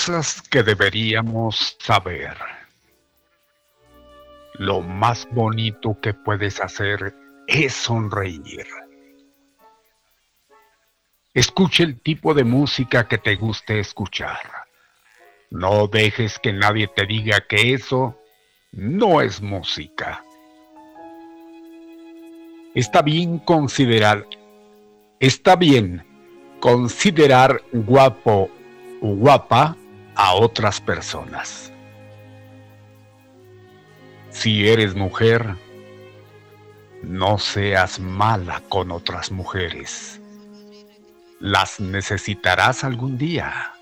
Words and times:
Cosas 0.00 0.40
que 0.40 0.62
deberíamos 0.62 1.76
saber. 1.78 2.34
Lo 4.54 4.80
más 4.80 5.28
bonito 5.30 5.94
que 6.00 6.14
puedes 6.14 6.58
hacer 6.58 7.14
es 7.46 7.74
sonreír. 7.74 8.66
Escuche 11.34 11.84
el 11.84 12.00
tipo 12.00 12.32
de 12.32 12.44
música 12.44 13.08
que 13.08 13.18
te 13.18 13.36
guste 13.36 13.78
escuchar. 13.78 14.40
No 15.50 15.86
dejes 15.86 16.38
que 16.38 16.54
nadie 16.54 16.88
te 16.88 17.04
diga 17.04 17.46
que 17.46 17.74
eso 17.74 18.18
no 18.72 19.20
es 19.20 19.42
música. 19.42 20.24
Está 22.74 23.02
bien 23.02 23.38
considerar, 23.38 24.26
está 25.18 25.56
bien 25.56 26.06
considerar 26.58 27.60
guapo 27.70 28.50
guapa 29.02 29.76
a 30.22 30.34
otras 30.34 30.82
personas. 30.82 31.72
Si 34.28 34.68
eres 34.68 34.94
mujer, 34.94 35.56
no 37.02 37.38
seas 37.38 37.98
mala 37.98 38.60
con 38.68 38.90
otras 38.90 39.30
mujeres. 39.30 40.20
Las 41.38 41.80
necesitarás 41.80 42.84
algún 42.84 43.16
día. 43.16 43.72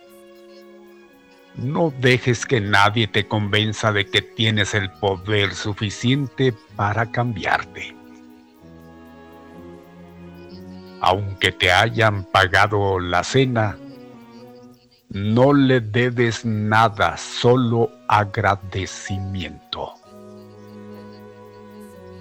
No 1.57 1.93
dejes 1.99 2.47
que 2.47 2.61
nadie 2.61 3.09
te 3.09 3.27
convenza 3.27 3.91
de 3.91 4.07
que 4.07 4.23
tienes 4.23 4.75
el 4.75 4.93
poder 4.93 5.57
suficiente 5.57 6.55
para 6.77 7.11
cambiarte. 7.11 7.97
Aunque 11.01 11.51
te 11.51 11.73
hayan 11.73 12.23
pagado 12.23 13.01
la 13.01 13.25
cena, 13.25 13.77
no 15.11 15.53
le 15.55 15.81
debes 15.81 16.45
nada, 16.45 17.17
solo 17.17 17.91
agradecimiento. 18.09 19.95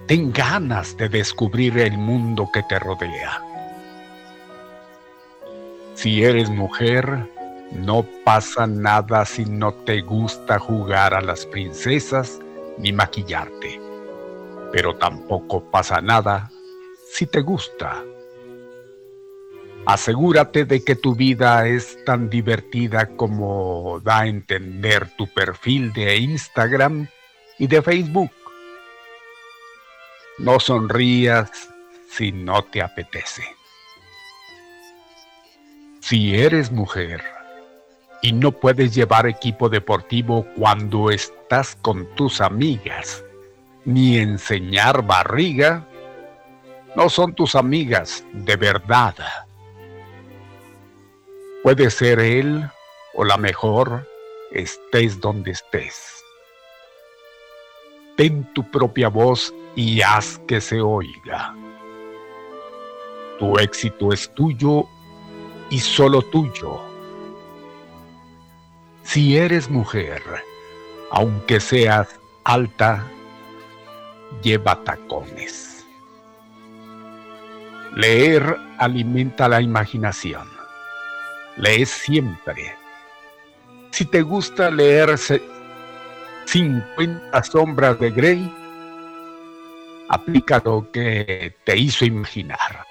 Ten 0.07 0.31
ganas 0.31 0.95
de 0.95 1.09
descubrir 1.09 1.77
el 1.79 1.97
mundo 1.97 2.49
que 2.53 2.63
te 2.63 2.79
rodea. 2.79 3.41
Si 5.95 6.23
eres 6.23 6.49
mujer, 6.49 7.29
no 7.73 8.05
pasa 8.23 8.65
nada 8.67 9.25
si 9.25 9.43
no 9.43 9.73
te 9.73 9.99
gusta 10.01 10.57
jugar 10.57 11.13
a 11.13 11.21
las 11.21 11.45
princesas 11.45 12.39
ni 12.77 12.93
maquillarte. 12.93 13.81
Pero 14.71 14.95
tampoco 14.95 15.61
pasa 15.71 15.99
nada 15.99 16.49
si 17.11 17.25
te 17.25 17.41
gusta 17.41 18.01
Asegúrate 19.87 20.65
de 20.65 20.83
que 20.83 20.95
tu 20.97 21.15
vida 21.15 21.65
es 21.65 22.03
tan 22.03 22.29
divertida 22.29 23.07
como 23.15 24.01
da 24.03 24.19
a 24.19 24.27
entender 24.27 25.09
tu 25.15 25.27
perfil 25.33 25.93
de 25.93 26.17
Instagram 26.17 27.07
y 27.57 27.67
de 27.67 27.81
Facebook. 27.81 28.31
No 30.39 30.59
sonrías 30.59 31.49
si 32.11 32.33
no 32.33 32.63
te 32.63 32.81
apetece. 32.81 33.43
Si 36.01 36.35
eres 36.35 36.69
mujer 36.69 37.23
y 38.21 38.33
no 38.33 38.51
puedes 38.51 38.93
llevar 38.93 39.25
equipo 39.25 39.69
deportivo 39.69 40.45
cuando 40.57 41.11
estás 41.11 41.77
con 41.81 42.13
tus 42.15 42.41
amigas, 42.41 43.23
ni 43.85 44.17
enseñar 44.17 45.01
barriga, 45.07 45.87
no 46.93 47.07
son 47.07 47.33
tus 47.33 47.55
amigas 47.55 48.25
de 48.33 48.57
verdad. 48.57 49.15
Puede 51.67 51.89
ser 51.89 52.21
él 52.21 52.65
o 53.13 53.25
la 53.25 53.35
mejor, 53.35 54.07
estés 54.51 55.19
donde 55.19 55.51
estés. 55.51 56.23
Ten 58.15 58.45
tu 58.53 58.63
propia 58.71 59.09
voz 59.09 59.53
y 59.75 59.99
haz 60.01 60.39
que 60.47 60.61
se 60.61 60.79
oiga. 60.79 61.53
Tu 63.37 63.59
éxito 63.59 64.13
es 64.13 64.33
tuyo 64.33 64.85
y 65.69 65.79
solo 65.79 66.21
tuyo. 66.21 66.79
Si 69.03 69.35
eres 69.35 69.69
mujer, 69.69 70.23
aunque 71.11 71.59
seas 71.59 72.17
alta, 72.45 73.05
lleva 74.41 74.81
tacones. 74.85 75.85
Leer 77.93 78.55
alimenta 78.77 79.49
la 79.49 79.59
imaginación. 79.59 80.56
Lee 81.57 81.85
siempre. 81.85 82.75
Si 83.91 84.05
te 84.05 84.21
gusta 84.21 84.69
leerse 84.69 85.41
50 86.45 87.43
sombras 87.43 87.99
de 87.99 88.11
Grey, 88.11 88.53
aplica 90.09 90.61
lo 90.63 90.91
que 90.91 91.55
te 91.63 91.75
hizo 91.75 92.05
imaginar. 92.05 92.85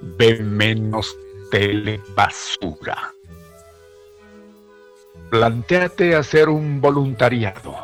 Ve 0.00 0.38
menos 0.38 1.14
telebasura. 1.50 3.12
Plantéate 5.30 6.16
hacer 6.16 6.48
un 6.48 6.80
voluntariado. 6.80 7.76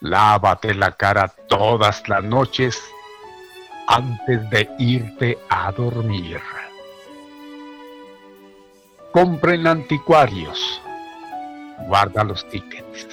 Lávate 0.00 0.74
la 0.74 0.96
cara 0.96 1.28
todas 1.28 2.08
las 2.08 2.24
noches 2.24 2.82
antes 3.90 4.48
de 4.50 4.70
irte 4.78 5.36
a 5.48 5.72
dormir. 5.72 6.40
Compren 9.10 9.66
anticuarios. 9.66 10.80
Guarda 11.88 12.22
los 12.22 12.48
tickets. 12.48 13.08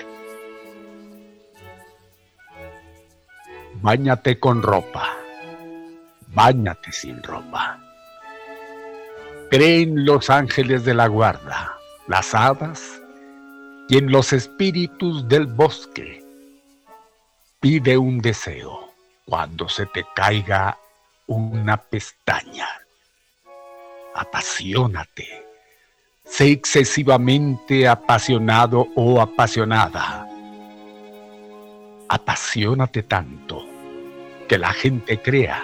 Báñate 3.81 4.39
con 4.39 4.61
ropa. 4.61 5.17
Báñate 6.27 6.91
sin 6.91 7.23
ropa. 7.23 7.79
Creen 9.49 10.05
los 10.05 10.29
ángeles 10.29 10.85
de 10.85 10.93
la 10.93 11.07
guarda, 11.07 11.75
las 12.07 12.35
hadas 12.35 13.01
y 13.89 13.97
en 13.97 14.11
los 14.11 14.31
espíritus 14.31 15.27
del 15.27 15.47
bosque. 15.47 16.23
Pide 17.61 17.97
un 17.97 18.19
deseo 18.19 18.86
cuando 19.27 19.67
se 19.67 19.85
te 19.87 20.05
caiga 20.15 20.77
una 21.27 21.77
pestaña. 21.77 22.67
Apasionate. 24.15 25.45
Sé 26.23 26.51
excesivamente 26.51 27.87
apasionado 27.87 28.87
o 28.95 29.19
apasionada. 29.19 30.27
Apasionate 32.09 33.03
tanto 33.03 33.65
que 34.47 34.57
la 34.57 34.71
gente 34.71 35.21
crea 35.21 35.61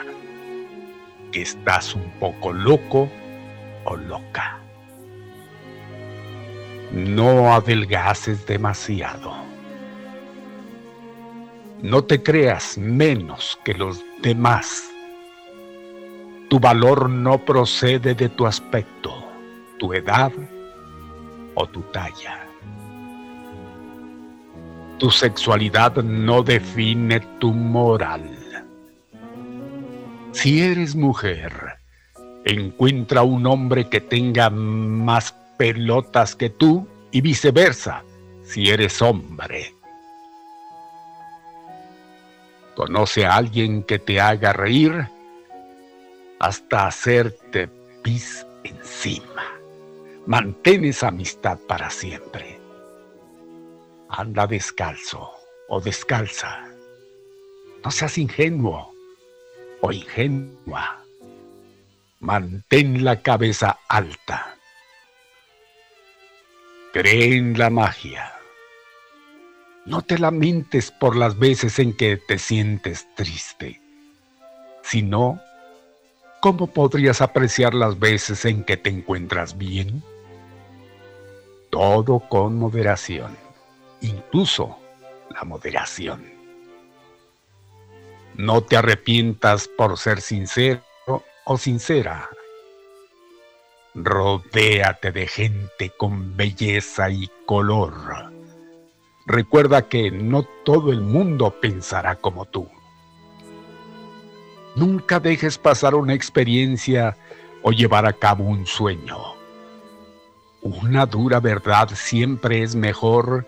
que 1.32 1.42
estás 1.42 1.96
un 1.96 2.10
poco 2.20 2.52
loco 2.52 3.10
o 3.86 3.96
loca. 3.96 4.60
No 6.92 7.54
adelgaces 7.54 8.46
demasiado. 8.46 9.53
No 11.84 12.02
te 12.06 12.24
creas 12.24 12.78
menos 12.78 13.60
que 13.66 13.74
los 13.74 14.02
demás. 14.22 14.90
Tu 16.50 16.58
valor 16.58 17.10
no 17.10 17.40
procede 17.40 18.16
de 18.16 18.30
tu 18.30 18.46
aspecto, 18.46 19.14
tu 19.80 19.92
edad 19.92 20.32
o 21.56 21.68
tu 21.68 21.82
talla. 21.82 22.48
Tu 24.98 25.12
sexualidad 25.12 25.98
no 25.98 26.42
define 26.42 27.20
tu 27.40 27.52
moral. 27.52 28.24
Si 30.32 30.62
eres 30.62 30.96
mujer, 30.96 31.52
encuentra 32.46 33.24
un 33.24 33.46
hombre 33.46 33.90
que 33.90 34.00
tenga 34.00 34.50
más 34.50 35.36
pelotas 35.58 36.34
que 36.34 36.50
tú 36.50 36.88
y 37.12 37.20
viceversa 37.20 38.06
si 38.42 38.70
eres 38.70 39.02
hombre. 39.02 39.83
Conoce 42.76 43.26
a 43.26 43.36
alguien 43.36 43.84
que 43.84 44.00
te 44.00 44.20
haga 44.20 44.52
reír 44.54 45.08
hasta 46.40 46.88
hacerte 46.88 47.70
pis 48.02 48.46
encima. 48.64 49.46
Mantén 50.26 50.86
esa 50.86 51.10
amistad 51.10 51.60
para 51.68 51.90
siempre. 51.90 52.60
Anda 54.10 54.48
descalzo 54.48 55.32
o 55.70 55.80
descalza. 55.80 56.66
No 57.84 57.92
seas 57.92 58.18
ingenuo 58.18 58.94
o 59.82 59.92
ingenua. 59.92 61.04
Mantén 62.20 63.04
la 63.04 63.22
cabeza 63.22 63.80
alta. 63.88 64.56
Cree 66.94 67.38
en 67.38 67.58
la 67.58 67.70
magia. 67.70 68.33
No 69.86 70.02
te 70.02 70.18
lamentes 70.18 70.92
por 70.92 71.16
las 71.18 71.38
veces 71.38 71.78
en 71.80 71.96
que 71.96 72.16
te 72.16 72.40
sientes 72.40 73.06
triste. 73.16 73.82
Si 74.82 75.02
no, 75.02 75.42
¿cómo 76.40 76.68
podrías 76.68 77.22
apreciar 77.22 77.74
las 77.74 78.00
veces 78.00 78.46
en 78.46 78.64
que 78.64 78.78
te 78.78 78.90
encuentras 78.90 79.58
bien? 79.58 80.02
Todo 81.70 82.20
con 82.30 82.58
moderación, 82.58 83.36
incluso 84.02 84.78
la 85.30 85.44
moderación. 85.44 86.32
No 88.36 88.62
te 88.64 88.78
arrepientas 88.78 89.68
por 89.68 89.98
ser 89.98 90.22
sincero 90.22 90.82
o 91.44 91.58
sincera. 91.58 92.30
Rodéate 93.96 95.12
de 95.12 95.28
gente 95.28 95.92
con 95.98 96.36
belleza 96.38 97.10
y 97.10 97.30
color. 97.46 98.33
Recuerda 99.26 99.88
que 99.88 100.12
no 100.12 100.44
todo 100.64 100.92
el 100.92 101.02
mundo 101.02 101.56
pensará 101.62 102.16
como 102.16 102.46
tú. 102.46 102.68
Nunca 104.76 105.20
dejes 105.20 105.58
pasar 105.58 105.96
una 105.96 106.14
experiencia 106.14 107.16
o 107.62 107.72
llevar 107.72 108.06
a 108.06 108.14
cabo 108.14 108.44
un 108.44 108.66
sueño. 108.66 109.18
Una 110.62 111.06
dura 111.06 111.40
verdad 111.40 111.90
siempre 111.94 112.64
es 112.64 112.76
mejor 112.76 113.48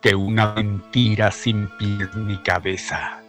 que 0.00 0.14
una 0.14 0.54
mentira 0.54 1.30
sin 1.30 1.68
pies 1.78 2.14
ni 2.14 2.38
cabeza. 2.42 3.22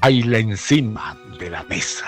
baila 0.00 0.38
encima 0.38 1.16
de 1.38 1.50
la 1.50 1.62
mesa. 1.64 2.06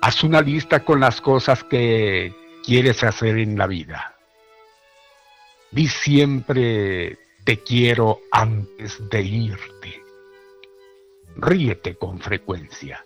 Haz 0.00 0.24
una 0.24 0.40
lista 0.40 0.84
con 0.84 1.00
las 1.00 1.20
cosas 1.20 1.62
que 1.62 2.34
quieres 2.62 3.02
hacer 3.04 3.38
en 3.38 3.58
la 3.58 3.66
vida. 3.66 4.16
Di 5.70 5.88
siempre 5.88 7.18
te 7.44 7.58
quiero 7.62 8.20
antes 8.30 9.08
de 9.08 9.22
irte. 9.22 10.02
Ríete 11.36 11.96
con 11.96 12.20
frecuencia. 12.20 13.04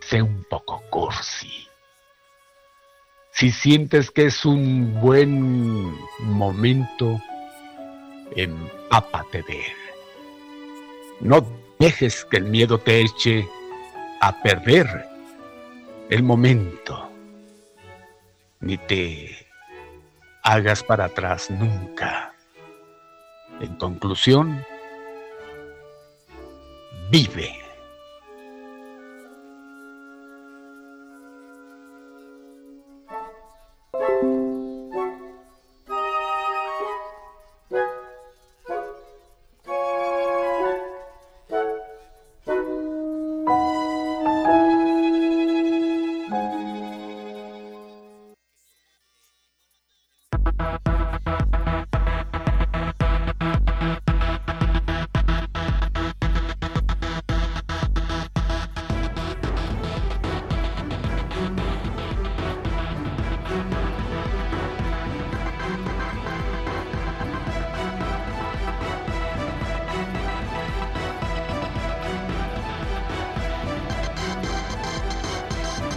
Sé 0.00 0.20
un 0.20 0.44
poco 0.44 0.82
cursi. 0.90 1.66
Si 3.32 3.50
sientes 3.50 4.10
que 4.10 4.26
es 4.26 4.44
un 4.44 5.00
buen 5.00 5.96
momento, 6.20 7.20
empápate 8.36 9.42
de 9.42 9.58
él. 9.58 9.76
No 11.20 11.46
dejes 11.78 12.24
que 12.26 12.36
el 12.36 12.44
miedo 12.44 12.78
te 12.78 13.00
eche 13.00 13.48
a 14.20 14.42
perder 14.42 15.06
el 16.10 16.22
momento, 16.22 17.11
ni 18.62 18.78
te 18.78 19.46
hagas 20.42 20.82
para 20.82 21.06
atrás 21.06 21.50
nunca. 21.50 22.34
En 23.60 23.74
conclusión, 23.76 24.64
vive. 27.10 27.61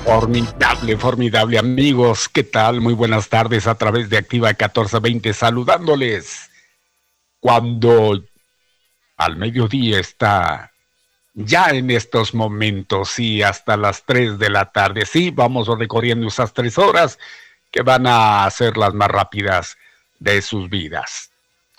Formidable, 0.05 0.97
formidable 0.97 1.57
amigos, 1.57 2.29
¿qué 2.29 2.43
tal? 2.43 2.79
Muy 2.79 2.93
buenas 2.93 3.27
tardes 3.27 3.65
a 3.65 3.73
través 3.73 4.07
de 4.07 4.17
Activa 4.17 4.49
1420 4.49 5.33
saludándoles. 5.33 6.51
Cuando 7.39 8.23
al 9.17 9.35
mediodía 9.35 9.99
está 9.99 10.71
ya 11.33 11.71
en 11.71 11.89
estos 11.89 12.35
momentos 12.35 13.17
y 13.17 13.41
hasta 13.41 13.77
las 13.77 14.05
3 14.05 14.37
de 14.37 14.49
la 14.51 14.71
tarde, 14.71 15.07
sí, 15.07 15.31
vamos 15.31 15.67
recorriendo 15.67 16.27
esas 16.27 16.53
tres 16.53 16.77
horas 16.77 17.17
que 17.71 17.81
van 17.81 18.05
a 18.05 18.47
ser 18.51 18.77
las 18.77 18.93
más 18.93 19.09
rápidas 19.09 19.75
de 20.19 20.41
sus 20.43 20.69
vidas. 20.69 21.31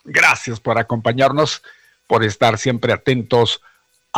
Gracias 0.05 0.59
por 0.59 0.79
acompañarnos, 0.79 1.63
por 2.09 2.25
estar 2.25 2.59
siempre 2.59 2.93
atentos 2.93 3.63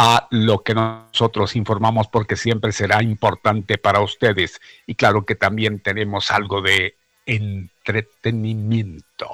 a 0.01 0.29
lo 0.31 0.63
que 0.63 0.75
nosotros 0.75 1.57
informamos 1.57 2.07
porque 2.07 2.37
siempre 2.37 2.71
será 2.71 3.03
importante 3.03 3.79
para 3.79 4.01
ustedes. 4.01 4.61
Y 4.87 4.95
claro 4.95 5.27
que 5.27 5.35
también 5.35 5.81
tenemos 5.81 6.31
algo 6.31 6.63
de 6.63 6.95
entretenimiento. 7.27 9.29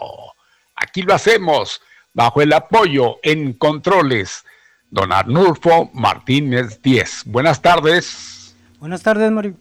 Aquí 0.74 1.02
lo 1.02 1.12
hacemos 1.12 1.82
bajo 2.14 2.40
el 2.40 2.54
apoyo 2.54 3.18
en 3.22 3.52
controles. 3.52 4.42
Don 4.88 5.12
Arnulfo 5.12 5.90
Martínez 5.92 6.80
10. 6.80 7.24
Buenas 7.26 7.60
tardes. 7.60 8.56
Buenas 8.80 9.02
tardes, 9.02 9.30
Mario. 9.30 9.56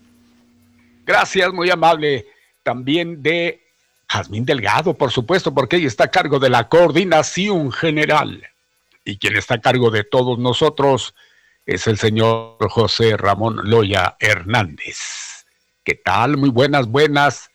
Gracias, 1.05 1.51
muy 1.51 1.69
amable. 1.69 2.27
También 2.63 3.21
de 3.21 3.61
Jazmín 4.07 4.45
Delgado, 4.45 4.93
por 4.93 5.11
supuesto, 5.11 5.53
porque 5.53 5.75
ella 5.75 5.87
está 5.87 6.05
a 6.05 6.11
cargo 6.11 6.39
de 6.39 6.49
la 6.49 6.69
coordinación 6.69 7.73
general 7.73 8.41
y 9.05 9.17
quien 9.17 9.35
está 9.35 9.55
a 9.55 9.61
cargo 9.61 9.91
de 9.91 10.03
todos 10.03 10.39
nosotros 10.39 11.13
es 11.65 11.87
el 11.87 11.97
señor 11.97 12.57
José 12.69 13.17
Ramón 13.17 13.69
Loya 13.69 14.15
Hernández. 14.19 15.45
¿Qué 15.83 15.95
tal? 15.95 16.37
Muy 16.37 16.49
buenas, 16.49 16.87
buenas 16.87 17.49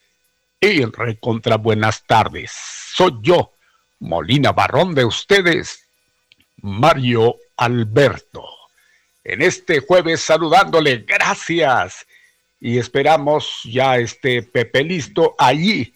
y 0.61 0.85
recontra 0.85 1.57
buenas 1.57 2.05
tardes. 2.07 2.53
Soy 2.95 3.13
yo, 3.23 3.53
Molina 4.01 4.53
Barrón 4.53 4.95
de 4.95 5.05
ustedes, 5.05 5.85
Mario 6.57 7.37
Alberto. 7.57 8.45
En 9.25 9.43
este 9.43 9.81
jueves 9.81 10.21
saludándole, 10.21 11.05
gracias. 11.07 12.07
Y 12.61 12.79
esperamos 12.79 13.61
ya 13.65 13.99
este 13.99 14.43
Pepe 14.43 14.83
listo 14.83 15.35
allí 15.39 15.95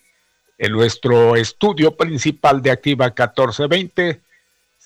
en 0.58 0.72
nuestro 0.72 1.34
estudio 1.34 1.96
principal 1.96 2.62
de 2.62 2.70
Activa 2.70 3.06
1420 3.06 4.20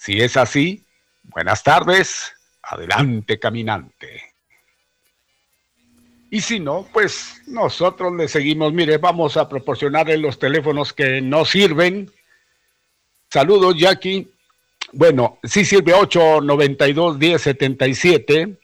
si 0.06 0.22
es 0.22 0.36
así, 0.36 0.86
buenas 1.24 1.64
tardes, 1.64 2.32
adelante 2.62 3.40
caminante. 3.40 4.22
Y 6.30 6.40
si 6.40 6.60
no, 6.60 6.86
pues 6.92 7.42
nosotros 7.48 8.14
le 8.14 8.28
seguimos. 8.28 8.72
Mire, 8.72 8.98
vamos 8.98 9.36
a 9.36 9.48
proporcionarle 9.48 10.16
los 10.16 10.38
teléfonos 10.38 10.92
que 10.92 11.20
no 11.20 11.44
sirven. 11.44 12.08
Saludos, 13.28 13.74
Jackie. 13.76 14.30
Bueno, 14.92 15.40
sí 15.42 15.64
sirve 15.64 15.92
892-1077. 15.92 18.56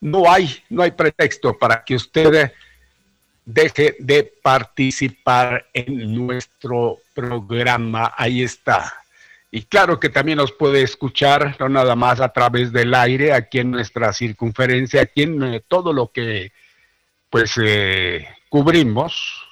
No 0.01 0.31
hay, 0.31 0.63
no 0.69 0.83
hay 0.83 0.91
pretexto 0.91 1.57
para 1.57 1.85
que 1.85 1.95
usted 1.95 2.53
deje 3.45 3.97
de 3.99 4.33
participar 4.43 5.67
en 5.73 6.15
nuestro 6.15 6.99
programa. 7.15 8.13
Ahí 8.17 8.43
está. 8.43 8.93
Y 9.51 9.63
claro 9.63 10.01
que 10.01 10.09
también 10.09 10.39
nos 10.39 10.51
puede 10.51 10.83
escuchar, 10.83 11.57
no 11.61 11.69
nada 11.69 11.95
más 11.95 12.21
a 12.21 12.31
través 12.31 12.73
del 12.73 12.93
aire, 12.93 13.33
aquí 13.33 13.61
en 13.61 13.71
nuestra 13.71 14.13
circunferencia, 14.13 15.03
aquí 15.03 15.23
en 15.23 15.43
eh, 15.45 15.63
todo 15.67 15.93
lo 15.93 16.11
que 16.11 16.51
pues 17.31 17.53
eh, 17.63 18.27
cubrimos 18.49 19.47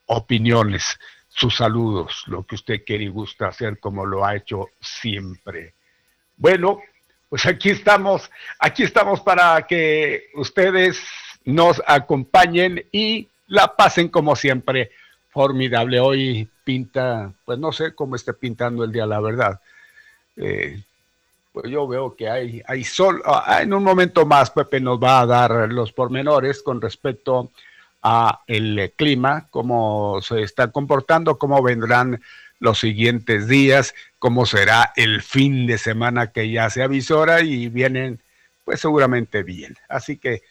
opiniones, 0.05 0.99
sus 1.27 1.57
saludos, 1.57 2.23
lo 2.27 2.45
que 2.45 2.55
usted 2.55 2.83
quiere 2.85 3.05
y 3.05 3.09
gusta 3.09 3.47
hacer 3.47 3.79
como 3.79 4.05
lo 4.05 4.25
ha 4.25 4.35
hecho 4.35 4.69
siempre. 4.79 5.73
Bueno, 6.35 6.79
pues 7.29 7.45
aquí 7.45 7.69
estamos, 7.69 8.29
aquí 8.59 8.83
estamos 8.83 9.21
para 9.21 9.65
que 9.67 10.29
ustedes 10.35 11.01
nos 11.43 11.81
acompañen 11.85 12.85
y 12.91 13.27
la 13.47 13.75
pasen 13.75 14.09
como 14.09 14.35
siempre. 14.35 14.91
Formidable. 15.31 15.99
Hoy 15.99 16.49
pinta, 16.63 17.31
pues 17.45 17.59
no 17.59 17.71
sé 17.71 17.93
cómo 17.93 18.15
esté 18.15 18.33
pintando 18.33 18.83
el 18.83 18.91
día, 18.91 19.05
la 19.05 19.19
verdad. 19.19 19.59
Eh, 20.35 20.81
pues 21.51 21.69
yo 21.69 21.87
veo 21.87 22.15
que 22.15 22.29
hay, 22.29 22.61
hay 22.65 22.83
sol. 22.83 23.21
Ah, 23.25 23.59
en 23.61 23.73
un 23.73 23.83
momento 23.83 24.25
más, 24.25 24.51
Pepe 24.51 24.79
nos 24.79 25.01
va 25.01 25.21
a 25.21 25.25
dar 25.25 25.71
los 25.71 25.91
pormenores 25.91 26.63
con 26.63 26.81
respecto 26.81 27.51
a 28.01 28.41
el 28.47 28.93
clima, 28.95 29.47
cómo 29.49 30.19
se 30.21 30.41
está 30.41 30.71
comportando, 30.71 31.37
cómo 31.37 31.61
vendrán 31.61 32.21
los 32.59 32.79
siguientes 32.79 33.47
días, 33.47 33.93
cómo 34.19 34.45
será 34.45 34.93
el 34.95 35.21
fin 35.21 35.67
de 35.67 35.77
semana 35.77 36.31
que 36.31 36.49
ya 36.49 36.69
se 36.69 36.83
avisora 36.83 37.41
y 37.41 37.69
vienen 37.69 38.19
pues 38.65 38.81
seguramente 38.81 39.43
bien. 39.43 39.75
Así 39.87 40.17
que 40.17 40.41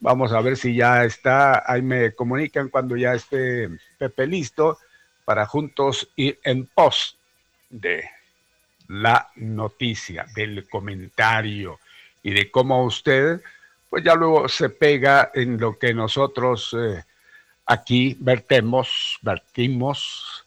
vamos 0.00 0.32
a 0.32 0.40
ver 0.40 0.56
si 0.56 0.74
ya 0.74 1.04
está, 1.04 1.62
ahí 1.70 1.82
me 1.82 2.14
comunican 2.14 2.68
cuando 2.68 2.96
ya 2.96 3.14
esté 3.14 3.68
Pepe 3.98 4.26
listo 4.26 4.78
para 5.24 5.46
juntos 5.46 6.08
ir 6.16 6.38
en 6.42 6.66
pos 6.66 7.16
de 7.68 8.04
la 8.88 9.28
noticia, 9.36 10.26
del 10.34 10.68
comentario 10.68 11.78
y 12.22 12.32
de 12.32 12.50
cómo 12.50 12.84
usted 12.84 13.40
pues 13.90 14.04
ya 14.04 14.14
luego 14.14 14.48
se 14.48 14.70
pega 14.70 15.32
en 15.34 15.58
lo 15.58 15.76
que 15.76 15.92
nosotros 15.92 16.74
eh, 16.78 17.04
aquí 17.66 18.16
vertemos, 18.20 19.18
vertimos 19.20 20.46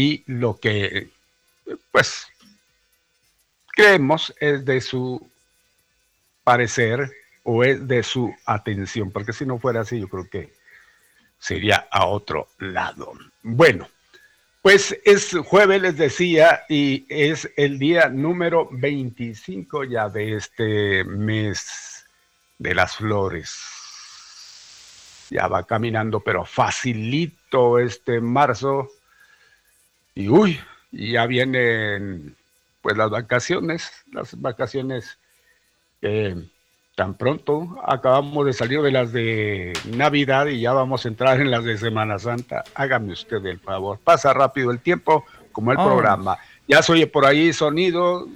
y 0.00 0.24
lo 0.26 0.58
que 0.58 1.10
pues 1.92 2.26
creemos 3.66 4.34
es 4.40 4.64
de 4.64 4.80
su 4.80 5.30
parecer 6.42 7.12
o 7.42 7.62
es 7.62 7.86
de 7.86 8.02
su 8.02 8.34
atención, 8.46 9.10
porque 9.10 9.34
si 9.34 9.44
no 9.44 9.58
fuera 9.58 9.82
así 9.82 10.00
yo 10.00 10.08
creo 10.08 10.26
que 10.30 10.54
sería 11.38 11.86
a 11.90 12.06
otro 12.06 12.48
lado. 12.58 13.12
Bueno, 13.42 13.90
pues 14.62 14.98
es 15.04 15.36
jueves, 15.44 15.82
les 15.82 15.98
decía, 15.98 16.62
y 16.70 17.04
es 17.10 17.50
el 17.58 17.78
día 17.78 18.08
número 18.08 18.70
25 18.72 19.84
ya 19.84 20.08
de 20.08 20.36
este 20.36 21.04
mes 21.04 22.06
de 22.56 22.74
las 22.74 22.96
flores. 22.96 23.54
Ya 25.28 25.46
va 25.46 25.66
caminando, 25.66 26.20
pero 26.20 26.46
facilito 26.46 27.78
este 27.78 28.22
marzo 28.22 28.90
y 30.14 30.28
uy, 30.28 30.60
ya 30.92 31.26
vienen 31.26 32.36
pues 32.82 32.96
las 32.96 33.10
vacaciones, 33.10 33.90
las 34.12 34.40
vacaciones 34.40 35.18
tan 36.94 37.14
pronto 37.14 37.78
acabamos 37.86 38.46
de 38.46 38.52
salir 38.52 38.80
de 38.82 38.90
las 38.90 39.12
de 39.12 39.72
Navidad 39.96 40.46
y 40.46 40.60
ya 40.60 40.72
vamos 40.72 41.04
a 41.04 41.08
entrar 41.08 41.40
en 41.40 41.50
las 41.50 41.64
de 41.64 41.78
Semana 41.78 42.18
Santa. 42.18 42.64
Hágame 42.74 43.12
usted 43.12 43.44
el 43.46 43.58
favor, 43.58 43.98
pasa 44.02 44.32
rápido 44.32 44.70
el 44.70 44.80
tiempo 44.80 45.24
como 45.52 45.72
el 45.72 45.78
oh. 45.78 45.84
programa. 45.84 46.38
Ya 46.68 46.82
se 46.82 46.92
oye 46.92 47.06
por 47.06 47.26
ahí 47.26 47.52
sonido, 47.52 48.26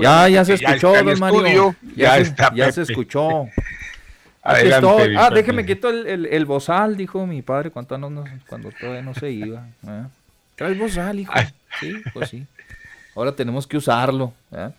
Ya, 0.00 0.28
ya 0.28 0.44
se 0.44 0.54
escuchó, 0.54 0.92
don 0.92 1.18
Mario. 1.18 1.74
Ya, 1.94 2.24
se, 2.24 2.34
ya 2.54 2.72
se 2.72 2.82
escuchó. 2.82 3.46
ah, 4.42 5.30
déjeme 5.34 5.66
quito 5.66 5.90
el, 5.90 6.06
el, 6.06 6.26
el, 6.26 6.44
bozal, 6.46 6.96
dijo 6.96 7.26
mi 7.26 7.42
padre 7.42 7.70
cuando, 7.70 7.98
no, 7.98 8.24
cuando 8.48 8.70
todavía 8.70 9.02
no 9.02 9.14
se 9.14 9.30
iba. 9.30 9.68
¿eh? 9.86 10.04
Trae 10.58 10.74
bozal, 10.74 11.20
hijo. 11.20 11.32
Sí, 11.78 11.94
pues 12.12 12.30
sí. 12.30 12.44
Ahora 13.14 13.30
tenemos 13.30 13.64
que 13.64 13.76
usarlo. 13.76 14.32
¿eh? 14.50 14.70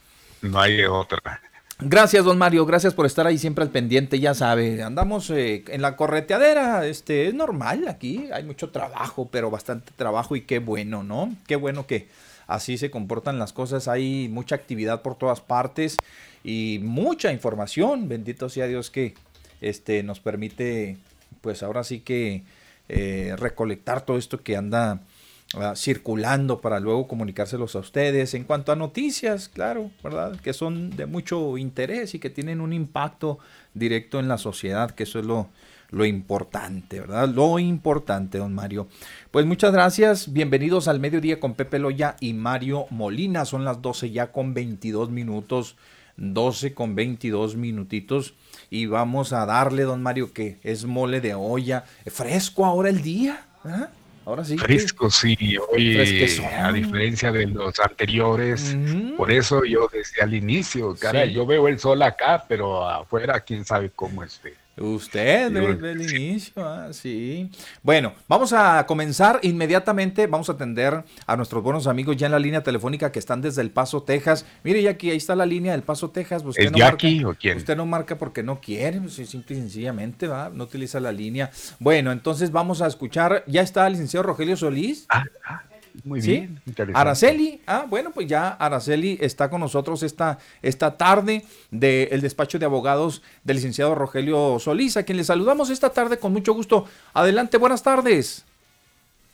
No 0.41 0.59
hay 0.59 0.83
otra. 0.83 1.41
Gracias, 1.79 2.25
don 2.25 2.38
Mario. 2.38 2.65
Gracias 2.65 2.93
por 2.93 3.05
estar 3.05 3.25
ahí 3.25 3.38
siempre 3.38 3.63
al 3.63 3.69
pendiente. 3.69 4.19
Ya 4.19 4.33
sabe, 4.33 4.83
andamos 4.83 5.29
eh, 5.29 5.63
en 5.69 5.81
la 5.81 5.95
correteadera. 5.95 6.86
Este 6.86 7.29
es 7.29 7.33
normal 7.33 7.88
aquí. 7.88 8.27
Hay 8.33 8.43
mucho 8.43 8.71
trabajo, 8.71 9.29
pero 9.31 9.50
bastante 9.50 9.93
trabajo 9.95 10.36
y 10.36 10.41
qué 10.41 10.59
bueno, 10.59 11.01
¿no? 11.03 11.33
Qué 11.48 11.55
bueno 11.55 11.88
que 11.88 12.09
así 12.48 12.77
se 12.77 12.91
comportan 12.91 13.39
las 13.39 13.53
cosas. 13.53 13.88
Hay 13.88 14.27
mucha 14.29 14.55
actividad 14.55 15.01
por 15.01 15.15
todas 15.15 15.39
partes 15.39 15.95
y 16.43 16.81
mucha 16.83 17.31
información. 17.31 18.09
Bendito 18.09 18.50
sea 18.50 18.67
Dios 18.67 18.89
que 18.89 19.13
este, 19.62 20.03
nos 20.03 20.19
permite, 20.19 20.98
pues 21.39 21.63
ahora 21.63 21.86
sí 21.86 22.01
que 22.01 22.43
eh, 22.89 23.33
recolectar 23.38 24.01
todo 24.01 24.17
esto 24.17 24.43
que 24.43 24.57
anda 24.57 25.00
ah, 25.56 25.74
circulando 25.75 26.62
para 26.62 26.79
luego 26.79 27.08
comunicárselos 27.08 27.75
a 27.75 27.79
ustedes. 27.79 28.34
En 28.34 28.44
cuanto 28.44 28.72
a 28.72 28.75
noticias, 28.75 29.50
claro, 29.50 29.91
¿verdad? 30.03 30.39
Que 30.39 30.53
son 30.53 30.89
de 30.91 31.06
mucho 31.06 31.58
interés 31.58 32.15
y 32.15 32.20
que 32.20 32.29
tienen 32.29 32.62
un 32.62 32.74
impacto 32.74 33.39
directo 33.74 34.20
en 34.20 34.27
la 34.27 34.38
sociedad, 34.38 34.91
que 34.91 35.03
eso 35.03 35.20
es 35.20 35.25
lo, 35.25 35.50
lo 35.91 36.06
importante, 36.06 37.00
¿verdad? 37.00 37.29
Lo 37.29 37.60
importante, 37.60 38.38
don 38.38 38.53
Mario. 38.53 38.88
Pues 39.32 39.46
muchas 39.46 39.72
gracias, 39.72 40.32
bienvenidos 40.32 40.88
al 40.88 41.00
mediodía 41.00 41.39
con 41.39 41.56
Pepe 41.56 41.79
Loya 41.79 42.15
y 42.20 42.34
Mario 42.34 42.86
Molina. 42.89 43.46
Son 43.46 43.65
las 43.65 43.82
12 43.82 44.12
ya 44.12 44.32
con 44.32 44.53
22 44.53 45.10
minutos, 45.10 45.75
12 46.18 46.74
con 46.74 46.96
22 46.96 47.56
minutitos 47.56 48.36
y 48.70 48.86
vamos 48.86 49.34
a 49.34 49.46
darle, 49.46 49.84
don 49.84 50.03
Mario, 50.03 50.34
que 50.34 50.60
es 50.63 50.86
mole 50.86 51.22
de 51.22 51.34
olla, 51.34 51.86
fresco 52.06 52.65
ahora 52.65 52.89
el 52.89 53.01
día. 53.01 53.48
¿eh? 53.65 53.86
Ahora 54.29 54.45
sí. 54.45 54.59
Fresco, 54.59 55.09
sí. 55.09 55.36
Hoy, 55.71 55.98
a 56.55 56.71
diferencia 56.71 57.31
de 57.31 57.48
los 57.48 57.79
anteriores, 57.79 58.77
por 59.17 59.31
eso 59.31 59.65
yo 59.65 59.89
desde 59.91 60.21
al 60.21 60.36
inicio, 60.36 60.95
cara, 61.00 61.25
yo 61.25 61.48
veo 61.48 61.67
el 61.67 61.79
sol 61.79 62.00
acá, 62.03 62.45
pero 62.48 62.88
afuera 62.88 63.39
quién 63.39 63.65
sabe 63.65 63.89
cómo 63.89 64.24
esté. 64.24 64.53
Usted 64.79 65.51
desde 65.51 65.91
el 65.91 66.01
inicio, 66.01 66.53
ah, 66.57 66.89
sí. 66.91 67.50
Bueno, 67.83 68.13
vamos 68.27 68.53
a 68.53 68.86
comenzar 68.86 69.39
inmediatamente. 69.43 70.27
Vamos 70.27 70.50
a 70.50 70.53
atender 70.53 71.03
a 71.25 71.36
nuestros 71.36 71.62
buenos 71.62 71.88
amigos 71.88 72.15
ya 72.15 72.27
en 72.27 72.31
la 72.31 72.39
línea 72.39 72.63
telefónica 72.63 73.12
que 73.12 73.19
están 73.19 73.41
desde 73.41 73.62
El 73.62 73.71
Paso, 73.71 74.03
Texas. 74.03 74.45
Mire, 74.63 74.81
Jackie, 74.81 75.12
ahí 75.12 75.17
está 75.17 75.36
la 75.36 75.45
línea 75.45 75.74
del 75.74 75.83
Paso, 75.83 76.09
Texas. 76.12 76.43
Usted 76.45 76.65
¿Es 76.65 76.71
no 76.71 76.77
Jackie 76.77 77.24
o 77.25 77.36
quién? 77.36 77.57
Usted 77.57 77.75
no 77.75 77.86
marca 77.86 78.17
porque 78.17 78.41
no 78.41 78.62
quiere, 78.62 79.01
pues, 79.01 79.15
simple 79.15 79.57
y 79.57 79.59
sencillamente, 79.59 80.27
¿va? 80.27 80.50
No 80.50 80.63
utiliza 80.63 81.00
la 81.00 81.12
línea. 81.12 81.51
Bueno, 81.79 82.12
entonces 82.12 82.51
vamos 82.51 82.81
a 82.81 82.88
escuchar. 82.88 83.43
Ya 83.48 83.62
está 83.62 83.86
el 83.86 83.93
licenciado 83.93 84.24
Rogelio 84.24 84.55
Solís. 84.55 85.05
Ah, 85.09 85.24
ah. 85.45 85.63
Muy 86.03 86.22
bien. 86.22 86.62
Araceli, 86.94 87.62
ah, 87.68 87.86
bueno, 87.88 88.12
pues 88.12 88.27
ya 88.27 88.50
Araceli 88.50 89.18
está 89.22 89.50
con 89.50 89.62
nosotros 89.62 90.03
esta, 90.03 90.38
esta 90.62 90.98
tarde 90.98 91.44
del 91.72 92.22
despacho 92.22 92.60
de 92.60 92.65
abogados 92.65 93.22
del 93.44 93.58
licenciado 93.58 93.96
Rogelio 93.96 94.60
Solís, 94.60 94.98
a 94.98 95.03
quien 95.03 95.18
le 95.18 95.24
saludamos 95.24 95.70
esta 95.70 95.89
tarde 95.89 96.18
con 96.18 96.34
mucho 96.34 96.53
gusto. 96.53 96.85
Adelante, 97.14 97.57
buenas 97.57 97.83
tardes. 97.83 98.46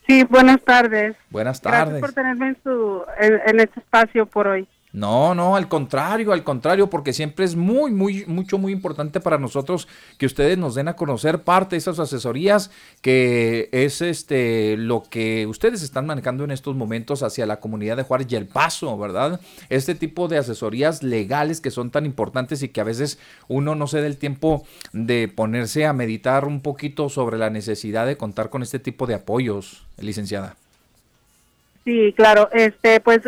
Sí, 0.07 0.23
buenas 0.23 0.61
tardes. 0.61 1.15
Buenas 1.29 1.61
tardes. 1.61 1.79
Gracias 1.79 2.01
por 2.01 2.13
tenerme 2.13 2.47
en, 2.49 2.57
su, 2.63 3.03
en 3.19 3.59
este 3.59 3.79
espacio 3.79 4.25
por 4.25 4.47
hoy. 4.47 4.67
No, 4.95 5.35
no, 5.35 5.57
al 5.57 5.67
contrario, 5.67 6.31
al 6.31 6.45
contrario, 6.45 6.89
porque 6.89 7.11
siempre 7.11 7.43
es 7.43 7.57
muy, 7.57 7.91
muy, 7.91 8.23
mucho, 8.27 8.57
muy 8.57 8.71
importante 8.71 9.19
para 9.19 9.37
nosotros 9.37 9.89
que 10.17 10.25
ustedes 10.25 10.57
nos 10.57 10.73
den 10.73 10.87
a 10.87 10.95
conocer 10.95 11.43
parte 11.43 11.75
de 11.75 11.79
esas 11.79 11.99
asesorías, 11.99 12.71
que 13.01 13.67
es 13.73 14.01
este 14.01 14.77
lo 14.77 15.03
que 15.03 15.47
ustedes 15.47 15.81
están 15.81 16.05
manejando 16.05 16.45
en 16.45 16.51
estos 16.51 16.77
momentos 16.77 17.23
hacia 17.23 17.45
la 17.45 17.59
comunidad 17.59 17.97
de 17.97 18.03
Juárez 18.03 18.27
y 18.29 18.37
el 18.37 18.47
Paso, 18.47 18.97
¿verdad? 18.97 19.41
Este 19.67 19.95
tipo 19.95 20.29
de 20.29 20.37
asesorías 20.37 21.03
legales 21.03 21.59
que 21.59 21.71
son 21.71 21.91
tan 21.91 22.05
importantes 22.05 22.63
y 22.63 22.69
que 22.69 22.79
a 22.79 22.85
veces 22.85 23.19
uno 23.49 23.75
no 23.75 23.87
se 23.87 23.99
da 23.99 24.07
el 24.07 24.15
tiempo 24.15 24.65
de 24.93 25.27
ponerse 25.27 25.85
a 25.85 25.91
meditar 25.91 26.45
un 26.45 26.61
poquito 26.61 27.09
sobre 27.09 27.37
la 27.37 27.49
necesidad 27.49 28.07
de 28.07 28.15
contar 28.15 28.49
con 28.49 28.63
este 28.63 28.79
tipo 28.79 29.07
de 29.07 29.15
apoyos, 29.15 29.85
licenciada. 29.97 30.55
Sí, 31.85 32.13
claro. 32.17 32.49
Este, 32.51 32.99
pues 32.99 33.21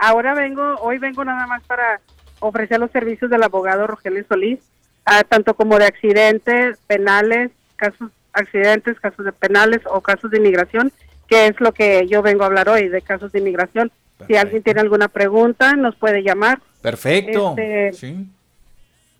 ahora 0.00 0.34
vengo, 0.34 0.74
hoy 0.82 0.98
vengo 0.98 1.24
nada 1.24 1.46
más 1.46 1.62
para 1.64 2.00
ofrecer 2.40 2.80
los 2.80 2.90
servicios 2.90 3.30
del 3.30 3.42
abogado 3.42 3.86
Rogelio 3.86 4.24
Solís, 4.28 4.58
ah, 5.06 5.22
tanto 5.22 5.54
como 5.54 5.78
de 5.78 5.86
accidentes 5.86 6.78
penales, 6.86 7.52
casos 7.76 8.10
accidentes, 8.32 8.98
casos 9.00 9.24
de 9.24 9.32
penales 9.32 9.80
o 9.86 10.00
casos 10.00 10.30
de 10.30 10.38
inmigración, 10.38 10.92
que 11.28 11.46
es 11.46 11.60
lo 11.60 11.72
que 11.72 12.06
yo 12.08 12.22
vengo 12.22 12.42
a 12.42 12.46
hablar 12.46 12.68
hoy 12.68 12.88
de 12.88 13.02
casos 13.02 13.32
de 13.32 13.38
inmigración. 13.38 13.90
Si 14.26 14.36
alguien 14.36 14.62
tiene 14.62 14.80
alguna 14.80 15.08
pregunta, 15.08 15.74
nos 15.74 15.96
puede 15.96 16.22
llamar. 16.22 16.60
Perfecto. 16.82 17.54
Este, 17.56 17.92
sí. 17.94 18.26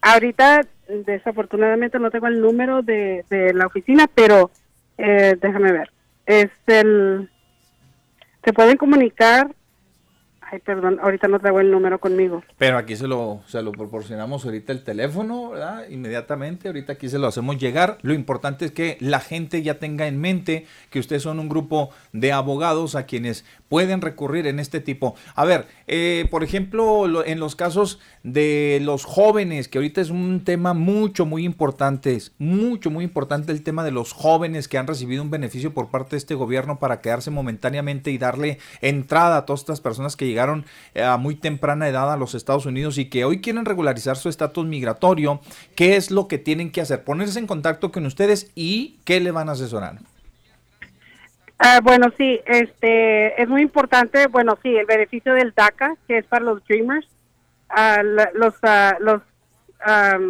Ahorita, 0.02 0.66
desafortunadamente, 0.88 1.98
no 1.98 2.10
tengo 2.10 2.26
el 2.26 2.40
número 2.40 2.82
de, 2.82 3.24
de 3.30 3.54
la 3.54 3.66
oficina, 3.66 4.08
pero 4.14 4.50
eh, 4.98 5.36
déjame 5.40 5.72
ver. 5.72 5.90
Es 6.26 6.50
el 6.66 7.29
se 8.44 8.52
pueden 8.52 8.76
comunicar 8.76 9.54
Ay, 10.52 10.58
perdón, 10.58 10.98
ahorita 11.00 11.28
no 11.28 11.38
traigo 11.38 11.60
el 11.60 11.70
número 11.70 12.00
conmigo. 12.00 12.42
Pero 12.58 12.76
aquí 12.76 12.96
se 12.96 13.06
lo, 13.06 13.40
se 13.46 13.62
lo 13.62 13.70
proporcionamos 13.70 14.44
ahorita 14.44 14.72
el 14.72 14.82
teléfono, 14.82 15.50
¿verdad? 15.50 15.88
Inmediatamente, 15.88 16.66
ahorita 16.66 16.94
aquí 16.94 17.08
se 17.08 17.20
lo 17.20 17.28
hacemos 17.28 17.56
llegar. 17.58 17.98
Lo 18.02 18.14
importante 18.14 18.64
es 18.64 18.72
que 18.72 18.96
la 18.98 19.20
gente 19.20 19.62
ya 19.62 19.78
tenga 19.78 20.08
en 20.08 20.20
mente 20.20 20.66
que 20.90 20.98
ustedes 20.98 21.22
son 21.22 21.38
un 21.38 21.48
grupo 21.48 21.90
de 22.12 22.32
abogados 22.32 22.96
a 22.96 23.06
quienes 23.06 23.44
pueden 23.68 24.00
recurrir 24.00 24.48
en 24.48 24.58
este 24.58 24.80
tipo. 24.80 25.14
A 25.36 25.44
ver, 25.44 25.68
eh, 25.86 26.26
por 26.32 26.42
ejemplo, 26.42 27.24
en 27.24 27.38
los 27.38 27.54
casos 27.54 28.00
de 28.24 28.80
los 28.82 29.04
jóvenes, 29.04 29.68
que 29.68 29.78
ahorita 29.78 30.00
es 30.00 30.10
un 30.10 30.42
tema 30.44 30.74
mucho, 30.74 31.26
muy 31.26 31.44
importante, 31.44 32.18
mucho, 32.38 32.90
muy 32.90 33.04
importante 33.04 33.52
el 33.52 33.62
tema 33.62 33.84
de 33.84 33.92
los 33.92 34.12
jóvenes 34.12 34.66
que 34.66 34.78
han 34.78 34.88
recibido 34.88 35.22
un 35.22 35.30
beneficio 35.30 35.72
por 35.72 35.90
parte 35.90 36.10
de 36.10 36.16
este 36.16 36.34
gobierno 36.34 36.80
para 36.80 37.00
quedarse 37.00 37.30
momentáneamente 37.30 38.10
y 38.10 38.18
darle 38.18 38.58
entrada 38.80 39.36
a 39.36 39.46
todas 39.46 39.60
estas 39.60 39.80
personas 39.80 40.16
que 40.16 40.26
llegan 40.26 40.39
eh, 40.94 41.02
a 41.02 41.16
muy 41.16 41.34
temprana 41.34 41.88
edad 41.88 42.12
a 42.12 42.16
los 42.16 42.34
Estados 42.34 42.66
Unidos 42.66 42.98
y 42.98 43.10
que 43.10 43.24
hoy 43.24 43.40
quieren 43.40 43.64
regularizar 43.64 44.16
su 44.16 44.28
estatus 44.28 44.66
migratorio, 44.66 45.40
¿qué 45.76 45.96
es 45.96 46.10
lo 46.10 46.28
que 46.28 46.38
tienen 46.38 46.70
que 46.70 46.80
hacer? 46.80 47.04
Ponerse 47.04 47.38
en 47.38 47.46
contacto 47.46 47.92
con 47.92 48.06
ustedes 48.06 48.50
y 48.54 48.98
qué 49.04 49.20
le 49.20 49.30
van 49.30 49.48
a 49.48 49.52
asesorar. 49.52 49.98
Ah, 51.58 51.80
bueno, 51.82 52.10
sí, 52.16 52.40
este 52.46 53.40
es 53.40 53.46
muy 53.46 53.60
importante, 53.60 54.26
bueno, 54.28 54.58
sí, 54.62 54.74
el 54.74 54.86
beneficio 54.86 55.34
del 55.34 55.52
DACA, 55.54 55.94
que 56.08 56.16
es 56.16 56.24
para 56.24 56.42
los 56.42 56.64
Dreamers, 56.66 57.06
los, 58.32 58.54
ah, 58.62 58.96
los 58.98 59.20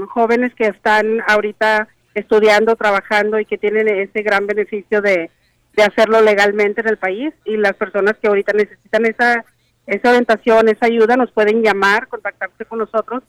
jóvenes 0.09 0.53
que 0.57 0.66
están 0.66 1.23
ahorita 1.29 1.87
estudiando, 2.14 2.75
trabajando 2.75 3.38
y 3.38 3.44
que 3.44 3.59
tienen 3.59 3.87
ese 3.87 4.23
gran 4.23 4.49
beneficio 4.49 5.01
de 5.01 5.31
hacerlo 5.77 6.20
legalmente 6.20 6.81
en 6.81 6.88
el 6.88 6.99
país 6.99 7.33
y 7.44 7.57
las 7.57 7.75
personas 7.75 8.16
que 8.20 8.29
ahorita 8.29 8.53
necesitan 8.53 9.07
esa 9.07 9.44
esa 9.90 10.11
orientación, 10.11 10.68
esa 10.68 10.87
ayuda, 10.87 11.16
nos 11.16 11.33
pueden 11.33 11.62
llamar, 11.62 12.07
contactarse 12.07 12.64
con 12.64 12.79
nosotros 12.79 13.24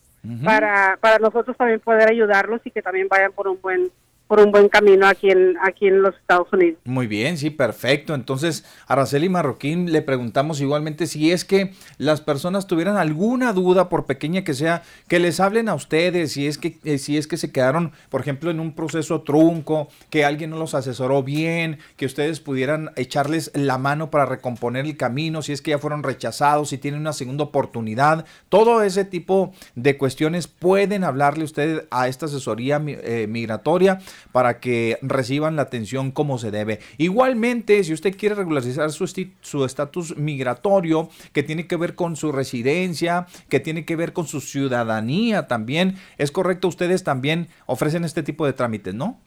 para, 0.45 0.97
para 1.01 1.17
nosotros 1.17 1.57
también 1.57 1.79
poder 1.79 2.07
ayudarlos 2.09 2.61
y 2.63 2.69
que 2.69 2.83
también 2.83 3.07
vayan 3.07 3.31
por 3.31 3.47
un 3.47 3.59
buen 3.59 3.91
por 4.31 4.39
un 4.39 4.53
buen 4.53 4.69
camino 4.69 5.07
aquí 5.07 5.29
en, 5.29 5.57
aquí 5.61 5.87
en 5.87 6.01
los 6.01 6.15
Estados 6.15 6.47
Unidos. 6.53 6.79
Muy 6.85 7.05
bien, 7.05 7.37
sí, 7.37 7.49
perfecto. 7.49 8.15
Entonces, 8.15 8.63
Araceli 8.87 9.27
Marroquín 9.27 9.91
le 9.91 10.01
preguntamos 10.01 10.61
igualmente 10.61 11.05
si 11.05 11.33
es 11.33 11.43
que 11.43 11.73
las 11.97 12.21
personas 12.21 12.65
tuvieran 12.65 12.95
alguna 12.95 13.51
duda, 13.51 13.89
por 13.89 14.05
pequeña 14.05 14.45
que 14.45 14.53
sea, 14.53 14.83
que 15.09 15.19
les 15.19 15.41
hablen 15.41 15.67
a 15.67 15.73
ustedes, 15.73 16.31
si 16.31 16.47
es 16.47 16.57
que, 16.57 16.77
eh, 16.85 16.97
si 16.97 17.17
es 17.17 17.27
que 17.27 17.35
se 17.35 17.51
quedaron, 17.51 17.91
por 18.09 18.21
ejemplo, 18.21 18.49
en 18.51 18.61
un 18.61 18.73
proceso 18.73 19.19
trunco, 19.23 19.89
que 20.09 20.23
alguien 20.23 20.51
no 20.51 20.57
los 20.57 20.75
asesoró 20.75 21.23
bien, 21.23 21.79
que 21.97 22.05
ustedes 22.05 22.39
pudieran 22.39 22.91
echarles 22.95 23.51
la 23.53 23.77
mano 23.77 24.11
para 24.11 24.25
recomponer 24.25 24.85
el 24.85 24.95
camino, 24.95 25.41
si 25.41 25.51
es 25.51 25.61
que 25.61 25.71
ya 25.71 25.77
fueron 25.77 26.03
rechazados, 26.03 26.69
si 26.69 26.77
tienen 26.77 27.01
una 27.01 27.11
segunda 27.11 27.43
oportunidad, 27.43 28.25
todo 28.47 28.81
ese 28.81 29.03
tipo 29.03 29.51
de 29.75 29.97
cuestiones 29.97 30.47
pueden 30.47 31.03
hablarle 31.03 31.43
ustedes 31.43 31.83
a 31.91 32.07
esta 32.07 32.27
asesoría 32.27 32.81
eh, 32.85 33.27
migratoria 33.27 33.99
para 34.31 34.59
que 34.59 34.97
reciban 35.01 35.55
la 35.55 35.63
atención 35.63 36.11
como 36.11 36.37
se 36.37 36.51
debe. 36.51 36.79
Igualmente, 36.97 37.83
si 37.83 37.93
usted 37.93 38.15
quiere 38.15 38.35
regularizar 38.35 38.91
su 38.91 39.65
estatus 39.65 40.17
migratorio, 40.17 41.09
que 41.33 41.43
tiene 41.43 41.67
que 41.67 41.77
ver 41.77 41.95
con 41.95 42.15
su 42.15 42.31
residencia, 42.31 43.27
que 43.49 43.59
tiene 43.59 43.85
que 43.85 43.95
ver 43.95 44.13
con 44.13 44.27
su 44.27 44.41
ciudadanía 44.41 45.47
también, 45.47 45.95
es 46.17 46.31
correcto, 46.31 46.67
ustedes 46.67 47.03
también 47.03 47.47
ofrecen 47.65 48.03
este 48.03 48.23
tipo 48.23 48.45
de 48.45 48.53
trámites, 48.53 48.93
¿no? 48.93 49.19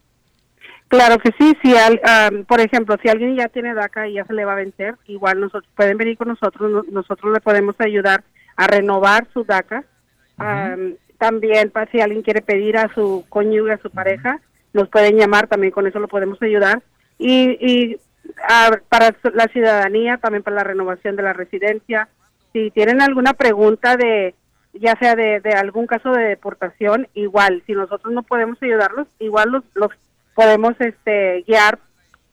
Claro 0.88 1.18
que 1.18 1.30
sí, 1.38 1.56
si 1.62 1.74
por 2.46 2.60
ejemplo, 2.60 2.96
si 3.02 3.08
alguien 3.08 3.34
ya 3.36 3.48
tiene 3.48 3.74
DACA 3.74 4.06
y 4.06 4.14
ya 4.14 4.24
se 4.26 4.34
le 4.34 4.44
va 4.44 4.52
a 4.52 4.56
vencer, 4.56 4.94
igual 5.06 5.40
nosotros 5.40 5.68
pueden 5.74 5.96
venir 5.96 6.16
con 6.16 6.28
nosotros, 6.28 6.86
nosotros 6.92 7.32
le 7.32 7.40
podemos 7.40 7.74
ayudar 7.78 8.22
a 8.54 8.66
renovar 8.66 9.26
su 9.32 9.44
DACA. 9.44 9.84
también, 11.18 11.70
para 11.70 11.90
si 11.90 12.00
alguien 12.00 12.22
quiere 12.22 12.42
pedir 12.42 12.76
a 12.76 12.92
su 12.94 13.24
cónyuge, 13.28 13.72
a 13.72 13.78
su 13.78 13.90
pareja, 13.90 14.40
nos 14.74 14.88
pueden 14.88 15.16
llamar, 15.16 15.46
también 15.46 15.72
con 15.72 15.86
eso 15.86 15.98
lo 15.98 16.08
podemos 16.08 16.40
ayudar. 16.42 16.82
Y, 17.16 17.56
y 17.60 18.00
para 18.88 19.14
la 19.32 19.46
ciudadanía, 19.48 20.18
también 20.18 20.42
para 20.42 20.56
la 20.56 20.64
renovación 20.64 21.16
de 21.16 21.22
la 21.22 21.32
residencia. 21.32 22.08
Si 22.52 22.70
tienen 22.70 23.00
alguna 23.00 23.34
pregunta 23.34 23.96
de, 23.96 24.34
ya 24.72 24.96
sea 24.98 25.14
de, 25.14 25.40
algún 25.56 25.86
caso 25.86 26.12
de 26.12 26.24
deportación, 26.24 27.08
igual, 27.14 27.62
si 27.66 27.72
nosotros 27.72 28.12
no 28.12 28.22
podemos 28.22 28.62
ayudarlos, 28.62 29.06
igual 29.18 29.50
los, 29.50 29.64
los 29.74 29.90
podemos 30.34 30.74
este, 30.80 31.44
guiar 31.46 31.78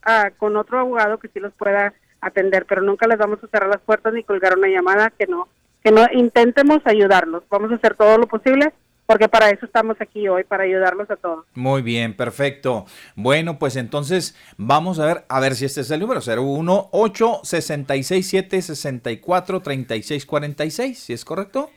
ah, 0.03 0.31
con 0.37 0.57
otro 0.57 0.79
abogado 0.79 1.19
que 1.19 1.27
sí 1.29 1.39
los 1.39 1.53
pueda 1.53 1.93
atender, 2.21 2.65
pero 2.65 2.81
nunca 2.81 3.07
les 3.07 3.17
vamos 3.17 3.43
a 3.43 3.47
cerrar 3.47 3.69
las 3.69 3.81
puertas 3.81 4.13
ni 4.13 4.23
colgar 4.23 4.57
una 4.57 4.67
llamada 4.67 5.11
que 5.11 5.27
no, 5.27 5.47
que 5.83 5.91
no 5.91 6.05
intentemos 6.11 6.79
ayudarlos. 6.85 7.43
Vamos 7.49 7.71
a 7.71 7.75
hacer 7.75 7.95
todo 7.95 8.17
lo 8.17 8.27
posible 8.27 8.73
porque 9.05 9.27
para 9.27 9.49
eso 9.49 9.65
estamos 9.65 9.97
aquí 9.99 10.27
hoy, 10.27 10.43
para 10.43 10.63
ayudarlos 10.63 11.09
a 11.09 11.15
todos. 11.15 11.45
Muy 11.53 11.81
bien, 11.81 12.15
perfecto. 12.15 12.85
Bueno, 13.15 13.59
pues 13.59 13.75
entonces 13.75 14.37
vamos 14.57 14.99
a 14.99 15.05
ver, 15.05 15.25
a 15.27 15.39
ver 15.39 15.55
si 15.55 15.65
este 15.65 15.81
es 15.81 15.91
el 15.91 15.99
número, 15.99 16.21
01 16.21 16.89
866 16.91 18.65
64 18.65 19.59
36 19.61 20.25
46, 20.25 20.99
¿si 20.99 21.13
es 21.13 21.25
correcto? 21.25 21.69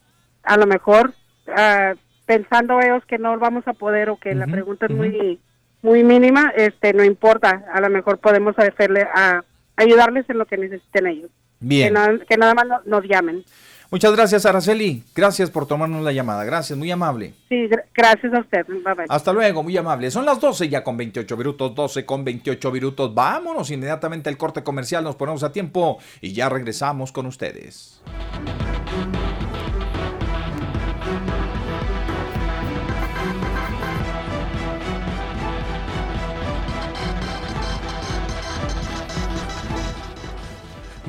a 0.44 0.57
lo 0.57 0.66
mejor 0.66 1.12
ah, 1.55 1.94
pensando 2.25 2.81
ellos 2.81 3.05
que 3.07 3.18
no 3.18 3.38
vamos 3.38 3.66
a 3.68 3.75
poder 3.75 4.09
o 4.09 4.16
que 4.16 4.35
la 4.35 4.46
pregunta 4.46 4.87
es 4.87 4.92
muy 4.92 5.40
muy 5.83 6.05
mínima, 6.05 6.53
este 6.57 6.92
no 6.92 7.05
importa, 7.05 7.64
a 7.73 7.81
lo 7.81 7.90
mejor 7.90 8.18
podemos 8.18 8.59
hacerle 8.59 9.03
a 9.14 9.44
ayudarles 9.77 10.29
en 10.29 10.38
lo 10.38 10.46
que 10.46 10.57
necesiten 10.57 11.07
ellos. 11.07 11.31
Bien. 11.61 11.94
Que, 12.29 12.37
nada 12.37 12.55
más 12.55 12.64
nos 12.87 13.05
llamen. 13.05 13.44
Muchas 13.90 14.14
gracias, 14.14 14.46
Araceli. 14.46 15.03
Gracias 15.14 15.51
por 15.51 15.66
tomarnos 15.66 16.03
la 16.03 16.12
llamada. 16.12 16.44
Gracias, 16.44 16.79
muy 16.79 16.90
amable. 16.90 17.35
Sí, 17.49 17.68
gracias 17.92 18.33
a 18.33 18.40
usted. 18.40 18.64
Bye 18.66 18.94
bye. 18.94 19.07
Hasta 19.09 19.33
luego, 19.33 19.62
muy 19.62 19.77
amable. 19.77 20.11
Son 20.11 20.25
las 20.25 20.40
12 20.40 20.68
ya 20.68 20.85
con 20.85 20.96
28 20.96 21.37
minutos, 21.37 21.75
12 21.75 22.07
con 22.07 22.25
28 22.25 22.70
minutos. 22.70 23.12
Vámonos 23.12 23.70
inmediatamente 23.70 24.31
al 24.31 24.37
corte 24.37 24.62
comercial, 24.62 25.03
nos 25.03 25.16
ponemos 25.16 25.42
a 25.42 25.53
tiempo 25.53 25.99
y 26.20 26.33
ya 26.33 26.49
regresamos 26.49 27.11
con 27.11 27.27
ustedes. 27.27 28.01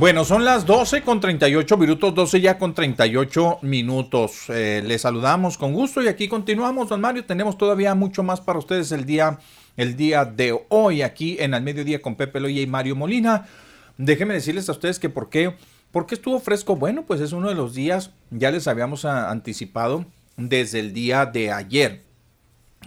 Bueno, 0.01 0.25
son 0.25 0.43
las 0.43 0.65
12 0.65 1.03
con 1.03 1.19
38 1.19 1.77
minutos, 1.77 2.15
12 2.15 2.41
ya 2.41 2.57
con 2.57 2.73
38 2.73 3.59
minutos. 3.61 4.49
Eh, 4.49 4.81
les 4.83 5.03
saludamos 5.03 5.59
con 5.59 5.73
gusto 5.73 6.01
y 6.01 6.07
aquí 6.07 6.27
continuamos, 6.27 6.89
don 6.89 7.01
Mario. 7.01 7.23
Tenemos 7.23 7.55
todavía 7.55 7.93
mucho 7.93 8.23
más 8.23 8.41
para 8.41 8.57
ustedes 8.57 8.91
el 8.91 9.05
día, 9.05 9.37
el 9.77 9.95
día 9.95 10.25
de 10.25 10.59
hoy 10.69 11.03
aquí 11.03 11.37
en 11.39 11.53
el 11.53 11.61
mediodía 11.61 12.01
con 12.01 12.15
Pepe 12.15 12.39
Loya 12.39 12.63
y 12.63 12.65
Mario 12.65 12.95
Molina. 12.95 13.45
Déjenme 13.99 14.33
decirles 14.33 14.67
a 14.69 14.71
ustedes 14.71 14.97
que 14.97 15.09
por 15.09 15.29
qué, 15.29 15.55
por 15.91 16.07
qué 16.07 16.15
estuvo 16.15 16.39
fresco. 16.39 16.75
Bueno, 16.75 17.03
pues 17.05 17.21
es 17.21 17.31
uno 17.31 17.49
de 17.49 17.53
los 17.53 17.75
días, 17.75 18.09
ya 18.31 18.49
les 18.49 18.67
habíamos 18.67 19.05
anticipado 19.05 20.07
desde 20.35 20.79
el 20.79 20.93
día 20.93 21.27
de 21.27 21.51
ayer 21.51 22.01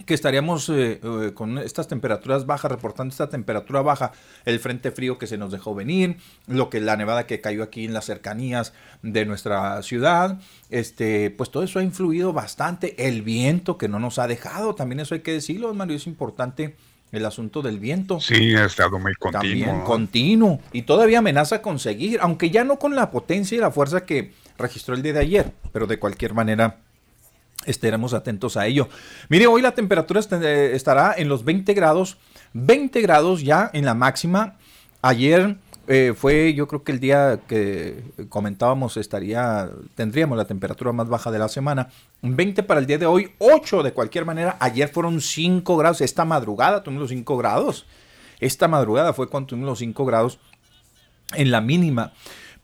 que 0.05 0.13
estaríamos 0.13 0.67
eh, 0.69 0.99
eh, 1.01 1.31
con 1.33 1.57
estas 1.57 1.87
temperaturas 1.87 2.45
bajas, 2.45 2.69
reportando 2.71 3.11
esta 3.11 3.29
temperatura 3.29 3.81
baja, 3.81 4.11
el 4.43 4.59
frente 4.59 4.91
frío 4.91 5.17
que 5.17 5.25
se 5.25 5.37
nos 5.37 5.51
dejó 5.51 5.73
venir, 5.73 6.17
lo 6.47 6.69
que 6.69 6.81
la 6.81 6.97
nevada 6.97 7.25
que 7.27 7.39
cayó 7.39 7.63
aquí 7.63 7.85
en 7.85 7.93
las 7.93 8.05
cercanías 8.05 8.73
de 9.01 9.25
nuestra 9.25 9.81
ciudad, 9.83 10.39
este, 10.69 11.31
pues 11.31 11.49
todo 11.49 11.63
eso 11.63 11.79
ha 11.79 11.83
influido 11.83 12.33
bastante, 12.33 13.07
el 13.07 13.21
viento 13.21 13.77
que 13.77 13.87
no 13.87 13.99
nos 13.99 14.19
ha 14.19 14.27
dejado, 14.27 14.75
también 14.75 14.99
eso 14.99 15.15
hay 15.15 15.21
que 15.21 15.31
decirlo, 15.31 15.73
Mario, 15.73 15.95
es 15.95 16.07
importante 16.07 16.75
el 17.11 17.25
asunto 17.25 17.61
del 17.61 17.79
viento. 17.79 18.19
Sí, 18.19 18.53
ha 18.55 18.65
estado 18.65 18.99
muy 18.99 19.13
continuo. 19.13 19.41
También 19.41 19.81
continuo, 19.81 20.59
y 20.73 20.81
todavía 20.81 21.19
amenaza 21.19 21.61
con 21.61 21.79
seguir, 21.79 22.19
aunque 22.21 22.49
ya 22.49 22.65
no 22.65 22.77
con 22.79 22.95
la 22.95 23.11
potencia 23.11 23.57
y 23.57 23.61
la 23.61 23.71
fuerza 23.71 24.05
que 24.05 24.33
registró 24.57 24.93
el 24.93 25.01
día 25.01 25.13
de 25.13 25.19
ayer, 25.19 25.53
pero 25.71 25.87
de 25.87 25.99
cualquier 25.99 26.33
manera 26.33 26.79
estaremos 27.65 28.13
atentos 28.13 28.57
a 28.57 28.67
ello. 28.67 28.89
Mire, 29.29 29.47
hoy 29.47 29.61
la 29.61 29.71
temperatura 29.71 30.21
eh, 30.41 30.71
estará 30.73 31.13
en 31.17 31.29
los 31.29 31.43
20 31.43 31.73
grados, 31.73 32.17
20 32.53 33.01
grados 33.01 33.41
ya 33.43 33.69
en 33.73 33.85
la 33.85 33.93
máxima. 33.93 34.55
Ayer 35.01 35.57
eh, 35.87 36.13
fue, 36.17 36.53
yo 36.55 36.67
creo 36.67 36.83
que 36.83 36.91
el 36.91 36.99
día 36.99 37.41
que 37.47 38.03
comentábamos 38.29 38.97
estaría, 38.97 39.69
tendríamos 39.93 40.37
la 40.37 40.45
temperatura 40.45 40.91
más 40.91 41.07
baja 41.07 41.31
de 41.31 41.39
la 41.39 41.47
semana. 41.47 41.89
20 42.21 42.63
para 42.63 42.79
el 42.79 42.87
día 42.87 42.97
de 42.97 43.05
hoy, 43.05 43.31
8 43.37 43.83
de 43.83 43.93
cualquier 43.93 44.25
manera. 44.25 44.57
Ayer 44.59 44.89
fueron 44.89 45.21
5 45.21 45.77
grados, 45.77 46.01
esta 46.01 46.25
madrugada 46.25 46.81
tuvimos 46.81 47.01
los 47.01 47.09
5 47.09 47.37
grados. 47.37 47.85
Esta 48.39 48.67
madrugada 48.67 49.13
fue 49.13 49.29
cuando 49.29 49.47
tuvimos 49.47 49.69
los 49.69 49.79
5 49.79 50.05
grados 50.05 50.39
en 51.35 51.51
la 51.51 51.61
mínima. 51.61 52.13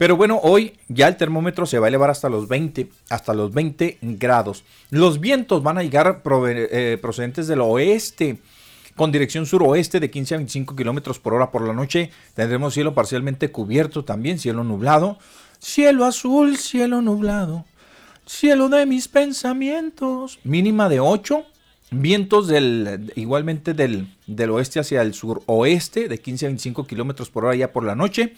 Pero 0.02 0.18
bueno, 0.18 0.40
hoy 0.42 0.74
ya 0.88 1.08
el 1.08 1.16
termómetro 1.16 1.68
se 1.68 1.78
va 1.78 1.86
a 1.86 1.90
elevar 1.90 2.10
hasta 2.10 2.28
los 2.28 2.48
20, 2.48 2.90
hasta 3.12 3.36
los 3.36 3.54
20 3.54 4.00
grados. 4.02 4.64
Los 4.90 5.20
vientos 5.20 5.62
van 5.62 5.78
a 5.78 5.84
llegar 5.84 6.24
eh, 6.26 6.98
procedentes 7.00 7.46
del 7.46 7.62
oeste 7.62 8.40
con 8.96 9.12
dirección 9.12 9.46
suroeste 9.46 10.00
de 10.00 10.10
15 10.10 10.34
a 10.34 10.38
25 10.38 10.76
kilómetros 10.76 11.20
por 11.20 11.36
hora 11.36 11.52
por 11.52 11.68
la 11.68 11.74
noche. 11.74 12.10
Tendremos 12.34 12.74
cielo 12.74 12.96
parcialmente 12.96 13.52
cubierto 13.52 14.04
también, 14.04 14.40
cielo 14.40 14.64
nublado. 14.64 15.20
Cielo 15.60 16.06
azul, 16.06 16.58
cielo 16.58 17.04
nublado. 17.04 17.66
Cielo 18.26 18.70
de 18.70 18.88
mis 18.88 19.08
pensamientos. 19.08 20.40
Mínima 20.44 20.90
de 20.90 21.00
8. 21.00 21.46
Vientos 21.92 22.48
del, 22.48 23.14
igualmente 23.16 23.76
del, 23.76 24.08
del 24.26 24.50
oeste 24.50 24.80
hacia 24.80 25.04
el 25.04 25.14
suroeste 25.14 26.08
de 26.08 26.18
15 26.18 26.46
a 26.48 26.50
25 26.50 26.88
kilómetros 26.88 27.30
por 27.30 27.46
hora 27.46 27.56
ya 27.56 27.72
por 27.72 27.84
la 27.84 27.94
noche. 27.94 28.34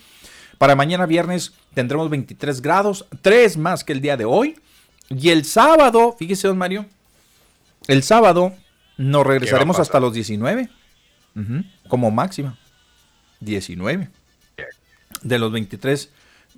Para 0.57 0.75
mañana 0.75 1.05
viernes 1.05 1.53
tendremos 1.73 2.09
23 2.09 2.61
grados, 2.61 3.05
3 3.21 3.57
más 3.57 3.83
que 3.83 3.93
el 3.93 4.01
día 4.01 4.17
de 4.17 4.25
hoy. 4.25 4.55
Y 5.09 5.29
el 5.29 5.45
sábado, 5.45 6.15
fíjese, 6.17 6.47
don 6.47 6.57
Mario, 6.57 6.85
el 7.87 8.03
sábado 8.03 8.53
nos 8.97 9.25
regresaremos 9.25 9.79
hasta 9.79 9.99
los 9.99 10.13
19, 10.13 10.69
como 11.87 12.11
máxima. 12.11 12.57
19. 13.39 14.09
De 15.21 15.39
los 15.39 15.51
23, 15.51 16.09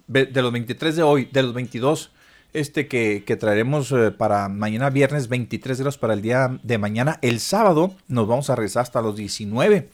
de 0.07 0.41
los 0.41 0.51
23 0.51 0.95
de 0.95 1.03
hoy, 1.03 1.25
de 1.31 1.43
los 1.43 1.53
22 1.53 2.11
este 2.55 2.87
que, 2.87 3.23
que 3.25 3.35
traeremos 3.35 3.91
eh, 3.91 4.11
para 4.11 4.47
mañana 4.47 4.89
viernes 4.89 5.27
23 5.27 5.77
grados 5.77 5.97
para 5.97 6.13
el 6.13 6.21
día 6.21 6.57
de 6.63 6.77
mañana. 6.77 7.19
El 7.21 7.39
sábado 7.39 7.93
nos 8.07 8.27
vamos 8.27 8.49
a 8.49 8.55
regresar 8.55 8.83
hasta 8.83 9.01
los 9.01 9.15
19. 9.17 9.89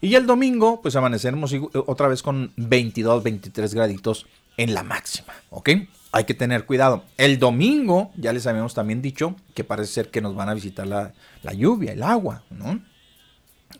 Y 0.00 0.14
el 0.14 0.26
domingo, 0.26 0.80
pues 0.80 0.94
amaneceremos 0.96 1.54
otra 1.86 2.08
vez 2.08 2.22
con 2.22 2.52
22, 2.56 3.22
23 3.22 3.74
graditos 3.74 4.26
en 4.56 4.74
la 4.74 4.82
máxima, 4.82 5.32
¿ok? 5.50 5.70
Hay 6.12 6.24
que 6.24 6.34
tener 6.34 6.66
cuidado. 6.66 7.04
El 7.16 7.38
domingo, 7.38 8.12
ya 8.16 8.32
les 8.32 8.46
habíamos 8.46 8.74
también 8.74 9.02
dicho 9.02 9.36
que 9.54 9.64
parece 9.64 9.92
ser 9.92 10.10
que 10.10 10.20
nos 10.20 10.34
van 10.34 10.48
a 10.48 10.54
visitar 10.54 10.86
la, 10.86 11.12
lluvia, 11.52 11.92
el 11.92 12.02
agua, 12.02 12.42
¿no? 12.50 12.80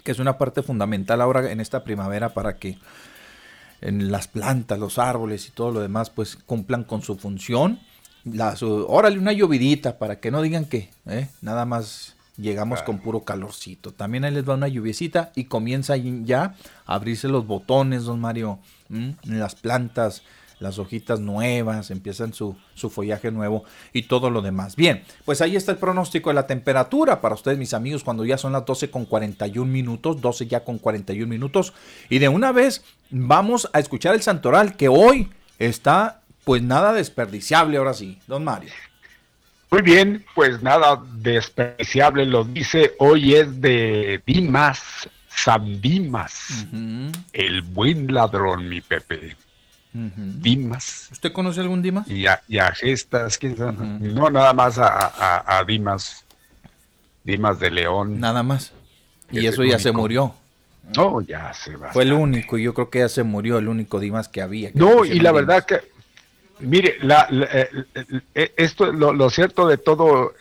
Que 0.02 0.12
es 0.12 0.18
una 0.18 0.38
parte 0.38 0.62
fundamental 0.62 1.20
ahora 1.20 1.50
en 1.50 1.60
esta 1.60 1.84
primavera 1.84 2.34
para 2.34 2.56
que 2.58 2.78
en 3.80 4.10
las 4.10 4.26
plantas, 4.26 4.78
los 4.78 4.98
árboles 4.98 5.46
y 5.48 5.52
todo 5.52 5.70
lo 5.70 5.80
demás, 5.80 6.10
pues 6.10 6.36
cumplan 6.36 6.84
con 6.84 7.02
su 7.02 7.16
función. 7.16 7.80
órale, 8.88 9.18
una 9.18 9.32
llovidita 9.32 9.98
para 9.98 10.18
que 10.18 10.30
no 10.30 10.42
digan 10.42 10.64
que 10.64 10.90
¿eh? 11.06 11.28
nada 11.42 11.64
más 11.64 12.16
llegamos 12.38 12.82
con 12.82 12.98
puro 12.98 13.24
calorcito. 13.24 13.92
También 13.92 14.24
ahí 14.24 14.32
les 14.32 14.44
da 14.44 14.54
una 14.54 14.68
lluviecita 14.68 15.32
y 15.34 15.44
comienza 15.44 15.96
ya 15.96 16.54
a 16.86 16.94
abrirse 16.94 17.28
los 17.28 17.46
botones, 17.46 18.04
don 18.04 18.20
Mario, 18.20 18.60
las 19.24 19.54
plantas, 19.54 20.22
las 20.60 20.78
hojitas 20.78 21.20
nuevas, 21.20 21.90
empiezan 21.90 22.32
su, 22.32 22.56
su, 22.74 22.90
follaje 22.90 23.30
nuevo 23.30 23.64
y 23.92 24.02
todo 24.02 24.30
lo 24.30 24.42
demás. 24.42 24.76
Bien, 24.76 25.04
pues 25.24 25.40
ahí 25.40 25.56
está 25.56 25.72
el 25.72 25.78
pronóstico 25.78 26.30
de 26.30 26.34
la 26.34 26.46
temperatura 26.46 27.20
para 27.20 27.34
ustedes, 27.34 27.58
mis 27.58 27.74
amigos, 27.74 28.02
cuando 28.02 28.24
ya 28.24 28.38
son 28.38 28.52
las 28.52 28.64
12 28.64 28.90
con 28.90 29.04
41 29.04 29.70
minutos, 29.70 30.20
12 30.20 30.46
ya 30.46 30.64
con 30.64 30.78
41 30.78 31.28
minutos. 31.28 31.74
Y 32.08 32.18
de 32.18 32.28
una 32.28 32.52
vez 32.52 32.84
vamos 33.10 33.68
a 33.72 33.78
escuchar 33.78 34.14
el 34.14 34.22
santoral 34.22 34.76
que 34.76 34.88
hoy 34.88 35.28
está 35.58 36.22
pues 36.44 36.62
nada 36.62 36.92
desperdiciable 36.92 37.76
ahora 37.76 37.94
sí, 37.94 38.18
don 38.26 38.42
Mario. 38.42 38.70
Muy 39.70 39.82
bien, 39.82 40.24
pues 40.34 40.62
nada 40.62 41.02
desperdiciable 41.16 42.24
lo 42.24 42.44
dice, 42.44 42.94
hoy 42.98 43.34
es 43.34 43.60
de 43.60 44.22
Dimas, 44.24 45.08
San 45.28 45.80
Dimas, 45.82 46.66
el 47.32 47.62
buen 47.62 48.12
ladrón, 48.12 48.68
mi 48.68 48.80
Pepe. 48.80 49.36
Dimas. 49.92 51.08
¿Usted 51.12 51.32
conoce 51.32 51.60
algún 51.60 51.82
Dimas? 51.82 52.08
Y 52.08 52.26
a, 52.26 52.40
gestas, 52.72 53.38
no, 53.42 54.30
nada 54.30 54.54
más 54.54 54.78
a, 54.78 55.62
Dimas, 55.66 56.24
Dimas 57.24 57.60
de 57.60 57.70
León. 57.70 58.20
Nada 58.20 58.42
más. 58.42 58.72
Y 59.30 59.46
eso 59.46 59.64
ya 59.64 59.78
se 59.78 59.92
murió. 59.92 60.34
No, 60.96 61.20
ya 61.20 61.52
se 61.52 61.76
va. 61.76 61.92
Fue 61.92 62.04
el 62.04 62.14
único, 62.14 62.56
y 62.56 62.62
yo 62.62 62.72
creo 62.72 62.88
que 62.88 63.00
ya 63.00 63.10
se 63.10 63.22
murió 63.22 63.58
el 63.58 63.68
único 63.68 64.00
Dimas 64.00 64.28
que 64.28 64.40
había. 64.40 64.70
no, 64.72 65.04
y 65.04 65.20
la 65.20 65.32
verdad 65.32 65.66
que 65.66 65.97
Mire, 66.60 66.96
la, 67.02 67.28
eh, 67.30 67.68
eh, 68.34 68.52
esto, 68.56 68.92
lo, 68.92 69.30
cierto 69.30 69.66
de 69.68 69.78
todo, 69.78 70.32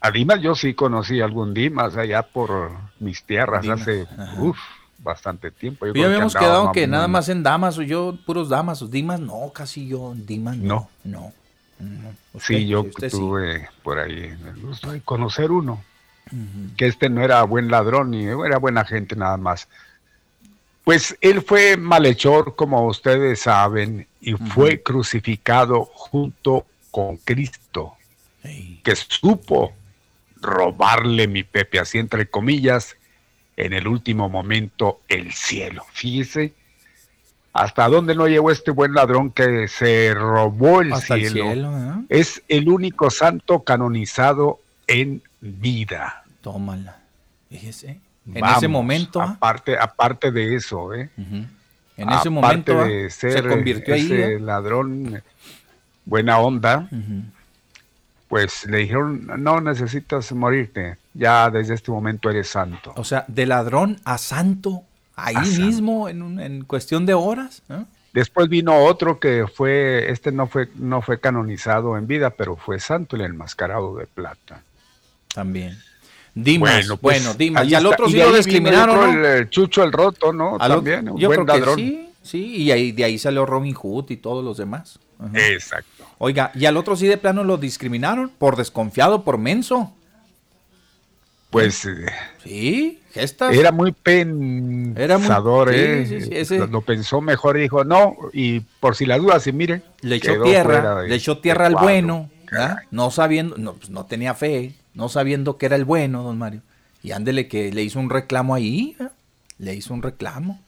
a 0.00 0.10
Dimas 0.10 0.40
yo 0.40 0.54
sí 0.54 0.74
conocí 0.74 1.20
algún 1.20 1.54
Dimas 1.54 1.96
allá 1.96 2.22
por 2.22 2.70
mis 3.00 3.24
tierras 3.24 3.68
hace 3.68 4.06
bastante 4.98 5.50
tiempo. 5.50 5.86
Yo 5.86 6.06
habíamos 6.06 6.34
quedado 6.34 6.72
que 6.72 6.86
nada 6.86 7.08
más 7.08 7.28
en 7.28 7.42
Damas, 7.42 7.78
o 7.78 7.82
yo 7.82 8.18
puros 8.26 8.48
Damas, 8.48 8.88
Dimas 8.90 9.20
no, 9.20 9.50
casi 9.54 9.88
yo 9.88 10.14
Dimas 10.16 10.56
no. 10.56 10.88
No. 11.04 11.32
sí, 12.40 12.66
yo 12.66 12.86
tuve 13.10 13.68
por 13.82 13.98
ahí 13.98 14.34
el 14.46 14.60
gusto 14.60 14.92
de 14.92 15.00
conocer 15.02 15.50
uno, 15.50 15.82
que 16.76 16.86
este 16.86 17.08
no 17.08 17.22
era 17.22 17.42
buen 17.44 17.70
ladrón 17.70 18.10
ni 18.10 18.24
era 18.24 18.58
buena 18.58 18.84
gente 18.84 19.16
nada 19.16 19.36
más. 19.36 19.68
Pues 20.84 21.16
él 21.20 21.42
fue 21.42 21.76
malhechor, 21.76 22.54
como 22.54 22.86
ustedes 22.86 23.40
saben, 23.40 24.06
y 24.26 24.32
fue 24.32 24.82
crucificado 24.82 25.84
junto 25.94 26.66
con 26.90 27.16
Cristo, 27.16 27.94
que 28.82 28.96
supo 28.96 29.72
robarle 30.42 31.28
mi 31.28 31.44
Pepe, 31.44 31.78
así 31.78 31.98
entre 31.98 32.28
comillas, 32.28 32.96
en 33.56 33.72
el 33.72 33.86
último 33.86 34.28
momento 34.28 35.00
el 35.06 35.32
cielo. 35.32 35.86
Fíjese 35.92 36.54
hasta 37.52 37.88
dónde 37.88 38.16
no 38.16 38.26
llegó 38.26 38.50
este 38.50 38.72
buen 38.72 38.94
ladrón 38.94 39.30
que 39.30 39.68
se 39.68 40.12
robó 40.12 40.80
el 40.80 40.94
cielo. 40.96 41.52
¿eh? 41.52 42.04
Es 42.08 42.42
el 42.48 42.68
único 42.68 43.10
santo 43.10 43.62
canonizado 43.62 44.58
en 44.88 45.22
vida. 45.40 46.24
Tómala. 46.40 46.98
Fíjese. 47.48 48.00
En 48.34 48.44
ese 48.44 48.66
momento. 48.66 49.22
¿ah? 49.22 49.36
Aparte, 49.36 49.78
aparte 49.78 50.32
de 50.32 50.56
eso, 50.56 50.92
¿eh? 50.94 51.10
En 51.96 52.10
ese 52.10 52.30
momento 52.30 52.80
¿ah? 52.80 52.84
de 52.84 53.10
ser 53.10 53.42
se 53.42 53.48
convirtió 53.48 53.94
ese 53.94 54.34
¿eh? 54.34 54.40
ladrón 54.40 55.22
buena 56.04 56.38
onda, 56.38 56.88
pues 58.28 58.66
le 58.66 58.78
dijeron, 58.78 59.26
no 59.38 59.60
necesitas 59.60 60.32
morirte, 60.32 60.98
ya 61.14 61.50
desde 61.50 61.74
este 61.74 61.90
momento 61.90 62.30
eres 62.30 62.48
santo. 62.48 62.92
O 62.96 63.04
sea, 63.04 63.24
de 63.28 63.46
ladrón 63.46 63.98
a 64.04 64.18
santo, 64.18 64.82
ahí 65.14 65.36
mismo, 65.36 66.08
En, 66.08 66.40
en, 66.40 66.64
cuestión 66.64 67.06
de 67.06 67.14
horas. 67.14 67.62
Después 68.12 68.48
vino 68.48 68.84
otro 68.84 69.20
que 69.20 69.46
fue, 69.46 70.10
este 70.10 70.32
no 70.32 70.46
fue, 70.46 70.70
no 70.76 71.02
fue 71.02 71.20
canonizado 71.20 71.98
en 71.98 72.06
vida, 72.06 72.30
pero 72.30 72.56
fue 72.56 72.80
santo, 72.80 73.16
el 73.16 73.22
enmascarado 73.22 73.96
de 73.96 74.06
plata. 74.06 74.62
También. 75.34 75.76
Dimas, 76.38 76.70
bueno, 76.70 76.96
pues, 76.98 77.24
bueno 77.24 77.34
Dimas. 77.34 77.66
Y 77.66 77.74
al 77.74 77.86
otro 77.86 78.10
sí 78.10 78.18
lo 78.18 78.30
discriminaron. 78.30 79.24
El, 79.24 79.48
Chucho 79.48 79.82
el 79.82 79.90
Roto, 79.90 80.34
¿no? 80.34 80.58
También, 80.58 81.08
un 81.08 81.18
buen 81.18 81.46
ladrón. 81.46 81.76
sí, 81.76 82.10
sí, 82.22 82.56
y 82.56 82.70
ahí, 82.70 82.92
de 82.92 83.04
ahí 83.04 83.18
salió 83.18 83.46
Robin 83.46 83.72
Hood 83.72 84.10
y 84.10 84.18
todos 84.18 84.44
los 84.44 84.58
demás. 84.58 84.98
Exacto. 85.32 86.04
Oiga, 86.18 86.52
y 86.54 86.66
al 86.66 86.76
otro 86.76 86.94
sí 86.94 87.06
de 87.06 87.16
plano 87.16 87.42
lo 87.42 87.56
discriminaron 87.56 88.28
por 88.28 88.56
desconfiado, 88.56 89.24
por 89.24 89.38
menso. 89.38 89.94
Pues. 91.48 91.86
Eh, 91.86 92.04
sí, 92.44 93.00
gestas. 93.12 93.54
Era 93.54 93.72
muy 93.72 93.92
pensador, 93.92 95.70
¿eh? 95.72 96.44
Lo 96.70 96.82
pensó 96.82 97.22
mejor 97.22 97.56
dijo, 97.56 97.82
no, 97.82 98.14
y 98.34 98.60
por 98.60 98.94
si 98.94 99.06
la 99.06 99.16
duda, 99.16 99.40
si 99.40 99.52
miren. 99.52 99.82
Le 100.02 100.16
echó 100.16 100.42
tierra, 100.42 101.02
le 101.02 101.14
echó 101.14 101.38
tierra 101.38 101.64
al 101.64 101.76
bueno, 101.76 102.28
no 102.90 103.10
sabiendo, 103.10 103.56
no, 103.56 103.72
pues 103.72 103.88
no 103.88 104.04
tenía 104.04 104.34
fe 104.34 104.74
no 104.96 105.10
sabiendo 105.10 105.58
que 105.58 105.66
era 105.66 105.76
el 105.76 105.84
bueno, 105.84 106.22
don 106.22 106.38
Mario. 106.38 106.62
Y 107.02 107.12
ándele 107.12 107.46
que 107.46 107.70
le 107.70 107.82
hizo 107.82 108.00
un 108.00 108.10
reclamo 108.10 108.54
ahí, 108.54 108.96
¿eh? 108.98 109.08
le 109.58 109.74
hizo 109.74 109.94
un 109.94 110.02
reclamo. 110.02 110.58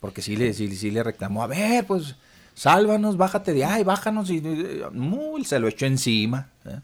Porque 0.00 0.22
sí 0.22 0.36
le, 0.36 0.54
sí, 0.54 0.90
le 0.90 1.02
reclamó, 1.02 1.42
a 1.42 1.48
ver, 1.48 1.84
pues, 1.84 2.14
sálvanos, 2.54 3.16
bájate 3.16 3.52
de 3.52 3.64
ahí, 3.64 3.82
bájanos. 3.82 4.30
Y 4.30 4.40
se 5.44 5.58
lo 5.58 5.66
echó 5.66 5.86
encima. 5.86 6.48
¿eh? 6.64 6.78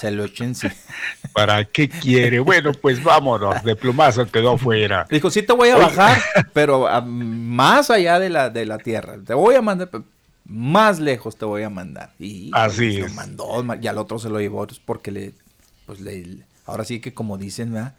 Se 0.00 0.10
lo 0.10 0.24
echó 0.24 0.44
encima. 0.44 0.72
¿Para 1.34 1.64
qué 1.66 1.88
quiere? 1.88 2.40
Bueno, 2.40 2.72
pues 2.72 3.02
vámonos, 3.02 3.62
de 3.62 3.76
plumazo 3.76 4.26
quedó 4.30 4.56
fuera. 4.56 5.06
Dijo, 5.10 5.30
sí 5.30 5.42
te 5.42 5.52
voy 5.52 5.68
a 5.68 5.76
bajar, 5.76 6.18
pero 6.54 6.88
más 7.04 7.90
allá 7.90 8.18
de 8.18 8.30
la, 8.30 8.48
de 8.48 8.64
la 8.64 8.78
tierra. 8.78 9.18
Te 9.24 9.34
voy 9.34 9.56
a 9.56 9.62
mandar, 9.62 9.90
más 10.46 10.98
lejos 11.00 11.36
te 11.36 11.44
voy 11.44 11.64
a 11.64 11.70
mandar. 11.70 12.12
Y 12.18 12.50
Así 12.54 12.98
lo 12.98 13.08
mandó, 13.10 13.64
y 13.80 13.86
al 13.86 13.98
otro 13.98 14.18
se 14.18 14.30
lo 14.30 14.40
llevó 14.40 14.66
pues, 14.66 14.80
porque 14.80 15.10
le 15.10 15.34
pues 15.92 16.00
le, 16.00 16.38
ahora 16.64 16.84
sí 16.84 17.00
que 17.00 17.12
como 17.12 17.36
dicen, 17.36 17.74
¿verdad? 17.74 17.94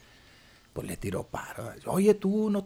Pues 0.73 0.87
le 0.87 0.97
tiró 0.97 1.25
paro. 1.25 1.69
Oye, 1.85 2.15
tú 2.15 2.49
no, 2.49 2.65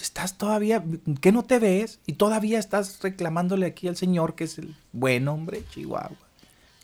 estás 0.00 0.38
todavía, 0.38 0.82
¿qué 1.20 1.30
no 1.30 1.44
te 1.44 1.58
ves? 1.58 2.00
Y 2.06 2.14
todavía 2.14 2.58
estás 2.58 3.02
reclamándole 3.02 3.66
aquí 3.66 3.86
al 3.86 3.96
señor 3.96 4.34
que 4.34 4.44
es 4.44 4.56
el 4.56 4.74
buen 4.92 5.28
hombre, 5.28 5.62
Chihuahua. 5.68 6.16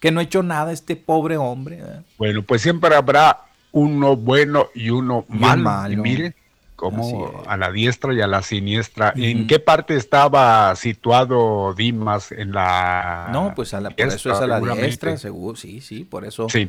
Que 0.01 0.11
no 0.11 0.21
ha 0.21 0.25
hecho 0.25 0.43
nada 0.43 0.71
este 0.71 0.97
pobre 0.97 1.39
hombre. 1.39 1.83
Bueno, 2.19 2.43
pues 2.43 2.61
siempre 2.61 2.95
habrá 2.95 3.41
uno 3.71 4.17
bueno 4.17 4.67
y 4.75 4.91
uno 4.91 5.25
malo. 5.29 5.91
Y 5.91 5.97
mire 5.97 6.35
como 6.77 7.43
a 7.47 7.57
la 7.57 7.73
diestra 7.73 8.13
y 8.13 8.21
a 8.21 8.27
la 8.27 8.43
siniestra. 8.43 9.15
¿En 9.17 9.47
qué 9.47 9.61
parte 9.61 9.97
estaba 9.97 10.77
situado 10.77 11.73
Dimas 11.73 12.33
en 12.33 12.53
la 12.53 13.31
No, 13.33 13.55
pues 13.55 13.73
a 13.73 13.81
la, 13.81 13.89
por 13.89 14.09
eso 14.09 14.31
es 14.31 14.39
a 14.39 14.47
la 14.47 14.61
diestra, 14.61 15.17
seguro, 15.17 15.57
sí, 15.57 15.81
sí, 15.81 16.05
por 16.05 16.27
eso. 16.27 16.51
Sí. 16.51 16.69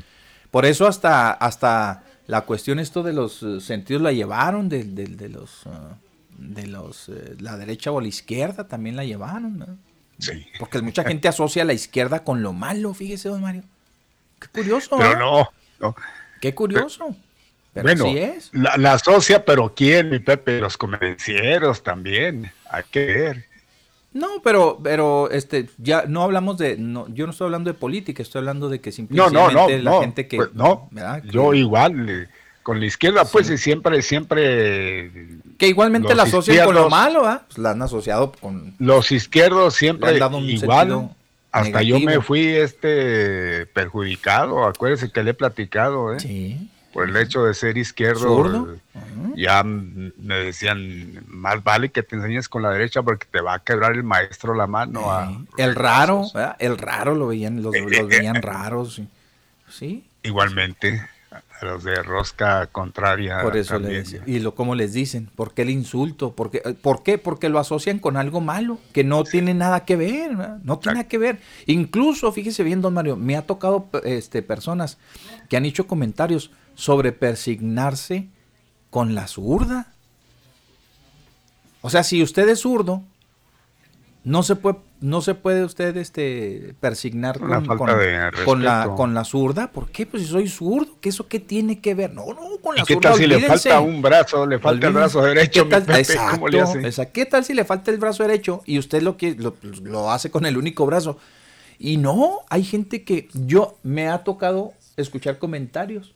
Por 0.54 0.68
eso 0.68 0.86
hasta, 0.86 1.32
hasta 1.32 2.04
la 2.28 2.42
cuestión 2.42 2.78
esto 2.78 3.02
de 3.02 3.12
los 3.12 3.42
eh, 3.42 3.60
sentidos 3.60 4.04
la 4.04 4.12
llevaron, 4.12 4.70
de, 4.70 4.84
los, 5.28 5.66
ah, 5.66 5.98
de 6.38 6.68
los, 6.68 7.10
eh, 7.10 7.36
la 7.39 7.58
derecha 7.58 7.92
o 7.92 8.00
la 8.00 8.08
izquierda 8.08 8.68
también 8.68 8.96
la 8.96 9.04
llevaron. 9.04 9.80
Sí. 10.20 10.46
Porque 10.60 10.80
mucha 10.84 11.04
gente 11.08 11.28
asocia 11.28 11.66
la 11.66 11.74
izquierda 11.74 12.24
con 12.24 12.44
lo 12.44 12.54
malo, 12.54 12.94
fíjese, 12.94 13.30
don 13.30 13.42
Mario. 13.42 13.63
Qué 14.39 14.48
curioso. 14.50 14.96
Pero 14.96 15.18
no, 15.18 15.50
no. 15.80 15.96
Qué 16.39 16.54
curioso. 16.54 17.16
Pero 17.74 17.88
bueno, 17.88 18.06
es. 18.16 18.52
La, 18.54 18.78
la, 18.78 18.94
asocia, 18.94 19.44
pero 19.46 19.74
¿quién, 19.74 20.12
mi 20.12 20.20
Pepe? 20.20 20.60
Los 20.60 20.78
convencieros 20.78 21.82
también. 21.82 22.52
Hay 22.70 22.84
que 22.92 23.06
ver. 23.08 23.46
No, 24.13 24.41
pero, 24.43 24.80
pero, 24.84 25.30
este, 25.32 25.69
ya 25.78 26.06
no 26.08 26.21
hablamos 26.21 26.58
de, 26.58 26.78
no, 26.78 27.08
yo 27.10 27.26
no 27.26 27.32
estoy 27.32 27.45
hablando 27.45 27.71
de 27.71 27.73
política, 27.73 28.21
estoy 28.21 28.39
hablando 28.39 28.69
de 28.69 28.80
que 28.80 28.91
simplemente 28.91 29.34
no, 29.34 29.49
no, 29.52 29.67
la 29.69 29.99
gente 30.02 30.28
que, 30.28 30.38
pues, 30.38 30.54
no, 30.54 30.89
yo 31.26 31.54
igual, 31.54 32.30
con 32.62 32.80
la 32.80 32.86
izquierda, 32.86 33.26
pues 33.26 33.47
siempre, 33.60 34.02
siempre. 34.02 35.12
Que 35.58 35.67
igualmente 35.67 36.13
la 36.15 36.23
asocian 36.23 36.65
con 36.65 36.76
lo 36.76 36.89
malo, 36.89 37.26
¿ah? 37.26 37.43
Pues 37.47 37.58
la 37.58 37.71
han 37.71 37.82
asociado 37.82 38.32
con. 38.32 38.76
Los 38.80 39.12
izquierdos 39.12 39.76
siempre 39.76 40.17
igual. 40.17 41.10
Hasta 41.52 41.84
yo 41.84 41.99
me 41.99 42.19
fui 42.19 42.47
este 42.47 43.67
perjudicado, 43.67 44.65
acuérdese 44.65 45.12
que 45.12 45.23
le 45.23 45.32
he 45.32 45.34
platicado, 45.36 46.13
¿eh? 46.15 46.19
Sí 46.19 46.69
por 46.94 47.10
el 47.10 47.18
hecho 47.18 47.44
de 47.44 47.54
ser 47.56 47.78
izquierdo, 47.78 48.78
ya 49.36 49.64
me 49.64 50.36
decían, 50.36 51.26
más 51.28 51.64
vale 51.64 51.90
que 51.90 52.04
te 52.04 52.16
enseñes 52.16 52.48
con 52.48 52.62
la 52.62 52.70
derecha 52.70 53.02
porque 53.02 53.26
te 53.30 53.42
va 53.42 53.56
a 53.56 53.60
quebrar 53.60 53.94
el 53.94 54.04
maestro 54.04 54.54
la 54.54 54.68
mano. 54.68 55.46
el 55.58 55.76
raro, 55.76 56.26
el 56.60 56.78
raro 56.78 57.16
lo 57.16 57.28
veían, 57.28 57.64
los, 57.64 57.74
eh, 57.74 57.86
eh, 57.92 58.04
veían 58.04 58.38
eh, 58.38 58.42
raros. 58.42 59.02
Sí. 59.68 60.08
Igualmente. 60.22 61.02
A 61.62 61.65
los 61.65 61.84
de 61.84 61.96
rosca 62.04 62.67
contraria. 62.67 63.41
Por 63.41 63.56
eso 63.58 63.76
le 63.80 63.82
también. 63.86 64.04
decía. 64.04 64.22
Y 64.26 64.39
lo, 64.39 64.54
¿cómo 64.56 64.76
les 64.76 64.93
dicen? 64.93 65.30
¿Por 65.36 65.54
qué 65.54 65.62
el 65.63 65.69
insulto? 65.69 66.34
¿Por 66.36 66.52
qué? 66.52 66.62
eh, 66.65 66.74
¿Por 66.74 67.04
qué? 67.04 67.17
Porque 67.17 67.50
lo 67.50 67.60
asocian 67.60 68.00
con 68.00 68.17
algo 68.17 68.41
malo, 68.41 68.80
que 68.91 69.04
no 69.04 69.24
tiene 69.24 69.54
nada 69.54 69.86
que 69.86 69.96
ver, 69.96 70.36
¿verdad? 70.36 70.60
no 70.63 70.80
tiene 70.80 71.00
nada 71.00 71.08
que 71.08 71.17
ver. 71.17 71.39
Incluso, 71.65 72.32
fíjese 72.32 72.63
bien, 72.63 72.82
don 72.82 72.93
Mario, 72.93 73.15
me 73.15 73.36
ha 73.38 73.46
tocado 73.46 73.88
este, 74.04 74.41
personas 74.41 74.98
que 75.50 75.58
han 75.58 75.65
hecho 75.65 75.88
comentarios 75.88 76.52
sobre 76.76 77.12
persignarse 77.12 78.28
con 78.89 79.15
la 79.15 79.28
zurda. 79.28 79.88
O 81.82 81.89
sea, 81.89 82.04
si 82.04 82.22
usted 82.24 82.48
es 82.50 82.60
zurdo, 82.60 83.02
no 84.24 84.41
se 84.43 84.56
puede, 84.56 84.78
no 85.04 85.22
se 85.22 85.36
puede 85.36 85.66
usted 85.66 85.98
este, 85.98 86.76
persignar 86.80 87.38
con, 87.38 87.50
falta 87.66 87.76
con- 88.46 88.63
la, 88.63 88.86
con 88.96 89.13
la 89.13 89.24
zurda. 89.26 89.70
¿Por 89.72 89.89
qué? 89.92 90.06
Pues 90.06 90.24
si 90.24 90.30
soy 90.30 90.48
zurdo, 90.48 90.98
¿qué 91.02 91.10
eso 91.10 91.28
qué 91.28 91.42
tiene 91.42 91.82
que 91.82 91.94
ver? 91.94 92.13
No, 92.13 92.28
no, 92.28 92.58
con 92.62 92.76
¿Y 92.76 92.80
la 92.80 92.86
qué 92.86 92.94
zurda. 92.94 93.10
tal 93.10 93.20
si 93.20 93.28
le 93.28 93.36
olvídense. 93.36 93.70
falta 93.70 93.82
un 93.82 94.02
brazo? 94.02 94.46
Le 94.48 94.60
falta 94.60 94.88
el 94.88 94.94
brazo 94.94 95.22
derecho. 95.22 95.66
¿Qué 95.66 95.70
tal? 95.70 95.84
Pepe, 95.84 96.00
Exacto, 96.00 96.32
¿Cómo 96.36 96.48
le 96.48 96.62
hace? 96.62 96.80
exacto. 96.80 97.12
¿Qué 97.13 97.26
tal 97.26 97.44
si 97.44 97.54
le 97.54 97.66
falta 97.66 97.92
el 97.92 97.98
brazo 97.98 98.24
derecho 98.24 98.62
y 98.66 98.80
usted 98.80 99.02
lo, 99.02 99.18
que, 99.18 99.36
lo, 99.36 99.56
lo 99.84 100.10
hace 100.10 100.32
con 100.32 100.46
el 100.46 100.56
único 100.58 100.86
brazo? 100.86 101.18
Y 101.78 101.98
no, 101.98 102.39
hay 102.50 102.63
gente 102.63 103.04
que 103.04 103.28
yo 103.34 103.78
me 103.84 104.08
ha 104.08 104.24
tocado 104.24 104.72
escuchar 104.96 105.38
comentarios 105.38 106.16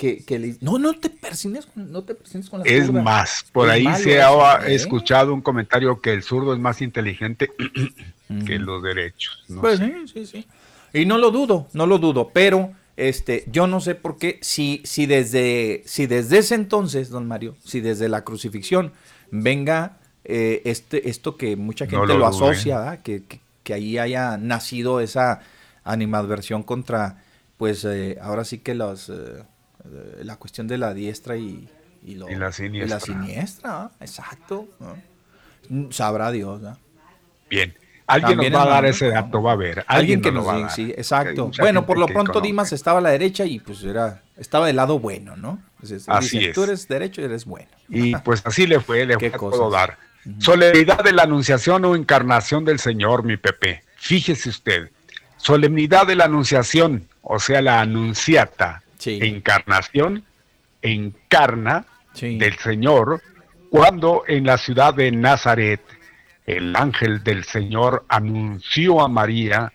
que, 0.00 0.24
que 0.24 0.38
le 0.38 0.46
dicen, 0.48 0.60
no, 0.62 0.78
no 0.78 0.94
te 0.94 1.10
persignes, 1.10 1.66
con- 1.66 1.92
no 1.92 2.02
te 2.04 2.14
persignes 2.14 2.48
con 2.50 2.60
la 2.60 2.66
Es 2.66 2.86
zurda". 2.86 3.02
más, 3.02 3.44
por 3.52 3.68
Es 3.68 3.74
ahí 3.74 3.84
malo 3.84 3.98
se 3.98 4.22
ha 4.22 4.30
¿eh? 4.66 4.74
escuchado 4.74 5.34
un 5.34 5.42
comentario 5.42 6.00
que 6.00 6.12
el 6.12 6.22
zurdo 6.22 6.54
es 6.54 6.58
más 6.60 6.80
inteligente 6.82 7.50
que 8.46 8.58
los 8.58 8.82
derechos. 8.82 9.44
no 9.48 9.60
Pues 9.60 9.78
sé. 9.78 9.86
sí, 10.06 10.08
sí, 10.12 10.26
sí. 10.26 10.46
Y 10.92 11.06
no 11.06 11.18
lo 11.18 11.30
dudo, 11.30 11.68
no 11.72 11.86
lo 11.86 11.98
dudo, 11.98 12.30
pero 12.32 12.72
este, 12.96 13.44
yo 13.48 13.66
no 13.66 13.80
sé 13.80 13.94
por 13.94 14.18
qué, 14.18 14.38
si, 14.42 14.80
si, 14.84 15.06
desde, 15.06 15.82
si 15.86 16.06
desde 16.06 16.38
ese 16.38 16.54
entonces, 16.54 17.10
don 17.10 17.26
Mario, 17.28 17.56
si 17.64 17.80
desde 17.80 18.08
la 18.08 18.24
crucifixión 18.24 18.92
venga 19.30 19.98
eh, 20.24 20.62
este, 20.64 21.08
esto 21.08 21.36
que 21.36 21.56
mucha 21.56 21.86
No 21.90 22.06
gente 22.06 22.14
lo 22.14 22.18
lo, 22.18 22.26
asocia, 22.26 23.00
que, 23.02 23.24
que, 23.24 23.40
que 23.62 23.74
ahí 23.74 23.98
haya 23.98 24.36
nacido 24.38 25.00
esa 25.00 25.40
animadversión 25.84 26.62
contra, 26.62 27.22
pues 27.56 27.84
eh, 27.84 28.18
ahora 28.20 28.44
sí 28.44 28.58
que 28.58 28.74
los, 28.74 29.08
eh, 29.08 29.44
la 30.22 30.36
cuestión 30.36 30.66
de 30.66 30.78
la 30.78 30.92
diestra 30.94 31.36
y, 31.36 31.68
y, 32.04 32.14
lo- 32.14 32.28
Y 32.30 32.34
la 32.36 32.48
y 32.50 32.52
siniestra. 32.52 32.94
la 32.98 33.00
siniestra, 33.00 33.90
exacto. 34.00 34.68
Sabrá 35.90 36.30
Dios. 36.30 36.60
Bien. 37.48 37.74
Alguien 38.06 38.30
También 38.32 38.52
nos 38.54 38.62
va 38.62 38.66
a 38.66 38.70
dar 38.70 38.86
ese 38.86 39.08
dato, 39.08 39.40
va 39.40 39.50
a 39.50 39.54
haber. 39.54 39.84
Alguien 39.86 40.20
que 40.20 40.32
nos 40.32 40.44
va 40.44 40.54
a 40.54 40.56
diga, 40.56 40.70
sí, 40.70 40.92
exacto. 40.96 41.52
Bueno, 41.60 41.86
por 41.86 41.96
lo 41.96 42.06
pronto. 42.08 42.40
Dimas 42.40 42.72
estaba 42.72 42.98
a 42.98 43.02
la 43.02 43.10
derecha 43.10 43.44
y 43.44 43.60
pues 43.60 43.84
era, 43.84 44.20
estaba 44.36 44.66
del 44.66 44.74
lado 44.76 44.98
bueno, 44.98 45.36
¿no? 45.36 45.62
Entonces, 45.74 46.08
Así 46.08 46.38
dice, 46.38 46.50
es. 46.50 46.54
Tú 46.56 46.64
eres 46.64 46.88
derecho 46.88 47.20
y 47.20 47.24
eres 47.24 47.44
bueno. 47.44 47.68
Y 47.88 48.16
pues 48.16 48.42
así 48.44 48.66
le 48.66 48.80
fue, 48.80 49.06
le 49.06 49.14
fue 49.18 49.30
todo 49.30 49.70
dar. 49.70 49.96
Solemnidad 50.38 51.04
de 51.04 51.12
la 51.12 51.22
Anunciación 51.22 51.84
o 51.84 51.94
Encarnación 51.94 52.64
del 52.64 52.80
Señor, 52.80 53.22
mi 53.22 53.36
Pepe. 53.36 53.84
Fíjese 53.96 54.48
usted. 54.48 54.90
Solemnidad 55.36 56.04
de 56.06 56.16
la 56.16 56.24
Anunciación, 56.24 57.06
o 57.22 57.38
sea, 57.38 57.62
la 57.62 57.80
anunciata. 57.80 58.82
Sí. 59.00 59.18
Encarnación, 59.22 60.24
encarna 60.82 61.86
Sí. 62.12 62.38
del 62.38 62.56
Señor, 62.58 63.22
cuando 63.70 64.24
en 64.26 64.44
la 64.44 64.58
ciudad 64.58 64.94
de 64.94 65.10
Nazaret 65.12 65.80
el 66.44 66.74
ángel 66.74 67.22
del 67.22 67.44
Señor 67.44 68.04
anunció 68.08 69.00
a 69.00 69.08
María, 69.08 69.72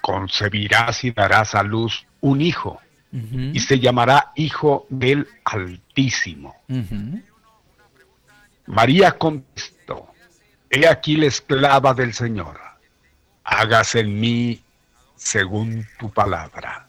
concebirás 0.00 1.04
y 1.04 1.12
darás 1.12 1.54
a 1.54 1.62
luz 1.62 2.06
un 2.20 2.40
hijo, 2.40 2.80
y 3.12 3.58
se 3.60 3.78
llamará 3.80 4.32
Hijo 4.36 4.86
del 4.88 5.26
Altísimo. 5.44 6.56
María 8.66 9.12
contestó, 9.12 10.12
he 10.70 10.86
aquí 10.86 11.16
la 11.16 11.26
esclava 11.26 11.94
del 11.94 12.14
Señor, 12.14 12.60
hágase 13.44 14.00
en 14.00 14.20
mí 14.20 14.62
según 15.16 15.86
tu 15.98 16.10
palabra. 16.10 16.86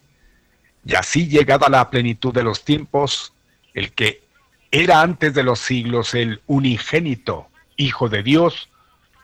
Y 0.86 0.96
así 0.96 1.28
llegada 1.28 1.70
la 1.70 1.90
plenitud 1.90 2.34
de 2.34 2.44
los 2.44 2.64
tiempos, 2.64 3.34
el 3.74 3.92
que 3.94 4.24
era 4.72 5.02
antes 5.02 5.34
de 5.34 5.44
los 5.44 5.60
siglos 5.60 6.14
el 6.14 6.42
unigénito 6.48 7.48
Hijo 7.78 8.10
de 8.10 8.22
Dios, 8.22 8.70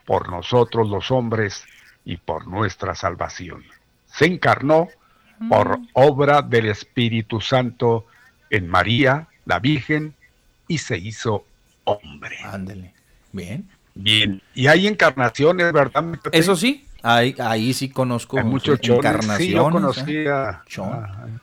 por 0.06 0.30
nosotros 0.30 0.90
los 0.90 1.12
hombres 1.12 1.64
y 2.06 2.18
por 2.18 2.48
nuestra 2.48 2.96
salvación. 2.96 3.64
Se 4.08 4.26
encarnó 4.26 4.88
por 5.50 5.80
obra 5.94 6.42
del 6.42 6.68
Espíritu 6.68 7.40
Santo 7.42 8.08
en 8.50 8.68
María, 8.68 9.28
la 9.46 9.60
Virgen, 9.60 10.16
y 10.68 10.80
se 10.80 10.98
hizo 10.98 11.46
hombre. 11.84 12.38
Ándele. 12.44 12.94
Bien. 13.32 13.70
Bien, 14.00 14.42
y 14.54 14.68
hay 14.68 14.86
encarnaciones, 14.86 15.74
¿verdad? 15.74 16.20
Eso 16.32 16.56
sí, 16.56 16.87
ahí, 17.16 17.36
ahí 17.40 17.74
sí 17.74 17.90
conozco 17.90 18.38
hay 18.38 18.44
muchos 18.44 18.80
encarnaciones. 18.84 19.38
Sí, 19.48 19.52
yo 19.52 19.70
conocía 19.70 20.62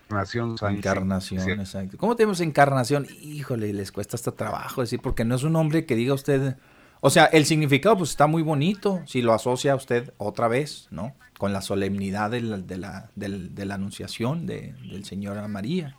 encarnación. 0.09 0.57
Encarnación, 0.71 1.41
sí. 1.45 1.51
exacto. 1.51 1.97
¿Cómo 1.99 2.17
tenemos 2.17 2.41
encarnación? 2.41 3.07
Híjole, 3.23 3.73
les 3.73 3.93
cuesta 3.93 4.17
hasta 4.17 4.33
trabajo 4.33 4.81
decir, 4.81 5.01
porque 5.03 5.25
no 5.25 5.35
es 5.35 5.43
un 5.43 5.53
nombre 5.53 5.85
que 5.87 5.97
diga 5.97 6.15
usted. 6.15 6.57
O 7.01 7.11
sea, 7.11 7.27
el 7.27 7.45
significado 7.45 7.99
pues 7.99 8.11
está 8.11 8.27
muy 8.27 8.43
bonito 8.43 9.03
si 9.07 9.21
lo 9.23 9.33
asocia 9.35 9.75
usted 9.75 10.13
otra 10.17 10.49
vez, 10.49 10.89
¿no? 10.91 11.15
Con 11.39 11.53
la 11.53 11.61
solemnidad 11.61 12.31
de 12.31 12.41
la, 12.41 12.57
de 12.59 12.79
la, 12.79 13.11
del- 13.15 13.55
de 13.55 13.65
la 13.67 13.75
anunciación 13.75 14.47
de, 14.47 14.75
del 14.91 15.05
Señor 15.05 15.37
a 15.39 15.47
María. 15.49 15.97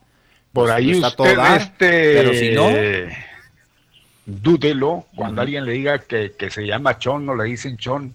Por 0.53 0.65
Pues, 0.65 0.73
ahí 0.75 0.91
está 0.91 1.07
usted, 1.09 1.17
todo 1.17 1.35
dar, 1.35 1.61
este, 1.61 2.13
pero 2.13 2.33
si 2.33 2.51
no- 2.51 2.69
dúdelo, 4.25 5.05
cuando 5.15 5.41
alguien 5.41 5.65
le 5.65 5.73
diga 5.73 5.99
que, 5.99 6.31
que 6.37 6.49
se 6.49 6.65
llama 6.65 6.97
Chon, 6.97 7.25
no 7.25 7.35
le 7.35 7.43
dicen 7.43 7.77
Chon, 7.77 8.13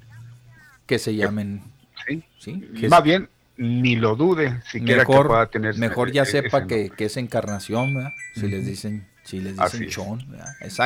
Que 0.90 0.98
se 0.98 1.14
llamen, 1.14 1.62
¿sí? 2.06 2.24
¿sí? 2.38 2.60
Que 2.78 2.86
es- 2.86 2.90
Más 2.90 3.02
bien, 3.04 3.28
ni 3.56 3.94
lo 3.94 4.16
dude, 4.16 4.60
siquiera 4.70 5.02
que 5.02 5.06
pueda 5.06 5.22
mejor, 5.22 5.46
tener 5.50 5.78
mejor 5.78 6.10
ya 6.10 6.22
ese- 6.22 6.38
ese 6.38 6.48
sepa 6.50 6.66
que, 6.66 6.90
es 6.98 7.16
encarnación, 7.16 7.94
¿verdad? 7.94 8.10
Si 8.34 8.48
les 8.48 8.66
dicen, 8.66 9.06
si 9.22 9.38
les 9.40 9.56
dicen 9.56 9.88
chon. 9.88 10.26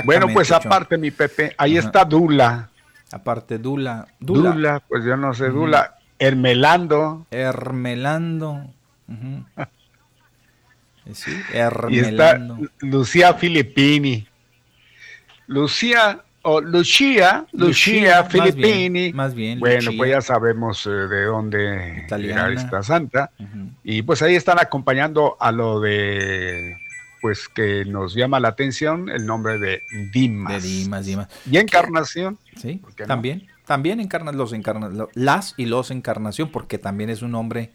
Bueno, 0.05 0.27
pues 0.29 0.49
chon. 0.49 0.59
aparte, 0.63 0.99
mi 0.99 1.11
Pepe, 1.11 1.55
ahí 1.57 1.79
está 1.79 2.05
Dula. 2.05 2.69
Aparte, 3.13 3.59
Dula. 3.59 4.07
Dula, 4.21 4.51
Dula. 4.53 4.83
pues 4.87 5.05
yo 5.05 5.17
no 5.17 5.33
sé, 5.33 5.49
Dula. 5.49 5.97
Hermelando. 6.19 7.27
Hermelando. 7.31 8.71
Eh, 11.07 11.15
Sí, 11.15 11.33
Y 11.91 11.99
está. 11.99 12.41
Lucía 12.81 13.35
Filippini. 13.35 14.27
Lucía, 15.47 16.23
o 16.45 16.61
Lucia, 16.61 17.47
Lucia, 17.53 18.21
Lucia, 18.21 18.23
más 18.23 18.33
Filippini. 18.33 19.01
bien, 19.01 19.17
más 19.17 19.35
bien, 19.35 19.61
Bueno, 19.61 19.77
Lucia. 19.83 19.93
pues 19.99 20.11
ya 20.11 20.21
sabemos 20.21 20.87
eh, 20.87 20.91
de 20.91 21.25
dónde 21.25 22.03
Italiana. 22.07 22.47
era 22.49 22.53
esta 22.61 22.83
santa. 22.83 23.31
Y 23.83 24.03
pues 24.03 24.23
ahí 24.23 24.35
están 24.37 24.59
acompañando 24.59 25.37
a 25.41 25.51
lo 25.53 25.81
de, 25.81 26.77
pues 27.21 27.49
que 27.49 27.85
nos 27.87 28.15
llama 28.15 28.41
la 28.41 28.49
atención, 28.49 29.09
el 29.09 29.27
nombre 29.27 29.59
de 29.59 29.83
Dimas. 30.13 30.63
De 30.63 30.69
Dimas, 30.69 31.07
Dimas. 31.07 31.29
Y 31.51 31.57
Encarnación. 31.59 32.39
Sí, 32.57 32.81
también. 33.07 33.47
También 33.67 34.07
los 34.35 34.53
encarna, 34.53 34.89
lo- 34.91 35.09
las 35.15 35.55
y 35.57 35.65
los 35.65 35.91
encarnación, 35.91 36.51
porque 36.51 36.77
también 36.77 37.09
es 37.09 37.23
un 37.23 37.31
nombre 37.31 37.71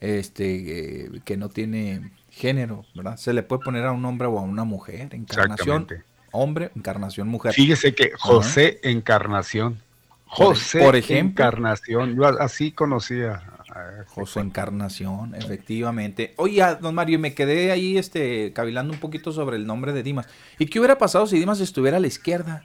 este, 0.00 1.04
eh, 1.06 1.10
que 1.24 1.36
no 1.38 1.48
tiene 1.48 2.10
género, 2.30 2.84
¿verdad? 2.94 3.16
Se 3.16 3.32
le 3.32 3.42
puede 3.42 3.62
poner 3.62 3.84
a 3.86 3.92
un 3.92 4.04
hombre 4.04 4.28
o 4.28 4.38
a 4.38 4.42
una 4.42 4.64
mujer. 4.64 5.14
Encarnación, 5.14 5.82
Exactamente. 5.82 6.04
Hombre, 6.32 6.70
encarnación, 6.76 7.28
mujer. 7.28 7.52
Fíjese 7.52 7.94
que 7.94 8.12
José 8.18 8.80
Encarnación. 8.82 9.80
José 10.26 10.80
por 10.80 10.94
ejemplo. 10.96 11.44
Encarnación. 11.44 12.14
Yo 12.16 12.26
así 12.40 12.70
conocía. 12.72 13.42
a 13.74 14.00
este 14.00 14.04
José 14.14 14.40
Encarnación, 14.40 15.34
efectivamente. 15.34 16.34
Oye, 16.36 16.64
don 16.80 16.94
Mario, 16.94 17.18
me 17.18 17.34
quedé 17.34 17.70
ahí 17.72 17.98
este, 17.98 18.52
cavilando 18.52 18.92
un 18.92 19.00
poquito 19.00 19.32
sobre 19.32 19.56
el 19.56 19.66
nombre 19.66 19.92
de 19.92 20.02
Dimas. 20.02 20.26
¿Y 20.58 20.66
qué 20.66 20.78
hubiera 20.80 20.98
pasado 20.98 21.26
si 21.26 21.38
Dimas 21.38 21.60
estuviera 21.60 21.96
a 21.96 22.00
la 22.00 22.06
izquierda? 22.06 22.64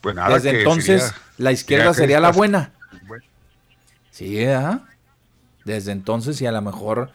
Pues 0.00 0.14
nada, 0.14 0.34
Desde 0.34 0.52
que 0.52 0.58
entonces, 0.58 1.02
sería- 1.02 1.20
la 1.38 1.52
izquierda 1.52 1.94
sería 1.94 2.20
la 2.20 2.30
buena. 2.32 2.72
Bueno, 3.06 3.24
Sí, 4.10 4.36
¿verdad? 4.44 4.82
Desde 5.64 5.92
entonces 5.92 6.40
y 6.40 6.46
a 6.46 6.52
lo 6.52 6.62
mejor 6.62 7.10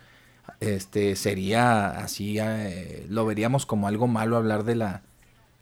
este 0.62 1.16
sería 1.16 1.90
así, 1.90 2.38
eh, 2.40 3.06
lo 3.10 3.26
veríamos 3.26 3.66
como 3.66 3.88
algo 3.88 4.08
malo 4.08 4.38
hablar 4.38 4.64
de 4.64 4.76
la 4.76 5.02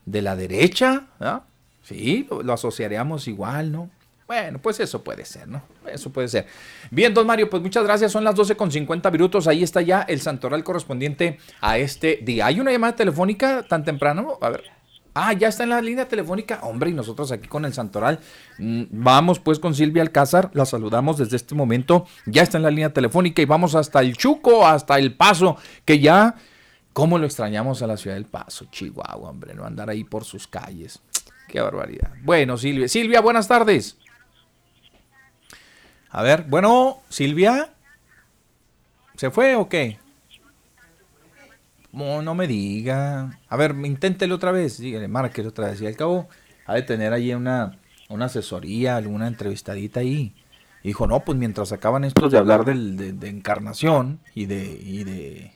de 0.05 0.21
la 0.21 0.35
derecha, 0.35 1.07
¿verdad? 1.19 1.43
Sí, 1.83 2.27
lo, 2.29 2.43
lo 2.43 2.53
asociaríamos 2.53 3.27
igual, 3.27 3.71
¿no? 3.71 3.89
Bueno, 4.27 4.59
pues 4.61 4.79
eso 4.79 5.03
puede 5.03 5.25
ser, 5.25 5.47
¿no? 5.47 5.63
Eso 5.91 6.11
puede 6.11 6.27
ser. 6.27 6.45
Bien, 6.91 7.13
don 7.15 7.25
Mario, 7.25 7.49
pues 7.49 7.63
muchas 7.63 7.83
gracias. 7.83 8.11
Son 8.11 8.23
las 8.23 8.35
12 8.35 8.55
con 8.55 8.71
50 8.71 9.09
minutos. 9.09 9.47
Ahí 9.47 9.63
está 9.63 9.81
ya 9.81 10.03
el 10.03 10.21
santoral 10.21 10.63
correspondiente 10.63 11.39
a 11.61 11.79
este 11.79 12.19
día. 12.21 12.45
¿Hay 12.45 12.59
una 12.59 12.71
llamada 12.71 12.95
telefónica 12.95 13.63
tan 13.63 13.83
temprano? 13.83 14.37
A 14.41 14.49
ver. 14.49 14.78
Ah, 15.21 15.33
ya 15.33 15.49
está 15.49 15.63
en 15.63 15.69
la 15.71 15.81
línea 15.81 16.07
telefónica. 16.07 16.61
Hombre, 16.63 16.91
y 16.91 16.93
nosotros 16.93 17.29
aquí 17.33 17.49
con 17.49 17.65
el 17.65 17.73
Santoral. 17.73 18.21
Mm, 18.57 18.83
vamos 18.89 19.39
pues 19.39 19.59
con 19.59 19.75
Silvia 19.75 20.01
Alcázar. 20.01 20.49
La 20.53 20.65
saludamos 20.65 21.17
desde 21.17 21.35
este 21.35 21.55
momento. 21.55 22.07
Ya 22.25 22.41
está 22.41 22.55
en 22.55 22.63
la 22.63 22.69
línea 22.69 22.93
telefónica 22.93 23.41
y 23.41 23.45
vamos 23.45 23.75
hasta 23.75 23.99
el 23.99 24.15
Chuco, 24.15 24.65
hasta 24.65 24.97
el 24.97 25.13
Paso, 25.15 25.57
que 25.83 25.99
ya... 25.99 26.35
¿Cómo 26.93 27.17
lo 27.17 27.25
extrañamos 27.25 27.81
a 27.81 27.87
la 27.87 27.97
ciudad 27.97 28.15
del 28.15 28.25
Paso, 28.25 28.65
Chihuahua, 28.71 29.29
hombre? 29.29 29.53
No 29.53 29.65
andar 29.65 29.89
ahí 29.89 30.03
por 30.03 30.23
sus 30.23 30.47
calles. 30.47 30.99
Qué 31.47 31.59
barbaridad. 31.59 32.13
Bueno, 32.23 32.57
Silvia. 32.57 32.87
Silvia, 32.87 33.19
buenas 33.19 33.47
tardes. 33.47 33.97
A 36.09 36.23
ver, 36.23 36.43
bueno, 36.43 37.01
Silvia. 37.09 37.73
¿Se 39.15 39.31
fue 39.31 39.55
o 39.55 39.67
qué? 39.67 39.98
No, 41.91 42.21
no 42.21 42.35
me 42.35 42.47
diga. 42.47 43.39
A 43.47 43.57
ver, 43.57 43.75
inténtelo 43.83 44.35
otra 44.35 44.51
vez. 44.51 44.79
Dígale, 44.79 45.07
márquelo 45.07 45.49
otra 45.49 45.67
vez. 45.67 45.81
Y 45.81 45.87
al 45.87 45.95
cabo, 45.95 46.29
ha 46.65 46.75
de 46.75 46.83
tener 46.83 47.13
allí 47.13 47.33
una, 47.33 47.79
una 48.09 48.25
asesoría, 48.25 48.95
alguna 48.97 49.27
entrevistadita 49.27 50.01
ahí. 50.01 50.33
Y 50.83 50.89
dijo, 50.89 51.07
no, 51.07 51.21
pues 51.21 51.37
mientras 51.37 51.71
acaban 51.71 52.03
estos 52.03 52.31
de 52.31 52.37
hablar 52.37 52.63
del, 52.63 53.19
de, 53.19 53.29
encarnación 53.29 54.19
y 54.33 54.45
de, 54.45 54.79
y 54.81 55.03
de, 55.03 55.51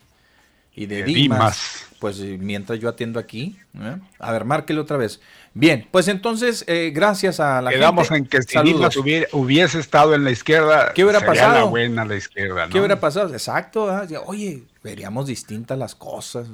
y 0.76 0.88
de, 0.88 1.04
Dimas, 1.04 1.86
pues 2.00 2.20
mientras 2.20 2.80
yo 2.80 2.90
atiendo 2.90 3.20
aquí. 3.20 3.60
¿eh? 3.80 3.98
A 4.18 4.32
ver, 4.32 4.44
márquelo 4.44 4.82
otra 4.82 4.98
vez. 4.98 5.22
Bien, 5.54 5.88
pues 5.92 6.08
entonces, 6.08 6.66
eh, 6.68 6.92
gracias 6.94 7.40
a 7.40 7.62
la 7.62 7.70
Quedamos 7.70 8.10
en 8.10 8.26
que 8.26 8.42
si 8.42 8.60
Dimas 8.60 8.98
hubiese 8.98 9.80
estado 9.80 10.16
en 10.16 10.24
la 10.24 10.32
izquierda, 10.32 10.92
¿qué 10.96 11.04
hubiera 11.04 11.24
pasado? 11.24 11.54
la 11.54 11.64
buena 11.66 12.06
la 12.06 12.16
izquierda, 12.16 12.68
¿Qué 12.70 12.80
hubiera 12.80 13.00
pasado? 13.00 13.32
Exacto. 13.32 13.88
Oye, 14.26 14.64
veríamos 14.84 15.28
distintas 15.28 15.78
las 15.78 15.94
cosas. 15.94 16.48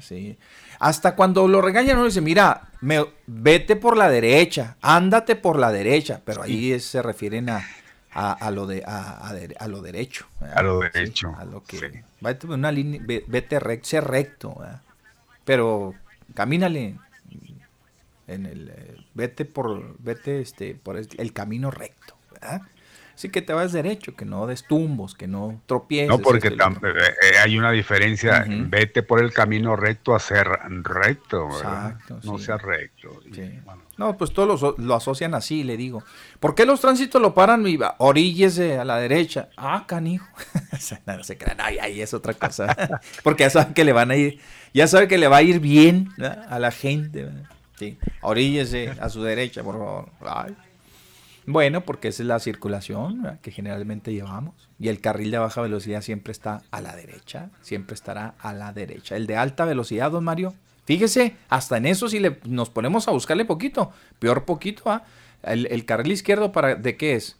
Sí. 0.00 0.38
Hasta 0.78 1.14
cuando 1.14 1.46
lo 1.46 1.60
regañan, 1.60 1.98
uno 1.98 2.06
dice, 2.06 2.22
mira, 2.22 2.68
me, 2.80 3.04
vete 3.26 3.76
por 3.76 3.96
la 3.96 4.08
derecha, 4.08 4.76
ándate 4.80 5.36
por 5.36 5.58
la 5.58 5.70
derecha, 5.70 6.20
pero 6.24 6.42
ahí 6.42 6.80
se 6.80 7.02
refieren 7.02 7.50
a, 7.50 7.66
a, 8.10 8.50
lo 8.50 8.66
de 8.66 8.82
a, 8.86 9.28
a, 9.58 9.68
lo 9.68 9.82
derecho. 9.82 10.26
A 10.54 10.62
lo 10.62 10.80
derecho. 10.80 11.34
a 11.38 11.44
lo 11.44 11.62
que 11.62 12.02
vete 12.26 12.46
una 12.46 12.72
línea, 12.72 13.00
vete 13.04 13.60
recto, 13.60 13.88
sé 13.88 14.00
recto, 14.00 14.56
pero 15.44 15.94
camínale 16.34 16.96
en 18.26 18.46
el 18.46 18.70
eh, 18.70 18.96
vete 19.14 19.44
por 19.44 19.96
vete 19.98 20.40
este 20.40 20.74
por 20.74 20.96
el, 20.96 21.32
camino 21.32 21.70
recto, 21.70 22.16
¿verdad? 22.32 22.62
Así 23.14 23.30
que 23.30 23.40
te 23.40 23.54
vas 23.54 23.72
derecho, 23.72 24.14
que 24.14 24.26
no 24.26 24.46
des 24.46 24.64
tumbos, 24.64 25.14
que 25.14 25.26
no 25.26 25.62
tropieces. 25.64 26.08
No, 26.08 26.18
porque 26.18 26.48
eh, 26.48 26.52
eh, 26.52 27.38
hay 27.42 27.56
una 27.56 27.70
diferencia. 27.70 28.44
Vete 28.46 29.02
por 29.02 29.22
el 29.22 29.32
camino 29.32 29.74
recto 29.74 30.14
a 30.14 30.20
ser 30.20 30.46
recto, 30.82 31.46
Exacto, 31.46 32.20
no 32.24 32.38
sea 32.38 32.58
recto. 32.58 33.22
No, 33.96 34.16
pues 34.18 34.32
todos 34.32 34.76
lo, 34.78 34.94
asocian 34.94 35.34
así, 35.34 35.64
le 35.64 35.76
digo. 35.76 36.02
¿Por 36.38 36.54
qué 36.54 36.66
los 36.66 36.80
tránsitos 36.80 37.20
lo 37.20 37.34
paran 37.34 37.66
y 37.66 37.78
oríllese 37.98 38.78
a 38.78 38.84
la 38.84 38.98
derecha? 38.98 39.48
Ah, 39.56 39.84
canijo. 39.86 40.26
no, 41.06 41.24
se 41.24 41.38
crean, 41.38 41.58
ay, 41.60 41.78
ahí 41.78 42.00
es 42.02 42.12
otra 42.12 42.34
cosa. 42.34 43.00
porque 43.22 43.44
ya 43.44 43.50
saben 43.50 43.72
que 43.72 43.84
le 43.84 43.92
van 43.92 44.10
a 44.10 44.16
ir, 44.16 44.38
ya 44.74 44.86
saben 44.86 45.08
que 45.08 45.16
le 45.16 45.28
va 45.28 45.38
a 45.38 45.42
ir 45.42 45.60
bien 45.60 46.10
a 46.48 46.58
la 46.58 46.70
gente. 46.70 47.28
Sí, 47.78 47.98
oríllese 48.20 48.92
a 49.00 49.08
su 49.08 49.22
derecha, 49.22 49.62
por 49.62 49.78
favor. 49.78 50.10
Ay. 50.20 50.54
Bueno, 51.46 51.82
porque 51.82 52.08
esa 52.08 52.22
es 52.22 52.26
la 52.26 52.40
circulación 52.40 53.38
que 53.40 53.52
generalmente 53.52 54.12
llevamos. 54.12 54.68
Y 54.78 54.88
el 54.88 55.00
carril 55.00 55.30
de 55.30 55.38
baja 55.38 55.62
velocidad 55.62 56.02
siempre 56.02 56.32
está 56.32 56.62
a 56.70 56.80
la 56.80 56.94
derecha, 56.96 57.50
siempre 57.62 57.94
estará 57.94 58.34
a 58.40 58.52
la 58.52 58.72
derecha. 58.72 59.16
El 59.16 59.26
de 59.26 59.36
alta 59.36 59.64
velocidad, 59.64 60.10
don 60.10 60.24
Mario, 60.24 60.54
fíjese, 60.86 61.36
hasta 61.48 61.76
en 61.76 61.86
eso 61.86 62.08
si 62.08 62.18
le, 62.18 62.38
nos 62.44 62.70
ponemos 62.70 63.06
a 63.08 63.10
buscarle 63.10 63.44
poquito, 63.44 63.92
peor 64.18 64.44
poquito, 64.44 64.90
¿ah? 64.90 65.04
el, 65.42 65.84
carril 65.84 66.12
izquierdo 66.12 66.52
para 66.52 66.74
¿de 66.74 66.96
qué 66.96 67.14
es? 67.14 67.36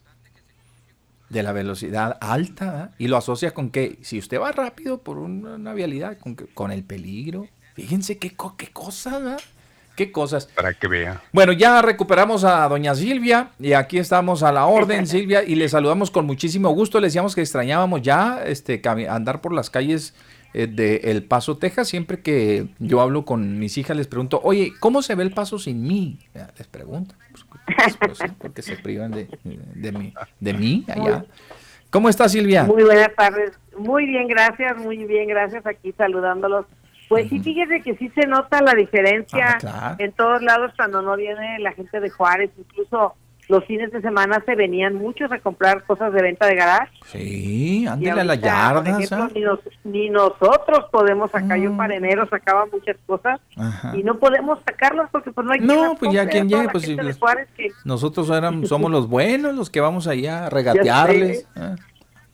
De 1.30 1.42
la 1.42 1.52
velocidad 1.52 2.18
alta, 2.20 2.82
¿ah? 2.82 2.94
y 2.98 3.08
lo 3.08 3.16
asocia 3.16 3.54
con 3.54 3.70
que 3.70 3.98
si 4.02 4.18
usted 4.18 4.38
va 4.38 4.52
rápido 4.52 4.98
por 4.98 5.18
una, 5.18 5.72
vialidad, 5.72 6.18
con, 6.18 6.34
con 6.34 6.70
el 6.70 6.84
peligro, 6.84 7.48
fíjense 7.74 8.18
qué, 8.18 8.36
qué 8.58 8.68
cosa, 8.68 9.36
¿ah? 9.36 9.36
qué 9.96 10.12
cosas. 10.12 10.46
Para 10.46 10.74
que 10.74 10.86
vea. 10.86 11.22
Bueno, 11.32 11.52
ya 11.52 11.82
recuperamos 11.82 12.44
a 12.44 12.68
doña 12.68 12.94
Silvia 12.94 13.50
y 13.58 13.72
aquí 13.72 13.98
estamos 13.98 14.42
a 14.42 14.52
la 14.52 14.66
orden, 14.66 15.06
Silvia, 15.08 15.42
y 15.42 15.56
le 15.56 15.68
saludamos 15.68 16.12
con 16.12 16.26
muchísimo 16.26 16.70
gusto. 16.70 17.00
Le 17.00 17.08
decíamos 17.08 17.34
que 17.34 17.40
extrañábamos 17.40 18.02
ya 18.02 18.42
este 18.44 18.80
andar 19.08 19.40
por 19.40 19.52
las 19.52 19.70
calles 19.70 20.14
de 20.66 20.96
El 21.04 21.24
Paso, 21.24 21.58
Texas. 21.58 21.88
Siempre 21.88 22.20
que 22.20 22.68
yo 22.78 23.00
hablo 23.00 23.24
con 23.24 23.58
mis 23.58 23.76
hijas 23.76 23.96
les 23.96 24.06
pregunto, 24.06 24.40
oye, 24.42 24.72
¿cómo 24.80 25.02
se 25.02 25.14
ve 25.14 25.22
El 25.22 25.32
Paso 25.32 25.58
sin 25.58 25.86
mí? 25.86 26.18
Les 26.56 26.66
pregunto, 26.66 27.14
pues, 27.30 27.96
pues, 27.98 28.18
porque 28.38 28.62
se 28.62 28.76
privan 28.76 29.10
de, 29.10 29.28
de, 29.44 29.92
mí, 29.92 30.14
de 30.40 30.54
mí 30.54 30.84
allá. 30.88 31.24
¿Cómo 31.90 32.08
está 32.08 32.28
Silvia? 32.28 32.64
Muy 32.64 32.82
buenas 32.82 33.14
tardes. 33.14 33.52
Muy 33.78 34.06
bien, 34.06 34.26
gracias, 34.28 34.76
muy 34.78 35.04
bien, 35.04 35.28
gracias. 35.28 35.66
Aquí 35.66 35.92
saludándolos 35.92 36.66
pues 37.08 37.28
sí, 37.28 37.38
fíjese 37.40 37.82
que 37.82 37.94
sí 37.96 38.10
se 38.14 38.26
nota 38.26 38.60
la 38.62 38.74
diferencia 38.74 39.58
ah, 39.64 39.94
en 39.98 40.12
todos 40.12 40.42
lados 40.42 40.72
cuando 40.76 41.02
no 41.02 41.16
viene 41.16 41.58
la 41.60 41.72
gente 41.72 42.00
de 42.00 42.10
Juárez, 42.10 42.50
incluso 42.58 43.14
los 43.48 43.64
fines 43.64 43.92
de 43.92 44.00
semana 44.00 44.42
se 44.44 44.54
venían 44.54 44.94
muchos 44.94 45.30
a 45.30 45.38
comprar 45.38 45.84
cosas 45.84 46.12
de 46.12 46.22
venta 46.22 46.46
de 46.46 46.56
garage. 46.56 46.92
Sí, 47.06 47.86
ándale 47.86 48.20
a 48.20 48.24
la 48.24 48.34
yarda. 48.34 48.98
ni, 49.84 50.10
nosotros 50.10 50.86
podemos 50.90 51.30
sacar, 51.30 51.58
yo 51.58 51.72
ah. 51.72 51.76
para 51.76 51.96
enero 51.96 52.26
sacaba 52.28 52.66
muchas 52.66 52.96
cosas 53.06 53.40
y 53.94 54.02
no 54.02 54.18
podemos 54.18 54.58
sacarlas 54.66 55.08
porque 55.10 55.30
pues 55.30 55.46
no 55.46 55.52
hay 55.52 55.60
No, 55.60 55.94
pues 55.98 56.12
ya 56.12 56.28
quien 56.28 56.48
llegue, 56.48 56.68
pues 56.70 56.88
nosotros 57.84 58.30
éramos, 58.30 58.68
somos 58.68 58.90
los 58.90 59.08
buenos, 59.08 59.54
los 59.54 59.70
que 59.70 59.80
vamos 59.80 60.08
allá 60.08 60.46
a 60.46 60.50
regatearles. 60.50 61.46
¿eh? 61.56 61.76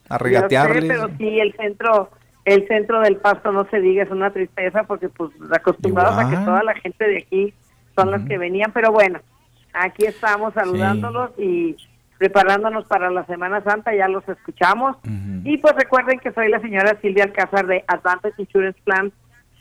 A 0.09 0.17
regatearles. 0.17 0.85
pero 0.85 1.09
sí, 1.17 1.39
el 1.39 1.53
centro 1.53 2.09
el 2.45 2.67
centro 2.67 2.99
del 2.99 3.17
pasto 3.17 3.51
no 3.51 3.65
se 3.69 3.79
diga, 3.79 4.03
es 4.03 4.11
una 4.11 4.31
tristeza 4.31 4.83
porque 4.83 5.09
pues 5.09 5.31
acostumbrados 5.51 6.17
a 6.17 6.29
que 6.29 6.35
toda 6.37 6.63
la 6.63 6.73
gente 6.75 7.07
de 7.07 7.17
aquí 7.19 7.53
son 7.95 8.11
las 8.11 8.23
que 8.27 8.37
venían, 8.37 8.71
pero 8.73 8.91
bueno, 8.91 9.19
aquí 9.73 10.05
estamos 10.05 10.53
saludándolos 10.53 11.31
y 11.37 11.75
preparándonos 12.17 12.85
para 12.85 13.11
la 13.11 13.25
Semana 13.25 13.61
Santa, 13.63 13.93
ya 13.93 14.07
los 14.07 14.27
escuchamos. 14.29 14.97
Y 15.43 15.57
pues 15.57 15.75
recuerden 15.75 16.19
que 16.19 16.31
soy 16.31 16.49
la 16.49 16.59
señora 16.61 16.97
Silvia 17.01 17.25
Alcázar 17.25 17.67
de 17.67 17.83
Advantage 17.87 18.35
Insurance 18.37 18.79
Plan, 18.83 19.11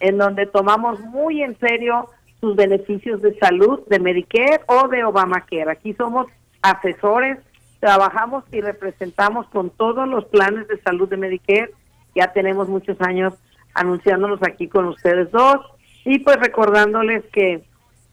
en 0.00 0.18
donde 0.18 0.46
tomamos 0.46 1.00
muy 1.00 1.42
en 1.42 1.58
serio 1.58 2.08
sus 2.40 2.54
beneficios 2.56 3.20
de 3.22 3.36
salud 3.38 3.80
de 3.88 3.98
Medicare 3.98 4.60
o 4.66 4.88
de 4.88 5.04
Obamacare. 5.04 5.70
Aquí 5.70 5.94
somos 5.94 6.26
asesores, 6.60 7.38
trabajamos 7.80 8.44
y 8.52 8.60
representamos 8.60 9.46
con 9.48 9.70
todos 9.70 10.08
los 10.08 10.24
planes 10.26 10.68
de 10.68 10.80
salud 10.82 11.08
de 11.08 11.16
Medicare 11.16 11.70
ya 12.14 12.32
tenemos 12.32 12.68
muchos 12.68 13.00
años 13.00 13.34
anunciándonos 13.74 14.40
aquí 14.42 14.68
con 14.68 14.86
ustedes 14.86 15.30
dos 15.30 15.60
y 16.04 16.18
pues 16.18 16.36
recordándoles 16.36 17.24
que 17.32 17.62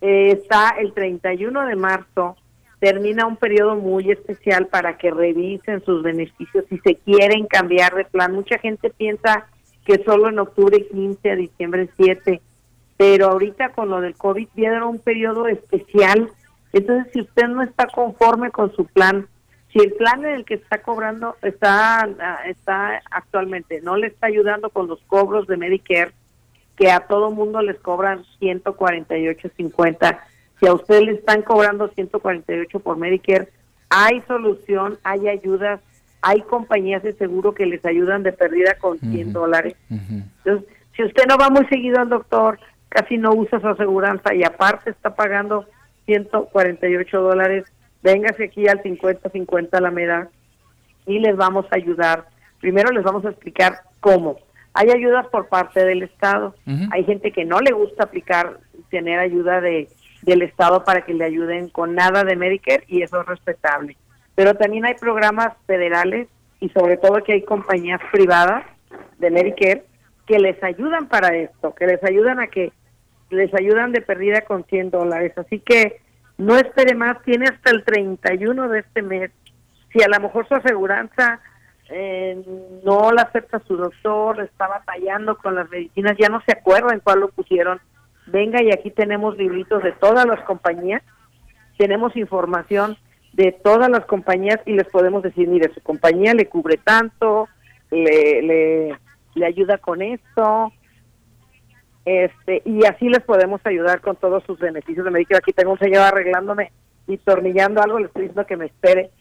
eh, 0.02 0.32
está 0.32 0.76
el 0.80 0.93
31 0.93 1.68
de 1.68 1.76
marzo, 1.76 2.38
termina 2.80 3.26
un 3.26 3.36
periodo 3.36 3.76
muy 3.76 4.10
especial 4.12 4.68
para 4.68 4.97
que 4.97 5.12
revisen 5.12 5.84
sus 5.84 6.02
beneficios 6.02 6.66
si 6.70 6.78
se 6.80 6.95
quieren 6.95 7.45
cambiar 7.47 7.93
de 7.95 8.06
plan. 8.06 8.34
Mucha 8.34 8.58
gente 8.58 8.89
piensa 8.89 9.47
que 9.86 10.02
solo 10.04 10.30
en 10.30 10.39
octubre 10.39 10.88
15 10.88 11.32
a 11.32 11.36
diciembre 11.36 11.89
7, 11.97 12.41
pero 12.97 13.28
ahorita 13.28 13.70
con 13.70 13.89
lo 13.89 14.02
del 14.02 14.16
COVID 14.16 14.47
viene 14.56 14.84
un 14.84 15.00
periodo 15.00 15.47
especial. 15.47 16.30
Entonces, 16.72 17.12
si 17.12 17.22
usted 17.22 17.47
no 17.47 17.64
está 17.64 17.88
conforme 17.88 18.52
con 18.52 18.74
su 18.76 18.86
plan, 18.86 19.28
si 19.72 19.80
el 19.80 19.93
plan 19.93 20.26
en 20.26 20.34
el 20.34 20.45
que 20.45 20.56
está 20.56 20.82
cobrando 20.82 21.36
está 21.41 22.02
ah, 22.02 22.39
está 22.47 23.02
actualmente 23.12 23.82
no 23.82 23.97
le 23.97 24.08
está 24.08 24.28
ayudando 24.28 24.70
con 24.70 24.88
los 24.88 25.00
cobros 25.02 25.47
de 25.47 25.58
Medicare 25.58 26.12
que 26.80 26.90
a 26.90 27.02
todo 27.02 27.30
mundo 27.30 27.62
les 27.62 27.78
cobran 27.80 28.24
148.50 28.42 30.20
si 30.60 30.68
a 30.68 30.74
usted 30.74 31.02
le 31.02 31.12
están 31.12 31.44
cobrando 31.44 31.90
148 31.90 32.80
por 32.80 32.98
Medicare 32.98 33.50
hay 33.90 34.22
solución 34.28 34.98
hay 35.04 35.28
ayudas 35.28 35.82
hay 36.22 36.42
compañías 36.42 37.04
de 37.04 37.14
seguro 37.14 37.54
que 37.54 37.68
les 37.68 37.86
ayudan 37.86 38.24
de 38.24 38.34
pérdida 38.34 38.76
con 38.80 38.98
100 38.98 39.34
dólares 39.34 39.76
entonces 39.90 40.68
si 40.96 41.04
usted 41.04 41.26
no 41.28 41.38
va 41.38 41.50
muy 41.50 41.66
seguido 41.68 42.00
al 42.00 42.10
doctor 42.10 42.60
casi 42.90 43.18
no 43.18 43.34
usa 43.34 43.60
su 43.60 43.68
aseguranza 43.68 44.34
y 44.34 44.44
aparte 44.44 44.90
está 44.90 45.14
pagando 45.14 45.66
148 46.06 47.22
dólares 47.22 47.66
véngase 48.02 48.46
aquí 48.46 48.68
al 48.68 48.82
50-50 48.82 49.80
la 49.80 49.92
meda 49.92 50.30
y 51.10 51.20
les 51.20 51.36
vamos 51.36 51.66
a 51.72 51.76
ayudar. 51.76 52.28
Primero 52.62 52.92
les 52.92 53.04
vamos 53.04 53.26
a 53.26 53.30
explicar 53.30 53.82
cómo. 54.00 54.38
Hay 54.74 54.89
ayudas 54.91 55.28
por 55.28 55.47
parte 55.47 55.84
del 55.84 56.03
Estado. 56.03 56.55
Hay 56.91 57.03
gente 57.03 57.32
que 57.32 57.45
no 57.45 57.59
le 57.59 57.72
gusta 57.72 58.03
aplicar, 58.03 58.59
tener 58.89 59.20
ayuda 59.20 59.61
de 59.61 59.89
del 60.22 60.41
Estado 60.41 60.84
para 60.84 61.05
que 61.05 61.13
le 61.13 61.26
ayuden 61.26 61.70
con 61.70 61.95
nada 61.95 62.24
de 62.24 62.36
Medicare 62.36 62.84
y 62.88 63.01
eso 63.01 63.22
es 63.22 63.28
respetable. 63.28 63.95
Pero 64.36 64.55
también 64.55 64.86
hay 64.86 64.95
programas 64.95 65.53
federales 65.65 66.28
y 66.59 66.70
sobre 66.70 66.97
todo 66.97 67.24
que 67.24 67.34
hay 67.34 67.43
compañías 67.43 68.01
privadas 68.11 68.65
de 69.17 69.32
Medicare 69.32 69.86
que 70.26 70.39
les 70.39 70.61
ayudan 70.63 71.07
para 71.07 71.36
esto, 71.36 71.74
que 71.74 71.88
les 71.88 72.03
ayudan 72.03 72.39
a 72.39 72.47
que 72.47 72.72
les 73.30 73.53
ayudan 73.53 73.91
de 73.91 74.01
pérdida 74.01 74.41
con 74.41 74.63
100 74.63 74.91
dólares. 74.91 75.34
Así 75.38 75.59
que 75.59 76.01
no 76.38 76.55
espere 76.55 76.95
más, 76.95 77.22
tiene 77.24 77.45
hasta 77.45 77.72
el 77.72 77.84
31 77.84 78.70
de 78.70 78.80
este 78.80 79.01
mes. 79.01 79.32
Si 79.91 80.01
a 80.03 80.07
lo 80.07 80.20
mejor 80.20 80.47
su 80.47 80.55
aseguranza 80.55 81.39
eh, 81.90 82.42
no 82.84 83.12
la 83.12 83.24
acepta 83.24 83.60
su 83.68 83.76
doctor, 83.76 84.42
está 84.42 84.68
batallando 84.68 85.38
con 85.38 85.56
las 85.56 85.70
medicinas, 85.70 86.18
ya 86.18 86.30
no 86.30 86.42
se 86.42 86.52
acuerda 86.52 86.94
en 86.94 87.00
cuál 87.00 87.22
lo 87.22 87.30
pusieron, 87.30 87.80
venga 88.28 88.62
y 88.62 88.72
aquí 88.72 88.92
tenemos 88.92 89.38
libritos 89.38 89.84
de 89.84 89.92
todas 89.94 90.26
las 90.26 90.42
compañías, 90.42 91.02
tenemos 91.78 92.16
información 92.16 92.98
de 93.34 93.52
todas 93.52 93.90
las 93.90 94.06
compañías 94.06 94.60
y 94.66 94.74
les 94.74 94.88
podemos 94.88 95.24
decir, 95.24 95.48
mire, 95.48 95.74
su 95.74 95.82
compañía 95.82 96.34
le 96.34 96.48
cubre 96.48 96.78
tanto, 96.78 97.48
le, 97.90 98.42
le, 98.42 98.98
le 99.36 99.46
ayuda 99.46 99.78
con 99.78 100.02
esto, 100.02 100.72
este 102.06 102.62
y 102.66 102.86
así 102.86 103.08
les 103.10 103.22
podemos 103.22 103.62
ayudar 103.66 104.02
con 104.02 104.16
todos 104.16 104.44
sus 104.44 104.60
beneficios 104.60 105.06
de 105.06 105.12
Medicare. 105.12 105.40
Aquí 105.40 105.54
tengo 105.54 105.74
un 105.74 105.80
señor 105.80 106.02
arreglándome 106.02 106.72
y 107.08 107.18
tornillando 107.18 107.82
algo, 107.82 108.00
le 108.00 108.06
estoy 108.06 108.24
diciendo 108.24 108.46
que 108.46 108.58
me 108.58 108.66
espere. 108.68 109.12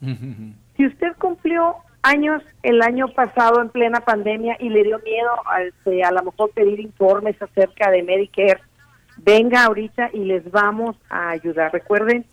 si 0.00 0.86
usted 0.86 1.12
cumplió 1.18 1.76
años 2.02 2.42
el 2.62 2.82
año 2.82 3.08
pasado 3.08 3.60
en 3.60 3.70
plena 3.70 4.00
pandemia 4.00 4.56
y 4.60 4.68
le 4.68 4.84
dio 4.84 4.98
miedo 5.00 5.30
a, 5.50 5.62
este, 5.62 6.02
a 6.02 6.10
lo 6.10 6.22
mejor 6.22 6.50
pedir 6.50 6.80
informes 6.80 7.40
acerca 7.40 7.90
de 7.90 8.02
Medicare, 8.02 8.60
venga 9.18 9.64
ahorita 9.64 10.10
y 10.12 10.24
les 10.24 10.50
vamos 10.50 10.96
a 11.10 11.30
ayudar. 11.30 11.72
Recuerden 11.72 12.24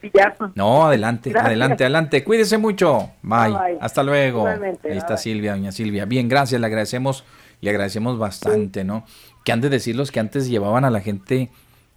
No, 0.55 0.87
adelante, 0.87 1.33
adelante, 1.39 1.85
adelante. 1.85 2.25
Cuídese 2.25 2.59
mucho. 2.59 3.11
Bye. 3.23 3.79
Hasta 3.81 4.03
luego. 4.03 4.47
ahí 4.47 4.97
está 4.97 5.17
Silvia, 5.17 5.53
doña 5.53 5.73
Silvia. 5.73 6.05
Bien, 6.07 6.29
gracias, 6.29 6.61
le 6.61 6.67
agradecemos, 6.67 7.25
le 7.61 7.71
agradecemos 7.71 8.19
bastante, 8.19 8.83
¿no? 8.83 9.05
Que 9.45 9.53
han 9.53 9.61
de 9.61 9.69
decir 9.69 9.95
los 9.95 10.11
que 10.11 10.21
antes 10.21 10.49
llevaban 10.49 10.85
a 10.85 10.91
la 10.91 11.01
gente 11.01 11.51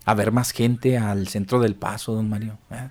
a 0.06 0.14
ver 0.14 0.32
más 0.32 0.52
gente 0.52 0.98
al 0.98 1.28
centro 1.28 1.60
del 1.60 1.76
paso, 1.76 2.14
don 2.14 2.30
Mario. 2.30 2.58
Ah, 2.70 2.88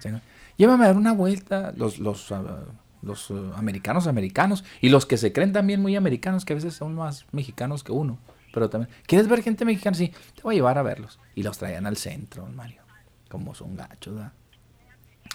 Llévame 0.56 0.84
a 0.84 0.88
dar 0.88 0.96
una 0.96 1.12
vuelta, 1.12 1.72
los, 1.76 1.98
los, 1.98 2.30
ah, 2.32 2.64
los 3.02 3.30
ah, 3.30 3.52
americanos 3.56 4.06
americanos, 4.06 4.64
y 4.80 4.88
los 4.88 5.06
que 5.06 5.16
se 5.16 5.32
creen 5.32 5.52
también 5.52 5.82
muy 5.82 5.96
americanos, 5.96 6.44
que 6.44 6.52
a 6.52 6.56
veces 6.56 6.74
son 6.74 6.94
más 6.94 7.26
mexicanos 7.32 7.82
que 7.82 7.92
uno. 7.92 8.18
Pero 8.52 8.70
también, 8.70 8.94
¿quieres 9.06 9.28
ver 9.28 9.42
gente 9.42 9.64
mexicana? 9.64 9.96
Sí, 9.96 10.12
te 10.34 10.42
voy 10.42 10.54
a 10.54 10.58
llevar 10.58 10.78
a 10.78 10.82
verlos. 10.82 11.18
Y 11.34 11.42
los 11.42 11.58
traían 11.58 11.86
al 11.86 11.96
centro, 11.96 12.46
Mario. 12.46 12.82
Como 13.28 13.54
son 13.54 13.74
gachos, 13.74 14.14
¿verdad? 14.14 14.32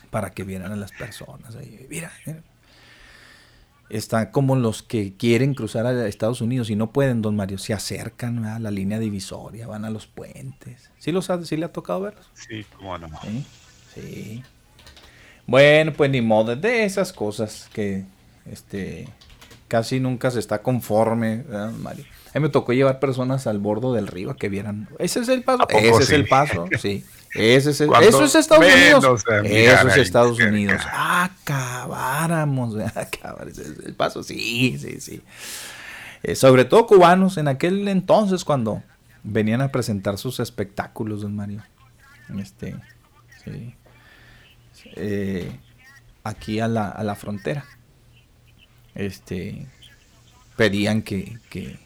Para 0.09 0.32
que 0.32 0.43
vieran 0.43 0.72
a 0.72 0.78
las 0.78 0.91
personas. 0.93 1.55
Ahí. 1.55 1.86
Mira, 1.89 2.11
mira. 2.26 2.43
Están 3.89 4.28
como 4.28 4.55
los 4.55 4.84
que 4.84 5.17
quieren 5.17 5.55
cruzar 5.55 5.86
a 5.88 6.07
Estados 6.07 6.41
Unidos 6.41 6.70
y 6.70 6.76
no 6.76 6.91
pueden, 6.91 7.22
don 7.22 7.36
Mario. 7.36 7.57
Se 7.57 7.74
acercan 7.74 8.45
a 8.45 8.59
la 8.59 8.72
línea 8.72 8.99
divisoria, 8.99 9.67
van 9.67 9.84
a 9.84 9.89
los 9.89 10.07
puentes. 10.07 10.91
¿Sí, 10.99 11.11
los 11.11 11.30
ha, 11.30 11.43
sí 11.43 11.57
le 11.57 11.65
ha 11.65 11.74
tocado 11.74 12.01
verlos? 12.01 12.30
Sí, 12.34 12.65
cómo 12.78 12.97
no. 12.99 13.09
Sí, 13.22 13.45
sí. 13.95 14.43
Bueno, 15.49 15.93
pues 15.93 16.11
ni 16.11 16.21
modo, 16.21 16.55
de 16.55 16.83
esas 16.83 17.11
cosas 17.11 17.67
que 17.73 18.03
este 18.45 19.09
casi 19.67 19.99
nunca 19.99 20.29
se 20.29 20.39
está 20.39 20.61
conforme, 20.61 21.43
Mario? 21.79 22.05
A 22.33 22.37
mí 22.37 22.43
me 22.43 22.49
tocó 22.49 22.71
llevar 22.71 22.99
personas 22.99 23.47
al 23.47 23.57
bordo 23.57 23.93
del 23.93 24.05
río 24.05 24.29
a 24.29 24.37
que 24.37 24.47
vieran. 24.47 24.87
Ese 24.99 25.21
es 25.21 25.29
el 25.29 25.41
paso. 25.41 25.67
Ese 25.69 26.03
es 26.03 26.09
el 26.11 26.27
paso, 26.27 26.67
sí. 26.79 27.03
Ese 27.33 27.71
es 27.71 27.81
el, 27.81 27.89
eso 28.01 28.23
es 28.23 28.35
Estados 28.35 28.65
Unidos. 28.65 29.23
Eso 29.43 29.87
es 29.87 29.97
Estados 29.97 30.39
Unidos. 30.39 30.81
Acabáramos 30.93 32.75
de 32.75 32.85
acabar. 32.95 33.47
Ese 33.47 33.63
es 33.63 33.79
el 33.85 33.95
paso, 33.95 34.21
sí, 34.21 34.77
sí, 34.77 35.01
sí. 35.01 35.23
Eh, 36.21 36.35
sobre 36.35 36.65
todo 36.65 36.85
cubanos 36.85 37.37
en 37.37 37.47
aquel 37.47 37.87
entonces 37.87 38.45
cuando 38.45 38.83
venían 39.23 39.61
a 39.61 39.71
presentar 39.71 40.19
sus 40.19 40.39
espectáculos, 40.39 41.21
don 41.21 41.35
Mario. 41.35 41.63
Este, 42.37 42.75
sí. 43.43 43.73
Eh, 44.99 45.49
aquí 46.23 46.59
a 46.59 46.67
la, 46.67 46.89
a 46.89 47.03
la, 47.03 47.15
frontera. 47.15 47.65
Este, 48.95 49.65
pedían 50.55 51.01
que, 51.01 51.37
que, 51.49 51.77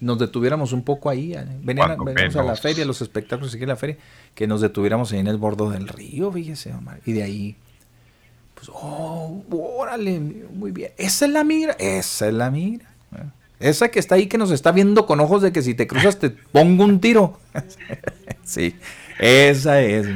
nos 0.00 0.18
detuviéramos 0.18 0.72
un 0.72 0.82
poco 0.82 1.10
ahí. 1.10 1.34
Eh, 1.34 1.44
venían, 1.62 1.90
a 1.90 2.42
la 2.42 2.56
feria, 2.56 2.84
los 2.84 3.02
espectáculos 3.02 3.54
aquí 3.54 3.62
en 3.62 3.68
la 3.68 3.76
feria, 3.76 3.96
que 4.34 4.46
nos 4.46 4.60
detuviéramos 4.60 5.12
ahí 5.12 5.18
en 5.18 5.26
el 5.26 5.36
bordo 5.36 5.70
del 5.70 5.88
río, 5.88 6.30
fíjese, 6.32 6.72
Omar. 6.72 7.00
Y 7.04 7.12
de 7.12 7.22
ahí, 7.22 7.56
pues, 8.54 8.68
oh, 8.72 9.42
órale, 9.50 10.20
muy 10.20 10.72
bien. 10.72 10.92
Esa 10.96 11.26
es 11.26 11.32
la 11.32 11.44
migra, 11.44 11.76
esa 11.78 12.28
es 12.28 12.34
la 12.34 12.50
migra. 12.50 12.90
Esa 13.58 13.90
que 13.90 13.98
está 13.98 14.14
ahí 14.14 14.26
que 14.26 14.38
nos 14.38 14.50
está 14.50 14.72
viendo 14.72 15.04
con 15.04 15.20
ojos 15.20 15.42
de 15.42 15.52
que 15.52 15.60
si 15.60 15.74
te 15.74 15.86
cruzas 15.86 16.18
te 16.18 16.30
pongo 16.30 16.82
un 16.82 16.98
tiro. 16.98 17.38
sí, 18.42 18.74
esa 19.18 19.82
es. 19.82 20.06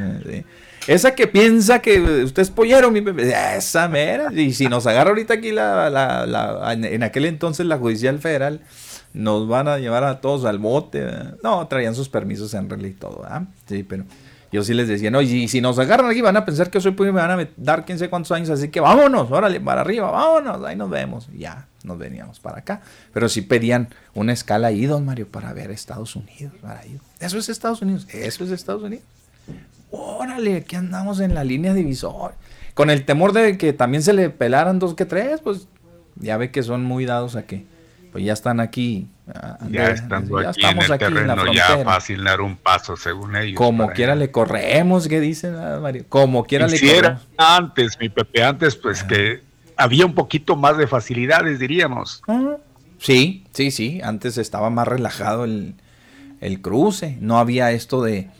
Esa 0.86 1.14
que 1.14 1.26
piensa 1.26 1.80
que 1.80 2.00
usted 2.24 2.42
es 2.42 2.50
pollero, 2.50 2.90
mi 2.90 3.02
esa 3.56 3.88
mera. 3.88 4.30
Y 4.32 4.52
si 4.52 4.66
nos 4.66 4.86
agarra 4.86 5.10
ahorita 5.10 5.34
aquí 5.34 5.50
la, 5.50 5.88
la, 5.88 6.26
la, 6.26 6.72
en 6.72 7.02
aquel 7.02 7.24
entonces 7.24 7.64
la 7.66 7.78
Judicial 7.78 8.18
Federal, 8.18 8.60
nos 9.14 9.48
van 9.48 9.68
a 9.68 9.78
llevar 9.78 10.04
a 10.04 10.20
todos 10.20 10.44
al 10.44 10.58
bote. 10.58 11.06
No, 11.42 11.66
traían 11.68 11.94
sus 11.94 12.08
permisos 12.08 12.52
en 12.52 12.68
realidad 12.68 12.90
y 12.90 12.98
todo, 12.98 13.24
¿ah? 13.26 13.46
Sí, 13.66 13.82
pero 13.82 14.04
yo 14.52 14.62
sí 14.62 14.74
les 14.74 14.86
decía, 14.86 15.10
no, 15.10 15.22
y 15.22 15.48
si 15.48 15.60
nos 15.60 15.78
agarran 15.78 16.10
aquí 16.10 16.20
van 16.20 16.36
a 16.36 16.44
pensar 16.44 16.70
que 16.70 16.80
soy 16.80 16.92
pollero 16.92 17.12
y 17.12 17.14
me 17.14 17.26
van 17.26 17.40
a 17.40 17.48
dar 17.56 17.84
quién 17.84 17.98
sé 17.98 18.10
cuántos 18.10 18.32
años, 18.32 18.50
así 18.50 18.68
que 18.68 18.80
vámonos, 18.80 19.30
órale, 19.30 19.60
para 19.60 19.80
arriba, 19.80 20.10
vámonos, 20.10 20.62
ahí 20.64 20.76
nos 20.76 20.90
vemos. 20.90 21.28
Ya, 21.34 21.66
nos 21.82 21.98
veníamos 21.98 22.40
para 22.40 22.58
acá. 22.58 22.82
Pero 23.12 23.28
sí 23.30 23.40
pedían 23.40 23.88
una 24.12 24.34
escala 24.34 24.68
ahí, 24.68 24.84
don 24.84 25.06
Mario, 25.06 25.28
para 25.28 25.52
ver 25.54 25.70
Estados 25.70 26.14
Unidos. 26.14 26.52
Para 26.60 26.84
ir. 26.86 27.00
Eso 27.20 27.38
es 27.38 27.48
Estados 27.48 27.80
Unidos, 27.80 28.06
eso 28.12 28.44
es 28.44 28.50
Estados 28.50 28.82
Unidos 28.82 29.04
órale, 29.94 30.56
aquí 30.56 30.76
andamos 30.76 31.20
en 31.20 31.34
la 31.34 31.44
línea 31.44 31.74
divisor. 31.74 32.34
Con 32.74 32.90
el 32.90 33.04
temor 33.04 33.32
de 33.32 33.56
que 33.56 33.72
también 33.72 34.02
se 34.02 34.12
le 34.12 34.30
pelaran 34.30 34.78
dos 34.78 34.94
que 34.94 35.04
tres, 35.04 35.40
pues 35.40 35.68
ya 36.16 36.36
ve 36.36 36.50
que 36.50 36.62
son 36.62 36.84
muy 36.84 37.06
dados 37.06 37.36
a 37.36 37.46
que 37.46 37.64
pues 38.14 38.24
ya 38.24 38.32
están 38.32 38.60
aquí. 38.60 39.08
ya, 39.70 39.88
estando 39.88 40.38
aquí 40.38 40.60
estamos 40.60 40.84
en 40.84 40.90
el 40.90 40.92
aquí 40.92 41.04
terreno, 41.04 41.52
ya 41.52 41.78
fácil 41.84 42.22
dar 42.22 42.40
un 42.40 42.56
paso 42.56 42.96
según 42.96 43.34
ellos. 43.34 43.56
Como 43.56 43.90
quiera 43.90 44.14
le 44.14 44.30
corremos, 44.30 45.08
¿qué 45.08 45.18
dicen, 45.18 45.56
ah, 45.56 45.80
Mario? 45.82 46.04
Como 46.08 46.44
quiera 46.44 46.68
le 46.68 46.78
corremos. 46.78 47.26
antes, 47.36 47.98
mi 47.98 48.08
Pepe, 48.08 48.44
antes 48.44 48.76
pues 48.76 49.02
que 49.02 49.42
había 49.76 50.06
un 50.06 50.14
poquito 50.14 50.54
más 50.54 50.78
de 50.78 50.86
facilidades, 50.86 51.58
diríamos. 51.58 52.22
Ah, 52.28 52.56
sí, 52.98 53.44
sí, 53.52 53.72
sí, 53.72 54.00
antes 54.04 54.38
estaba 54.38 54.70
más 54.70 54.86
relajado 54.86 55.42
el, 55.44 55.74
el 56.40 56.60
cruce, 56.60 57.18
no 57.20 57.38
había 57.38 57.72
esto 57.72 58.00
de 58.00 58.30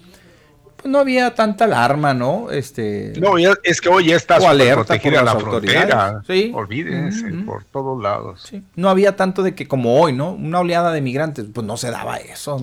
no 0.85 0.99
había 0.99 1.35
tanta 1.35 1.65
alarma, 1.65 2.15
¿no? 2.15 2.51
Este, 2.51 3.13
no, 3.19 3.37
es 3.39 3.81
que 3.81 3.89
hoy 3.89 4.07
ya 4.07 4.17
está 4.17 4.39
protegida 4.39 5.23
la 5.23 5.37
frontera. 5.37 6.23
Sí. 6.27 6.53
Olvídense, 6.55 7.31
por 7.45 7.65
todos 7.65 8.01
lados. 8.03 8.43
Sí. 8.49 8.63
No 8.77 8.89
había 8.89 9.17
tanto 9.17 9.43
de 9.43 9.55
que 9.55 9.67
como 9.67 10.01
hoy, 10.01 10.13
¿no? 10.13 10.33
Una 10.33 10.61
oleada 10.61 10.93
de 10.93 11.01
migrantes, 11.01 11.47
pues 11.53 11.67
no 11.67 11.77
se 11.77 11.91
daba 11.91 12.17
eso. 12.19 12.63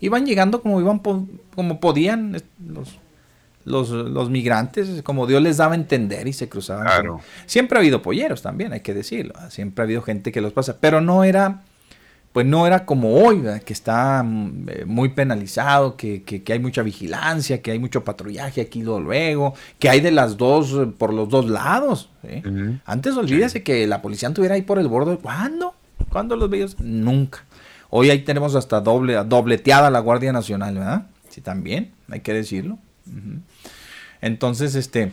Iban 0.00 0.26
llegando 0.26 0.62
como 0.62 0.80
iban 0.80 1.00
como 1.54 1.80
podían 1.80 2.32
los, 2.66 2.98
los, 3.64 3.90
los, 3.90 4.30
migrantes, 4.30 5.02
como 5.02 5.26
Dios 5.26 5.40
les 5.42 5.58
daba 5.58 5.72
a 5.72 5.76
entender 5.76 6.26
y 6.26 6.32
se 6.32 6.48
cruzaban. 6.48 6.86
Claro. 6.86 7.20
Siempre 7.46 7.78
ha 7.78 7.80
habido 7.80 8.02
polleros 8.02 8.42
también, 8.42 8.72
hay 8.72 8.80
que 8.80 8.94
decirlo. 8.94 9.34
Siempre 9.48 9.82
ha 9.82 9.84
habido 9.84 10.02
gente 10.02 10.32
que 10.32 10.40
los 10.40 10.52
pasa, 10.52 10.78
pero 10.80 11.00
no 11.00 11.24
era 11.24 11.62
pues 12.32 12.46
no 12.46 12.66
era 12.66 12.86
como 12.86 13.14
hoy, 13.14 13.42
que 13.64 13.72
está 13.72 14.22
mm, 14.22 14.68
eh, 14.68 14.84
muy 14.86 15.10
penalizado, 15.10 15.96
que, 15.96 16.42
hay 16.48 16.58
mucha 16.58 16.82
vigilancia, 16.82 17.60
que 17.60 17.70
hay 17.70 17.78
mucho 17.78 18.04
patrullaje 18.04 18.62
aquí 18.62 18.82
luego, 18.82 19.54
que 19.78 19.90
hay 19.90 20.00
de 20.00 20.10
las 20.10 20.36
dos, 20.36 20.72
eh, 20.72 20.86
por 20.86 21.12
los 21.12 21.28
dos 21.28 21.48
lados. 21.48 22.08
Antes 22.86 23.16
olvídese 23.16 23.62
que 23.62 23.86
la 23.86 24.00
policía 24.00 24.28
estuviera 24.28 24.54
ahí 24.54 24.62
por 24.62 24.78
el 24.78 24.88
borde. 24.88 25.18
¿Cuándo? 25.18 25.74
¿Cuándo 26.08 26.36
los 26.36 26.48
veías? 26.48 26.80
Nunca. 26.80 27.44
Hoy 27.90 28.08
ahí 28.08 28.20
tenemos 28.20 28.54
hasta 28.54 28.80
doble, 28.80 29.14
dobleteada 29.24 29.90
la 29.90 30.00
Guardia 30.00 30.32
Nacional, 30.32 30.74
¿verdad? 30.74 31.06
Sí, 31.28 31.42
también, 31.42 31.92
hay 32.08 32.20
que 32.20 32.32
decirlo. 32.32 32.78
Entonces, 34.22 34.74
este, 34.74 35.12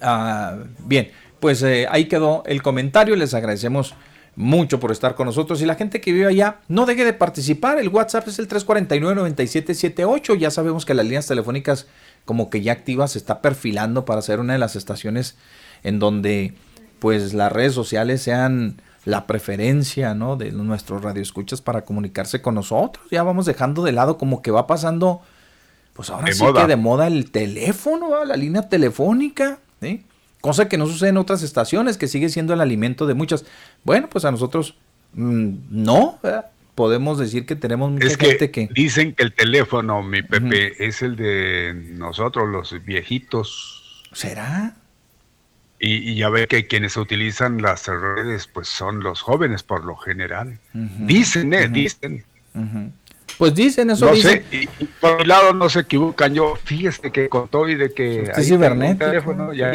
ah, 0.00 0.56
bien, 0.78 1.10
pues 1.40 1.62
eh, 1.62 1.86
ahí 1.90 2.06
quedó 2.06 2.42
el 2.46 2.62
comentario, 2.62 3.16
les 3.16 3.34
agradecemos 3.34 3.94
mucho 4.38 4.78
por 4.78 4.92
estar 4.92 5.16
con 5.16 5.26
nosotros. 5.26 5.60
Y 5.60 5.66
la 5.66 5.74
gente 5.74 6.00
que 6.00 6.12
vive 6.12 6.26
allá, 6.26 6.60
no 6.68 6.86
deje 6.86 7.04
de 7.04 7.12
participar. 7.12 7.78
El 7.78 7.88
WhatsApp 7.88 8.28
es 8.28 8.38
el 8.38 8.48
349-9778. 8.48 10.38
Ya 10.38 10.50
sabemos 10.50 10.86
que 10.86 10.94
las 10.94 11.04
líneas 11.04 11.26
telefónicas 11.26 11.86
como 12.24 12.48
que 12.48 12.62
ya 12.62 12.72
activas 12.72 13.12
se 13.12 13.18
está 13.18 13.42
perfilando 13.42 14.04
para 14.04 14.22
ser 14.22 14.38
una 14.38 14.52
de 14.52 14.60
las 14.60 14.76
estaciones 14.76 15.36
en 15.82 15.98
donde 15.98 16.54
pues 17.00 17.34
las 17.34 17.50
redes 17.50 17.74
sociales 17.74 18.22
sean 18.22 18.80
la 19.04 19.26
preferencia, 19.26 20.14
¿no? 20.14 20.36
De 20.36 20.52
nuestros 20.52 21.02
radioescuchas 21.02 21.60
para 21.60 21.84
comunicarse 21.84 22.40
con 22.40 22.54
nosotros. 22.54 23.06
Ya 23.10 23.24
vamos 23.24 23.44
dejando 23.46 23.82
de 23.82 23.92
lado 23.92 24.18
como 24.18 24.40
que 24.40 24.50
va 24.52 24.66
pasando, 24.68 25.20
pues 25.94 26.10
ahora 26.10 26.32
sí 26.32 26.44
que 26.54 26.66
de 26.66 26.76
moda 26.76 27.08
el 27.08 27.30
teléfono, 27.30 28.24
la 28.24 28.36
línea 28.36 28.68
telefónica, 28.68 29.58
¿sí? 29.80 30.04
Cosa 30.40 30.68
que 30.68 30.78
no 30.78 30.86
sucede 30.86 31.10
en 31.10 31.16
otras 31.16 31.42
estaciones, 31.42 31.98
que 31.98 32.06
sigue 32.06 32.28
siendo 32.28 32.54
el 32.54 32.60
alimento 32.60 33.06
de 33.06 33.14
muchas. 33.14 33.44
Bueno, 33.84 34.08
pues 34.08 34.24
a 34.24 34.30
nosotros 34.30 34.76
mm, 35.14 35.54
no, 35.70 36.20
podemos 36.74 37.18
decir 37.18 37.44
que 37.44 37.56
tenemos 37.56 37.90
mucha 37.90 38.06
es 38.06 38.16
gente 38.16 38.50
que, 38.50 38.68
Dicen 38.72 39.14
que 39.14 39.24
el 39.24 39.32
teléfono, 39.32 40.02
mi 40.02 40.22
Pepe, 40.22 40.86
es 40.86 41.02
el 41.02 41.16
de 41.16 41.74
nosotros, 41.74 42.48
los 42.48 42.84
viejitos. 42.84 44.04
¿Será? 44.12 44.76
Y, 45.80 46.14
ya 46.14 46.28
ve 46.28 46.46
que 46.46 46.66
quienes 46.66 46.96
utilizan 46.96 47.62
las 47.62 47.86
redes, 47.86 48.46
pues 48.46 48.68
son 48.68 49.00
los 49.00 49.22
jóvenes 49.22 49.62
por 49.62 49.84
lo 49.84 49.96
general. 49.96 50.58
Dicen, 50.72 51.52
¿eh? 51.54 51.68
Dicen. 51.68 52.24
Pues 53.38 53.54
dicen 53.54 53.90
eso. 53.90 54.06
No 54.06 54.16
sé, 54.16 54.44
y, 54.50 54.66
por 55.00 55.20
un 55.20 55.28
lado 55.28 55.54
no 55.54 55.68
se 55.68 55.80
equivocan. 55.80 56.34
Yo, 56.34 56.56
fíjese 56.56 57.12
que 57.12 57.28
con 57.28 57.48
todo 57.48 57.68
y 57.68 57.76
de 57.76 57.94
que. 57.94 58.22
Es 58.36 58.48
cibernético. 58.48 59.06
Teléfono, 59.06 59.52
ya 59.52 59.72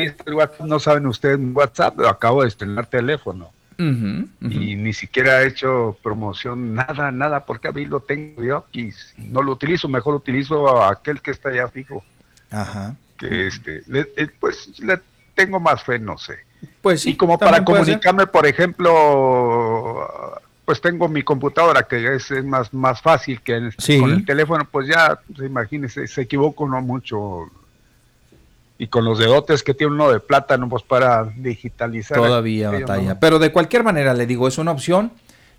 no 0.65 0.79
saben 0.79 1.07
ustedes 1.07 1.39
WhatsApp, 1.53 1.99
acabo 2.01 2.41
de 2.41 2.49
estrenar 2.49 2.85
teléfono. 2.87 3.51
Y 3.77 4.75
ni 4.75 4.93
siquiera 4.93 5.41
he 5.41 5.47
hecho 5.47 5.97
promoción, 6.03 6.75
nada, 6.75 7.11
nada, 7.11 7.45
porque 7.45 7.67
a 7.67 7.71
mí 7.71 7.85
lo 7.85 8.01
tengo 8.01 8.43
yo 8.43 8.65
y 8.71 8.91
no 9.17 9.41
lo 9.41 9.51
utilizo, 9.51 9.87
mejor 9.87 10.15
utilizo 10.15 10.81
a 10.81 10.91
aquel 10.91 11.21
que 11.21 11.31
está 11.31 11.53
ya 11.53 11.67
fijo. 11.67 12.03
Ajá. 12.51 12.95
Que 13.17 13.47
este, 13.47 13.83
eh, 13.93 14.27
pues 14.39 14.79
le 14.79 14.99
tengo 15.35 15.59
más 15.59 15.83
fe, 15.83 15.99
no 15.99 16.17
sé. 16.17 16.39
Pues 16.81 17.01
sí. 17.01 17.11
Y 17.11 17.15
como 17.15 17.37
para 17.37 17.63
comunicarme, 17.63 18.27
por 18.27 18.45
ejemplo, 18.45 20.07
pues 20.65 20.79
tengo 20.79 21.09
mi 21.09 21.23
computadora 21.23 21.83
que 21.83 22.15
es, 22.15 22.31
más, 22.43 22.73
más 22.73 23.01
fácil 23.01 23.41
que 23.41 23.71
con 23.99 24.11
el 24.11 24.25
teléfono, 24.25 24.67
pues 24.69 24.87
ya, 24.87 25.19
pues, 25.27 25.47
imagínese, 25.47 26.07
se 26.07 26.21
equivoco 26.21 26.67
no 26.67 26.81
mucho. 26.81 27.49
Y 28.77 28.87
con 28.87 29.05
los 29.05 29.19
dedotes 29.19 29.61
que 29.61 29.73
tiene 29.73 29.93
uno 29.93 30.11
de 30.11 30.19
plátano, 30.19 30.67
pues 30.69 30.83
para 30.83 31.25
digitalizar. 31.25 32.17
Todavía 32.17 32.71
batalla. 32.71 33.19
Pero 33.19 33.39
de 33.39 33.51
cualquier 33.51 33.83
manera, 33.83 34.13
le 34.13 34.25
digo, 34.25 34.47
es 34.47 34.57
una 34.57 34.71
opción 34.71 35.11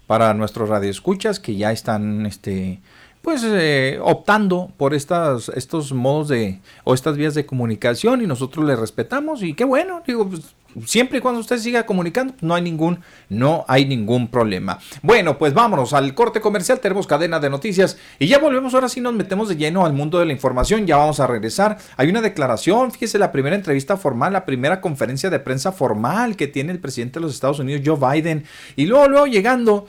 para 0.07 0.35
nuestros 0.35 0.69
radioescuchas 0.69 1.39
que 1.39 1.57
ya 1.57 1.71
están, 1.71 2.27
este, 2.27 2.81
pues, 3.23 3.43
eh, 3.45 3.99
optando 4.03 4.71
por 4.77 4.95
estas, 4.95 5.51
estos 5.51 5.93
modos 5.93 6.29
de, 6.29 6.61
o 6.85 6.95
estas 6.95 7.17
vías 7.17 7.35
de 7.35 7.47
comunicación 7.47 8.23
y 8.23 8.27
nosotros 8.27 8.65
le 8.67 8.75
respetamos 8.75 9.43
y 9.43 9.55
qué 9.55 9.65
bueno, 9.65 10.03
digo, 10.07 10.29
pues 10.29 10.55
siempre 10.87 11.18
y 11.18 11.20
cuando 11.20 11.41
usted 11.41 11.59
siga 11.59 11.87
comunicando, 11.87 12.35
no 12.41 12.55
hay 12.55 12.62
ningún, 12.62 13.01
no 13.29 13.64
hay 13.68 13.87
ningún 13.87 14.29
problema. 14.29 14.79
Bueno, 15.03 15.39
pues 15.39 15.55
vámonos 15.55 15.93
al 15.93 16.14
corte 16.14 16.41
comercial, 16.41 16.81
tenemos 16.81 17.07
cadena 17.07 17.41
de 17.41 17.51
noticias 17.51 17.99
y 18.18 18.27
ya 18.27 18.39
volvemos, 18.39 18.75
ahora 18.75 18.89
sí 18.89 19.01
nos 19.01 19.14
metemos 19.14 19.49
de 19.49 19.57
lleno 19.57 19.85
al 19.85 19.93
mundo 19.93 20.18
de 20.18 20.27
la 20.27 20.33
información, 20.33 20.87
ya 20.87 20.97
vamos 20.97 21.20
a 21.20 21.27
regresar. 21.27 21.79
Hay 21.97 22.09
una 22.09 22.20
declaración, 22.20 22.91
fíjese, 22.91 23.18
la 23.18 23.33
primera 23.33 23.57
entrevista 23.57 23.97
formal, 23.97 24.33
la 24.33 24.45
primera 24.45 24.81
conferencia 24.81 25.31
de 25.31 25.41
prensa 25.41 25.72
formal 25.72 26.37
que 26.37 26.47
tiene 26.47 26.72
el 26.72 26.81
presidente 26.81 27.18
de 27.18 27.27
los 27.27 27.35
Estados 27.35 27.59
Unidos, 27.59 27.83
Joe 27.85 27.99
Biden, 28.12 28.45
y 28.77 28.87
luego, 28.87 29.09
luego 29.09 29.27
llegando 29.27 29.87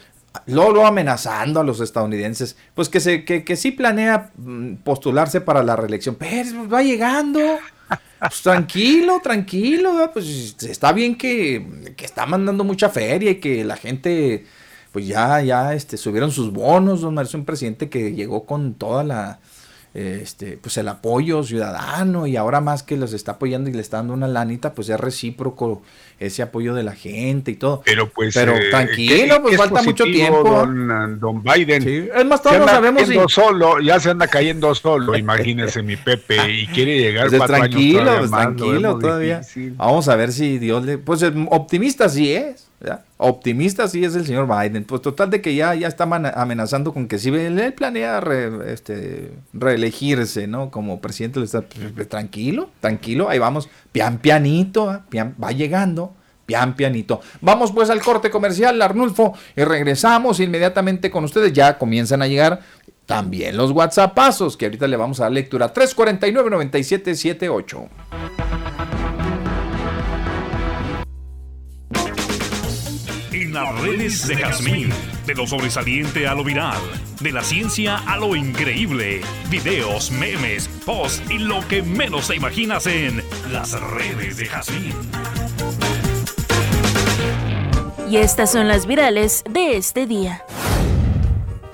luego, 0.47 0.85
amenazando 0.85 1.59
a 1.59 1.63
los 1.63 1.79
estadounidenses, 1.79 2.57
pues 2.73 2.89
que, 2.89 2.99
se, 2.99 3.23
que, 3.23 3.43
que 3.43 3.55
sí 3.55 3.71
planea 3.71 4.31
mm, 4.37 4.75
postularse 4.83 5.41
para 5.41 5.63
la 5.63 5.75
reelección, 5.75 6.15
pero 6.15 6.67
va 6.67 6.81
llegando, 6.83 7.39
pues 8.19 8.41
tranquilo, 8.41 9.19
tranquilo, 9.21 10.09
pues 10.13 10.55
está 10.63 10.91
bien 10.93 11.17
que, 11.17 11.93
que, 11.95 12.05
está 12.05 12.25
mandando 12.25 12.63
mucha 12.63 12.89
feria 12.89 13.31
y 13.31 13.35
que 13.35 13.63
la 13.63 13.75
gente, 13.75 14.45
pues 14.91 15.07
ya, 15.07 15.41
ya, 15.41 15.73
este, 15.73 15.97
subieron 15.97 16.31
sus 16.31 16.51
bonos, 16.51 17.01
don 17.01 17.13
Mario, 17.13 17.29
es 17.29 17.33
un 17.35 17.45
presidente 17.45 17.89
que 17.89 18.13
llegó 18.13 18.45
con 18.45 18.75
toda 18.75 19.03
la, 19.03 19.39
este, 19.95 20.57
pues 20.57 20.77
el 20.77 20.89
apoyo 20.89 21.41
ciudadano 21.43 22.27
y 22.27 22.35
ahora 22.35 22.59
más 22.59 22.83
que 22.83 22.97
los 22.97 23.13
está 23.13 23.33
apoyando 23.33 23.69
y 23.69 23.73
le 23.73 23.81
está 23.81 23.97
dando 23.97 24.13
una 24.13 24.27
lanita, 24.27 24.73
pues 24.73 24.89
es 24.89 24.99
recíproco 24.99 25.81
ese 26.19 26.41
apoyo 26.41 26.73
de 26.73 26.83
la 26.83 26.93
gente 26.93 27.51
y 27.51 27.55
todo. 27.55 27.81
Pero 27.85 28.09
pues 28.09 28.33
pero 28.33 28.55
eh, 28.55 28.69
tranquilo, 28.69 29.41
pues 29.41 29.57
falta 29.57 29.83
mucho 29.83 30.03
tiempo. 30.05 30.43
Don, 30.43 31.19
don 31.19 31.43
Biden. 31.43 32.09
Es 32.15 32.25
más, 32.25 32.41
todos 32.41 32.69
sabemos 32.69 33.03
solo, 33.31 33.79
ya 33.79 33.99
se 33.99 34.11
anda 34.11 34.27
cayendo 34.27 34.73
solo, 34.75 35.17
imagínese 35.17 35.81
mi 35.81 35.95
Pepe 35.97 36.51
y 36.51 36.67
quiere 36.67 36.99
llegar 36.99 37.29
pues 37.29 37.43
tranquilo, 37.45 38.17
pues 38.19 38.31
tranquilo 38.31 38.99
todavía. 38.99 39.41
Vamos 39.75 40.07
a 40.07 40.15
ver 40.15 40.31
si 40.31 40.57
Dios 40.59 40.85
le 40.85 40.97
pues 40.97 41.23
optimista 41.49 42.09
sí 42.09 42.33
es. 42.33 42.67
Optimista 43.17 43.87
sí 43.87 44.03
es 44.03 44.15
el 44.15 44.25
señor 44.25 44.47
Biden. 44.47 44.83
Pues 44.83 45.01
total 45.01 45.29
de 45.29 45.41
que 45.41 45.55
ya, 45.55 45.73
ya 45.75 45.87
está 45.87 46.03
amenazando 46.03 46.93
con 46.93 47.07
que 47.07 47.17
si 47.17 47.29
él 47.29 47.73
planea 47.75 48.21
este, 48.67 49.31
reelegirse, 49.53 50.47
¿no? 50.47 50.69
Como 50.69 50.99
presidente 50.99 51.39
del 51.39 51.45
Estado. 51.45 51.65
Pues, 51.95 52.09
tranquilo, 52.09 52.69
tranquilo, 52.81 53.29
ahí 53.29 53.39
vamos, 53.39 53.69
pian 53.91 54.17
pianito, 54.19 55.01
va 55.41 55.51
llegando. 55.51 56.04
Pian 56.45 56.75
pianito. 56.75 57.21
Vamos 57.41 57.71
pues 57.71 57.89
al 57.89 58.01
corte 58.01 58.29
comercial, 58.29 58.79
Arnulfo, 58.81 59.33
y 59.55 59.63
regresamos 59.63 60.39
inmediatamente 60.39 61.09
con 61.09 61.23
ustedes. 61.23 61.53
Ya 61.53 61.77
comienzan 61.77 62.21
a 62.21 62.27
llegar 62.27 62.59
también 63.05 63.57
los 63.57 63.71
WhatsAppazos, 63.71 64.57
que 64.57 64.65
ahorita 64.65 64.87
le 64.87 64.97
vamos 64.97 65.19
a 65.19 65.23
dar 65.23 65.31
lectura. 65.31 65.73
349-9778. 65.73 67.89
las 73.55 73.81
redes 73.81 74.27
de 74.27 74.35
Jazmín. 74.35 74.89
De 75.25 75.33
lo 75.33 75.47
sobresaliente 75.47 76.27
a 76.27 76.35
lo 76.35 76.43
viral. 76.43 76.77
De 77.21 77.31
la 77.31 77.41
ciencia 77.41 77.99
a 78.05 78.17
lo 78.17 78.35
increíble. 78.35 79.21
Videos, 79.49 80.11
memes, 80.11 80.67
posts 80.85 81.31
y 81.31 81.39
lo 81.39 81.65
que 81.69 81.81
menos 81.81 82.27
te 82.27 82.35
imaginas 82.35 82.85
en 82.85 83.23
las 83.53 83.79
redes 83.79 84.35
de 84.35 84.47
Jazmín. 84.47 84.93
Estas 88.15 88.53
son 88.53 88.69
las 88.69 88.85
virales 88.85 89.43
de 89.49 89.75
este 89.75 90.07
día. 90.07 90.41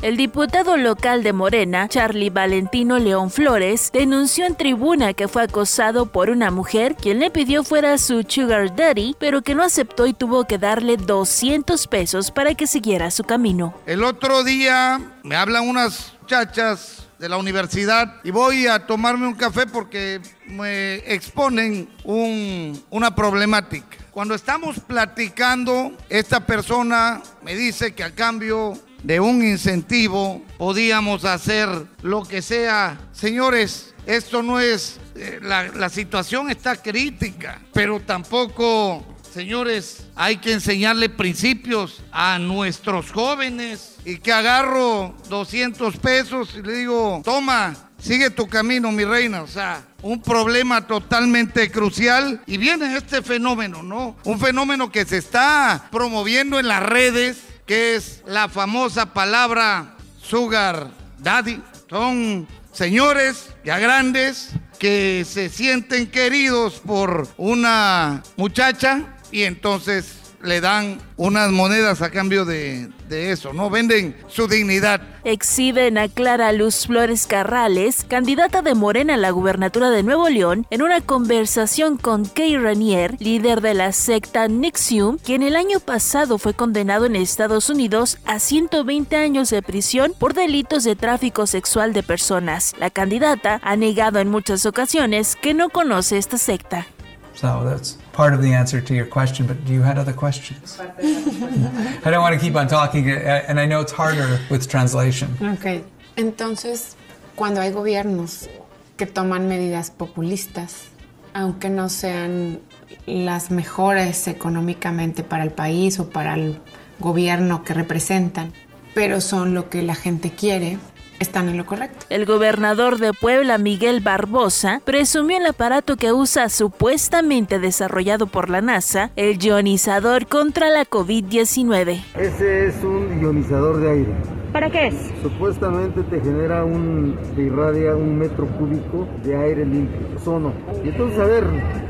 El 0.02 0.18
diputado 0.18 0.76
local 0.76 1.22
de 1.22 1.34
Morena, 1.34 1.88
Charlie 1.88 2.32
Valentino 2.32 2.98
León 2.98 3.30
Flores, 3.30 3.92
denunció 3.94 4.48
en 4.48 4.56
tribuna 4.56 5.14
que 5.14 5.28
fue 5.28 5.44
acosado 5.44 6.08
por 6.08 6.32
una 6.32 6.50
mujer 6.50 6.96
quien 6.96 7.20
le 7.20 7.30
pidió 7.30 7.64
fuera 7.64 7.96
su 8.00 8.26
sugar 8.28 8.76
daddy, 8.76 9.16
pero 9.20 9.44
que 9.44 9.54
no 9.54 9.62
aceptó 9.62 10.08
y 10.08 10.14
tuvo 10.14 10.46
que 10.46 10.58
darle 10.58 10.98
200 10.98 11.86
pesos 11.86 12.32
para 12.32 12.56
que 12.56 12.66
siguiera 12.66 13.12
su 13.12 13.24
camino. 13.24 13.76
El 13.86 14.04
otro 14.04 14.44
día 14.44 15.00
me 15.22 15.36
hablan 15.36 15.70
unas 15.70 16.14
chachas 16.26 17.08
de 17.20 17.30
la 17.30 17.38
universidad 17.38 18.16
y 18.24 18.32
voy 18.32 18.66
a 18.66 18.88
tomarme 18.88 19.28
un 19.28 19.36
café 19.36 19.68
porque 19.68 20.20
me 20.48 20.96
exponen 21.14 21.88
una 22.04 23.14
problemática. 23.14 24.01
Cuando 24.12 24.36
estamos 24.36 24.78
platicando, 24.80 25.95
esta 26.09 26.45
persona 26.45 27.22
me 27.43 27.55
dice 27.55 27.95
que 27.95 28.03
a 28.03 28.14
cambio 28.14 28.78
de 29.03 29.22
un 29.22 29.41
incentivo, 29.41 30.43
podíamos 30.57 31.24
hacer 31.24 31.70
lo 32.01 32.24
que 32.24 32.41
sea. 32.41 32.99
Señores, 33.14 33.95
esto 34.05 34.43
no 34.43 34.59
es, 34.59 34.99
eh, 35.16 35.39
la, 35.41 35.70
la 35.70 35.88
situación 35.89 36.51
está 36.51 36.76
crítica, 36.76 37.62
pero 37.74 38.01
tampoco 38.01 39.05
Señores, 39.32 40.07
hay 40.14 40.38
que 40.38 40.51
enseñarle 40.51 41.07
principios 41.07 42.03
a 42.12 42.38
nuestros 42.38 43.14
jóvenes 43.14 43.95
y 44.03 44.18
que 44.18 44.34
agarro 44.34 45.16
200 45.30 45.95
pesos 45.97 46.53
y 46.53 46.62
le 46.62 46.74
digo, 46.74 47.22
toma, 47.24 47.74
sigue 48.02 48.30
tu 48.30 48.47
camino, 48.47 48.91
mi 48.91 49.06
reina. 49.06 49.41
O 49.41 49.47
sea, 49.47 49.84
un 50.02 50.22
problema 50.22 50.88
totalmente 50.88 51.72
crucial 51.72 52.41
y 52.45 52.58
viene 52.58 52.97
este 52.97 53.22
fenómeno, 53.22 53.84
¿no? 53.84 54.18
Un 54.24 54.39
fenómeno 54.39 54.91
que 54.91 55.06
se 55.06 55.18
está 55.18 55.88
promoviendo 55.91 56.60
en 56.60 56.68
las 56.68 56.84
redes, 56.84 57.38
que 57.66 57.95
es 57.95 58.22
la 58.26 58.49
famosa 58.49 59.14
palabra 59.14 59.95
sugar 60.22 60.89
daddy. 61.20 61.62
Son 61.89 62.47
señores 62.72 63.49
ya 63.64 63.78
grandes 63.80 64.49
que 64.80 65.26
se 65.30 65.49
sienten 65.49 66.10
queridos 66.10 66.82
por 66.86 67.28
una 67.38 68.24
muchacha 68.36 69.04
y 69.32 69.43
entonces 69.43 70.20
le 70.44 70.62
dan 70.62 71.00
unas 71.18 71.52
monedas 71.52 72.02
a 72.02 72.10
cambio 72.10 72.46
de, 72.46 72.89
de, 73.10 73.32
eso, 73.32 73.54
¿no? 73.54 73.70
Venden 73.70 74.16
su 74.28 74.48
dignidad. 74.48 75.02
Exhiben 75.24 75.98
a 75.98 76.08
Clara 76.08 76.52
Luz 76.52 76.88
Flores 76.88 77.28
Carrales, 77.28 78.06
candidata 78.08 78.62
de 78.62 78.74
Morena 78.74 79.16
a 79.16 79.18
la 79.18 79.32
gubernatura 79.32 79.89
de 79.89 80.04
Nuevo 80.04 80.30
León, 80.30 80.66
en 80.70 80.82
una 80.82 81.02
conversación 81.02 81.98
con 81.98 82.26
Kay 82.26 82.58
Ranier, 82.58 83.16
líder 83.20 83.62
de 83.62 83.74
la 83.74 83.92
secta 83.92 84.48
Nixium, 84.48 85.18
quien 85.18 85.44
el 85.44 85.56
año 85.56 85.80
pasado 85.80 86.38
fue 86.38 86.54
condenado 86.54 87.06
en 87.06 87.16
Estados 87.16 87.70
Unidos 87.70 88.18
a 88.26 88.39
120 88.39 89.16
años 89.16 89.50
de 89.50 89.62
prisión 89.62 90.14
por 90.18 90.34
delitos 90.34 90.84
de 90.84 90.96
tráfico 90.96 91.46
sexual 91.46 91.94
de 91.94 92.04
personas. 92.04 92.74
La 92.80 92.89
candidata 92.89 93.60
ha 93.64 93.76
negado 93.76 94.20
en 94.20 94.30
muchas 94.30 94.66
ocasiones 94.66 95.36
que 95.36 95.54
no 95.54 95.70
conoce 95.70 96.18
esta 96.18 96.38
secta. 96.38 96.88
So 97.34 97.64
that's 97.64 97.98
part 98.14 98.34
of 98.34 98.41
the 98.41 98.53
answer 98.53 98.82
to 98.82 98.93
your 98.93 99.05
question, 99.05 99.45
but 99.47 99.57
you 99.68 99.82
have 99.82 99.97
other 99.97 100.14
questions? 100.14 100.80
I 100.80 102.09
don't 102.12 102.22
want 102.22 102.34
to 102.36 102.39
keep 102.39 102.55
on 102.55 102.68
talking, 102.68 103.09
uh, 103.09 103.45
and 103.47 103.59
I 103.59 103.66
know 103.66 103.82
it's 103.82 103.91
harder 103.91 104.39
with 104.49 104.68
translation. 104.68 105.30
Ok, 105.41 105.84
entonces, 106.16 106.95
cuando 107.36 107.62
hay 107.62 107.72
gobiernos 107.72 108.49
que 108.97 109.05
toman 109.05 109.47
medidas 109.47 109.91
populistas, 109.91 110.89
aunque 111.34 111.70
no 111.70 111.89
sean 111.89 112.59
las 113.05 113.51
mejores 113.51 114.28
económicamente 114.28 115.24
para 115.24 115.43
el 115.43 115.51
país 115.51 115.99
o 115.99 116.09
para 116.09 116.36
el 116.36 116.59
gobierno 116.99 117.64
que 117.64 117.74
representan, 117.74 118.51
pero 118.93 119.22
son 119.22 119.53
lo 119.53 119.70
que 119.70 119.82
la 119.82 119.95
gente 119.95 120.32
quiere, 120.32 120.78
están 121.22 121.47
en 121.49 121.57
lo 121.57 121.65
correcto. 121.65 122.05
El 122.09 122.26
gobernador 122.26 122.97
de 122.97 123.13
Puebla, 123.13 123.57
Miguel 123.57 124.01
Barbosa, 124.01 124.82
presumió 124.84 125.38
el 125.38 125.45
aparato 125.45 125.95
que 125.95 126.11
usa 126.11 126.49
supuestamente 126.49 127.59
desarrollado 127.59 128.28
por 128.28 128.49
la 128.49 128.61
NASA, 128.61 129.11
el 129.15 129.38
ionizador 129.38 130.28
contra 130.28 130.69
la 130.69 130.86
COVID-19. 130.86 132.03
Ese 132.15 132.67
es 132.67 132.84
un 132.84 133.22
ionizador 133.22 133.80
de 133.80 133.91
aire. 133.91 134.41
¿Para 134.52 134.70
qué 134.70 134.88
es? 134.88 135.14
Supuestamente 135.22 136.04
te 136.04 136.20
genera 136.20 136.66
un, 136.66 137.18
te 137.36 137.43
irradia 137.43 137.95
un 137.95 138.18
metro 138.18 138.45
cúbico 138.47 139.08
de 139.24 139.36
aire 139.36 139.66
limpio, 139.66 139.99
ozono. 140.16 140.52
Y 140.84 140.89
entonces, 140.89 141.20
a 141.20 141.26
ver, 141.26 141.43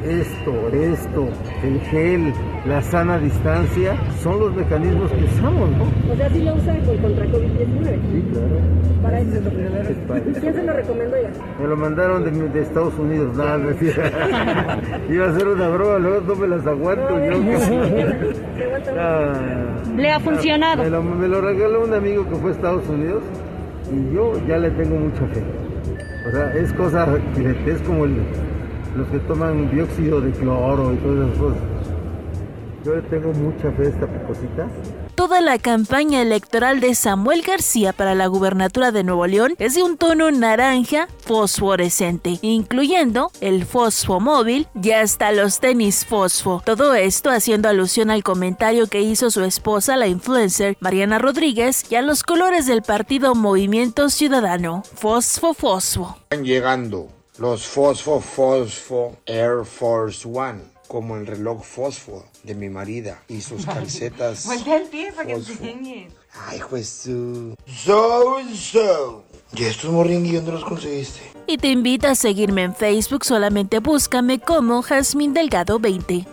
esto, 0.08 0.68
esto, 0.72 1.28
el 1.64 1.80
gel, 1.82 2.34
la 2.66 2.82
sana 2.84 3.18
distancia, 3.18 3.98
son 4.22 4.40
los 4.40 4.56
mecanismos 4.56 5.12
que 5.12 5.24
usamos, 5.24 5.70
¿no? 5.72 6.14
O 6.14 6.16
sea, 6.16 6.30
sí 6.30 6.44
lo 6.44 6.54
usan 6.54 6.80
contra 7.02 7.26
COVID-19. 7.26 8.00
Sí, 8.12 8.26
claro. 8.32 8.82
Para 9.02 9.20
eso. 9.20 9.40
¿Quién 10.40 10.54
se 10.54 10.64
lo 10.64 10.74
recomendó 10.74 11.18
ya? 11.20 11.32
Me 11.60 11.68
lo 11.68 11.78
mandaron 11.78 12.24
de, 12.24 12.50
de 12.50 12.62
Estados 12.62 12.94
Unidos, 13.00 13.36
nada, 13.36 13.58
no 13.58 13.72
es 13.72 13.80
cierto. 13.80 14.02
Iba 15.10 15.30
a 15.30 15.34
ser 15.34 15.48
una 15.48 15.68
broma, 15.70 15.98
luego 15.98 16.22
no 16.28 16.36
me 16.36 16.48
las 16.48 16.68
aguanto 16.68 17.10
yo. 17.26 17.32
Ah, 18.98 19.34
¿Le 19.96 20.12
ha 20.12 20.20
funcionado? 20.20 20.84
Me 20.84 20.90
lo, 20.90 21.02
me 21.02 21.28
lo 21.28 21.42
regaló 21.42 21.84
un 21.84 21.94
amigo 21.94 22.28
que 22.28 22.36
fue 22.36 22.51
Estados 22.52 22.88
Unidos 22.88 23.24
y 23.92 24.14
yo 24.14 24.34
ya 24.48 24.58
le 24.58 24.70
tengo 24.72 24.96
mucha 24.96 25.26
fe. 25.28 25.44
O 26.28 26.32
sea, 26.32 26.54
es 26.54 26.72
cosa 26.74 27.08
que 27.36 27.72
es 27.72 27.82
como 27.82 28.06
los 28.06 29.08
que 29.12 29.20
toman 29.28 29.72
dióxido 29.72 30.22
de 30.22 30.32
cloro 30.32 30.94
y 30.94 30.98
todas 30.98 31.28
esas 31.28 31.40
cosas. 31.40 31.62
Yo 32.86 32.96
le 32.96 33.02
tengo 33.04 33.34
mucha 33.34 33.72
fe 33.72 33.84
a 33.84 33.90
esta 33.90 34.08
cosita. 34.28 34.68
Toda 35.22 35.40
la 35.40 35.60
campaña 35.60 36.20
electoral 36.20 36.80
de 36.80 36.96
Samuel 36.96 37.44
García 37.44 37.94
para 37.94 38.16
la 38.16 38.26
gubernatura 38.26 38.92
de 38.92 39.04
Nuevo 39.04 39.28
León 39.28 39.54
es 39.60 39.76
de 39.76 39.84
un 39.84 39.96
tono 39.96 40.32
naranja 40.32 41.08
fosforescente, 41.20 42.40
incluyendo 42.42 43.32
el 43.40 43.68
fosfo 43.68 44.20
móvil 44.20 44.68
y 44.82 44.90
hasta 44.94 45.32
los 45.32 45.60
tenis 45.60 46.06
fosfo. 46.06 46.64
Todo 46.66 46.96
esto 46.96 47.30
haciendo 47.30 47.70
alusión 47.70 48.10
al 48.10 48.24
comentario 48.24 48.88
que 48.88 49.02
hizo 49.02 49.30
su 49.30 49.44
esposa, 49.44 49.96
la 49.96 50.08
influencer 50.08 50.76
Mariana 50.80 51.20
Rodríguez, 51.20 51.86
y 51.92 51.98
a 51.98 52.02
los 52.02 52.24
colores 52.24 52.66
del 52.66 52.82
partido 52.82 53.36
Movimiento 53.36 54.10
Ciudadano, 54.10 54.82
fosfo 54.96 55.54
fosfo. 55.54 56.18
Están 56.32 56.46
llegando 56.46 57.10
los 57.38 57.68
Fosfo 57.68 58.20
Fosfo 58.20 59.18
Air 59.28 59.66
Force 59.66 60.28
One, 60.28 60.62
como 60.88 61.16
el 61.16 61.28
reloj 61.28 61.64
Fosfo 61.64 62.26
de 62.44 62.56
mi 62.56 62.70
marida 62.70 63.24
y 63.28 63.42
sus 63.42 63.66
calcetas. 63.68 64.46
Voltea 64.46 64.78
el 64.78 64.88
pie 64.88 65.12
para 65.12 65.28
que 65.28 65.34
enseñes. 65.34 66.14
Ay, 66.48 66.62
pues 66.70 66.88
su. 66.88 67.56
So, 67.68 68.38
so. 68.56 69.26
¿Y 69.54 69.64
estos 69.64 69.92
morringuillos 69.92 70.46
dónde 70.46 70.60
los 70.60 70.68
conseguiste? 70.68 71.20
Y 71.46 71.58
te 71.58 71.68
invito 71.68 72.08
a 72.08 72.16
seguirme 72.16 72.64
en 72.64 72.76
Facebook, 72.76 73.26
solamente 73.26 73.80
búscame 73.80 74.40
como 74.40 74.82
Jazmín 74.82 75.34
Delgado 75.34 75.80
20. 75.80 76.26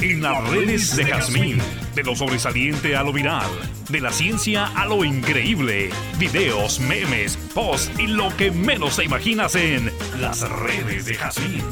En 0.00 0.22
las 0.22 0.50
redes 0.50 0.96
de 0.96 1.04
Jazmín, 1.04 1.58
de 1.94 2.02
lo 2.02 2.16
sobresaliente 2.16 2.96
a 2.96 3.02
lo 3.02 3.12
viral, 3.12 3.50
de 3.90 4.00
la 4.00 4.10
ciencia 4.10 4.66
a 4.66 4.86
lo 4.86 5.04
increíble, 5.04 5.90
videos, 6.18 6.80
memes, 6.80 7.36
posts 7.54 7.92
y 7.98 8.06
lo 8.06 8.34
que 8.36 8.50
menos 8.50 8.96
te 8.96 9.04
imaginas 9.04 9.54
en 9.54 9.92
las 10.18 10.40
redes 10.48 11.04
de 11.04 11.14
Jazmín. 11.14 11.62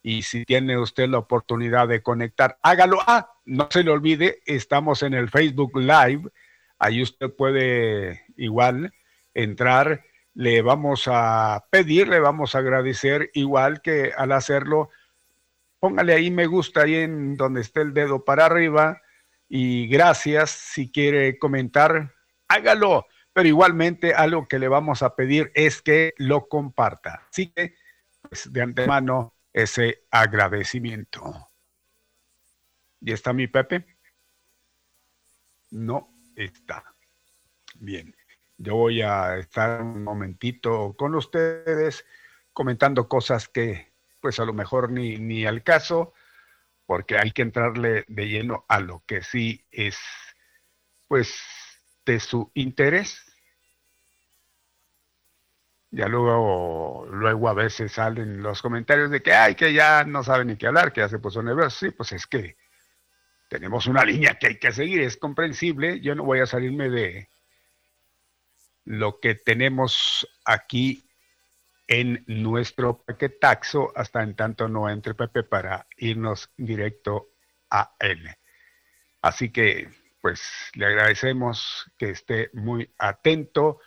y 0.02 0.22
si 0.22 0.44
tiene 0.44 0.78
usted 0.78 1.08
la 1.08 1.18
oportunidad 1.18 1.88
de 1.88 2.02
conectar, 2.02 2.58
hágalo. 2.62 2.98
Ah, 3.06 3.32
no 3.44 3.68
se 3.70 3.82
le 3.82 3.90
olvide, 3.90 4.40
estamos 4.46 5.02
en 5.02 5.14
el 5.14 5.28
Facebook 5.28 5.76
Live, 5.76 6.30
ahí 6.78 7.02
usted 7.02 7.30
puede 7.34 8.24
igual 8.36 8.92
entrar, 9.34 10.04
le 10.34 10.62
vamos 10.62 11.04
a 11.06 11.64
pedir, 11.70 12.08
le 12.08 12.20
vamos 12.20 12.54
a 12.54 12.58
agradecer 12.58 13.30
igual 13.34 13.80
que 13.82 14.12
al 14.16 14.32
hacerlo, 14.32 14.90
póngale 15.80 16.14
ahí 16.14 16.30
me 16.30 16.46
gusta 16.46 16.82
ahí 16.82 16.96
en 16.96 17.36
donde 17.36 17.62
esté 17.62 17.80
el 17.80 17.94
dedo 17.94 18.24
para 18.24 18.46
arriba 18.46 19.00
y 19.48 19.88
gracias. 19.88 20.50
Si 20.50 20.90
quiere 20.90 21.38
comentar, 21.38 22.14
hágalo 22.48 23.06
pero 23.38 23.50
igualmente 23.50 24.14
algo 24.14 24.48
que 24.48 24.58
le 24.58 24.66
vamos 24.66 25.00
a 25.04 25.14
pedir 25.14 25.52
es 25.54 25.80
que 25.80 26.12
lo 26.16 26.48
comparta. 26.48 27.22
Así 27.30 27.52
que, 27.52 27.76
pues, 28.20 28.52
de 28.52 28.62
antemano, 28.62 29.36
ese 29.52 30.02
agradecimiento. 30.10 31.48
¿Y 33.00 33.12
está 33.12 33.32
mi 33.32 33.46
Pepe? 33.46 33.96
No 35.70 36.12
está. 36.34 36.82
Bien, 37.76 38.12
yo 38.56 38.74
voy 38.74 39.02
a 39.02 39.36
estar 39.36 39.82
un 39.82 40.02
momentito 40.02 40.96
con 40.98 41.14
ustedes 41.14 42.04
comentando 42.52 43.08
cosas 43.08 43.46
que, 43.46 43.92
pues 44.20 44.40
a 44.40 44.44
lo 44.46 44.52
mejor 44.52 44.90
ni, 44.90 45.16
ni 45.18 45.46
al 45.46 45.62
caso, 45.62 46.12
porque 46.86 47.16
hay 47.16 47.30
que 47.30 47.42
entrarle 47.42 48.04
de 48.08 48.28
lleno 48.28 48.64
a 48.66 48.80
lo 48.80 49.04
que 49.06 49.22
sí 49.22 49.64
es, 49.70 49.96
pues, 51.06 51.40
de 52.04 52.18
su 52.18 52.50
interés 52.54 53.27
ya 55.90 56.06
luego, 56.06 57.06
luego 57.10 57.48
a 57.48 57.54
veces 57.54 57.92
salen 57.92 58.42
los 58.42 58.60
comentarios 58.60 59.10
de 59.10 59.22
que, 59.22 59.32
ay, 59.32 59.54
que 59.54 59.72
ya 59.72 60.04
no 60.04 60.22
sabe 60.22 60.44
ni 60.44 60.56
qué 60.56 60.66
hablar, 60.66 60.92
que 60.92 61.00
ya 61.00 61.08
se 61.08 61.18
puso 61.18 61.42
nervioso. 61.42 61.86
Sí, 61.86 61.90
pues 61.90 62.12
es 62.12 62.26
que 62.26 62.56
tenemos 63.48 63.86
una 63.86 64.04
línea 64.04 64.38
que 64.38 64.48
hay 64.48 64.58
que 64.58 64.72
seguir, 64.72 65.00
es 65.00 65.16
comprensible. 65.16 66.00
Yo 66.00 66.14
no 66.14 66.24
voy 66.24 66.40
a 66.40 66.46
salirme 66.46 66.90
de 66.90 67.30
lo 68.84 69.20
que 69.20 69.34
tenemos 69.34 70.28
aquí 70.44 71.08
en 71.86 72.22
nuestro 72.26 73.02
paquetaxo 73.02 73.92
hasta 73.96 74.22
en 74.22 74.34
tanto 74.36 74.68
no 74.68 74.90
entre 74.90 75.14
Pepe 75.14 75.42
para 75.42 75.86
irnos 75.96 76.50
directo 76.56 77.30
a 77.70 77.94
él. 77.98 78.28
Así 79.22 79.50
que, 79.50 79.88
pues, 80.20 80.70
le 80.74 80.86
agradecemos 80.86 81.90
que 81.96 82.10
esté 82.10 82.50
muy 82.52 82.92
atento 82.98 83.80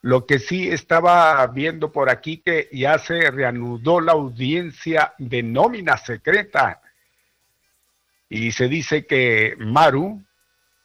lo 0.00 0.26
que 0.26 0.38
sí 0.38 0.68
estaba 0.68 1.46
viendo 1.48 1.90
por 1.90 2.08
aquí 2.08 2.38
que 2.38 2.68
ya 2.72 2.98
se 2.98 3.30
reanudó 3.30 4.00
la 4.00 4.12
audiencia 4.12 5.14
de 5.18 5.42
nómina 5.42 5.96
secreta 5.96 6.80
y 8.28 8.52
se 8.52 8.68
dice 8.68 9.06
que 9.06 9.56
Maru 9.58 10.22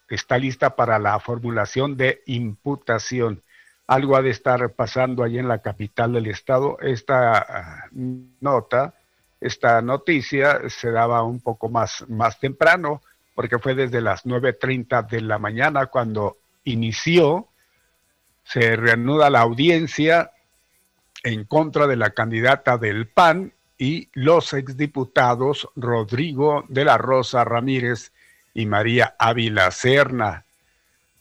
está 0.09 0.37
lista 0.37 0.75
para 0.75 0.99
la 0.99 1.19
formulación 1.19 1.97
de 1.97 2.23
imputación. 2.25 3.43
Algo 3.85 4.15
ha 4.15 4.21
de 4.21 4.29
estar 4.29 4.71
pasando 4.73 5.23
allí 5.23 5.39
en 5.39 5.47
la 5.47 5.61
capital 5.61 6.13
del 6.13 6.27
estado. 6.27 6.77
Esta 6.79 7.37
ah, 7.37 7.89
nota, 7.91 8.93
esta 9.41 9.81
noticia 9.81 10.69
se 10.69 10.91
daba 10.91 11.23
un 11.23 11.41
poco 11.41 11.69
más, 11.69 12.05
más 12.07 12.39
temprano 12.39 13.01
porque 13.35 13.59
fue 13.59 13.75
desde 13.75 13.99
las 13.99 14.25
9.30 14.25 15.07
de 15.07 15.21
la 15.21 15.37
mañana 15.37 15.87
cuando 15.87 16.37
inició 16.63 17.49
se 18.43 18.75
reanuda 18.75 19.29
la 19.29 19.41
audiencia 19.41 20.31
en 21.23 21.45
contra 21.45 21.87
de 21.87 21.95
la 21.95 22.11
candidata 22.11 22.77
del 22.77 23.07
PAN 23.07 23.53
y 23.77 24.09
los 24.13 24.53
exdiputados 24.53 25.67
Rodrigo 25.75 26.65
de 26.67 26.85
la 26.85 26.97
Rosa 26.97 27.43
Ramírez 27.43 28.11
y 28.53 28.65
María 28.65 29.15
Ávila 29.17 29.71
Serna. 29.71 30.45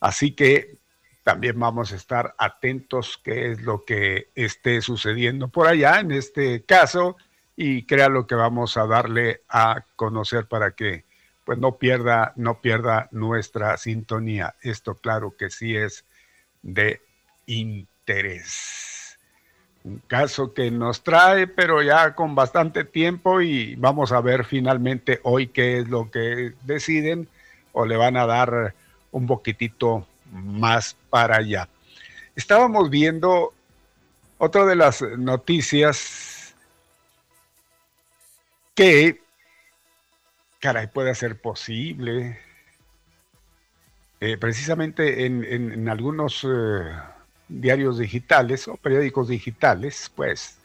Así 0.00 0.32
que 0.32 0.76
también 1.22 1.58
vamos 1.58 1.92
a 1.92 1.96
estar 1.96 2.34
atentos 2.36 3.18
qué 3.22 3.52
es 3.52 3.62
lo 3.62 3.84
que 3.84 4.30
esté 4.34 4.80
sucediendo 4.80 5.48
por 5.48 5.68
allá 5.68 6.00
en 6.00 6.10
este 6.10 6.64
caso 6.64 7.16
y 7.56 7.84
crea 7.86 8.08
lo 8.08 8.26
que 8.26 8.34
vamos 8.34 8.76
a 8.76 8.86
darle 8.86 9.42
a 9.48 9.84
conocer 9.94 10.46
para 10.46 10.72
que 10.72 11.04
pues 11.44 11.58
no 11.58 11.78
pierda 11.78 12.32
no 12.36 12.60
pierda 12.60 13.08
nuestra 13.12 13.76
sintonía. 13.76 14.56
Esto 14.62 14.96
claro 14.96 15.36
que 15.36 15.50
sí 15.50 15.76
es 15.76 16.04
de 16.62 17.00
interés. 17.58 19.18
Un 19.84 19.98
caso 20.06 20.54
que 20.54 20.70
nos 20.70 21.02
trae, 21.02 21.46
pero 21.46 21.82
ya 21.82 22.14
con 22.14 22.34
bastante 22.34 22.84
tiempo 22.84 23.40
y 23.40 23.74
vamos 23.74 24.12
a 24.12 24.20
ver 24.20 24.44
finalmente 24.44 25.20
hoy 25.24 25.48
qué 25.48 25.78
es 25.78 25.88
lo 25.88 26.10
que 26.10 26.54
deciden 26.62 27.28
o 27.72 27.84
le 27.84 27.96
van 27.96 28.16
a 28.16 28.26
dar 28.26 28.74
un 29.10 29.26
poquitito 29.26 30.06
más 30.30 30.96
para 31.10 31.38
allá. 31.38 31.68
Estábamos 32.36 32.90
viendo 32.90 33.52
otra 34.38 34.64
de 34.64 34.76
las 34.76 35.02
noticias 35.02 36.54
que, 38.74 39.20
caray, 40.60 40.86
puede 40.86 41.14
ser 41.14 41.40
posible. 41.40 42.38
Eh, 44.20 44.38
precisamente 44.38 45.26
en, 45.26 45.88
algunos 45.88 46.44
eh, 46.44 46.92
diarios 47.60 47.98
digitales 47.98 48.66
o 48.68 48.76
periódicos 48.76 49.28
digitales, 49.28 50.10
pues 50.14 50.58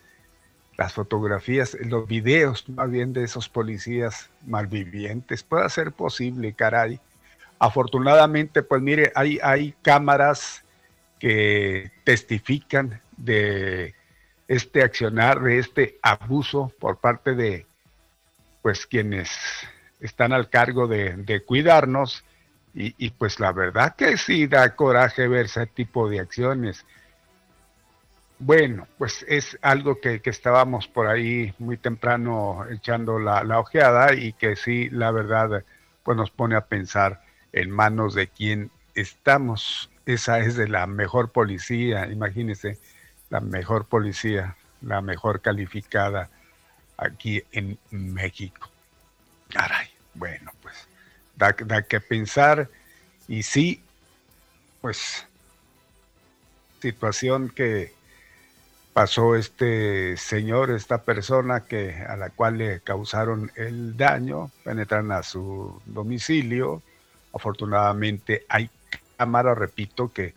las 0.77 0.93
fotografías, 0.93 1.75
los 1.81 2.07
videos 2.07 2.67
más 2.69 2.89
bien 2.89 3.11
de 3.13 3.23
esos 3.23 3.49
policías 3.49 4.29
malvivientes, 4.45 5.43
puede 5.43 5.69
ser 5.69 5.91
posible, 5.91 6.53
caray. 6.53 6.99
Afortunadamente, 7.59 8.61
pues 8.61 8.81
mire, 8.81 9.11
hay, 9.15 9.39
hay 9.41 9.73
cámaras 9.81 10.63
que 11.19 11.91
testifican 12.03 13.01
de 13.17 13.95
este 14.47 14.83
accionar, 14.83 15.41
de 15.41 15.57
este 15.57 15.97
abuso 16.03 16.71
por 16.79 16.99
parte 16.99 17.33
de 17.33 17.65
pues 18.61 18.85
quienes 18.85 19.31
están 19.99 20.31
al 20.31 20.49
cargo 20.49 20.87
de 20.87 21.43
cuidarnos 21.45 22.23
y, 22.79 23.09
pues 23.09 23.39
la 23.39 23.51
verdad 23.51 23.95
que 23.95 24.17
sí 24.17 24.45
da 24.45 24.75
coraje 24.75 25.27
ver 25.27 25.45
ese 25.47 25.65
tipo 25.65 26.07
de 26.07 26.19
acciones. 26.19 26.85
Bueno, 28.37 28.87
pues 28.99 29.25
es 29.27 29.57
algo 29.63 29.99
que, 29.99 30.21
estábamos 30.23 30.87
por 30.87 31.07
ahí 31.07 31.55
muy 31.57 31.77
temprano 31.77 32.65
echando 32.69 33.17
la, 33.17 33.43
la, 33.43 33.59
ojeada 33.59 34.13
y 34.13 34.33
que 34.33 34.55
sí, 34.55 34.89
la 34.91 35.09
verdad, 35.09 35.63
pues 36.03 36.15
nos 36.15 36.29
pone 36.29 36.55
a 36.55 36.65
pensar 36.65 37.23
en 37.51 37.71
manos 37.71 38.13
de 38.13 38.27
quién 38.27 38.69
estamos. 38.93 39.89
Esa 40.05 40.37
es 40.39 40.55
de 40.55 40.67
la 40.67 40.85
mejor 40.85 41.31
policía, 41.31 42.05
imagínense, 42.05 42.77
la 43.31 43.39
mejor 43.39 43.85
policía, 43.85 44.55
la 44.81 45.01
mejor 45.01 45.41
calificada 45.41 46.29
aquí 46.95 47.41
en 47.51 47.79
México. 47.89 48.69
Caray, 49.49 49.89
bueno, 50.13 50.51
da, 51.37 51.53
que 51.53 52.01
pensar 52.01 52.69
y 53.27 53.43
sí, 53.43 53.81
pues 54.81 55.27
situación 56.81 57.49
que 57.49 57.93
pasó 58.93 59.35
este 59.35 60.17
señor, 60.17 60.71
esta 60.71 61.03
persona 61.03 61.59
que 61.61 62.03
a 62.07 62.17
la 62.17 62.31
cual 62.31 62.57
le 62.57 62.81
causaron 62.81 63.51
el 63.55 63.95
daño, 63.95 64.49
penetran 64.63 65.11
a 65.11 65.21
su 65.21 65.79
domicilio. 65.85 66.81
Afortunadamente 67.33 68.45
hay 68.49 68.71
cámaras, 69.17 69.55
repito, 69.57 70.11
que 70.11 70.33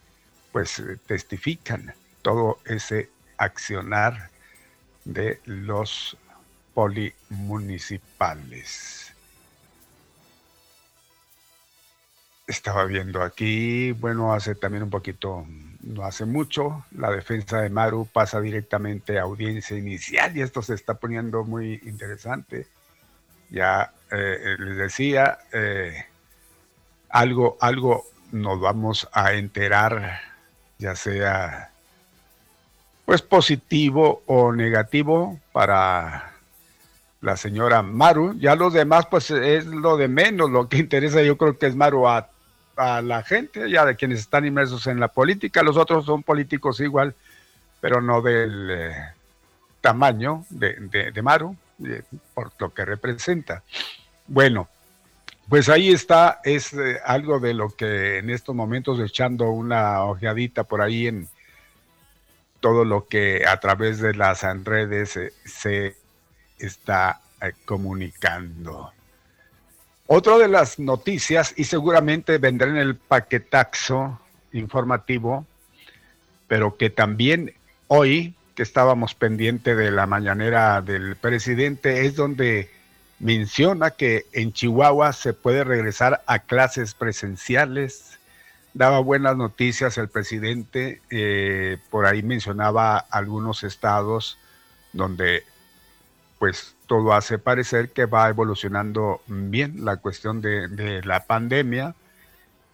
pues 0.53 0.82
testifican 1.07 1.94
todo 2.22 2.59
ese 2.66 3.09
accionar 3.38 4.30
de 5.05 5.40
los 5.44 6.16
polimunicipales. 6.74 9.09
Estaba 12.51 12.84
viendo 12.84 13.22
aquí, 13.22 13.92
bueno, 13.92 14.34
hace 14.34 14.57
también 14.57 14.82
un 14.82 14.90
poquito, 14.90 15.46
no 15.82 16.05
hace 16.05 16.24
mucho, 16.24 16.84
la 16.90 17.11
defensa 17.12 17.61
de 17.61 17.70
Maru 17.70 18.09
pasa 18.12 18.40
directamente 18.40 19.20
a 19.20 19.22
audiencia 19.22 19.78
inicial 19.78 20.36
y 20.36 20.42
esto 20.42 20.61
se 20.61 20.74
está 20.74 20.94
poniendo 20.94 21.44
muy 21.44 21.80
interesante. 21.84 22.66
Ya 23.51 23.92
eh, 24.11 24.57
les 24.59 24.76
decía, 24.76 25.38
eh, 25.53 26.07
algo, 27.09 27.57
algo 27.61 28.05
nos 28.32 28.61
vamos 28.61 29.09
a 29.12 29.34
enterar, 29.34 30.20
ya 30.78 30.96
sea 30.96 31.70
pues 33.05 33.22
positivo 33.22 34.22
o 34.26 34.53
negativo 34.53 35.38
para 35.53 36.32
la 37.20 37.36
señora 37.36 37.82
Maru. 37.82 38.36
Ya 38.40 38.57
los 38.57 38.72
demás, 38.72 39.07
pues 39.07 39.30
es 39.30 39.66
lo 39.66 39.96
de 39.96 40.09
menos. 40.09 40.51
Lo 40.51 40.68
que 40.68 40.78
interesa, 40.78 41.22
yo 41.22 41.36
creo 41.36 41.57
que 41.59 41.66
es 41.66 41.76
Maru 41.76 42.09
a 42.09 42.28
a 42.81 43.03
la 43.03 43.22
gente, 43.22 43.70
ya 43.70 43.85
de 43.85 43.95
quienes 43.95 44.20
están 44.20 44.47
inmersos 44.47 44.87
en 44.87 44.99
la 44.99 45.09
política. 45.09 45.62
Los 45.62 45.76
otros 45.76 46.07
son 46.07 46.22
políticos 46.22 46.81
igual, 46.81 47.14
pero 47.78 48.01
no 48.01 48.22
del 48.22 48.70
eh, 48.70 48.95
tamaño 49.83 50.47
de, 50.49 51.11
de, 51.12 51.22
Maru, 51.22 51.55
por 52.33 52.53
lo 52.59 52.72
que 52.72 52.87
representa. 52.87 53.62
Bueno, 54.26 54.66
pues 55.47 55.68
ahí 55.68 55.91
está, 55.91 56.41
es 56.43 56.72
eh, 56.72 56.99
algo 57.05 57.39
de 57.39 57.53
lo 57.53 57.68
que 57.68 58.16
en 58.16 58.31
estos 58.31 58.55
momentos 58.55 58.99
echando 58.99 59.51
una 59.51 60.05
ojeadita 60.05 60.64
por 60.64 60.81
ahí 60.81 61.07
en 61.07 61.28
todo 62.61 62.87
lo 62.87 63.09
que 63.09 63.45
a 63.47 63.61
través 63.61 64.01
de 64.01 64.14
las 64.14 64.43
redes 64.64 65.18
se 65.45 65.97
está 66.59 67.20
eh, 67.43 67.53
comunicando. 67.66 68.91
Otra 70.12 70.38
de 70.38 70.48
las 70.48 70.80
noticias, 70.80 71.54
y 71.56 71.62
seguramente 71.62 72.38
vendrá 72.38 72.68
en 72.68 72.78
el 72.78 72.96
paquetaxo 72.96 74.18
informativo, 74.52 75.46
pero 76.48 76.76
que 76.76 76.90
también 76.90 77.54
hoy, 77.86 78.34
que 78.56 78.64
estábamos 78.64 79.14
pendiente 79.14 79.76
de 79.76 79.92
la 79.92 80.08
mañanera 80.08 80.82
del 80.82 81.14
presidente, 81.14 82.06
es 82.06 82.16
donde 82.16 82.68
menciona 83.20 83.92
que 83.92 84.26
en 84.32 84.52
Chihuahua 84.52 85.12
se 85.12 85.32
puede 85.32 85.62
regresar 85.62 86.24
a 86.26 86.40
clases 86.40 86.94
presenciales. 86.94 88.18
Daba 88.74 88.98
buenas 88.98 89.36
noticias 89.36 89.96
el 89.96 90.08
presidente, 90.08 91.02
eh, 91.11 91.78
por 91.88 92.06
ahí 92.06 92.24
mencionaba 92.24 92.98
algunos 92.98 93.62
estados 93.62 94.38
donde 94.92 95.44
pues 96.40 96.74
todo 96.91 97.12
hace 97.12 97.38
parecer 97.38 97.91
que 97.91 98.07
va 98.07 98.28
evolucionando 98.28 99.22
bien 99.28 99.84
la 99.84 99.99
cuestión 99.99 100.41
de, 100.41 101.01
la 101.05 101.20
pandemia 101.20 101.95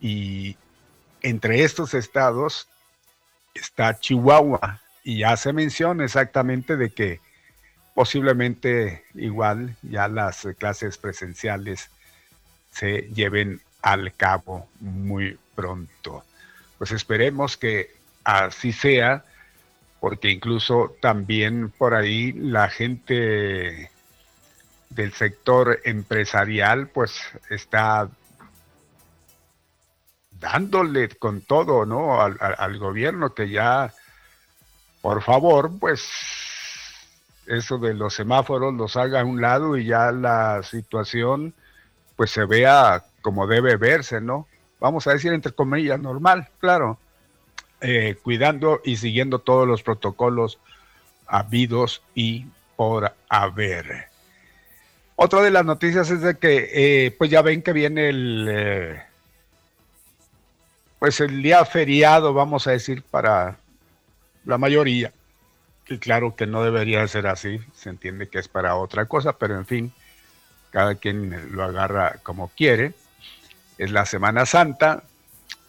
y 0.01 0.57
entre 1.21 1.65
estos 1.65 1.93
estados 1.93 2.67
está 3.53 4.01
Chihuahua 4.01 4.81
y 5.05 5.19
ya 5.19 5.37
se 5.37 5.53
menciona 5.53 6.03
exactamente 6.03 6.79
de 6.79 6.89
que 6.89 7.21
posiblemente 7.95 9.05
igual 9.13 9.77
ya 9.83 10.09
las 10.09 10.49
clases 10.57 10.97
presenciales 10.97 11.91
se 12.71 13.11
lleven 13.15 13.61
al 13.83 14.15
cabo 14.15 14.67
muy 14.81 15.39
pronto. 15.55 16.25
Pues 16.79 16.91
esperemos 16.91 17.59
que 17.59 17.91
así 18.25 18.73
sea, 18.73 19.27
porque 20.01 20.31
incluso 20.31 20.97
también 21.03 21.69
por 21.69 21.93
ahí 21.95 22.33
la 22.33 22.71
gente 22.71 23.91
del 24.97 25.13
sector 25.13 25.79
empresarial 25.85 26.89
pues 26.89 27.21
está 27.51 28.09
dándole 30.41 31.11
con 31.11 31.43
todo, 31.43 31.87
¿no? 31.87 32.21
Al, 32.21 32.79
gobierno 32.79 33.35
que 33.35 33.49
ya, 33.51 33.93
por 35.03 35.23
favor, 35.23 35.71
pues 35.79 36.09
eso 37.47 37.79
de 37.79 37.95
los 37.95 38.15
semáforos 38.15 38.75
los 38.75 38.97
haga 38.97 39.21
a 39.21 39.25
un 39.25 39.41
lado 39.41 39.77
y 39.77 39.85
ya 39.85 40.11
la 40.11 40.63
situación 40.63 41.55
pues 42.17 42.31
se 42.31 42.45
vea 42.45 43.05
como 43.21 43.47
debe 43.47 43.77
verse, 43.77 44.21
¿no? 44.21 44.47
Vamos 44.81 45.07
a 45.07 45.13
decir 45.13 45.33
entre 45.33 45.53
comillas, 45.53 46.01
normal, 46.01 46.49
claro, 46.59 46.99
eh, 47.81 48.17
cuidando 48.23 48.81
y 48.85 48.97
siguiendo 48.97 49.41
todos 49.41 49.69
los 49.69 49.83
protocolos 49.83 50.59
habidos 51.27 52.03
y 52.15 52.47
por 52.77 53.15
haber. 53.29 54.16
Otra 55.17 55.41
de 55.41 55.51
las 55.51 55.65
noticias 55.65 56.11
es 56.11 56.21
de 56.21 56.37
que, 56.37 56.71
eh, 56.75 57.11
pues 57.11 57.31
ya 57.31 57.41
ven 57.41 57.63
que 57.63 57.73
viene 57.73 58.11
el, 58.11 58.47
eh, 58.51 59.03
pues 60.99 61.21
el 61.21 61.43
día 61.43 61.65
feriado, 61.65 62.35
vamos 62.35 62.67
a 62.67 62.73
decir, 62.73 63.03
para 63.03 63.57
la 64.45 64.59
mayoría 64.59 65.13
y 65.89 65.99
claro 65.99 66.35
que 66.37 66.47
no 66.47 66.63
debería 66.63 67.07
ser 67.09 67.27
así, 67.29 67.61
se 67.75 67.91
entiende 67.91 68.29
que 68.29 68.39
es 68.39 68.49
para 68.49 68.77
otra 68.77 69.07
cosa, 69.07 69.35
pero 69.35 69.57
en 69.57 69.67
fin, 69.67 69.93
cada 70.71 70.97
quien 70.97 71.53
lo 71.53 71.65
agarra 71.65 72.19
como 72.23 72.49
quiere. 72.49 72.93
Es 73.79 73.93
la 73.93 74.05
Semana 74.05 74.47
Santa, 74.47 75.05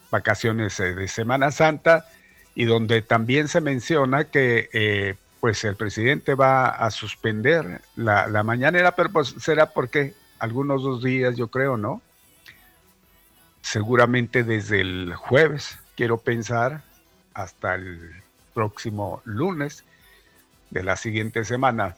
vacaciones 0.10 0.80
eh, 0.80 0.96
de 0.96 1.08
Semana 1.08 1.52
Santa, 1.52 2.06
y 2.56 2.66
donde 2.66 3.02
también 3.02 3.48
se 3.48 3.62
menciona 3.62 4.26
que 4.26 5.16
pues 5.40 5.64
el 5.64 5.76
presidente 5.76 6.36
va 6.36 6.68
a 6.68 6.90
suspender 6.92 7.82
la, 7.96 8.28
la 8.28 8.44
mañanera, 8.44 8.94
pero 8.94 9.12
pues 9.12 9.36
será 9.40 9.72
porque 9.72 10.14
algunos 10.40 10.84
dos 10.84 11.04
días, 11.04 11.36
yo 11.36 11.50
creo, 11.50 11.78
¿no? 11.78 12.02
Seguramente 13.62 14.44
desde 14.44 14.82
el 14.82 15.14
jueves, 15.16 15.78
quiero 15.96 16.18
pensar, 16.18 16.84
hasta 17.34 17.76
el 17.76 18.24
próximo 18.54 19.22
lunes 19.26 19.84
de 20.72 20.84
la 20.84 20.96
siguiente 20.96 21.46
semana. 21.46 21.96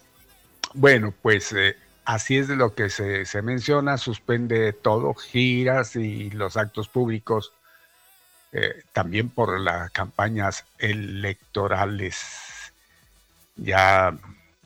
Bueno, 0.74 1.14
pues 1.22 1.52
eh, 1.52 1.76
así 2.04 2.36
es 2.36 2.48
de 2.48 2.56
lo 2.56 2.74
que 2.74 2.90
se, 2.90 3.24
se, 3.24 3.42
menciona, 3.42 3.96
suspende 3.96 4.72
todo, 4.72 5.14
giras 5.14 5.96
y 5.96 6.30
los 6.30 6.56
actos 6.56 6.88
públicos, 6.88 7.52
eh, 8.52 8.82
también 8.92 9.30
por 9.30 9.58
las 9.58 9.90
campañas 9.92 10.64
electorales. 10.78 12.49
Ya 13.60 14.16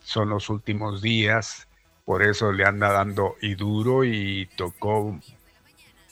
son 0.03 0.31
los 0.31 0.49
últimos 0.49 1.03
días, 1.03 1.69
por 2.05 2.23
eso 2.23 2.53
le 2.53 2.65
anda 2.65 2.93
dando 2.93 3.37
y 3.41 3.55
duro 3.55 4.05
y 4.05 4.49
tocó 4.57 5.19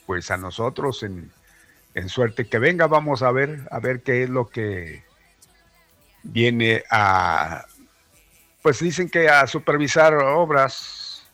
pues 0.05 0.31
a 0.31 0.37
nosotros 0.37 1.03
en, 1.03 1.31
en 1.93 2.09
suerte. 2.09 2.45
Que 2.45 2.59
venga, 2.59 2.87
vamos 2.87 3.23
a 3.23 3.31
ver, 3.31 3.67
a 3.71 3.79
ver 3.79 4.01
qué 4.01 4.23
es 4.23 4.29
lo 4.29 4.49
que 4.49 5.03
viene 6.23 6.83
a 6.89 7.65
pues 8.63 8.79
dicen 8.79 9.09
que 9.09 9.29
a 9.29 9.45
supervisar 9.45 10.15
obras. 10.15 11.29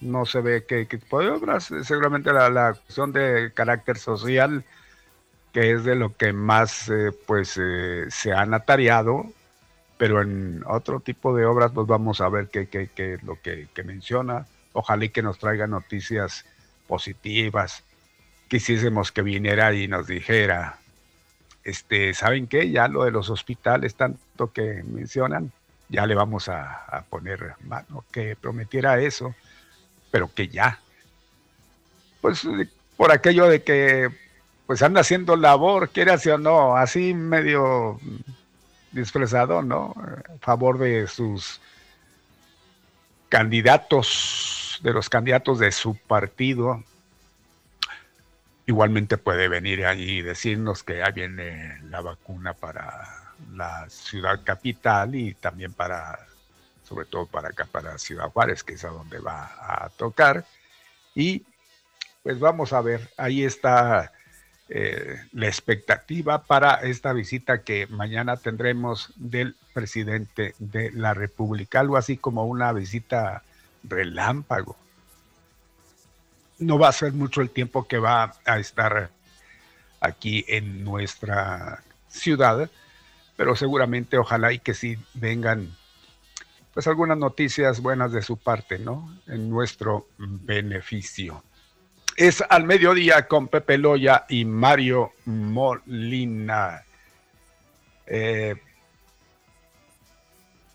No 0.00 0.26
se 0.26 0.40
ve 0.40 0.64
qué, 0.66 0.84
tipo 0.86 1.20
de 1.20 1.28
obras, 1.28 1.70
seguramente 1.84 2.32
la, 2.32 2.50
la, 2.50 2.72
cuestión 2.72 3.12
de 3.12 3.52
carácter 3.54 3.98
social, 3.98 4.64
que 5.52 5.70
es 5.70 5.84
de 5.84 5.94
lo 5.94 6.16
que 6.16 6.32
más 6.32 6.88
eh, 6.88 7.12
pues 7.24 7.56
eh, 7.62 8.06
se 8.10 8.32
han 8.32 8.52
atareado, 8.52 9.26
pero 10.02 10.20
en 10.20 10.64
otro 10.66 10.98
tipo 10.98 11.32
de 11.32 11.46
obras 11.46 11.70
pues 11.72 11.86
vamos 11.86 12.20
a 12.20 12.28
ver 12.28 12.48
qué, 12.48 12.66
qué, 12.66 12.90
qué 12.92 13.14
es 13.14 13.22
lo 13.22 13.40
que, 13.40 13.68
menciona. 13.84 14.48
Ojalá 14.72 15.04
y 15.04 15.10
que 15.10 15.22
nos 15.22 15.38
traiga 15.38 15.68
noticias 15.68 16.44
positivas. 16.88 17.84
Quisiésemos 18.48 19.12
que 19.12 19.22
viniera 19.22 19.72
y 19.72 19.86
nos 19.86 20.08
dijera, 20.08 20.80
este, 21.62 22.14
¿saben 22.14 22.48
qué? 22.48 22.68
Ya 22.68 22.88
lo 22.88 23.04
de 23.04 23.12
los 23.12 23.30
hospitales, 23.30 23.94
tanto 23.94 24.52
que 24.52 24.82
mencionan, 24.82 25.52
ya 25.88 26.04
le 26.04 26.16
vamos 26.16 26.48
a, 26.48 27.04
poner 27.08 27.54
mano, 27.60 28.04
que 28.10 28.34
prometiera 28.34 28.98
eso, 28.98 29.36
pero 30.10 30.34
que 30.34 30.48
ya. 30.48 30.80
Pues 32.20 32.42
por 32.96 33.12
aquello 33.12 33.46
de 33.46 33.62
que 33.62 34.08
pues 34.66 34.82
anda 34.82 35.02
haciendo 35.02 35.36
labor, 35.36 35.90
quiere 35.90 36.10
hacer 36.10 36.32
o 36.32 36.38
no, 36.38 36.76
así 36.76 37.14
medio 37.14 38.00
disfrazado, 38.92 39.62
¿no? 39.62 39.94
A 39.96 40.38
favor 40.38 40.78
de 40.78 41.06
sus 41.06 41.60
candidatos, 43.28 44.78
de 44.82 44.92
los 44.92 45.08
candidatos 45.08 45.58
de 45.58 45.72
su 45.72 45.96
partido. 45.96 46.84
Igualmente 48.66 49.18
puede 49.18 49.48
venir 49.48 49.84
allí 49.86 50.18
y 50.18 50.22
decirnos 50.22 50.82
que 50.82 50.98
ya 50.98 51.10
viene 51.10 51.80
la 51.84 52.00
vacuna 52.00 52.54
para 52.54 53.22
la 53.54 53.88
ciudad 53.88 54.40
capital 54.44 55.14
y 55.14 55.34
también 55.34 55.72
para, 55.72 56.26
sobre 56.84 57.06
todo 57.06 57.26
para 57.26 57.48
acá, 57.48 57.64
para 57.64 57.98
Ciudad 57.98 58.30
Juárez, 58.30 58.62
que 58.62 58.74
es 58.74 58.84
a 58.84 58.88
donde 58.88 59.18
va 59.18 59.50
a 59.60 59.88
tocar. 59.90 60.44
Y 61.14 61.44
pues 62.22 62.38
vamos 62.38 62.72
a 62.72 62.80
ver, 62.80 63.10
ahí 63.16 63.44
está 63.44 64.12
eh, 64.74 65.20
la 65.32 65.48
expectativa 65.48 66.44
para 66.44 66.76
esta 66.76 67.12
visita 67.12 67.62
que 67.62 67.86
mañana 67.88 68.38
tendremos 68.38 69.12
del 69.16 69.54
presidente 69.74 70.54
de 70.58 70.90
la 70.92 71.12
República, 71.12 71.80
algo 71.80 71.98
así 71.98 72.16
como 72.16 72.46
una 72.46 72.72
visita 72.72 73.42
relámpago. 73.84 74.78
No 76.58 76.78
va 76.78 76.88
a 76.88 76.92
ser 76.92 77.12
mucho 77.12 77.42
el 77.42 77.50
tiempo 77.50 77.86
que 77.86 77.98
va 77.98 78.34
a 78.46 78.58
estar 78.58 79.10
aquí 80.00 80.46
en 80.48 80.82
nuestra 80.84 81.82
ciudad, 82.08 82.70
pero 83.36 83.54
seguramente 83.56 84.16
ojalá 84.16 84.54
y 84.54 84.58
que 84.58 84.72
sí 84.72 84.96
vengan 85.12 85.76
pues 86.72 86.86
algunas 86.86 87.18
noticias 87.18 87.80
buenas 87.80 88.10
de 88.12 88.22
su 88.22 88.38
parte, 88.38 88.78
¿no? 88.78 89.14
En 89.26 89.50
nuestro 89.50 90.08
beneficio. 90.16 91.44
Es 92.16 92.42
al 92.48 92.64
mediodía 92.64 93.26
con 93.26 93.48
Pepe 93.48 93.78
Loya 93.78 94.26
y 94.28 94.44
Mario 94.44 95.12
Molina. 95.24 96.82
Eh, 98.06 98.54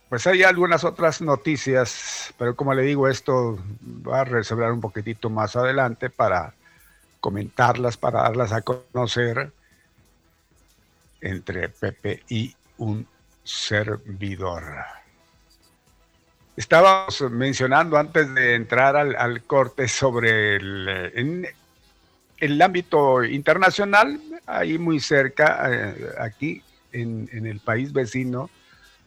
pues 0.10 0.26
hay 0.26 0.44
algunas 0.44 0.84
otras 0.84 1.22
noticias, 1.22 2.34
pero 2.38 2.56
como 2.56 2.74
le 2.74 2.84
digo, 2.84 3.08
esto 3.08 3.60
va 4.08 4.22
a 4.22 4.24
resolver 4.24 4.72
un 4.72 4.82
poquitito 4.82 5.30
más 5.30 5.56
adelante 5.56 6.10
para 6.10 6.54
comentarlas, 7.20 7.98
para 7.98 8.22
darlas 8.22 8.54
a 8.54 8.62
conocer 8.62 9.52
entre 11.20 11.70
Pepe 11.70 12.24
y 12.30 12.56
un 12.78 13.06
servidor. 13.44 14.64
Estábamos 16.58 17.22
mencionando 17.30 17.98
antes 17.98 18.34
de 18.34 18.56
entrar 18.56 18.98
al, 18.98 19.44
corte 19.44 19.88
sobre 19.88 20.56
el, 20.56 21.12
en, 21.14 21.48
el 22.38 22.60
ámbito 22.60 23.24
internacional, 23.24 24.20
ahí 24.48 24.80
muy 24.80 25.00
cerca, 25.00 25.70
eh, 25.72 26.10
aquí 26.20 26.64
en, 26.92 27.30
en, 27.32 27.46
el 27.46 27.60
país 27.60 27.94
vecino, 27.94 28.50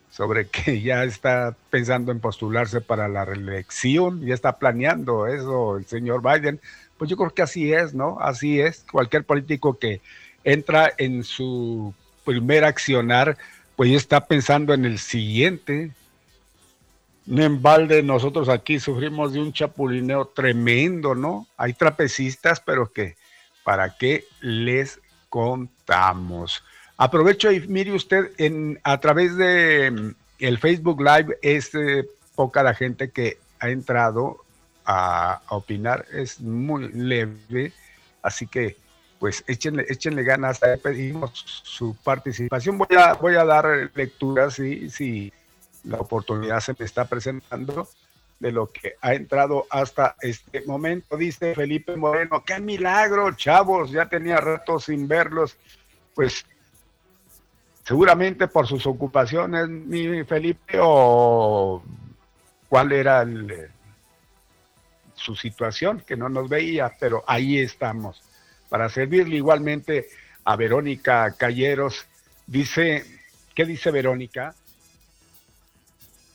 sobre 0.09 0.47
que 0.47 0.81
ya 0.83 1.03
está 1.03 1.53
pensando 1.69 2.13
en 2.13 2.21
postularse 2.21 2.79
para 2.79 3.09
la 3.09 3.25
reelección, 3.25 4.25
ya 4.25 4.33
está 4.33 4.57
planeando 4.57 5.27
eso 5.27 5.75
el 5.75 5.85
señor 5.85 6.21
Biden. 6.21 6.61
Pues 6.97 7.09
yo 7.09 7.17
creo 7.17 7.33
que 7.33 7.41
así 7.41 7.73
es, 7.73 7.93
¿no? 7.93 8.17
Así 8.21 8.61
es. 8.61 8.85
Cualquier 8.89 9.25
político 9.25 9.77
que 9.77 9.99
entra 10.45 10.93
en 10.97 11.25
su 11.25 11.93
primer 12.23 12.63
accionar, 12.63 13.37
pues 13.75 13.91
ya 13.91 13.97
está 13.97 14.25
pensando 14.25 14.73
en 14.73 14.85
el 14.85 14.99
siguiente. 14.99 15.91
No 17.25 17.57
balde, 17.59 18.01
nosotros 18.01 18.49
aquí 18.49 18.79
sufrimos 18.79 19.33
de 19.33 19.39
un 19.39 19.53
chapulineo 19.53 20.25
tremendo, 20.27 21.13
¿no? 21.13 21.47
Hay 21.55 21.73
trapecistas, 21.73 22.59
pero 22.59 22.91
que, 22.91 23.15
¿para 23.63 23.95
qué 23.95 24.25
les 24.41 24.99
contamos? 25.29 26.63
Aprovecho 26.97 27.51
y 27.51 27.67
mire 27.67 27.93
usted, 27.93 28.31
en, 28.37 28.79
a 28.83 28.99
través 28.99 29.35
de 29.35 29.91
mm, 29.91 30.15
el 30.39 30.57
Facebook 30.57 31.01
Live 31.01 31.37
es 31.41 31.73
eh, 31.75 32.07
poca 32.35 32.63
la 32.63 32.73
gente 32.73 33.11
que 33.11 33.37
ha 33.59 33.69
entrado 33.69 34.43
a, 34.85 35.41
opinar, 35.49 36.05
es 36.11 36.41
muy 36.41 36.89
leve, 36.89 37.71
así 38.23 38.47
que 38.47 38.75
pues 39.19 39.43
échenle, 39.47 39.85
échenle 39.87 40.23
ganas, 40.23 40.59
pedimos 40.81 41.61
su 41.63 41.95
participación. 42.03 42.79
Voy 42.79 42.97
a, 42.97 43.13
voy 43.13 43.35
a 43.35 43.45
dar 43.45 43.91
lectura 43.93 44.49
si, 44.49 44.89
si 44.89 45.31
la 45.83 45.97
oportunidad 45.97 46.59
se 46.59 46.75
me 46.77 46.85
está 46.85 47.05
presentando 47.05 47.87
de 48.39 48.51
lo 48.51 48.67
que 48.67 48.95
ha 49.01 49.13
entrado 49.13 49.67
hasta 49.69 50.15
este 50.21 50.63
momento. 50.65 51.15
Dice 51.15 51.53
Felipe 51.53 51.95
Moreno, 51.95 52.43
qué 52.43 52.59
milagro, 52.59 53.35
chavos, 53.35 53.91
ya 53.91 54.09
tenía 54.09 54.37
rato 54.37 54.79
sin 54.79 55.07
verlos. 55.07 55.57
Pues 56.15 56.45
seguramente 57.83 58.47
por 58.47 58.67
sus 58.67 58.85
ocupaciones, 58.87 59.69
mi 59.69 60.23
Felipe, 60.23 60.79
o 60.81 61.83
cuál 62.67 62.91
era 62.91 63.25
su 65.13 65.35
situación, 65.35 66.03
que 66.05 66.17
no 66.17 66.29
nos 66.29 66.49
veía, 66.49 66.91
pero 66.99 67.23
ahí 67.27 67.59
estamos, 67.59 68.23
para 68.69 68.89
servirle 68.89 69.35
igualmente 69.35 70.07
a 70.43 70.55
Verónica 70.55 71.35
Calleros. 71.37 72.07
Dice, 72.47 73.05
¿qué 73.53 73.65
dice 73.65 73.91
Verónica? 73.91 74.55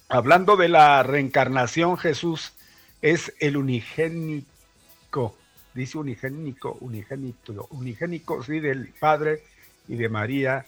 Hablando 0.09 0.57
de 0.57 0.69
la 0.69 1.03
reencarnación, 1.03 1.99
Jesús 1.99 2.53
es 3.03 3.35
el 3.41 3.57
unigénico, 3.57 4.47
dice 5.75 5.99
unigénico, 5.99 6.77
unigénito, 6.81 7.67
unigénico, 7.71 8.41
sí, 8.45 8.61
del 8.61 8.95
Padre 9.01 9.43
y 9.89 9.97
de 9.97 10.09
María 10.09 10.65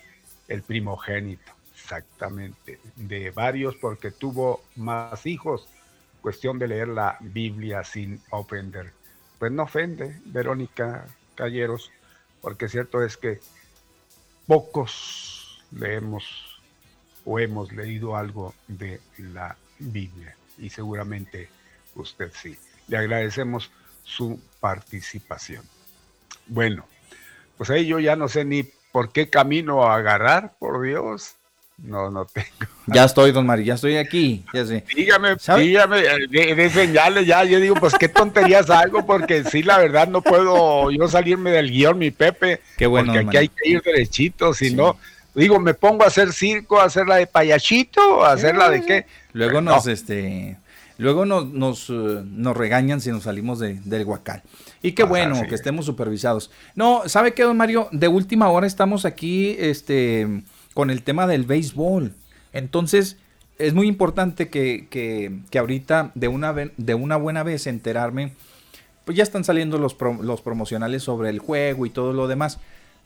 el 0.49 0.62
primogénito, 0.62 1.53
exactamente, 1.72 2.80
de 2.97 3.30
varios 3.30 3.76
porque 3.76 4.11
tuvo 4.11 4.64
más 4.74 5.24
hijos. 5.24 5.68
Cuestión 6.20 6.59
de 6.59 6.66
leer 6.66 6.89
la 6.89 7.16
Biblia 7.20 7.84
sin 7.84 8.20
ofender. 8.30 8.93
Pues 9.39 9.53
no 9.53 9.62
ofende, 9.62 10.20
Verónica 10.24 11.07
Calleros, 11.36 11.93
porque 12.41 12.68
cierto 12.68 13.05
es 13.05 13.16
que 13.16 13.39
pocos 14.49 15.62
leemos 15.70 16.47
o 17.28 17.38
hemos 17.38 17.72
leído 17.72 18.16
algo 18.16 18.54
de 18.66 19.00
la 19.18 19.56
Biblia 19.78 20.34
y 20.56 20.70
seguramente 20.70 21.48
usted 21.94 22.32
sí. 22.34 22.56
Le 22.88 22.96
agradecemos 22.96 23.70
su 24.02 24.40
participación. 24.60 25.62
Bueno, 26.46 26.86
pues 27.58 27.68
ahí 27.68 27.86
yo 27.86 27.98
ya 27.98 28.16
no 28.16 28.28
sé 28.28 28.44
ni 28.44 28.64
¿Por 28.92 29.12
qué 29.12 29.28
camino 29.28 29.84
a 29.84 29.96
agarrar? 29.96 30.54
Por 30.58 30.82
Dios. 30.82 31.34
No, 31.76 32.10
no 32.10 32.24
tengo. 32.24 32.48
Ya 32.88 33.04
estoy, 33.04 33.30
don 33.30 33.46
Mario, 33.46 33.66
ya 33.66 33.74
estoy 33.74 33.96
aquí. 33.96 34.44
Ya 34.52 34.64
sé. 34.66 34.84
Dígame, 34.96 35.36
dígame, 35.58 36.02
de, 36.28 36.54
de, 36.56 36.70
señales 36.70 37.26
ya. 37.26 37.44
Yo 37.44 37.60
digo, 37.60 37.76
pues 37.76 37.94
qué 37.94 38.08
tonterías 38.08 38.68
hago, 38.70 39.06
porque 39.06 39.44
sí, 39.44 39.62
la 39.62 39.78
verdad, 39.78 40.08
no 40.08 40.22
puedo 40.22 40.90
yo 40.90 41.06
salirme 41.06 41.52
del 41.52 41.70
guion, 41.70 41.98
mi 41.98 42.10
Pepe. 42.10 42.60
Qué 42.76 42.86
bueno. 42.86 43.12
Porque 43.12 43.28
aquí 43.28 43.36
hay 43.36 43.48
que 43.48 43.68
ir 43.68 43.82
derechito, 43.82 44.54
si 44.54 44.74
no. 44.74 44.98
Digo, 45.39 45.61
me 45.61 45.72
pongo 45.72 46.03
a 46.03 46.09
hacer 46.09 46.32
circo, 46.32 46.80
a 46.80 46.84
hacer 46.84 47.07
la 47.07 47.16
de 47.16 47.28
payachito, 47.28 48.24
a 48.24 48.32
hacer 48.32 48.57
la 48.57 48.68
de 48.68 48.84
qué. 48.84 49.07
Luego 49.32 49.61
nos, 49.61 49.86
este, 49.86 50.57
luego 50.97 51.26
nos, 51.26 51.47
nos, 51.47 51.89
eh, 51.91 52.22
nos, 52.24 52.57
regañan 52.57 53.01
si 53.01 53.12
nos 53.12 53.22
salimos 53.22 53.61
de, 53.61 53.80
del 53.84 54.05
huacal. 54.05 54.43
Y 54.82 54.93
qué 54.93 55.05
bueno 55.05 55.41
que 55.49 55.55
estemos 55.55 55.86
supervisados. 55.86 56.51
No, 56.74 57.09
¿sabe 57.09 57.34
qué, 57.34 57.45
don 57.45 57.57
Mario? 57.57 57.89
De 57.93 58.09
última 58.09 58.49
hora 58.49 58.66
estamos 58.66 59.05
aquí 59.05 59.55
este, 59.61 60.43
con 60.74 60.91
el 60.91 61.05
tema 61.05 61.28
del 61.28 61.45
béisbol. 61.45 62.14
Entonces, 62.53 63.16
es 63.59 63.74
muy 63.74 63.86
importante 63.86 64.49
que, 64.49 64.89
que, 64.91 65.39
que 65.51 65.59
ahorita, 65.61 66.11
de 66.16 66.26
una, 66.26 66.53
de 66.53 66.95
una 66.95 67.16
buena 67.16 67.45
vez, 67.45 67.68
enterarme. 67.68 68.32
Pues 69.05 69.16
ya 69.16 69.22
están 69.22 69.45
saliendo 69.45 69.78
los, 69.78 69.97
los 70.20 70.41
promocionales 70.43 71.05
sobre 71.05 71.30
el 71.30 71.39
juego 71.39 71.86
y 71.86 71.91
todo 71.91 72.12
lo 72.12 72.26
demás. 72.26 72.59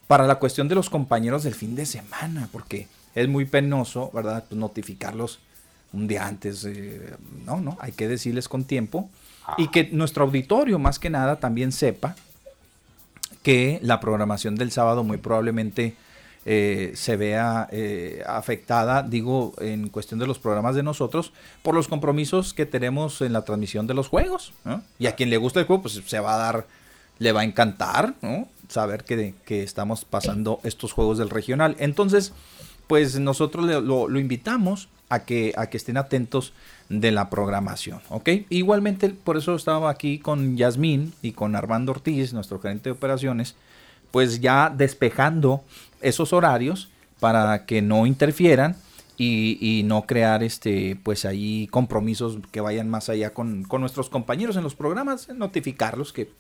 Para 0.07 0.27
la 0.27 0.37
cuestión 0.37 0.69
de 0.69 0.75
los 0.75 0.91
compañeros 0.91 1.43
del 1.43 1.55
fin 1.55 1.75
de 1.75 1.87
semana, 1.87 2.49
porque 2.53 2.89
es 3.15 3.29
muy 3.29 3.45
penoso, 3.45 4.11
¿verdad? 4.13 4.45
Pues 4.49 4.59
notificarlos 4.59 5.39
un 5.93 6.07
día 6.07 6.27
antes. 6.27 6.65
Eh, 6.65 7.15
no, 7.45 7.61
no, 7.61 7.77
hay 7.81 7.93
que 7.93 8.09
decirles 8.09 8.49
con 8.49 8.65
tiempo 8.65 9.11
y 9.59 9.69
que 9.69 9.89
nuestro 9.93 10.25
auditorio 10.25 10.79
más 10.79 10.99
que 10.99 11.11
nada 11.11 11.37
también 11.37 11.73
sepa 11.73 12.15
que 13.43 13.81
la 13.83 14.01
programación 14.01 14.55
del 14.55 14.71
sábado 14.71 15.03
muy 15.03 15.19
probablemente 15.19 15.97
eh, 16.45 16.93
se 16.95 17.17
vea 17.17 17.69
eh, 17.71 18.23
afectada, 18.27 19.03
digo, 19.03 19.55
en 19.59 19.89
cuestión 19.89 20.19
de 20.21 20.27
los 20.27 20.39
programas 20.39 20.75
de 20.75 20.83
nosotros, 20.83 21.33
por 21.63 21.75
los 21.75 21.89
compromisos 21.89 22.55
que 22.55 22.67
tenemos 22.67 23.21
en 23.21 23.33
la 23.33 23.43
transmisión 23.43 23.87
de 23.87 23.95
los 23.95 24.09
juegos. 24.09 24.53
Y 24.99 25.07
a 25.07 25.15
quien 25.15 25.31
le 25.31 25.37
gusta 25.37 25.61
el 25.61 25.67
juego, 25.67 25.83
pues 25.83 26.01
se 26.05 26.21
va 26.21 26.35
a 26.35 26.39
dar, 26.39 26.67
le 27.19 27.33
va 27.33 27.43
a 27.43 27.45
encantar, 27.45 28.15
¿no? 28.23 28.49
Saber 28.73 29.05
que, 29.05 29.35
que 29.45 29.63
estamos 29.63 30.05
pasando 30.05 30.59
estos 30.65 30.93
juegos 30.93 31.19
del 31.19 31.31
regional. 31.31 31.77
Entonces, 31.79 32.33
pues 32.87 33.19
nosotros 33.19 33.65
lo, 33.85 34.19
invitamos 34.19 34.89
a 35.09 35.21
que, 35.21 35.53
a 35.57 35.69
que 35.69 35.77
estén 35.77 35.97
atentos 35.97 36.53
de 36.89 37.11
la 37.11 37.31
programación, 37.31 38.01
¿ok? 38.09 38.29
Igualmente, 38.51 39.09
por 39.11 39.37
eso 39.37 39.55
estaba 39.55 39.91
aquí 39.91 40.19
con 40.19 40.57
Yasmín 40.57 41.13
y 41.23 41.33
con 41.33 41.57
Armando 41.57 41.93
Ortiz, 41.93 42.33
nuestro 42.33 42.61
gerente 42.61 42.91
de 42.91 42.93
operaciones, 42.93 43.55
pues 44.11 44.41
ya 44.41 44.69
despejando 44.75 45.63
esos 46.01 46.33
horarios 46.33 46.91
para 47.21 47.67
que 47.67 47.83
no 47.83 48.07
interfieran 48.07 48.77
y, 49.17 49.59
y, 49.61 49.85
no 49.85 50.03
crear 50.03 50.43
este 50.43 50.99
pues 51.03 51.25
ahí 51.25 51.69
compromisos 51.71 52.39
que 52.51 52.61
vayan 52.61 52.89
más 52.89 53.09
allá 53.09 53.33
con, 53.33 53.63
con, 53.65 53.81
nuestros 53.81 54.11
compañeros 54.11 54.57
en 54.57 54.65
los 54.65 54.75
programas, 54.75 55.29
notificarlos 55.29 56.13
que 56.13 56.31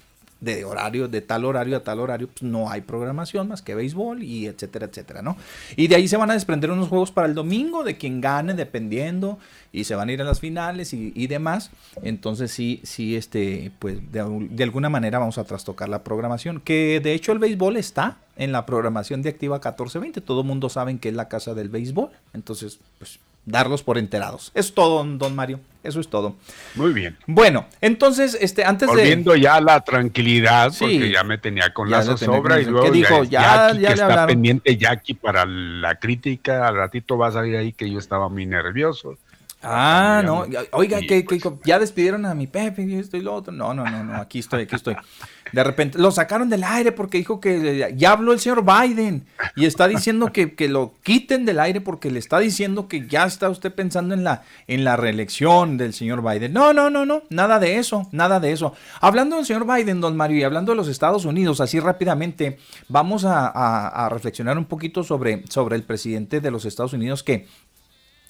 de 0.43 0.65
horario, 0.65 1.07
de 1.07 1.21
tal 1.21 1.45
horario 1.45 1.77
a 1.77 1.85
tal 1.85 2.01
horario, 2.01 2.29
pues 2.29 2.43
no 2.43 2.69
hay 2.69 2.81
programación 2.81 3.47
más 3.47 3.63
que 3.63 3.77
béisbol 3.77 4.25
y 4.25 4.47
etcétera, 4.47 4.87
etcétera, 4.87 5.23
¿no? 5.23 5.37
Y 5.77 5.87
de 5.87 5.95
ahí 5.95 6.09
se 6.09 6.17
van 6.17 6.31
a 6.31 6.35
desprender 6.35 6.71
unos 6.73 6.89
juegos 6.89 7.13
para 7.13 7.29
el 7.29 7.35
domingo, 7.35 7.85
de 7.85 7.97
quien 7.97 8.21
gane, 8.21 8.55
dependiendo, 8.55 9.39
y 9.73 9.85
se 9.85 9.95
van 9.95 10.09
a 10.09 10.13
ir 10.13 10.21
a 10.21 10.25
las 10.25 10.41
finales 10.41 10.93
y, 10.93 11.27
demás. 11.29 11.71
Entonces 12.03 12.51
sí, 12.51 12.81
sí, 12.83 13.15
este, 13.15 13.71
pues 13.79 13.99
de, 14.13 14.49
de, 14.51 14.65
alguna 14.65 14.91
manera 14.91 15.21
vamos 15.21 15.39
a 15.39 15.45
trastocar 15.45 15.89
la 15.89 16.03
programación, 16.03 16.61
que 16.61 17.01
de 17.01 17.15
hecho 17.15 17.31
el 17.31 17.39
béisbol 17.39 17.77
está 17.77 18.19
en 18.37 18.51
la 18.51 18.67
programación 18.67 19.23
de 19.23 19.31
Activa 19.31 19.57
1420, 19.57 20.21
todo 20.21 20.43
mundo 20.43 20.69
sabe 20.69 20.99
que 20.99 21.09
es 21.09 21.15
la 21.15 21.29
casa 21.29 21.55
del 21.55 21.69
béisbol, 21.69 22.11
entonces, 22.35 22.81
pues 22.99 23.21
darlos 23.45 23.83
por 23.83 23.99
enterados. 23.99 24.53
Es 24.55 24.75
todo, 24.75 25.05
don 25.05 25.35
Mario. 25.35 25.61
Eso 25.83 25.99
es 25.99 26.09
todo. 26.09 26.37
Muy 26.77 26.93
bien. 26.93 27.17
Bueno, 27.27 27.67
entonces, 27.81 28.39
este, 28.41 28.65
antes 28.65 28.89
de. 28.89 28.95
Volviendo 28.95 29.35
ya 29.35 29.61
la 29.61 29.81
tranquilidad, 29.81 30.73
porque 30.79 31.11
ya 31.11 31.25
me 31.25 31.39
tenía 31.39 31.75
con 31.75 31.91
la 31.91 32.03
zozobra 32.03 32.61
y 32.61 32.67
luego 32.67 32.91
dijo? 32.91 33.25
Ya, 33.25 33.73
ya, 33.73 33.89
que 33.89 34.01
está 34.01 34.27
pendiente 34.27 34.77
Jackie 34.77 35.15
para 35.15 35.45
la 35.45 35.97
crítica. 35.97 36.69
Al 36.69 36.77
ratito 36.77 37.19
va 37.19 37.29
a 37.29 37.33
salir 37.33 37.57
ahí 37.57 37.73
que 37.73 37.91
yo 37.91 37.99
estaba 37.99 38.29
muy 38.29 38.47
nervioso. 38.47 39.19
Ah, 39.63 40.23
no. 40.25 40.47
Oiga, 40.73 41.01
que, 41.01 41.25
ya 41.65 41.79
despidieron 41.79 42.27
a 42.27 42.35
mi 42.35 42.47
Pepe 42.47 42.83
y 42.83 42.95
esto 42.95 43.17
y 43.17 43.21
lo 43.21 43.35
otro. 43.35 43.53
No, 43.53 43.75
no, 43.75 43.85
no, 43.85 44.05
no. 44.05 44.17
Aquí 44.17 44.39
estoy, 44.39 44.63
aquí 44.63 44.77
estoy. 44.77 44.97
De 45.53 45.63
repente 45.63 45.99
lo 45.99 46.11
sacaron 46.11 46.49
del 46.49 46.65
aire 46.65 46.93
porque 46.93 47.19
dijo 47.19 47.41
que 47.41 47.95
ya 47.97 48.13
habló 48.13 48.33
el 48.33 48.41
señor 48.41 48.65
Biden 48.65 49.27
y 49.55 49.67
está 49.67 49.87
diciendo 49.87 50.33
que, 50.33 50.55
que 50.55 50.69
lo 50.69 50.95
quiten 51.03 51.45
del 51.45 51.61
aire 51.61 51.83
porque 51.83 52.11
le 52.11 52.19
está 52.19 52.39
diciendo 52.39 52.89
que 52.89 53.07
ya 53.07 53.27
está 53.27 53.51
usted 53.51 53.73
pensando 53.73 54.15
en 54.15 54.25
la, 54.25 54.45
en 54.67 54.85
la 54.85 54.97
reelección 54.97 55.77
del 55.77 55.93
señor 55.93 56.23
Biden. 56.23 56.53
No, 56.53 56.73
no, 56.73 56.89
no, 56.89 57.05
no, 57.05 57.23
nada 57.29 57.59
de 57.59 57.79
eso, 57.79 58.09
nada 58.13 58.41
de 58.41 58.53
eso. 58.53 58.75
Hablando 59.01 59.37
del 59.37 59.45
señor 59.45 59.67
Biden, 59.67 60.01
don 60.01 60.17
Mario, 60.17 60.39
y 60.39 60.43
hablando 60.43 60.73
de 60.73 60.77
los 60.77 60.89
Estados 60.89 61.25
Unidos, 61.27 61.61
así 61.61 61.81
rápidamente, 61.81 62.59
vamos 62.89 63.25
a, 63.27 64.09
reflexionar 64.11 64.59
un 64.59 64.65
poquito 64.65 65.05
sobre, 65.05 65.45
sobre 65.49 65.77
el 65.77 65.83
presidente 65.83 66.41
de 66.41 66.51
los 66.51 66.65
Estados 66.65 66.93
Unidos 66.93 67.23
que 67.23 67.47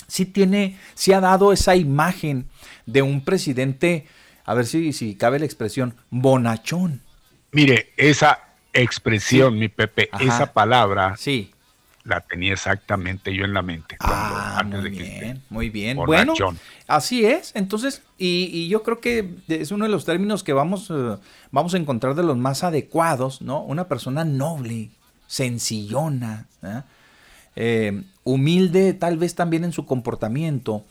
sí 0.07 0.27
tiene, 0.27 0.79
sí 0.95 1.13
ha 1.13 1.21
dado 1.21 1.53
esa 1.53 1.77
imagen 1.77 2.47
de 2.87 3.03
un 3.03 3.25
presidente, 3.25 4.07
a 4.45 4.55
ver 4.55 4.67
si, 4.67 4.93
si 4.93 5.15
cabe 5.15 5.39
la 5.39 5.47
expresión, 5.47 5.95
bonachón. 6.11 7.01
Mire, 7.53 7.93
esa 7.97 8.39
expresión, 8.73 9.59
mi 9.59 9.69
Pepe, 9.69 10.09
Ajá. 10.11 10.25
esa 10.25 10.53
palabra, 10.53 11.15
sí. 11.17 11.51
la 12.05 12.21
tenía 12.21 12.55
exactamente 12.55 13.33
yo 13.33 13.45
en 13.45 13.55
la 13.55 13.63
mente. 13.63 13.97
cuando- 13.99 14.37
antes 14.37 14.83
de 14.83 14.91
que 14.91 15.03
usted- 15.05 15.37
Muy 15.51 15.71
bien, 15.71 15.97
bueno, 15.99 16.35
así 16.89 17.25
es. 17.25 17.53
Entonces, 17.55 18.03
y, 18.19 18.51
y 18.53 18.67
yo 18.69 18.83
creo 18.83 18.99
que 19.01 19.37
es 19.47 19.71
uno 19.71 19.85
de 19.85 19.91
los 19.91 20.05
términos 20.05 20.43
que 20.43 20.53
vamos, 20.53 20.89
eh, 20.91 21.17
vamos 21.53 21.75
a 21.75 21.77
encontrar 21.77 22.17
de 22.17 22.25
los 22.25 22.37
más 22.37 22.65
adecuados, 22.65 23.41
¿no? 23.41 23.63
Una 23.63 23.87
persona 23.87 24.25
noble, 24.25 24.91
sencillona, 25.29 26.47
¿eh? 26.63 26.81
Eh, 27.55 28.03
humilde 28.25 28.95
tal 28.95 29.17
vez 29.19 29.35
también 29.37 29.63
en 29.63 29.73
su 29.73 29.85
comportamiento. 29.87 30.85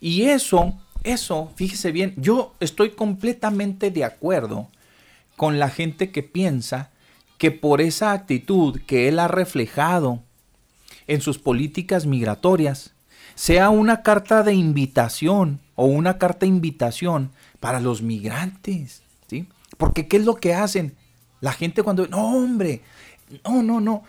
Y 0.00 0.24
eso, 0.24 0.74
eso, 1.02 1.50
fíjese 1.56 1.92
bien, 1.92 2.12
yo 2.16 2.54
estoy 2.60 2.90
completamente 2.90 3.90
de 3.90 4.04
acuerdo 4.04 4.68
con 5.38 5.58
la 5.58 5.70
gente 5.70 6.10
que 6.10 6.22
piensa 6.22 6.90
que 7.38 7.52
por 7.52 7.80
esa 7.80 8.12
actitud 8.12 8.80
que 8.86 9.08
él 9.08 9.20
ha 9.20 9.28
reflejado 9.28 10.22
en 11.06 11.20
sus 11.20 11.38
políticas 11.38 12.04
migratorias 12.04 12.92
sea 13.36 13.70
una 13.70 14.02
carta 14.02 14.42
de 14.42 14.52
invitación 14.52 15.60
o 15.76 15.86
una 15.86 16.18
carta 16.18 16.40
de 16.40 16.48
invitación 16.48 17.30
para 17.60 17.78
los 17.78 18.02
migrantes, 18.02 19.02
¿sí? 19.28 19.48
Porque 19.76 20.08
¿qué 20.08 20.16
es 20.16 20.24
lo 20.24 20.34
que 20.34 20.54
hacen? 20.54 20.96
La 21.40 21.52
gente 21.52 21.84
cuando, 21.84 22.08
no 22.08 22.36
hombre, 22.36 22.82
no, 23.44 23.62
no, 23.62 23.80
no. 23.80 24.02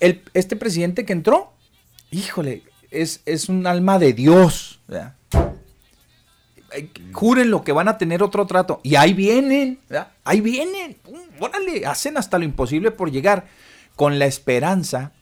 Este 0.00 0.56
presidente 0.56 1.04
que 1.04 1.12
entró, 1.12 1.52
híjole, 2.10 2.64
es, 2.90 3.22
es 3.24 3.48
un 3.48 3.68
alma 3.68 4.00
de 4.00 4.12
Dios. 4.12 4.80
¿verdad? 4.88 5.14
Eh, 6.74 6.88
Juren 7.12 7.50
lo 7.50 7.62
que 7.62 7.72
van 7.72 7.88
a 7.88 7.98
tener 7.98 8.22
otro 8.22 8.46
trato. 8.46 8.80
Y 8.82 8.96
ahí 8.96 9.12
vienen, 9.12 9.78
ahí 10.24 10.40
vienen. 10.40 10.96
Órale, 11.38 11.86
hacen 11.86 12.16
hasta 12.16 12.38
lo 12.38 12.44
imposible 12.44 12.90
por 12.90 13.10
llegar 13.10 13.46
con 13.96 14.18
la 14.18 14.26
esperanza, 14.26 15.12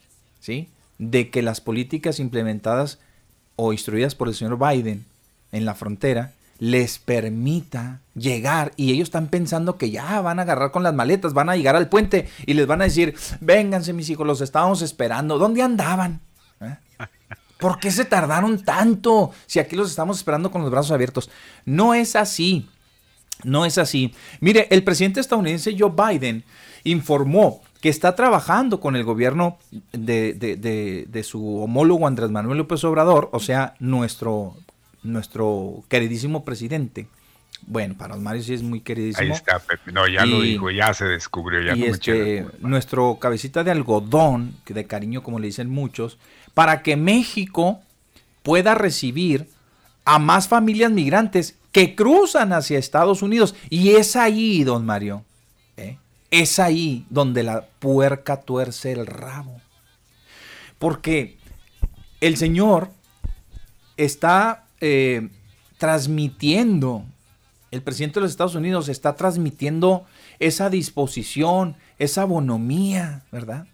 ¿sí? 0.40 0.68
De 0.98 1.30
que 1.30 1.42
las 1.42 1.60
políticas 1.60 2.18
implementadas 2.18 2.98
o 3.56 3.72
instruidas 3.72 4.14
por 4.14 4.28
el 4.28 4.34
señor 4.34 4.58
Biden 4.58 5.04
en 5.52 5.64
la 5.64 5.74
frontera 5.74 6.32
les 6.58 6.98
permita 6.98 8.00
llegar 8.14 8.72
y 8.76 8.92
ellos 8.92 9.08
están 9.08 9.26
pensando 9.26 9.78
que 9.78 9.90
ya 9.90 10.20
van 10.20 10.38
a 10.38 10.42
agarrar 10.42 10.70
con 10.70 10.84
las 10.84 10.94
maletas, 10.94 11.34
van 11.34 11.48
a 11.48 11.56
llegar 11.56 11.74
al 11.74 11.88
puente 11.88 12.28
y 12.46 12.54
les 12.54 12.68
van 12.68 12.80
a 12.80 12.84
decir, 12.84 13.16
vénganse 13.40 13.92
mis 13.92 14.08
hijos, 14.10 14.26
los 14.26 14.40
estábamos 14.40 14.80
esperando, 14.80 15.38
¿dónde 15.38 15.62
andaban? 15.62 16.20
¿Por 17.62 17.78
qué 17.78 17.90
se 17.90 18.04
tardaron 18.04 18.62
tanto 18.64 19.30
si 19.46 19.58
aquí 19.60 19.76
los 19.76 19.88
estamos 19.88 20.18
esperando 20.18 20.50
con 20.50 20.60
los 20.62 20.70
brazos 20.70 20.90
abiertos? 20.90 21.30
No 21.64 21.94
es 21.94 22.16
así. 22.16 22.68
No 23.44 23.64
es 23.64 23.78
así. 23.78 24.12
Mire, 24.40 24.66
el 24.70 24.84
presidente 24.84 25.20
estadounidense 25.20 25.74
Joe 25.78 25.92
Biden 25.96 26.44
informó 26.84 27.62
que 27.80 27.88
está 27.88 28.14
trabajando 28.14 28.78
con 28.80 28.94
el 28.96 29.04
gobierno 29.04 29.58
de, 29.92 30.34
de- 30.34 30.56
de- 30.56 31.06
de 31.08 31.22
su 31.24 31.58
homólogo 31.62 32.06
Andrés 32.06 32.30
Manuel 32.30 32.58
López 32.58 32.84
Obrador, 32.84 33.28
o 33.32 33.40
sea, 33.40 33.74
nuestro, 33.80 34.54
nuestro 35.02 35.82
queridísimo 35.88 36.44
presidente. 36.44 37.06
Bueno, 37.64 37.94
para 37.96 38.14
los 38.14 38.22
Mario 38.22 38.42
sí 38.42 38.54
es 38.54 38.62
muy 38.62 38.80
queridísimo. 38.80 39.24
Ahí 39.24 39.30
está, 39.30 39.58
Pepe. 39.60 39.92
No, 39.92 40.06
ya 40.08 40.26
lo 40.26 40.40
dijo, 40.40 40.70
ya 40.70 40.92
se 40.94 41.04
descubrió, 41.04 41.60
ya 41.62 41.76
y 41.76 41.80
no 41.80 41.84
me 41.86 41.90
este, 41.92 42.46
nuestro 42.60 43.18
cabecita 43.20 43.62
de 43.62 43.70
algodón, 43.70 44.56
que 44.64 44.74
de 44.74 44.86
cariño 44.86 45.22
como 45.22 45.38
le 45.38 45.46
dicen 45.46 45.70
muchos, 45.70 46.18
para 46.54 46.82
que 46.82 46.96
México 46.96 47.80
pueda 48.42 48.74
recibir 48.74 49.48
a 50.04 50.18
más 50.18 50.48
familias 50.48 50.90
migrantes 50.90 51.56
que 51.70 51.94
cruzan 51.94 52.52
hacia 52.52 52.78
Estados 52.78 53.22
Unidos. 53.22 53.54
Y 53.70 53.90
es 53.90 54.16
ahí, 54.16 54.64
don 54.64 54.84
Mario, 54.84 55.24
¿eh? 55.76 55.98
es 56.30 56.58
ahí 56.58 57.06
donde 57.08 57.42
la 57.42 57.66
puerca 57.78 58.40
tuerce 58.40 58.92
el 58.92 59.06
rabo. 59.06 59.60
Porque 60.78 61.38
el 62.20 62.36
Señor 62.36 62.90
está 63.96 64.64
eh, 64.80 65.28
transmitiendo, 65.78 67.04
el 67.70 67.82
presidente 67.82 68.20
de 68.20 68.22
los 68.22 68.30
Estados 68.32 68.54
Unidos 68.54 68.88
está 68.88 69.14
transmitiendo 69.14 70.04
esa 70.38 70.68
disposición, 70.68 71.76
esa 71.98 72.24
bonomía, 72.24 73.22
¿verdad? 73.32 73.66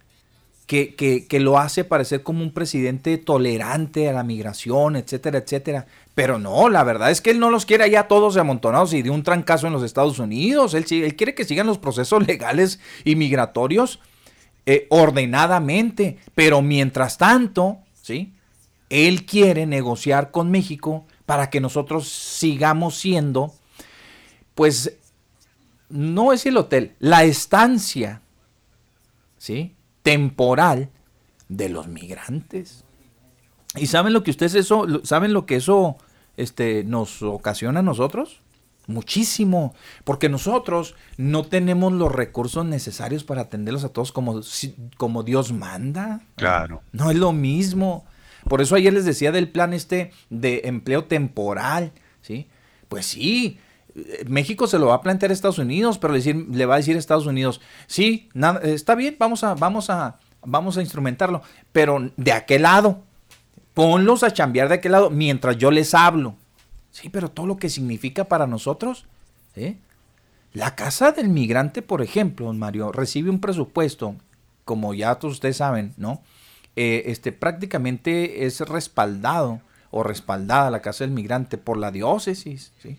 Que, 0.68 0.94
que- 0.94 1.26
que 1.26 1.40
lo 1.40 1.58
hace 1.58 1.82
parecer 1.82 2.22
como 2.22 2.42
un 2.44 2.52
presidente 2.52 3.18
tolerante 3.18 4.08
a 4.08 4.12
la 4.12 4.22
migración, 4.22 4.94
etcétera, 4.96 5.38
etcétera. 5.38 5.86
Pero 6.14 6.38
no, 6.38 6.68
la 6.68 6.84
verdad 6.84 7.10
es 7.10 7.20
que 7.20 7.30
él 7.30 7.40
no 7.40 7.50
los 7.50 7.64
quiere 7.66 7.84
allá 7.84 8.06
todos 8.06 8.36
amontonados 8.36 8.92
y 8.92 9.00
de 9.02 9.08
un 9.10 9.22
trancazo 9.22 9.66
en 9.66 9.72
los 9.72 9.82
Estados 9.82 10.18
Unidos. 10.18 10.74
Él, 10.74 10.84
él 10.90 11.16
quiere 11.16 11.34
que 11.34 11.44
sigan 11.46 11.66
los 11.66 11.78
procesos 11.78 12.24
legales 12.26 12.78
y 13.04 13.16
migratorios 13.16 13.98
eh, 14.66 14.86
ordenadamente. 14.90 16.18
Pero 16.34 16.60
mientras 16.60 17.16
tanto, 17.18 17.78
¿sí? 18.02 18.34
Él 18.90 19.24
quiere 19.24 19.64
negociar 19.66 20.30
con 20.30 20.50
México 20.50 21.06
para 21.24 21.48
que 21.50 21.60
nosotros 21.60 22.08
sigamos 22.08 22.94
siendo, 22.96 23.54
pues, 24.54 24.94
no 25.88 26.32
es 26.34 26.44
el 26.46 26.56
hotel, 26.58 26.92
la 26.98 27.24
estancia, 27.24 28.20
¿sí? 29.38 29.72
Temporal 30.08 30.90
de 31.48 31.68
los 31.68 31.86
migrantes. 31.88 32.84
¿Y 33.76 33.86
saben 33.86 34.12
lo 34.12 34.22
que 34.22 34.30
ustedes 34.30 34.54
eso, 34.54 34.86
saben 35.04 35.32
lo 35.32 35.44
que 35.44 35.56
eso 35.56 35.96
este, 36.38 36.84
nos 36.84 37.22
ocasiona 37.22 37.80
a 37.80 37.82
nosotros? 37.82 38.40
Muchísimo, 38.86 39.74
porque 40.04 40.30
nosotros 40.30 40.94
no 41.18 41.44
tenemos 41.44 41.92
los 41.92 42.10
recursos 42.10 42.64
necesarios 42.64 43.22
para 43.22 43.42
atenderlos 43.42 43.84
a 43.84 43.90
todos 43.90 44.12
como, 44.12 44.40
como 44.96 45.24
Dios 45.24 45.52
manda. 45.52 46.22
Claro. 46.36 46.80
No 46.92 47.10
es 47.10 47.18
lo 47.18 47.32
mismo. 47.32 48.06
Por 48.48 48.62
eso 48.62 48.76
ayer 48.76 48.94
les 48.94 49.04
decía 49.04 49.30
del 49.30 49.50
plan 49.50 49.74
este 49.74 50.12
de 50.30 50.62
empleo 50.64 51.04
temporal, 51.04 51.92
¿sí? 52.22 52.48
Pues 52.88 53.04
sí, 53.04 53.58
México 54.26 54.66
se 54.66 54.78
lo 54.78 54.86
va 54.86 54.94
a 54.94 55.02
plantear 55.02 55.30
a 55.30 55.34
Estados 55.34 55.58
Unidos, 55.58 55.98
pero 55.98 56.12
le, 56.12 56.20
decir- 56.20 56.46
le 56.50 56.66
va 56.66 56.74
a 56.74 56.78
decir 56.78 56.96
a 56.96 56.98
Estados 56.98 57.26
Unidos, 57.26 57.60
sí, 57.86 58.28
nada, 58.34 58.60
está 58.60 58.94
bien, 58.94 59.16
vamos 59.18 59.42
a, 59.44 59.54
vamos 59.54 59.90
a, 59.90 60.18
vamos 60.44 60.76
a 60.76 60.82
instrumentarlo, 60.82 61.42
pero 61.72 62.10
de 62.16 62.32
aquel 62.32 62.62
lado, 62.62 63.02
ponlos 63.74 64.22
a 64.22 64.32
chambear 64.32 64.68
de 64.68 64.76
aquel 64.76 64.92
lado 64.92 65.10
mientras 65.10 65.56
yo 65.58 65.70
les 65.70 65.94
hablo. 65.94 66.36
Sí, 66.90 67.08
pero 67.10 67.30
todo 67.30 67.46
lo 67.46 67.56
que 67.58 67.68
significa 67.68 68.24
para 68.24 68.46
nosotros. 68.46 69.06
La 70.52 70.74
casa 70.74 71.12
del 71.12 71.28
migrante, 71.28 71.82
por 71.82 72.02
ejemplo, 72.02 72.46
don 72.46 72.58
Mario, 72.58 72.90
recibe 72.92 73.30
un 73.30 73.40
presupuesto, 73.40 74.14
como 74.64 74.94
ya 74.94 75.14
todos 75.16 75.34
ustedes 75.34 75.58
saben, 75.58 75.94
¿no? 75.96 76.22
Eh, 76.76 77.04
este, 77.06 77.32
prácticamente 77.32 78.46
es 78.46 78.60
respaldado 78.60 79.60
o 79.90 80.02
respaldada 80.02 80.70
la 80.70 80.80
casa 80.82 81.04
del 81.04 81.12
migrante 81.12 81.58
por 81.58 81.76
la 81.76 81.90
diócesis, 81.90 82.72
¿sí? 82.82 82.98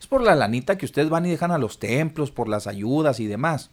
Es 0.00 0.06
por 0.06 0.22
la 0.22 0.34
lanita 0.34 0.78
que 0.78 0.86
ustedes 0.86 1.08
van 1.08 1.26
y 1.26 1.30
dejan 1.30 1.50
a 1.50 1.58
los 1.58 1.78
templos, 1.78 2.30
por 2.30 2.48
las 2.48 2.66
ayudas 2.66 3.20
y 3.20 3.26
demás. 3.26 3.70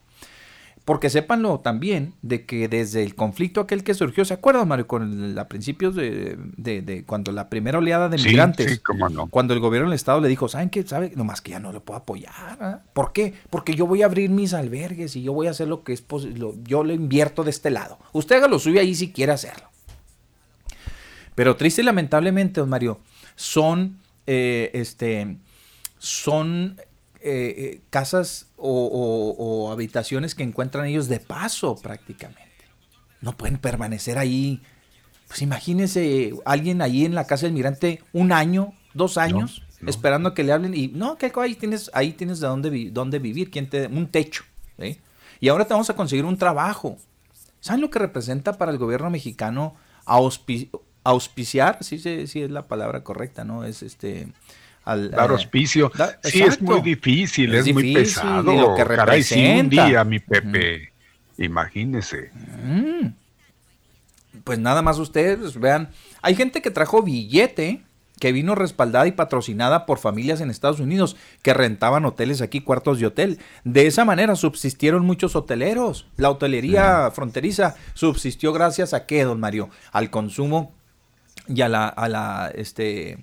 Porque 0.83 1.09
sépanlo 1.09 1.61
también 1.61 2.13
de 2.21 2.45
que 2.45 2.67
desde 2.67 3.01
el 3.01 3.15
conflicto 3.15 3.59
aquel 3.59 3.83
que 3.83 3.95
surgió, 3.95 4.23
¿se 4.23 4.35
acuerdan, 4.35 4.67
Mario? 4.67 4.85
Con 4.85 5.31
el- 5.31 5.39
a 5.39 5.47
principios 5.47 5.95
de, 5.95 6.37
de- 6.57 6.83
de 6.83 7.03
cuando 7.03 7.31
la 7.31 7.49
primera 7.49 7.79
oleada 7.79 8.07
de 8.07 8.17
migrantes, 8.17 8.71
sí, 8.73 8.77
cómo 8.79 9.09
no. 9.09 9.25
cuando 9.27 9.55
el 9.55 9.59
gobierno 9.61 9.89
del 9.89 9.95
Estado 9.95 10.21
le 10.21 10.27
dijo, 10.27 10.47
¿saben 10.47 10.69
qué? 10.69 10.83
¿Sabe? 10.85 11.11
Nomás 11.15 11.41
que 11.41 11.51
ya 11.51 11.59
no 11.59 11.71
le 11.73 11.79
puedo 11.79 11.97
apoyar. 11.99 12.33
¿ah? 12.61 12.79
¿Por 12.93 13.13
qué? 13.13 13.33
Porque 13.49 13.73
yo 13.73 13.87
voy 13.87 14.03
a 14.03 14.05
abrir 14.05 14.29
mis 14.29 14.53
albergues 14.53 15.15
y 15.15 15.23
yo 15.23 15.33
voy 15.33 15.47
a 15.47 15.51
hacer 15.51 15.67
lo 15.67 15.83
que 15.83 15.91
es 15.91 16.01
posible. 16.01 16.51
Yo 16.65 16.83
le 16.83 16.93
invierto 16.93 17.43
de 17.43 17.49
este 17.49 17.71
lado. 17.71 17.97
Usted 18.13 18.35
haga 18.35 18.47
lo 18.47 18.59
suyo 18.59 18.79
ahí 18.79 18.93
si 18.93 19.11
quiere 19.11 19.31
hacerlo. 19.31 19.67
Pero 21.33 21.55
triste 21.55 21.81
y 21.81 21.85
lamentablemente, 21.85 22.61
don 22.61 22.69
Mario, 22.69 22.99
son, 23.35 23.97
eh, 24.27 24.69
este, 24.73 25.37
son 25.97 26.77
eh, 27.21 27.55
eh, 27.57 27.81
casas 27.89 28.47
o, 28.57 28.69
o- 28.69 29.35
o 29.67 29.71
habitaciones 29.71 30.35
que 30.35 30.43
encuentran 30.43 30.85
ellos 30.85 31.07
de 31.07 31.19
paso 31.19 31.75
prácticamente. 31.75 32.45
No 33.21 33.35
pueden 33.35 33.57
permanecer 33.57 34.17
ahí. 34.17 34.61
Pues 35.27 35.41
imagínese 35.41 36.33
alguien 36.45 36.81
ahí 36.83 37.03
en 37.05 37.15
la 37.15 37.25
casa 37.25 37.47
del 37.47 37.53
migrante 37.53 38.03
un 38.13 38.31
año, 38.31 38.73
dos 38.93 39.17
años, 39.17 39.63
esperando 39.87 40.33
que 40.35 40.43
le 40.43 40.51
hablen 40.51 40.75
y 40.75 40.87
no, 40.89 41.17
que 41.17 41.31
ahí 41.41 41.55
tienes, 41.55 41.89
ahí 41.93 42.13
tienes 42.13 42.39
de 42.39 42.47
dónde, 42.47 42.69
vi- 42.69 42.89
dónde 42.91 43.17
vivir, 43.17 43.49
quién 43.49 43.67
te, 43.67 43.87
un 43.87 44.07
techo, 44.07 44.43
¿sí? 44.79 44.99
Y 45.39 45.49
ahora 45.49 45.65
te 45.65 45.73
vamos 45.73 45.89
a 45.89 45.95
conseguir 45.95 46.25
un 46.25 46.37
trabajo. 46.37 46.97
¿Saben 47.59 47.81
lo 47.81 47.89
que 47.89 47.97
representa 47.97 48.57
para 48.59 48.71
el 48.71 48.77
gobierno 48.77 49.09
mexicano 49.09 49.75
auspi- 50.05 50.69
auspiciar? 51.03 51.83
Sí, 51.83 51.97
sí, 51.97 52.27
sí 52.27 52.43
es 52.43 52.51
la 52.51 52.67
palabra 52.67 53.03
correcta, 53.03 53.43
¿no? 53.43 53.63
Es 53.63 53.81
este... 53.81 54.27
al- 54.85 55.11
Dar 55.11 55.29
eh, 55.31 55.33
auspicio. 55.33 55.91
da- 55.95 56.17
sí, 56.23 56.41
es 56.41 56.61
muy 56.61 56.81
difícil, 56.81 57.53
es, 57.53 57.67
Es 57.67 57.73
muy 57.73 57.93
pesado. 57.93 58.53
y 58.53 58.57
lo 58.57 58.75
que 58.75 58.83
Caray, 58.85 59.23
sí, 59.23 59.45
un 59.59 59.69
día, 59.69 60.03
mi 60.03 60.19
Pepe. 60.19 60.91
Imagínese. 61.37 62.31
Mm. 62.63 63.07
Pues 64.43 64.59
nada 64.59 64.81
más 64.81 64.99
ustedes 64.99 65.59
vean. 65.59 65.89
Hay 66.21 66.35
gente 66.35 66.61
que 66.61 66.71
trajo 66.71 67.01
billete 67.01 67.81
que 68.19 68.31
vino 68.31 68.55
respaldada 68.55 69.07
y 69.07 69.11
patrocinada 69.11 69.85
por 69.85 69.97
familias 69.99 70.39
en 70.39 70.49
Estados 70.49 70.79
Unidos 70.79 71.17
que 71.41 71.53
rentaban 71.53 72.05
hoteles 72.05 72.41
aquí, 72.41 72.61
cuartos 72.61 72.97
de 72.99 73.07
hotel. 73.07 73.39
De 73.65 73.87
esa 73.87 74.05
manera 74.05 74.35
subsistieron 74.37 75.05
muchos 75.05 75.35
hoteleros. 75.35 76.07
La 76.15 76.29
hotelería 76.29 77.11
fronteriza 77.11 77.75
subsistió 77.93 78.53
gracias 78.53 78.93
a 78.93 79.05
qué, 79.05 79.25
don 79.25 79.41
Mario? 79.41 79.69
Al 79.91 80.09
consumo 80.11 80.73
y 81.49 81.61
a 81.61 81.67
la, 81.67 81.87
a 81.89 82.07
la, 82.07 82.51
este, 82.55 83.17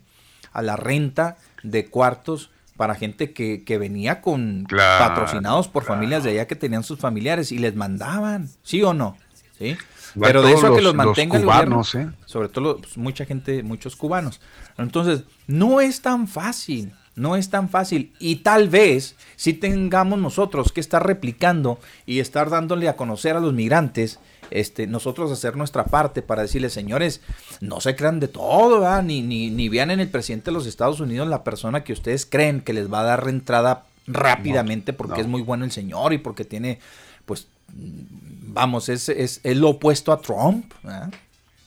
a 0.53 0.61
la 0.61 0.77
renta 0.77 1.39
de 1.63 1.87
cuartos 1.87 2.51
para 2.77 2.95
gente 2.95 3.33
que, 3.33 3.65
que 3.65 3.79
venía 3.79 4.21
con 4.21 4.65
Claro, 4.69 5.15
patrocinados 5.15 5.69
por 5.69 5.85
familias 5.85 6.25
de 6.25 6.31
allá 6.31 6.47
que 6.47 6.57
tenían 6.57 6.83
sus 6.85 6.99
familiares 6.99 7.53
y 7.53 7.59
les 7.59 7.75
mandaban, 7.77 8.49
¿sí 8.63 8.83
o 8.83 8.95
no? 8.95 9.17
¿Sí? 9.59 9.77
Pero 10.19 10.43
de 10.43 10.53
eso 10.53 10.67
a 10.67 10.71
que 10.75 10.83
los- 10.83 10.95
los 10.95 10.95
los 10.95 11.07
mantenga 11.07 11.37
el 11.39 11.45
cubanos, 11.45 11.93
gobierno, 11.93 12.13
¿eh? 12.13 12.17
sobre 12.27 12.49
todo 12.49 12.79
pues, 12.79 12.97
mucha 12.99 13.25
gente, 13.25 13.63
muchos 13.63 13.97
cubanos. 13.97 14.41
Entonces, 14.79 15.25
no 15.47 15.81
es 15.81 16.03
tan 16.03 16.29
fácil, 16.29 16.93
no 17.15 17.37
es 17.37 17.49
tan 17.51 17.69
fácil. 17.69 18.13
Y 18.19 18.37
tal 18.37 18.69
vez 18.69 19.17
si 19.37 19.53
tengamos 19.55 20.19
nosotros 20.19 20.73
que 20.73 20.81
estar 20.81 21.07
replicando 21.07 21.79
y 22.07 22.19
estar 22.21 22.51
dándole 22.51 22.89
a 22.89 22.97
conocer 22.97 23.37
a 23.37 23.41
los 23.41 23.53
migrantes, 23.55 24.19
este, 24.53 24.87
nosotros 24.87 25.31
hacer 25.33 25.57
nuestra 25.57 25.85
parte 25.85 26.23
para 26.23 26.43
decirles, 26.43 26.73
señores, 26.73 27.21
no 27.61 27.81
se 27.81 27.97
crean 27.97 28.21
de 28.21 28.29
todo, 28.29 28.81
¿verdad? 28.81 29.03
Ni, 29.03 29.23
ni, 29.23 29.51
ni 29.51 29.69
vean 29.69 29.91
en 29.91 30.01
el 30.01 30.09
presidente 30.09 30.47
de 30.47 30.53
los 30.53 30.67
Estados 30.67 31.01
Unidos 31.01 31.29
la 31.29 31.45
persona 31.45 31.85
que 31.85 31.93
ustedes 31.93 32.27
creen 32.27 32.61
que 32.61 32.73
les 32.73 32.93
va 32.93 33.01
a 33.01 33.05
dar 33.05 33.29
entrada 33.29 33.85
rápidamente 34.07 34.93
porque 34.93 35.17
no. 35.17 35.21
es 35.21 35.27
muy 35.27 35.43
bueno 35.43 35.65
el 35.65 35.73
señor 35.73 36.13
y 36.13 36.19
porque 36.19 36.45
tiene, 36.45 36.81
pues, 37.25 37.47
vamos, 37.73 38.89
es, 38.89 39.09
es, 39.09 39.41
es 39.43 39.57
lo 39.57 39.71
opuesto 39.71 40.13
a 40.13 40.21
Trump. 40.21 40.73
¿verdad? 40.83 41.13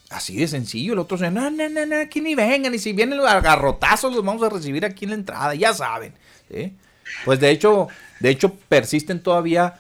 Así 0.10 0.38
de 0.38 0.48
sencillo. 0.48 0.94
El 0.94 1.00
otro 1.00 1.18
dice, 1.18 1.32
no, 1.32 1.50
no, 1.50 1.70
no, 1.70 1.86
no, 1.86 1.96
aquí 1.98 2.22
ni 2.22 2.36
vengan. 2.36 2.74
Y 2.74 2.80
si 2.80 2.94
vienen 2.94 3.18
los 3.18 3.26
garrotazos, 3.26 4.14
los 4.14 4.24
vamos 4.24 4.44
a 4.44 4.50
recibir 4.50 4.86
aquí 4.86 5.06
en 5.06 5.12
la 5.12 5.16
entrada. 5.16 5.56
Ya 5.56 5.74
saben. 5.74 6.14
¿sí? 6.50 6.74
Pues 7.26 7.40
de 7.40 7.50
hecho, 7.50 7.88
de 8.20 8.30
hecho, 8.30 8.54
persisten 8.70 9.22
todavía 9.22 9.80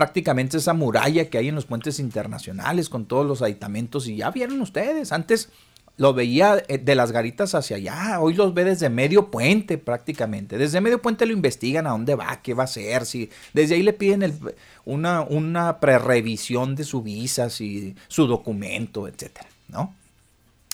prácticamente 0.00 0.56
esa 0.56 0.72
muralla 0.72 1.28
que 1.28 1.36
hay 1.36 1.48
en 1.48 1.54
los 1.54 1.66
puentes 1.66 1.98
internacionales 1.98 2.88
con 2.88 3.04
todos 3.04 3.26
los 3.26 3.42
aditamentos. 3.42 4.08
Y 4.08 4.16
ya 4.16 4.30
vieron 4.30 4.58
ustedes. 4.62 5.12
Antes 5.12 5.50
lo 5.98 6.14
veía 6.14 6.62
eh, 6.68 6.78
de 6.78 6.94
las 6.94 7.12
garitas 7.12 7.54
hacia 7.54 7.76
allá. 7.76 8.18
Hoy 8.18 8.32
los 8.32 8.54
ve 8.54 8.64
desde 8.64 8.88
medio 8.88 9.30
puente 9.30 9.76
prácticamente. 9.76 10.56
Desde 10.56 10.80
medio 10.80 11.02
puente 11.02 11.26
lo 11.26 11.34
investigan 11.34 11.86
a 11.86 11.90
dónde 11.90 12.14
va, 12.14 12.40
qué 12.40 12.54
va 12.54 12.62
a 12.62 12.64
hacer. 12.64 13.04
Si, 13.04 13.28
desde 13.52 13.74
ahí 13.74 13.82
le 13.82 13.92
piden 13.92 14.38
una, 14.86 15.20
una 15.20 15.80
prerevisión 15.80 16.76
de 16.76 16.84
su 16.84 17.02
visa, 17.02 17.50
si, 17.50 17.94
su 18.08 18.26
documento, 18.26 19.06
etcétera, 19.06 19.50
¿no? 19.68 19.94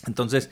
Entonces, 0.06 0.50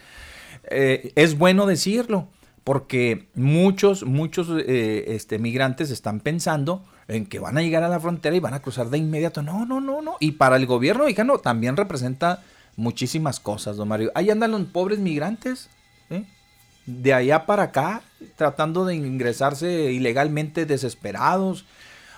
eh, 0.65 1.13
es 1.15 1.39
bueno 1.39 1.67
decirlo, 1.67 2.27
porque 2.65 3.29
muchos, 3.37 4.03
muchos 4.03 4.49
eh, 4.67 5.05
este, 5.15 5.39
migrantes 5.39 5.93
están 5.93 6.19
pensando 6.19 6.83
en 7.09 7.26
que 7.26 7.39
van 7.39 7.59
a 7.59 7.62
llegar 7.62 7.82
a 7.82 7.89
la 7.89 8.01
frontera 8.01 8.35
y 8.36 8.40
van 8.40 8.55
a 8.55 8.60
cruzar 8.62 8.89
de 8.90 8.98
inmediato. 8.98 9.43
No, 9.43 9.66
no, 9.66 9.81
no, 9.81 10.02
no. 10.02 10.16
Y 10.20 10.32
para 10.32 10.56
el 10.56 10.66
gobierno 10.66 11.05
mexicano 11.05 11.39
también 11.39 11.76
representa 11.76 12.43
muchísimas 12.76 13.40
cosas, 13.40 13.76
don 13.76 13.89
Mario. 13.89 14.10
Ahí 14.14 14.31
andan 14.31 14.52
los 14.52 14.62
pobres 14.66 14.98
migrantes, 14.98 15.68
¿sí? 16.09 16.24
de 16.86 17.14
allá 17.14 17.47
para 17.47 17.64
acá, 17.64 18.02
tratando 18.36 18.85
de 18.85 18.94
ingresarse 18.94 19.93
ilegalmente 19.93 20.66
desesperados. 20.66 21.64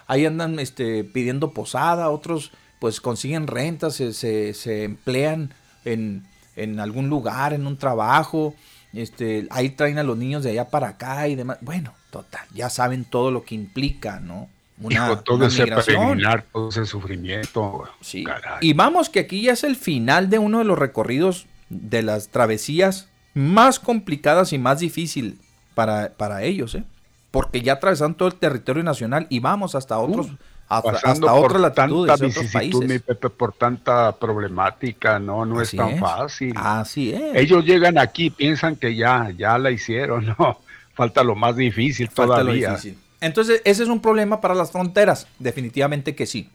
Ahí 0.07 0.25
andan 0.27 0.59
este, 0.61 1.05
pidiendo 1.05 1.53
posada, 1.53 2.11
otros 2.11 2.53
pues 2.79 3.01
consiguen 3.01 3.47
rentas, 3.47 3.95
se, 3.95 4.13
se- 4.13 4.55
se 4.55 4.85
emplean 4.85 5.53
en, 5.85 6.25
en 6.57 6.79
algún 6.81 7.09
lugar, 7.09 7.53
en 7.55 7.67
un 7.67 7.77
trabajo. 7.77 8.55
Este, 8.93 9.47
ahí 9.51 9.71
traen 9.71 9.99
a 9.99 10.03
los 10.05 10.17
niños 10.17 10.45
de 10.45 10.51
allá 10.51 10.69
para 10.71 10.89
acá 10.89 11.27
y 11.29 11.35
demás. 11.35 11.59
Bueno, 11.61 11.93
total, 12.11 12.47
ya 12.55 12.71
saben 12.71 13.05
todo 13.05 13.31
lo 13.31 13.45
que 13.45 13.55
implica, 13.55 14.21
¿no? 14.21 14.49
Hijo, 14.91 15.19
todo 15.21 15.37
una 15.37 15.47
ese 15.47 15.67
peregrinar, 15.67 16.45
todo 16.53 16.69
ese 16.69 16.85
sufrimiento. 16.85 17.85
Sí. 18.01 18.25
caray. 18.25 18.59
Y 18.61 18.75
vamos 18.75 19.09
que 19.09 19.21
aquí 19.21 19.43
ya 19.43 19.53
es 19.53 19.65
el 19.65 19.77
final 19.77 20.29
de 20.29 20.39
uno 20.39 20.59
de 20.59 20.65
los 20.65 20.79
recorridos 20.79 21.47
de 21.71 22.03
las 22.03 22.29
travesías 22.29 23.09
más 23.35 23.81
complicadas 23.81 24.53
y 24.53 24.59
más 24.59 24.81
difícil 24.81 25.39
para, 25.75 26.11
para 26.17 26.43
ellos, 26.43 26.75
¿eh? 26.75 26.85
Porque 27.31 27.61
ya 27.61 27.75
atravesan 27.75 28.15
todo 28.15 28.29
el 28.29 28.35
territorio 28.37 28.83
nacional 28.83 29.27
y 29.31 29.41
vamos 29.41 29.75
hasta 29.75 29.99
otros, 29.99 30.29
hasta, 30.69 30.93
Pasando 30.93 31.29
hasta 31.29 31.41
por 31.41 31.47
otras 31.57 31.61
latitudes, 31.63 32.09
tanta 32.09 32.27
otros 32.27 32.35
vicisitud, 32.35 32.83
mi 32.83 32.89
países. 32.89 33.03
Pepe, 33.03 33.31
por 33.31 33.53
tanta 33.53 34.13
problemática, 34.17 35.19
no, 35.19 35.45
no 35.45 35.61
Así 35.61 35.77
es 35.77 35.83
tan 35.83 35.95
es. 35.95 36.01
fácil. 36.01 36.53
Así 36.57 37.13
es. 37.13 37.35
Ellos 37.37 37.65
llegan 37.65 37.99
aquí 37.99 38.31
piensan 38.31 38.77
que 38.77 38.95
ya, 38.95 39.31
ya 39.37 39.59
la 39.59 39.71
hicieron, 39.71 40.27
no, 40.39 40.61
falta 40.95 41.23
lo 41.23 41.35
más 41.35 41.57
difícil 41.57 42.09
Falta 42.09 42.39
lo 42.39 42.45
todavía. 42.45 42.71
difícil. 42.71 42.99
Entonces, 43.21 43.63
ese 43.65 43.83
es 43.83 43.89
un 43.89 44.01
problema 44.01 44.41
para 44.41 44.55
las 44.55 44.71
fronteras, 44.71 45.27
definitivamente 45.39 46.15
que 46.15 46.27
sí. 46.27 46.51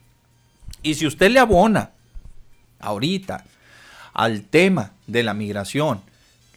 Y 0.83 0.93
si 0.95 1.07
usted 1.07 1.31
le 1.31 1.39
abona 1.39 1.91
ahorita 2.79 3.43
al 4.13 4.43
tema 4.43 4.91
de 5.07 5.23
la 5.23 5.33
migración, 5.33 6.01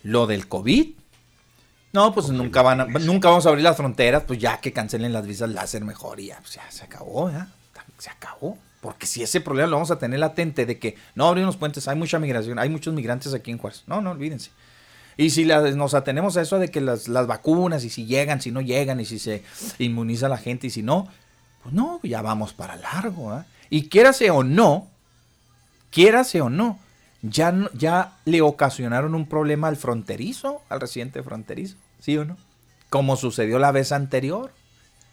lo 0.02 0.26
del 0.26 0.48
COVID, 0.48 0.89
no, 1.93 2.12
pues 2.12 2.28
nunca 2.28 2.60
van 2.62 2.81
a- 2.81 2.85
nunca 2.86 3.28
vamos 3.28 3.47
a 3.47 3.51
abrir 3.51 3.62
las 3.64 3.76
fronteras, 3.76 4.24
pues 4.26 4.39
ya 4.40 4.60
que 4.60 4.72
cancelen 4.72 5.12
las 5.12 5.26
visas 5.26 5.48
láser 5.51 5.85
mejor 5.85 6.18
y 6.20 6.26
ya, 6.26 6.39
pues 6.40 6.55
ya 6.55 6.68
se 6.70 6.85
acabó, 6.85 7.31
¿ya? 7.31 7.48
Se 7.98 8.10
acabó. 8.10 8.59
Porque 8.81 9.06
si 9.06 9.22
ese 9.22 9.40
problema 9.40 9.68
lo 9.68 9.76
vamos 9.76 9.90
a 9.93 9.98
tener 9.98 10.18
latente 10.18 10.66
de 10.66 10.78
que 10.78 10.97
no 11.14 11.26
abrimos 11.28 11.55
los 11.55 11.56
puentes, 11.56 11.86
hay 11.89 11.97
mucha 11.97 12.18
migración, 12.18 12.59
hay 12.59 12.68
muchos 12.68 12.93
migrantes 12.93 13.32
aquí 13.32 13.51
en 13.51 13.59
Juárez. 13.59 13.85
No, 13.86 14.01
no 14.02 14.10
olvídense. 14.10 14.51
Y 15.16 15.31
si 15.31 15.45
la- 15.45 15.61
nos 15.73 15.95
atenemos 15.95 16.36
a 16.36 16.43
eso 16.43 16.59
de 16.59 16.70
que 16.70 16.81
las, 16.81 17.09
las 17.09 17.27
vacunas 17.27 17.85
y 17.85 17.91
si 17.91 18.07
llegan, 18.07 18.41
si 18.41 18.51
no 18.51 18.61
llegan, 18.61 19.01
y 19.01 19.05
si 19.05 19.19
se 19.19 19.43
inmuniza 19.78 20.28
la 20.28 20.39
gente 20.39 20.66
y 20.66 20.70
si 20.70 20.82
no, 20.82 21.09
pues 21.62 21.74
no, 21.74 22.01
ya 22.03 22.20
vamos 22.23 22.53
para 22.53 22.77
largo. 22.77 23.31
¿ah? 23.31 23.47
Y 23.70 23.89
quiérase 23.89 24.31
o 24.31 24.43
no, 24.43 24.89
quiérase 25.91 26.41
o 26.41 26.51
no, 26.51 26.78
ya, 27.23 27.55
ya 27.74 28.16
le 28.24 28.43
ocasionaron 28.43 29.15
un 29.15 29.27
problema 29.27 29.69
al 29.69 29.77
fronterizo, 29.77 30.62
al 30.69 30.81
residente 30.81 31.23
fronterizo, 31.23 31.77
¿sí 32.01 32.16
o 32.19 32.24
no? 32.24 32.36
Como 32.91 33.16
sucedió 33.16 33.59
la 33.59 33.73
vez 33.73 33.93
anterior. 33.93 34.53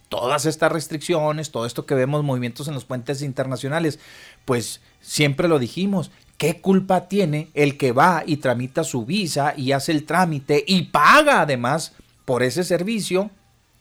Todas 0.09 0.45
estas 0.45 0.71
restricciones, 0.73 1.51
todo 1.51 1.65
esto 1.65 1.85
que 1.85 1.95
vemos, 1.95 2.21
movimientos 2.23 2.67
en 2.67 2.73
los 2.73 2.83
puentes 2.83 3.21
internacionales, 3.21 3.97
pues 4.43 4.81
siempre 4.99 5.47
lo 5.47 5.57
dijimos, 5.57 6.11
¿qué 6.41 6.59
culpa 6.59 7.07
tiene 7.07 7.49
el 7.53 7.77
que 7.77 7.91
va 7.91 8.23
y 8.25 8.37
tramita 8.37 8.83
su 8.83 9.05
visa 9.05 9.53
y 9.55 9.73
hace 9.73 9.91
el 9.91 10.07
trámite 10.07 10.63
y 10.65 10.85
paga 10.85 11.41
además 11.41 11.93
por 12.25 12.41
ese 12.41 12.63
servicio 12.63 13.29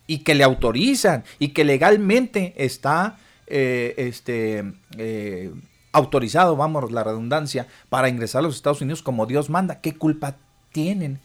y 0.07 0.19
que 0.19 0.35
le 0.35 0.45
autorizan 0.45 1.25
y 1.39 1.49
que 1.55 1.65
legalmente 1.65 2.53
está 2.59 3.17
eh, 3.47 3.95
este, 3.97 4.75
eh, 4.99 5.51
autorizado, 5.93 6.55
vamos, 6.55 6.93
la 6.93 7.03
redundancia, 7.03 7.67
para 7.89 8.11
ingresar 8.11 8.41
a 8.41 8.43
los 8.43 8.57
Estados 8.57 8.83
Unidos 8.83 9.03
como 9.03 9.25
Dios 9.25 9.49
manda? 9.49 9.81
¿Qué 9.81 9.95
culpa 9.95 10.37
tienen? 10.71 11.19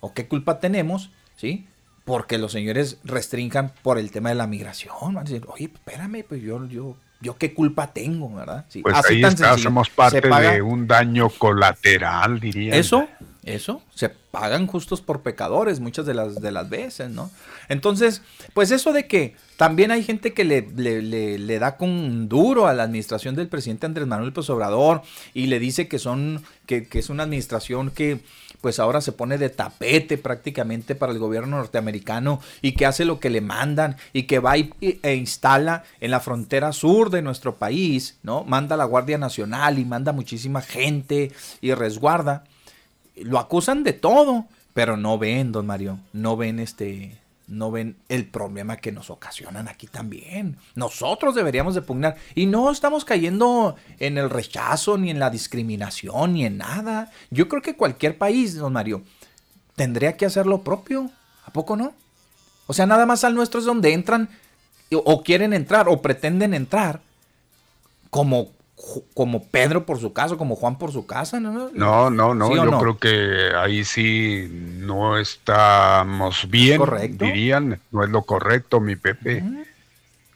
¿O 0.00 0.14
qué 0.14 0.26
culpa 0.26 0.58
tenemos? 0.58 1.12
¿Sí? 1.36 1.68
Porque 2.04 2.38
los 2.38 2.50
señores 2.50 2.98
restrinjan 3.04 3.72
por 3.84 4.00
el 4.00 4.10
tema 4.10 4.30
de 4.30 4.34
la 4.34 4.48
migración. 4.48 5.14
Van 5.14 5.26
decir, 5.26 5.44
oye, 5.46 5.70
espérame, 5.72 6.24
pues 6.28 6.42
yo, 6.42 6.66
yo, 6.66 6.96
yo 7.20 7.36
qué 7.36 7.54
culpa 7.54 7.86
tengo, 7.92 8.34
¿verdad? 8.34 8.64
Sí, 8.68 8.82
Pues 8.82 8.94
así 8.96 9.14
ahí 9.14 9.20
tan 9.22 9.32
está, 9.32 9.46
sencillo. 9.48 9.68
somos 9.68 9.88
parte 9.90 10.22
paga- 10.22 10.52
de 10.52 10.62
un 10.62 10.86
daño 10.86 11.28
colateral, 11.30 12.38
diría. 12.40 12.74
eso, 12.76 13.08
eso, 13.46 13.80
se 13.94 14.08
pagan 14.10 14.66
justos 14.66 15.00
por 15.00 15.22
pecadores 15.22 15.80
muchas 15.80 16.04
de 16.04 16.14
las, 16.14 16.40
de 16.42 16.50
las 16.52 16.68
veces, 16.68 17.10
¿no? 17.10 17.30
Entonces, 17.68 18.20
pues 18.54 18.70
eso 18.72 18.92
de 18.92 19.06
que 19.06 19.34
también 19.56 19.90
hay 19.92 20.02
gente 20.02 20.34
que 20.34 20.44
le, 20.44 20.68
le, 20.76 21.00
le- 21.00 21.38
le 21.38 21.58
da 21.58 21.76
con 21.76 22.28
duro 22.28 22.66
a 22.66 22.74
la 22.74 22.82
administración 22.82 23.34
del 23.36 23.48
presidente 23.48 23.86
Andrés 23.86 24.06
Manuel 24.06 24.28
López 24.30 24.50
Obrador 24.50 25.02
y 25.32 25.46
le 25.46 25.58
dice 25.58 25.88
que 25.88 25.98
son, 25.98 26.42
que, 26.66 26.86
que 26.88 26.98
es 26.98 27.08
una 27.08 27.22
administración 27.22 27.90
que 27.90 28.20
pues 28.60 28.80
ahora 28.80 29.00
se 29.00 29.12
pone 29.12 29.38
de 29.38 29.48
tapete 29.50 30.18
prácticamente 30.18 30.94
para 30.96 31.12
el 31.12 31.18
gobierno 31.18 31.56
norteamericano 31.58 32.40
y 32.62 32.72
que 32.72 32.86
hace 32.86 33.04
lo 33.04 33.20
que 33.20 33.30
le 33.30 33.40
mandan 33.40 33.96
y 34.12 34.24
que 34.24 34.40
va 34.40 34.56
e 34.56 35.14
instala 35.14 35.84
en 36.00 36.10
la 36.10 36.20
frontera 36.20 36.72
sur 36.72 37.10
de 37.10 37.22
nuestro 37.22 37.56
país, 37.56 38.18
¿no? 38.24 38.42
Manda 38.44 38.76
la 38.76 38.84
Guardia 38.84 39.18
Nacional 39.18 39.78
y 39.78 39.84
manda 39.84 40.12
muchísima 40.12 40.62
gente 40.62 41.30
y 41.60 41.72
resguarda 41.74 42.44
lo 43.16 43.38
acusan 43.38 43.82
de 43.84 43.92
todo, 43.92 44.46
pero 44.74 44.96
no 44.96 45.18
ven, 45.18 45.52
don 45.52 45.66
Mario, 45.66 45.98
no 46.12 46.36
ven 46.36 46.58
este 46.58 47.18
no 47.48 47.70
ven 47.70 47.96
el 48.08 48.26
problema 48.26 48.76
que 48.76 48.92
nos 48.92 49.08
ocasionan 49.10 49.68
aquí 49.68 49.86
también. 49.86 50.56
Nosotros 50.74 51.34
deberíamos 51.34 51.74
de 51.74 51.82
pugnar. 51.82 52.16
Y 52.34 52.46
no 52.46 52.70
estamos 52.70 53.04
cayendo 53.04 53.76
en 53.98 54.18
el 54.18 54.30
rechazo, 54.30 54.98
ni 54.98 55.10
en 55.10 55.20
la 55.20 55.30
discriminación, 55.30 56.34
ni 56.34 56.44
en 56.44 56.58
nada. 56.58 57.10
Yo 57.30 57.48
creo 57.48 57.62
que 57.62 57.76
cualquier 57.76 58.18
país, 58.18 58.56
don 58.56 58.72
Mario, 58.72 59.02
tendría 59.76 60.16
que 60.16 60.26
hacer 60.26 60.46
lo 60.46 60.62
propio. 60.62 61.10
¿A 61.44 61.52
poco 61.52 61.76
no? 61.76 61.92
O 62.66 62.74
sea, 62.74 62.86
nada 62.86 63.06
más 63.06 63.22
al 63.22 63.34
nuestro 63.36 63.60
es 63.60 63.66
donde 63.66 63.92
entran 63.92 64.28
o 64.90 65.22
quieren 65.22 65.52
entrar 65.52 65.88
o 65.88 66.02
pretenden 66.02 66.52
entrar 66.52 67.00
como 68.10 68.55
como 69.14 69.44
Pedro 69.44 69.86
por 69.86 69.98
su 69.98 70.12
caso, 70.12 70.36
como 70.36 70.54
Juan 70.54 70.76
por 70.76 70.92
su 70.92 71.06
casa, 71.06 71.40
¿no? 71.40 71.70
No, 71.72 72.10
no, 72.10 72.34
no, 72.34 72.54
yo 72.54 72.78
creo 72.78 72.98
que 72.98 73.56
ahí 73.56 73.84
sí 73.84 74.48
no 74.80 75.18
estamos 75.18 76.48
bien, 76.50 76.82
dirían, 77.12 77.80
no 77.90 78.04
es 78.04 78.10
lo 78.10 78.22
correcto, 78.22 78.80
mi 78.80 78.96
Pepe, 78.96 79.42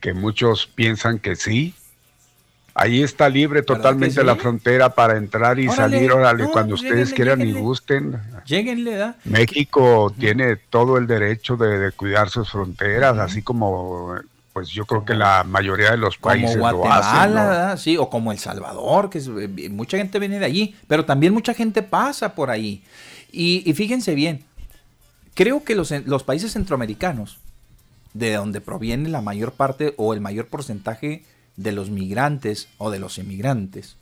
que 0.01 0.15
muchos 0.15 0.67
piensan 0.67 1.19
que 1.19 1.37
sí. 1.37 1.75
Ahí 2.73 3.03
está 3.03 3.29
libre 3.29 3.63
totalmente 3.63 4.25
la 4.25 4.37
frontera 4.37 4.95
para 4.95 5.19
entrar 5.19 5.59
y 5.59 5.69
salir, 5.69 6.11
órale, 6.13 6.47
cuando 6.47 6.77
ustedes 6.77 7.13
quieran 7.13 7.43
y 7.43 7.53
gusten. 7.53 8.19
Lléguenle, 8.47 8.95
¿da? 8.95 9.17
México 9.25 10.15
tiene 10.19 10.57
todo 10.57 10.97
el 10.97 11.07
derecho 11.07 11.57
de, 11.57 11.79
de 11.79 11.93
cuidar 11.93 12.31
sus 12.31 12.51
fronteras, 12.51 13.19
así 13.19 13.43
como 13.43 14.15
pues 14.53 14.69
yo 14.69 14.85
creo 14.85 15.05
que 15.05 15.15
la 15.15 15.45
mayoría 15.45 15.93
de 15.93 15.97
los 15.97 16.19
países 16.19 16.57
como 16.57 16.79
Guatemala, 16.79 17.77
sí, 17.77 17.97
o 17.97 18.11
como 18.11 18.33
El 18.33 18.39
Salvador, 18.39 19.09
que 19.09 19.19
eh, 19.19 19.69
mucha 19.71 19.97
gente 19.97 20.19
viene 20.19 20.39
de 20.39 20.45
allí, 20.45 20.75
pero 20.89 21.05
también 21.05 21.33
mucha 21.33 21.55
gente 21.55 21.83
pasa 21.83 22.35
por 22.35 22.51
ahí. 22.51 22.83
Y, 23.33 23.73
fíjense 23.75 24.15
bien, 24.17 24.45
creo 25.35 25.63
que 25.63 25.77
los, 25.77 25.93
los 26.05 26.25
países 26.25 26.53
centroamericanos, 26.53 27.39
de 28.13 28.35
donde 28.35 28.61
proviene 28.61 29.09
la 29.09 29.21
mayor 29.21 29.53
parte 29.53 29.95
o 29.97 30.15
el 30.15 30.21
mayor 30.21 30.49
porcentaje 30.49 31.23
de 31.57 31.71
los 31.71 31.91
migrantes 31.91 32.69
o 32.79 32.91
de 32.91 32.99
los 32.99 33.19
emigrantes, 33.19 33.97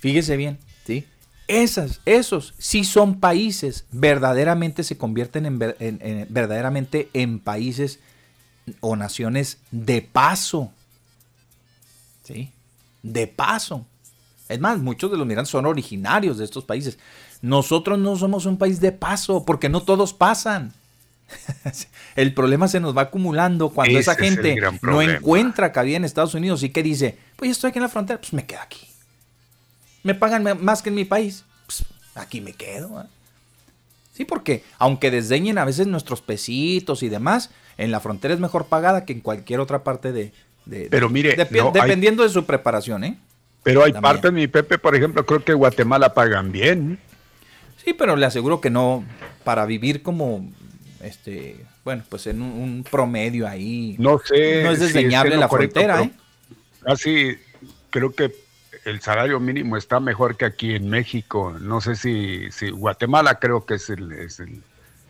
fíjense 0.00 0.38
bien, 0.38 0.58
¿sí? 0.86 1.06
Esas, 1.46 2.00
esos 2.06 2.54
sí 2.56 2.84
son 2.84 3.20
países, 3.20 3.84
verdaderamente 3.92 4.82
se 4.82 4.96
convierten 4.96 5.44
en, 5.44 5.74
en 5.78 6.26
verdaderamente 6.30 7.10
en 7.12 7.38
países 7.38 8.00
o 8.80 8.96
naciones 8.96 9.58
de 9.70 10.02
paso. 10.02 10.72
¿Sí? 12.22 12.50
De 13.02 13.26
paso. 13.26 13.84
Es 14.48 14.60
más, 14.60 14.78
muchos 14.78 15.10
de 15.10 15.16
los 15.16 15.26
migrantes 15.26 15.50
son 15.50 15.66
originarios 15.66 16.38
de 16.38 16.44
estos 16.44 16.64
países. 16.64 16.98
Nosotros 17.42 17.98
no 17.98 18.16
somos 18.16 18.46
un 18.46 18.56
país 18.56 18.80
de 18.80 18.92
paso 18.92 19.44
porque 19.44 19.68
no 19.68 19.82
todos 19.82 20.12
pasan. 20.12 20.72
el 22.16 22.34
problema 22.34 22.68
se 22.68 22.80
nos 22.80 22.96
va 22.96 23.02
acumulando 23.02 23.70
cuando 23.70 23.98
esa 23.98 24.14
gente 24.14 24.56
no 24.82 25.02
encuentra 25.02 25.72
cabida 25.72 25.96
en 25.96 26.04
Estados 26.04 26.34
Unidos 26.34 26.62
y 26.62 26.70
que 26.70 26.82
dice, 26.82 27.18
pues 27.36 27.50
estoy 27.50 27.70
aquí 27.70 27.78
en 27.78 27.84
la 27.84 27.88
frontera, 27.88 28.20
pues 28.20 28.32
me 28.32 28.44
quedo 28.44 28.60
aquí. 28.60 28.86
Me 30.02 30.14
pagan 30.14 30.62
más 30.62 30.82
que 30.82 30.90
en 30.90 30.94
mi 30.94 31.04
país, 31.04 31.44
pues 31.66 31.84
aquí 32.14 32.40
me 32.40 32.52
quedo. 32.52 33.00
¿eh? 33.00 33.06
Sí, 34.12 34.24
porque 34.24 34.62
aunque 34.78 35.10
desdeñen 35.10 35.58
a 35.58 35.64
veces 35.64 35.86
nuestros 35.86 36.20
pesitos 36.20 37.02
y 37.02 37.08
demás, 37.08 37.50
en 37.78 37.90
la 37.90 38.00
frontera 38.00 38.34
es 38.34 38.40
mejor 38.40 38.66
pagada 38.66 39.04
que 39.04 39.12
en 39.12 39.20
cualquier 39.20 39.60
otra 39.60 39.82
parte 39.82 40.12
de... 40.12 40.32
pero 40.90 41.08
mire, 41.08 41.36
dependiendo 41.36 42.22
de 42.22 42.28
su 42.28 42.44
preparación, 42.44 43.04
¿eh? 43.04 43.18
Pero 43.62 43.82
hay 43.82 43.92
partes, 43.92 44.30
mi 44.30 44.46
Pepe, 44.46 44.78
por 44.78 44.94
ejemplo, 44.94 45.24
creo 45.24 45.42
que 45.42 45.54
Guatemala 45.54 46.12
pagan 46.12 46.52
bien. 46.52 46.98
Sí, 47.82 47.94
pero 47.94 48.14
le 48.14 48.26
aseguro 48.26 48.60
que 48.60 48.68
no, 48.68 49.04
para 49.42 49.64
vivir 49.64 50.02
como, 50.02 50.46
este, 51.02 51.56
bueno, 51.82 52.02
pues 52.08 52.26
en 52.26 52.42
un, 52.42 52.84
promedio 52.88 53.48
ahí. 53.48 53.96
No 53.98 54.18
sé. 54.18 54.62
No 54.62 54.70
es 54.70 54.80
desdeñable 54.80 55.36
la 55.36 55.48
frontera, 55.48 56.02
¿eh? 56.02 56.10
Casi, 56.82 57.38
creo 57.88 58.14
que 58.14 58.34
el 58.84 59.00
salario 59.00 59.40
mínimo 59.40 59.76
está 59.78 59.98
mejor 59.98 60.36
que 60.36 60.44
aquí 60.44 60.74
en 60.74 60.90
México. 60.90 61.56
No 61.58 61.80
sé 61.80 61.96
si, 61.96 62.50
si 62.50 62.70
Guatemala 62.70 63.38
creo 63.38 63.64
que 63.64 63.74
es 63.74 63.88
el, 63.88 64.12
es 64.12 64.40
el 64.40 64.62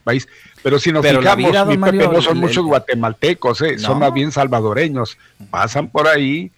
país. 0.05 0.27
Pero 0.63 0.79
si 0.79 0.93
nos 0.93 1.05
fijamos, 1.05 1.93
no 1.93 2.21
son 2.21 2.37
muchos 2.37 2.63
guatemaltecos, 2.63 3.61
¿eh? 3.61 3.77
son 3.77 3.99
más 3.99 4.13
bien 4.13 4.31
salvadoreños. 4.31 5.17
Pasan 5.49 5.89
por 5.89 6.07
ahí 6.07 6.51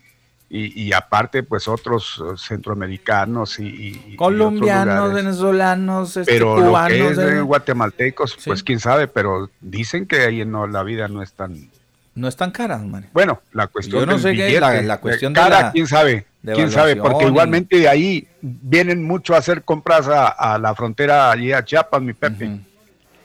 y, 0.50 0.94
aparte, 0.94 1.44
pues 1.44 1.68
otros 1.68 2.20
uh, 2.20 2.38
centroamericanos 2.38 3.60
y, 3.60 4.16
colombianos, 4.16 5.14
venezolanos, 5.14 6.16
este, 6.16 6.32
pero 6.32 6.56
cubanos, 6.56 6.98
lo 6.98 7.06
que 7.06 7.12
es 7.12 7.18
de 7.18 7.42
guatemaltecos, 7.42 8.38
pues 8.46 8.64
quién 8.64 8.80
sabe, 8.80 9.08
pero 9.08 9.50
dicen 9.60 10.06
que 10.06 10.22
ahí 10.22 10.46
no 10.46 10.66
la 10.68 10.84
vida 10.84 11.10
no 11.10 11.22
es 11.22 11.34
tan 11.34 11.70
no 12.16 12.28
es 12.28 12.36
tan 12.36 12.50
cara, 12.50 12.82
Bueno, 13.14 13.42
la 13.52 13.68
cuestión 13.68 14.00
Yo 14.02 14.06
no 14.08 14.18
sé 14.18 14.36
qué 14.36 14.60
la, 14.60 14.82
la, 14.82 14.98
cuestión 15.00 15.34
de 15.34 15.40
cara, 15.40 15.72
quién 15.72 15.86
sabe, 15.86 16.26
quién 16.42 16.72
sabe, 16.72 16.96
porque 16.96 17.26
igualmente 17.26 17.78
de 17.78 17.88
ahí 17.88 18.28
vienen 18.42 19.04
mucho 19.04 19.36
a 19.36 19.38
hacer 19.38 19.64
compras 19.64 20.08
a, 20.08 20.58
la 20.58 20.74
frontera 20.74 21.30
allí 21.30 21.52
a 21.52 21.64
Chiapas, 21.64 22.02
mi 22.02 22.14
Pepe. 22.14 22.62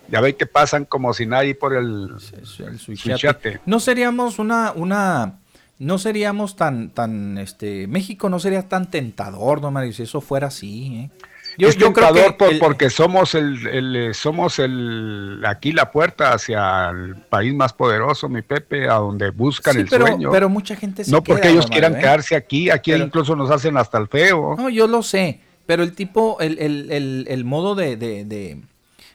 Ya 0.09 0.20
ve 0.20 0.37
que 0.37 0.47
pasan 0.47 0.85
como 0.85 1.15
si 1.15 1.27
nadie 1.27 1.55
por 1.55 1.74
el, 1.74 2.11
el 2.59 3.61
No 3.65 3.81
seríamos 3.81 4.39
una, 4.39 4.73
una, 4.73 5.39
no 5.79 5.99
seríamos 5.99 6.57
tan, 6.57 6.91
tan, 6.91 7.39
este, 7.39 7.87
México 7.87 8.29
no 8.29 8.39
sería 8.39 8.69
tan 8.69 8.91
tentador, 8.91 9.61
don 9.61 9.73
Mario, 9.73 9.93
si 9.93 10.03
eso 10.03 10.20
fuera 10.20 10.49
así, 10.49 10.97
¿eh? 10.97 11.11
Yo, 11.59 11.69
es 11.69 11.77
yo 11.77 11.93
creo 11.93 12.37
que 12.37 12.59
porque 12.59 12.89
somos 12.89 13.35
el, 13.35 13.66
el, 13.66 14.15
somos 14.15 14.59
el 14.59 15.43
aquí 15.47 15.73
la 15.73 15.91
puerta 15.91 16.33
hacia 16.33 16.89
el 16.91 17.16
país 17.16 17.55
más 17.55 17.73
poderoso, 17.74 18.29
mi 18.29 18.43
Pepe, 18.43 18.89
a 18.89 18.95
donde 18.95 19.31
buscan 19.31 19.77
el 19.77 19.89
sueño. 19.89 20.31
Pero 20.31 20.49
mucha 20.49 20.77
gente 20.77 21.05
se 21.05 21.11
No 21.11 21.23
porque 21.23 21.51
ellos 21.51 21.66
quieran 21.66 21.97
¿eh? 21.97 22.01
quedarse 22.01 22.37
aquí, 22.37 22.70
aquí 22.70 22.95
incluso 22.95 23.37
nos 23.37 23.51
hacen 23.51 23.77
hasta 23.77 23.99
el 23.99 24.09
feo. 24.09 24.57
No, 24.57 24.70
yo 24.70 24.87
lo 24.87 25.03
sé, 25.03 25.41
pero 25.66 25.83
el 25.83 25.95
tipo, 25.95 26.39
el, 26.41 26.59
el, 26.59 27.27
el 27.29 27.45
modo 27.45 27.74
de, 27.74 27.97
de, 27.97 28.24
de, 28.24 28.62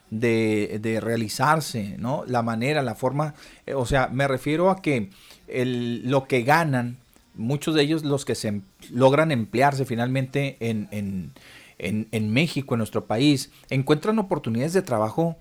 de, 0.10 1.00
realizarse, 1.02 1.96
¿no? 1.98 2.24
La 2.28 2.42
manera, 2.42 2.82
la 2.82 2.96
forma, 2.96 3.34
eh, 3.66 3.74
o 3.74 3.86
sea, 3.86 4.08
me 4.08 4.28
refiero 4.28 4.70
a 4.70 4.82
que 4.82 5.10
el, 5.48 6.10
lo 6.10 6.28
que 6.28 6.44
ganan, 6.44 6.98
muchos 7.36 7.76
de 7.76 7.84
ellos 7.84 8.04
los 8.04 8.26
que 8.26 8.36
se 8.36 8.62
logran 8.92 9.32
emplearse 9.32 9.86
finalmente 9.86 10.58
en, 10.60 10.88
en 10.92 11.32
en, 11.80 12.34
México, 12.34 12.76
en 12.76 12.80
nuestro 12.80 13.06
país, 13.06 13.52
encuentran 13.70 14.20
oportunidades 14.20 14.74
de 14.74 14.82
trabajo, 14.82 15.38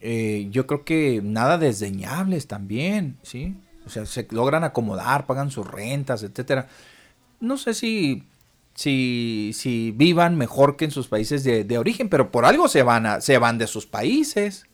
eh, 0.00 0.48
yo 0.50 0.66
creo 0.66 0.84
que 0.84 1.20
nada 1.22 1.58
desdeñables 1.58 2.46
también, 2.46 3.16
¿sí? 3.22 3.56
O 3.86 3.90
sea, 3.90 4.06
se 4.06 4.26
logran 4.30 4.64
acomodar, 4.64 5.26
pagan 5.26 5.50
sus 5.50 5.66
rentas, 5.66 6.22
etcétera. 6.22 6.68
No 7.40 7.56
sé 7.56 7.74
si, 7.74 8.24
si, 8.74 9.52
si 9.54 9.92
vivan 9.92 10.36
mejor 10.36 10.76
que 10.76 10.84
en 10.84 10.90
sus 10.90 11.08
países 11.08 11.44
de, 11.44 11.64
de 11.64 11.78
origen, 11.78 12.08
pero 12.08 12.30
por 12.30 12.44
algo 12.44 12.68
se 12.68 12.82
van, 12.82 13.06
a, 13.06 13.20
se 13.20 13.38
van 13.38 13.58
de 13.58 13.66
sus 13.66 13.86
países, 13.86 14.66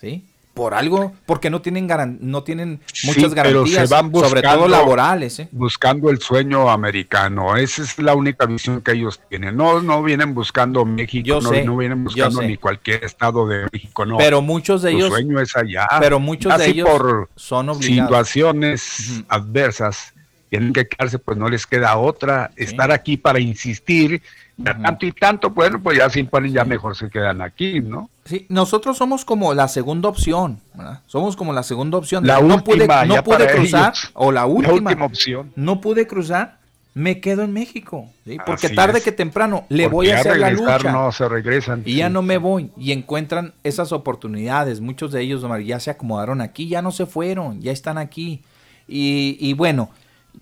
¿sí? 0.00 0.24
por 0.54 0.74
algo, 0.74 1.12
porque 1.24 1.48
no 1.48 1.62
tienen 1.62 1.88
no 2.20 2.42
tienen 2.42 2.80
muchas 3.04 3.32
garantías, 3.34 3.88
sobre 3.88 4.42
todo 4.42 4.68
laborales. 4.68 5.38
¿eh? 5.40 5.48
Buscando 5.50 6.10
el 6.10 6.20
sueño 6.20 6.70
americano, 6.70 7.56
esa 7.56 7.82
es 7.82 7.98
la 7.98 8.14
única 8.14 8.44
visión 8.46 8.82
que 8.82 8.92
ellos 8.92 9.20
tienen. 9.28 9.56
No, 9.56 9.80
no 9.80 10.02
vienen 10.02 10.34
buscando 10.34 10.84
México, 10.84 11.40
no, 11.40 11.76
vienen 11.76 12.04
buscando 12.04 12.42
ni 12.42 12.56
cualquier 12.56 13.04
estado 13.04 13.46
de 13.46 13.66
México, 13.72 14.04
no. 14.04 14.18
Pero 14.18 14.42
muchos 14.42 14.82
de 14.82 14.92
ellos. 14.92 15.08
Su 15.08 15.14
sueño 15.14 15.40
es 15.40 15.56
allá. 15.56 15.88
Pero 16.00 16.20
muchos 16.20 16.56
de 16.58 16.66
ellos 16.66 16.88
por 16.88 17.30
son 17.34 17.70
obligados. 17.70 18.28
situaciones 18.28 19.24
adversas 19.28 20.12
tienen 20.52 20.74
que 20.74 20.86
quedarse, 20.86 21.18
pues 21.18 21.38
no 21.38 21.48
les 21.48 21.66
queda 21.66 21.96
otra, 21.96 22.50
estar 22.56 22.92
aquí 22.92 23.16
para 23.16 23.40
insistir 23.40 24.20
tanto 24.62 25.06
y 25.06 25.12
tanto, 25.12 25.48
bueno, 25.48 25.82
pues 25.82 25.96
ya 25.96 26.10
se 26.10 26.22
ponen 26.24 26.52
ya 26.52 26.66
mejor 26.66 26.94
se 26.94 27.08
quedan 27.08 27.40
aquí, 27.40 27.80
¿no? 27.80 28.10
Sí, 28.26 28.44
nosotros 28.50 28.98
somos 28.98 29.24
como 29.24 29.54
la 29.54 29.66
segunda 29.66 30.10
opción, 30.10 30.60
¿verdad? 30.74 31.00
Somos 31.06 31.36
como 31.36 31.54
la 31.54 31.62
segunda 31.62 31.96
opción. 31.96 32.26
La 32.26 32.38
no 32.38 32.56
última, 32.56 33.06
no 33.06 33.24
pude 33.24 33.50
cruzar, 33.50 33.94
o 34.12 34.30
la 34.30 34.44
última, 34.44 35.06
opción. 35.06 35.50
No 35.56 35.80
pude 35.80 36.06
cruzar, 36.06 36.58
me 36.92 37.18
quedo 37.20 37.44
en 37.44 37.54
México, 37.54 38.10
porque 38.44 38.68
tarde 38.68 39.00
que 39.00 39.10
temprano 39.10 39.64
le 39.70 39.86
voy 39.88 40.10
a 40.10 40.18
hacer 40.18 40.36
la 40.36 40.50
lucha. 40.50 40.92
No, 40.92 41.12
se 41.12 41.30
regresan. 41.30 41.80
Y 41.86 41.96
ya 41.96 42.10
no 42.10 42.20
me 42.20 42.36
voy, 42.36 42.70
y 42.76 42.92
encuentran 42.92 43.54
esas 43.64 43.90
oportunidades. 43.90 44.82
Muchos 44.82 45.12
de 45.12 45.22
ellos 45.22 45.46
ya 45.64 45.80
se 45.80 45.90
acomodaron 45.90 46.42
aquí, 46.42 46.68
ya 46.68 46.82
no 46.82 46.90
se 46.90 47.06
fueron, 47.06 47.62
ya 47.62 47.72
están 47.72 47.96
aquí. 47.96 48.42
Y, 48.86 49.38
y 49.40 49.54
bueno, 49.54 49.88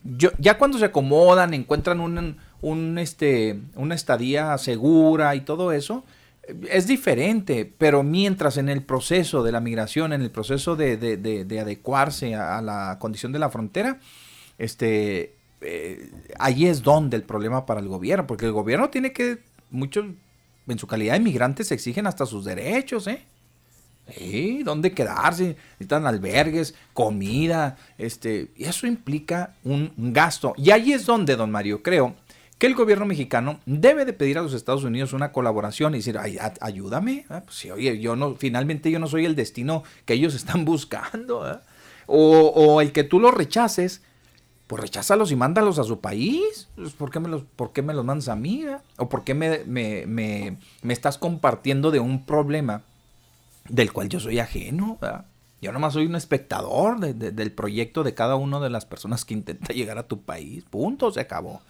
yo, 0.05 0.31
ya 0.39 0.59
cuando 0.59 0.79
se 0.79 0.87
acomodan, 0.87 1.55
encuentran 1.55 2.01
un 2.01 2.99
este, 2.99 3.61
una 3.75 3.95
estadía 3.95 4.57
segura 4.59 5.35
y 5.35 5.43
todo 5.43 5.73
eso, 5.73 6.05
es 6.71 6.87
diferente, 6.87 7.71
pero 7.79 8.03
mientras 8.03 8.57
en 8.57 8.69
el 8.69 8.83
proceso 8.83 9.43
de 9.43 9.53
la 9.53 9.61
migración, 9.61 10.13
en 10.13 10.23
el 10.23 10.31
proceso 10.31 10.77
de, 10.77 10.97
de, 10.97 11.61
adecuarse 11.61 12.35
a, 12.35 12.61
la 12.63 12.99
condición 12.99 13.33
de 13.33 13.39
la 13.39 13.51
frontera, 13.51 13.99
este, 14.59 15.35
eh, 15.61 16.11
ahí 16.39 16.67
es 16.67 16.83
donde 16.83 17.17
el 17.17 17.23
problema 17.23 17.67
para 17.67 17.81
el 17.81 17.89
gobierno, 17.89 18.27
porque 18.27 18.47
el 18.47 18.53
gobierno 18.53 18.91
tiene 18.91 19.13
que, 19.13 19.39
muchos, 19.71 20.07
en 20.67 20.79
su 20.79 20.87
calidad 20.87 21.15
de 21.15 21.21
migrantes, 21.21 21.71
exigen 21.73 22.07
hasta 22.07 22.27
sus 22.27 22.45
derechos, 22.45 23.07
¿eh? 23.07 23.25
¿Dónde 24.65 24.93
quedarse? 24.93 25.57
Necesitan 25.73 26.07
albergues, 26.07 26.75
comida, 26.93 27.77
este, 27.99 28.51
y 28.57 28.65
eso 28.65 28.87
implica 28.87 29.57
un, 29.65 29.93
gasto. 29.97 30.55
Y 30.57 30.71
ahí 30.71 30.93
es 30.93 31.07
donde, 31.07 31.37
don 31.37 31.51
Mario, 31.51 31.83
creo 31.83 32.15
que 32.59 32.67
el 32.67 32.75
gobierno 32.75 33.07
mexicano 33.07 33.61
debe 33.65 34.05
de 34.05 34.13
pedir 34.13 34.39
a 34.39 34.43
los 34.43 34.53
Estados 34.53 34.85
Unidos 34.85 35.13
una 35.13 35.33
colaboración 35.33 35.95
y 35.95 35.99
decir, 35.99 36.19
Ay, 36.19 36.39
ayúdame, 36.61 37.25
ah, 37.31 37.43
pues 37.45 37.65
oye, 37.73 37.99
yo 38.01 38.17
no, 38.17 38.35
finalmente 38.35 38.91
yo 38.91 38.99
no 38.99 39.07
soy 39.07 39.25
el 39.25 39.35
destino 39.35 39.83
que 40.05 40.15
ellos 40.15 40.35
están 40.35 40.65
buscando, 40.67 41.43
¿ah? 41.45 41.63
o, 42.07 42.81
el 42.81 42.93
que 42.93 43.05
tú 43.05 43.21
los 43.21 43.33
rechaces, 43.33 44.03
pues 44.67 44.83
recházalos 44.83 45.33
y 45.33 45.37
mándalos 45.37 45.79
a 45.79 45.85
su 45.85 46.01
país. 46.01 46.69
Pues, 46.77 46.93
¿Por 46.93 47.11
qué 47.11 47.19
me 47.19 47.29
los, 47.29 47.43
por 47.43 47.73
qué 47.73 47.83
me 47.83 47.95
los 47.95 48.05
mandas 48.05 48.29
a 48.29 48.37
mí? 48.37 48.65
ah? 48.69 48.83
¿O 48.99 49.09
por 49.09 49.25
qué 49.25 49.35
me, 49.35 49.65
me, 49.65 50.07
me, 50.07 50.59
me 50.83 50.93
estás 50.93 51.19
compartiendo 51.19 51.91
de 51.91 52.01
un 52.01 52.25
problema 52.25 52.85
del 53.71 53.93
cual 53.93 54.09
yo 54.09 54.21
soy 54.21 54.39
ajeno? 54.39 54.99
Yo 55.63 55.73
nomás 55.73 55.93
soy 55.93 56.07
un 56.07 56.15
espectador 56.17 57.01
de- 57.01 57.13
de- 57.15 57.33
del 57.33 57.53
proyecto 57.53 58.03
de 58.03 58.15
cada 58.15 58.37
una 58.37 58.61
de 58.61 58.71
las 58.71 58.87
personas 58.87 59.25
que 59.25 59.35
intenta 59.35 59.73
llegar 59.75 59.99
a 59.99 60.07
tu 60.09 60.23
país. 60.23 60.65
Punto, 60.69 61.11
se 61.13 61.21
acabó. 61.21 61.61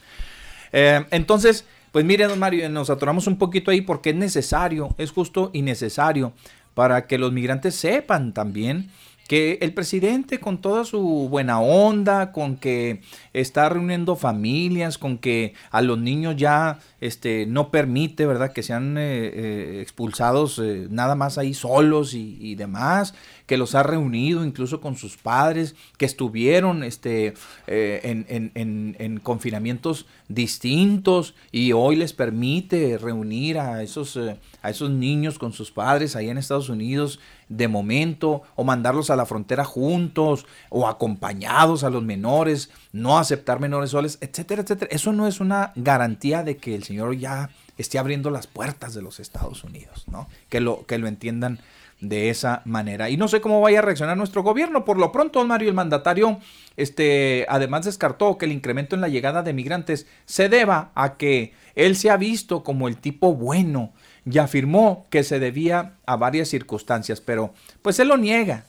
Eh, 0.73 1.05
entonces, 1.11 1.65
pues 1.93 2.05
mire, 2.05 2.27
don 2.27 2.39
Mario, 2.39 2.69
nos 2.71 2.91
atoramos 2.91 3.27
un 3.27 3.37
poquito 3.39 3.71
ahí 3.71 3.81
porque 3.81 4.11
es 4.11 4.17
necesario, 4.17 4.95
es 4.99 5.11
justo 5.11 5.51
y 5.53 5.63
necesario 5.63 6.33
para 6.75 7.07
que 7.09 7.19
los 7.19 7.33
migrantes 7.33 7.75
sepan 7.75 8.33
también 8.33 8.91
que 9.31 9.59
el 9.63 9.73
presidente 9.73 10.41
con 10.41 10.61
toda 10.61 10.85
su 10.85 11.29
buena 11.31 11.61
onda, 11.61 12.33
con 12.33 12.57
que 12.57 13.01
está 13.33 13.69
reuniendo 13.69 14.17
familias, 14.17 14.99
con 14.99 15.19
que 15.19 15.55
a 15.71 15.83
los 15.83 16.01
niños 16.01 16.35
ya 16.37 16.81
este, 17.01 17.47
no 17.47 17.71
permite, 17.71 18.27
¿verdad?, 18.27 18.53
que 18.53 18.65
sean 18.65 18.99
eh, 18.99 19.31
eh, 19.33 19.79
expulsados 19.83 20.59
eh, 20.59 20.89
nada 20.91 21.15
más 21.15 21.39
ahí 21.39 21.55
solos 21.55 22.13
y, 22.13 22.39
y 22.41 22.57
demás, 22.57 23.15
que 23.51 23.57
los 23.57 23.75
ha 23.75 23.83
reunido 23.83 24.45
incluso 24.45 24.81
con 24.81 24.95
sus 24.95 25.17
padres, 25.17 25.75
que 25.97 26.05
estuvieron 26.05 26.85
este, 26.85 27.35
eh, 27.67 28.01
en, 28.05 28.25
en- 28.29 28.53
en- 28.55 28.97
en 29.01 29.19
confinamientos 29.19 30.07
distintos 30.29 31.35
y 31.51 31.73
hoy 31.73 31.97
les 31.97 32.13
permite 32.13 32.97
reunir 32.97 33.59
a 33.59 33.83
esos, 33.83 34.15
eh, 34.15 34.37
a 34.63 34.71
esos 34.71 34.91
niños 34.91 35.37
con 35.41 35.53
sus 35.53 35.73
padres 35.73 36.15
ahí 36.15 36.29
en 36.29 36.39
Estados 36.39 36.69
Unidos 36.69 37.19
de 37.49 37.67
momento 37.67 38.43
o 38.55 38.63
mandarlos 38.63 39.11
a 39.11 39.17
la 39.17 39.27
frontera 39.27 39.65
juntos 39.65 40.47
o 40.69 40.87
acompañados 40.87 41.83
a 41.83 41.91
los 41.91 42.05
menores, 42.05 42.71
no 42.93 43.19
aceptar 43.19 43.59
menores 43.59 43.91
soles, 43.91 44.19
etcétera, 44.21 44.63
etcétera. 44.63 44.91
Eso 44.95 45.13
no 45.13 45.27
es 45.27 45.41
una 45.41 45.73
garantía 45.75 46.45
de 46.45 46.57
que 46.57 46.77
el 46.77 46.85
Señor 46.85 47.17
ya 47.17 47.51
esté 47.79 47.99
abriendo 47.99 48.31
las 48.31 48.47
puertas 48.47 48.95
de 48.95 49.03
los 49.03 49.19
Estados 49.19 49.65
Unidos, 49.65 50.05
¿no? 50.07 50.29
Que 50.49 50.61
lo, 50.61 50.87
que 50.87 50.99
lo 50.99 51.09
entiendan 51.09 51.59
de 52.01 52.31
esa 52.31 52.63
manera. 52.65 53.11
Y 53.11 53.17
no 53.17 53.29
sé 53.29 53.41
cómo 53.41 53.61
vaya 53.61 53.81
a 53.81 53.83
reaccionar 53.83 54.17
nuestro 54.17 54.43
gobierno. 54.43 54.85
Por 54.85 54.99
lo 54.99 55.13
pronto, 55.13 55.45
Mario, 55.45 55.69
el 55.69 55.75
mandatario, 55.75 56.39
este, 56.77 57.45
además 57.49 57.85
descartó 57.85 58.39
que 58.39 58.47
el 58.47 58.53
incremento 58.53 58.95
en 58.95 59.03
la 59.03 59.09
llegada 59.09 59.43
de 59.43 59.53
migrantes 59.53 60.07
se 60.25 60.49
deba 60.49 60.91
a 60.95 61.17
que 61.17 61.53
él 61.75 61.97
se 61.97 62.11
ha 62.11 62.17
visto 62.17 62.63
como 62.63 62.89
el 62.89 62.97
tipo 62.97 63.35
bueno 63.35 63.93
y 64.25 64.39
afirmó 64.39 65.07
que 65.11 65.25
se 65.25 65.39
debía 65.39 65.95
a 66.07 66.17
varias 66.17 66.49
circunstancias, 66.49 67.21
pero 67.21 67.55
pues 67.83 67.99
él 67.99 68.09
lo 68.09 68.17
niega. 68.17 68.65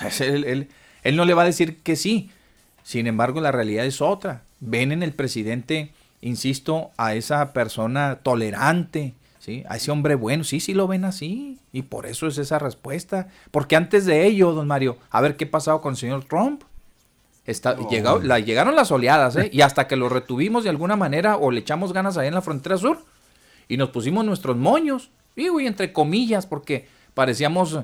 Pues, 0.00 0.20
él- 0.20 0.68
él 1.02 1.16
no 1.16 1.24
le 1.24 1.34
va 1.34 1.42
a 1.42 1.46
decir 1.46 1.78
que 1.78 1.96
sí. 1.96 2.30
Sin 2.82 3.06
embargo, 3.06 3.40
la 3.40 3.52
realidad 3.52 3.84
es 3.84 4.00
otra. 4.00 4.42
Ven 4.60 4.92
en 4.92 5.02
el 5.02 5.12
presidente, 5.12 5.90
insisto, 6.20 6.90
a 6.96 7.14
esa 7.14 7.52
persona 7.52 8.20
tolerante, 8.22 9.14
¿sí? 9.50 9.64
A 9.68 9.76
ese 9.76 9.90
hombre 9.90 10.14
bueno, 10.14 10.44
sí, 10.44 10.60
sí 10.60 10.74
lo 10.74 10.86
ven 10.86 11.04
así. 11.04 11.58
Y 11.72 11.82
por 11.82 12.06
eso 12.06 12.26
es 12.26 12.38
esa 12.38 12.58
respuesta. 12.58 13.28
Porque 13.50 13.76
antes 13.76 14.06
de 14.06 14.26
ello, 14.26 14.52
don 14.52 14.66
Mario, 14.66 14.96
a 15.10 15.20
ver 15.20 15.36
qué 15.36 15.44
ha 15.46 15.50
pasado 15.50 15.80
con 15.80 15.92
el 15.92 15.96
señor 15.96 16.24
Trump. 16.24 16.62
Está, 17.46 17.76
llegado- 17.88 18.20
la- 18.20 18.38
llegaron 18.38 18.76
las 18.76 18.92
oleadas, 18.92 19.34
¿eh? 19.36 19.50
Y 19.52 19.62
hasta 19.62 19.88
que 19.88 19.96
lo 19.96 20.08
retuvimos 20.08 20.62
de 20.62 20.70
alguna 20.70 20.94
manera 20.96 21.36
o 21.36 21.50
le 21.50 21.60
echamos 21.60 21.92
ganas 21.92 22.16
ahí 22.16 22.28
en 22.28 22.34
la 22.34 22.42
frontera 22.42 22.76
sur 22.76 22.98
y 23.68 23.76
nos 23.76 23.90
pusimos 23.90 24.24
nuestros 24.24 24.56
moños, 24.56 25.10
y 25.36 25.46
entre 25.66 25.92
comillas, 25.92 26.46
porque 26.46 26.86
parecíamos, 27.14 27.78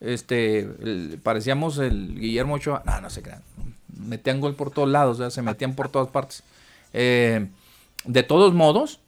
este, 0.00 0.60
el- 0.60 1.20
parecíamos 1.22 1.78
el 1.78 2.18
Guillermo 2.18 2.54
Ochoa, 2.54 2.82
no, 2.86 3.00
no 3.02 3.10
se 3.10 3.22
crean, 3.22 3.42
metían 4.06 4.40
gol 4.40 4.54
por 4.54 4.70
todos 4.70 4.88
lados, 4.88 5.32
se 5.32 5.42
metían 5.42 5.74
por 5.74 5.88
todas 5.90 6.08
partes. 6.08 6.42
Eh, 6.92 7.46
de 8.04 8.22
todos 8.22 8.54
modos, 8.54 9.00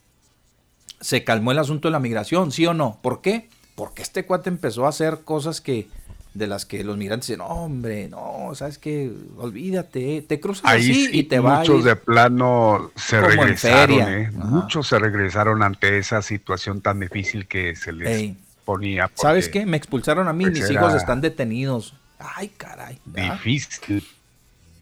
se 1.00 1.24
calmó 1.24 1.52
el 1.52 1.58
asunto 1.58 1.88
de 1.88 1.92
la 1.92 2.00
migración, 2.00 2.52
¿sí 2.52 2.66
o 2.66 2.74
no? 2.74 2.98
¿Por 3.02 3.20
qué? 3.20 3.48
Porque 3.74 4.02
este 4.02 4.24
cuate 4.24 4.48
empezó 4.48 4.86
a 4.86 4.88
hacer 4.88 5.20
cosas 5.24 5.60
que 5.60 5.88
de 6.36 6.46
las 6.46 6.66
que 6.66 6.84
los 6.84 6.96
migrantes 6.96 7.28
dicen, 7.28 7.38
no, 7.38 7.46
hombre, 7.46 8.08
no, 8.08 8.50
sabes 8.54 8.78
que 8.78 9.10
olvídate, 9.38 10.22
te 10.22 10.38
cruzas 10.38 10.64
Ahí 10.66 10.82
así 10.82 11.06
sí, 11.06 11.10
y 11.12 11.22
te 11.24 11.38
va 11.38 11.56
a 11.56 11.58
muchos 11.60 11.84
de 11.84 11.96
plano 11.96 12.90
se 12.94 13.20
regresaron. 13.20 14.00
¿eh? 14.00 14.30
Muchos 14.32 14.86
se 14.88 14.98
regresaron 14.98 15.62
ante 15.62 15.98
esa 15.98 16.20
situación 16.20 16.82
tan 16.82 17.00
difícil 17.00 17.46
que 17.46 17.74
se 17.74 17.92
les 17.92 18.08
Ey. 18.08 18.36
ponía. 18.64 19.10
¿Sabes 19.14 19.48
qué? 19.48 19.64
Me 19.64 19.78
expulsaron 19.78 20.28
a 20.28 20.32
mí, 20.32 20.44
pues 20.44 20.60
mis 20.60 20.70
hijos 20.70 20.94
están 20.94 21.20
detenidos. 21.22 21.94
Ay, 22.18 22.48
caray. 22.56 22.98
¿verdad? 23.06 23.34
Difícil. 23.34 24.06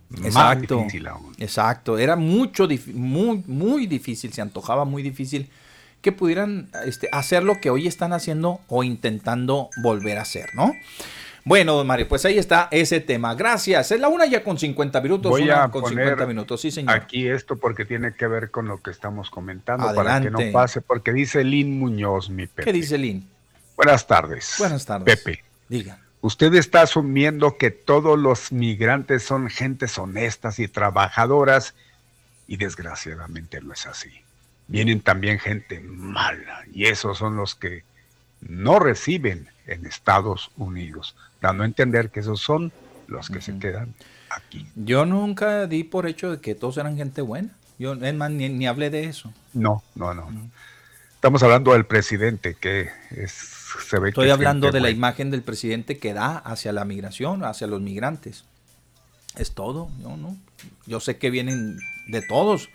Más 0.09 0.27
Exacto. 0.27 0.79
difícil 0.79 1.07
aún. 1.07 1.35
Exacto. 1.39 1.99
Era 1.99 2.17
mucho, 2.17 2.69
muy, 2.93 3.43
muy 3.47 3.87
difícil, 3.87 4.33
se 4.33 4.41
antojaba 4.43 4.85
muy 4.85 5.03
difícil 5.03 5.49
que 6.05 6.13
pudieran 6.13 6.69
este, 6.85 7.09
hacer 7.11 7.43
lo 7.43 7.57
que 7.61 7.71
hoy 7.71 7.89
están 7.89 8.13
haciendo 8.13 8.61
o 8.69 8.85
intentando 8.85 9.71
volver 9.79 10.19
a 10.19 10.23
hacer, 10.23 10.55
¿no? 10.55 10.75
Bueno, 11.47 11.75
don 11.75 11.87
Mario, 11.87 12.07
pues 12.09 12.25
ahí 12.27 12.39
está 12.39 12.69
ese 12.71 13.01
tema. 13.01 13.35
Gracias. 13.35 13.91
Es 13.91 14.01
la 14.01 14.09
una 14.09 14.27
ya 14.27 14.45
con 14.45 14.59
50 14.59 15.01
minutos. 15.01 15.31
Voy 15.31 15.45
una 15.45 15.65
a 15.65 15.71
con 15.71 15.83
poner 15.83 16.05
50 16.05 16.27
minutos, 16.27 16.61
sí, 16.61 16.71
señor. 16.71 16.95
aquí 16.95 17.27
esto 17.27 17.57
porque 17.57 17.87
tiene 17.87 18.15
que 18.15 18.27
ver 18.27 18.51
con 18.51 18.69
lo 18.69 18.83
que 18.83 18.91
estamos 18.91 19.31
comentando 19.31 19.95
para 19.95 20.21
que 20.21 20.31
no 20.31 20.39
pase, 20.53 20.83
porque 20.83 21.13
dice 21.13 21.43
Lin 21.43 21.79
Muñoz, 21.79 22.29
mi 22.29 22.47
Pepe. 22.47 22.65
¿Qué 22.65 22.73
dice 22.73 22.99
Lin? 22.99 23.27
Buenas 23.77 24.07
tardes. 24.07 24.57
Buenas 24.59 24.85
tardes. 24.85 25.17
Pepe. 25.17 25.43
Diga. 25.69 25.99
Usted 26.21 26.55
está 26.55 26.83
asumiendo 26.83 27.57
que 27.57 27.71
todos 27.71 28.19
los 28.19 28.53
migrantes 28.53 29.23
son 29.23 29.49
gentes 29.49 29.99
honestas 29.99 30.59
y 30.59 30.69
trabajadoras 30.69 31.75
y 32.47 32.59
desgraciadamente 32.59 33.61
no 33.61 33.73
es 33.73 33.87
así. 33.87 34.24
Vienen 34.67 35.01
también 35.01 35.39
gente 35.39 35.81
mala 35.81 36.65
y 36.73 36.87
esos 36.87 37.19
son 37.19 37.37
los 37.37 37.55
que 37.55 37.85
no 38.41 38.79
reciben 38.79 39.49
en 39.67 39.87
Estados 39.87 40.51
Unidos, 40.57 41.17
dando 41.41 41.63
a 41.63 41.67
entender 41.67 42.11
que 42.11 42.21
esos 42.21 42.41
son 42.41 42.73
los 43.07 43.29
que 43.29 43.41
se 43.41 43.59
quedan 43.59 43.95
aquí. 44.31 44.67
Yo 44.75 45.05
nunca 45.05 45.67
di 45.67 45.85
por 45.85 46.07
hecho 46.07 46.31
de 46.31 46.41
que 46.41 46.55
todos 46.55 46.79
eran 46.79 46.97
gente 46.97 47.23
buena. 47.23 47.51
Yo, 47.79 47.95
es 47.95 48.15
más, 48.15 48.31
ni, 48.31 48.49
ni 48.49 48.67
hablé 48.67 48.91
de 48.91 49.05
eso. 49.05 49.33
No, 49.53 49.83
no, 49.95 50.15
no. 50.15 50.29
Estamos 51.15 51.43
hablando 51.43 51.73
del 51.73 51.87
presidente 51.87 52.55
que 52.55 52.91
es, 53.11 53.33
se 53.33 53.99
ve 53.99 54.05
que 54.05 54.09
Estoy 54.11 54.27
es 54.29 54.35
hablando 54.35 54.71
de 54.71 54.81
la 54.81 54.91
imagen 54.91 55.31
del 55.31 55.43
presidente 55.43 55.99
que 55.99 56.13
da 56.13 56.37
hacia 56.37 56.73
la 56.73 56.85
migración, 56.85 57.45
hacia 57.45 57.67
los 57.67 57.81
migrantes. 57.81 58.45
Es 59.37 59.53
todo. 59.53 59.91
Yo, 60.03 60.17
no. 60.17 60.37
Yo 60.87 61.01
sé 61.01 61.17
que 61.17 61.31
vienen 61.31 61.79
de 62.07 62.23
todos. 62.23 62.69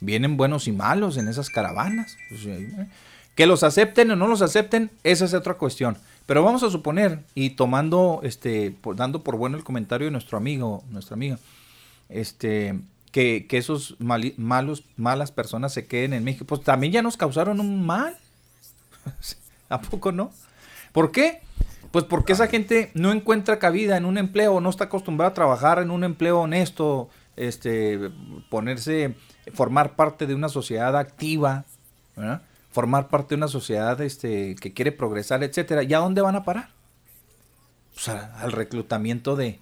Vienen 0.00 0.36
buenos 0.36 0.68
y 0.68 0.72
malos 0.72 1.16
en 1.16 1.28
esas 1.28 1.50
caravanas. 1.50 2.16
Pues, 2.28 2.46
eh, 2.46 2.88
Que 3.34 3.46
los 3.46 3.62
acepten 3.62 4.10
o 4.10 4.16
no 4.16 4.28
los 4.28 4.42
acepten, 4.42 4.90
esa 5.02 5.24
es 5.24 5.34
otra 5.34 5.54
cuestión. 5.54 5.96
Pero 6.26 6.42
vamos 6.42 6.62
a 6.62 6.70
suponer, 6.70 7.20
y 7.34 7.50
tomando, 7.50 8.20
este, 8.22 8.74
dando 8.96 9.22
por 9.22 9.36
bueno 9.36 9.56
el 9.56 9.64
comentario 9.64 10.06
de 10.06 10.10
nuestro 10.10 10.38
amigo, 10.38 10.82
nuestra 10.90 11.14
amiga, 11.14 11.38
este, 12.08 12.78
que, 13.10 13.46
que 13.46 13.58
esos 13.58 13.96
malos, 13.98 14.84
malas 14.96 15.32
personas 15.32 15.72
se 15.72 15.86
queden 15.86 16.14
en 16.14 16.24
México, 16.24 16.46
pues 16.46 16.62
también 16.62 16.92
ya 16.92 17.02
nos 17.02 17.16
causaron 17.16 17.60
un 17.60 17.84
mal. 17.84 18.16
¿A 19.68 19.80
poco 19.80 20.12
no? 20.12 20.32
¿Por 20.92 21.10
qué? 21.10 21.40
Pues 21.90 22.04
porque 22.04 22.32
esa 22.32 22.48
gente 22.48 22.90
no 22.94 23.12
encuentra 23.12 23.58
cabida 23.58 23.96
en 23.96 24.04
un 24.04 24.18
empleo, 24.18 24.60
no 24.60 24.70
está 24.70 24.84
acostumbrada 24.84 25.30
a 25.30 25.34
trabajar 25.34 25.78
en 25.78 25.90
un 25.90 26.02
empleo 26.02 26.40
honesto, 26.40 27.08
este, 27.36 28.10
ponerse, 28.48 29.14
formar 29.52 29.96
parte 29.96 30.26
de 30.26 30.34
una 30.34 30.48
sociedad 30.48 30.96
activa, 30.96 31.64
formar 32.70 33.08
parte 33.08 33.30
de 33.30 33.36
una 33.36 33.48
sociedad 33.48 34.00
este, 34.00 34.56
que 34.56 34.72
quiere 34.72 34.92
progresar, 34.92 35.42
etcétera. 35.42 35.82
¿Y 35.82 35.92
a 35.94 35.98
dónde 35.98 36.22
van 36.22 36.36
a 36.36 36.44
parar? 36.44 36.70
Pues 37.94 38.08
al 38.08 38.52
reclutamiento 38.52 39.36
de, 39.36 39.58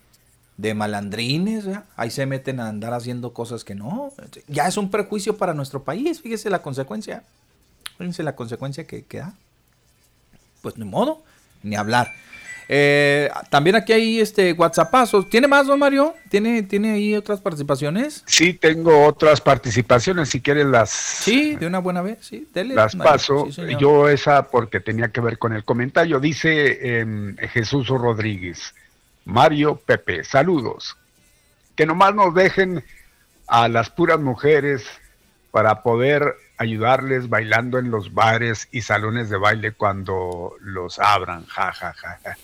malandrines, 0.74 1.64
ahí 1.96 2.10
se 2.10 2.24
meten 2.26 2.60
a 2.60 2.68
andar 2.68 2.94
haciendo 2.94 3.32
cosas 3.32 3.64
que 3.64 3.74
no. 3.74 4.12
Ya 4.46 4.68
es 4.68 4.76
un 4.76 4.90
perjuicio 4.90 5.36
para 5.36 5.54
nuestro 5.54 5.82
país, 5.82 6.20
fíjese 6.20 6.50
la 6.50 6.62
consecuencia. 6.62 7.24
Fíjense 7.98 8.22
la 8.22 8.36
consecuencia 8.36 8.86
que, 8.86 9.04
que 9.04 9.18
da. 9.18 9.34
Pues 10.62 10.78
ni 10.78 10.84
modo, 10.84 11.22
ni 11.62 11.76
hablar. 11.76 12.12
Eh, 12.74 13.30
también 13.50 13.76
aquí 13.76 13.92
hay 13.92 14.18
este 14.18 14.54
WhatsAppazos. 14.54 15.28
¿Tiene 15.28 15.46
más, 15.46 15.66
don 15.66 15.78
Mario? 15.78 16.14
¿Tiene, 16.30 16.62
¿Tiene 16.62 16.92
ahí 16.92 17.14
otras 17.14 17.38
participaciones? 17.38 18.24
Sí, 18.24 18.54
tengo 18.54 19.04
otras 19.04 19.42
participaciones, 19.42 20.30
si 20.30 20.40
quieres 20.40 20.64
las... 20.64 20.88
Sí, 20.88 21.54
de 21.56 21.66
una 21.66 21.80
buena 21.80 22.00
vez, 22.00 22.20
sí, 22.22 22.48
dele. 22.54 22.74
Las 22.74 22.94
Mario. 22.94 23.12
paso. 23.12 23.48
Sí. 23.50 23.60
Yo 23.78 24.08
esa 24.08 24.48
porque 24.48 24.80
tenía 24.80 25.08
que 25.08 25.20
ver 25.20 25.36
con 25.36 25.52
el 25.52 25.64
comentario. 25.64 26.18
Dice 26.18 27.00
em, 27.00 27.36
Jesús 27.36 27.88
Rodríguez, 27.88 28.74
Mario 29.26 29.76
Pepe, 29.76 30.24
saludos. 30.24 30.96
Que 31.76 31.84
nomás 31.84 32.14
nos 32.14 32.34
dejen 32.34 32.82
a 33.48 33.68
las 33.68 33.90
puras 33.90 34.18
mujeres 34.18 34.86
para 35.50 35.82
poder 35.82 36.36
ayudarles 36.56 37.28
bailando 37.28 37.78
en 37.78 37.90
los 37.90 38.14
bares 38.14 38.66
y 38.72 38.80
salones 38.80 39.28
de 39.28 39.36
baile 39.36 39.72
cuando 39.72 40.54
los 40.60 40.98
abran. 40.98 41.44
Ja, 41.44 41.70
ja, 41.70 41.92
ja, 41.92 42.18
ja. 42.24 42.36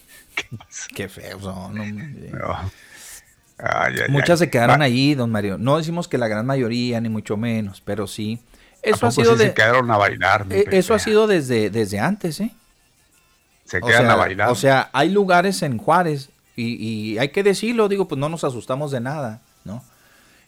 ¿Qué 0.94 1.09
son. 1.09 1.74
No. 1.74 2.70
Ay, 3.59 3.94
ay, 4.05 4.09
Muchas 4.10 4.40
ay. 4.40 4.47
se 4.47 4.51
quedaron 4.51 4.81
Va- 4.81 4.85
ahí, 4.85 5.15
don 5.15 5.31
Mario. 5.31 5.59
No 5.59 5.77
decimos 5.78 6.06
que 6.09 6.19
la 6.19 6.28
gran 6.28 6.47
mayoría, 6.47 7.01
ni 7.01 7.09
mucho 7.09 7.36
menos, 7.36 7.81
pero 7.85 8.06
sí. 8.06 8.39
¿A 8.85 8.90
Eso 8.90 9.06
ha 9.06 9.10
sido 9.10 9.32
sí 9.32 9.39
de, 9.39 9.48
se 9.48 9.55
quedaron 9.55 9.90
a 9.90 9.97
bailar. 9.97 10.47
eh, 10.51 10.65
eso 10.70 10.94
ha 10.94 10.98
sido 11.01 11.27
desde, 11.27 11.69
desde 11.70 11.98
antes, 11.98 12.40
¿eh? 12.40 12.52
Se 13.65 13.78
O 13.78 13.81
quedan 13.86 14.02
sea, 14.05 14.12
a 14.12 14.16
bailar. 14.16 14.51
O 14.51 14.55
sea, 14.55 14.90
hay 14.93 15.10
lugares 15.10 15.62
en 15.62 15.77
Juárez 15.78 16.31
y, 16.56 16.74
y 17.12 17.19
hay 17.19 17.31
que 17.31 17.43
decirlo, 17.43 17.89
digo, 17.89 18.06
pues 18.06 18.19
no 18.19 18.28
nos 18.28 18.44
asustamos 18.44 18.90
de 18.93 19.01
nada, 19.01 19.43
¿no? 19.65 19.82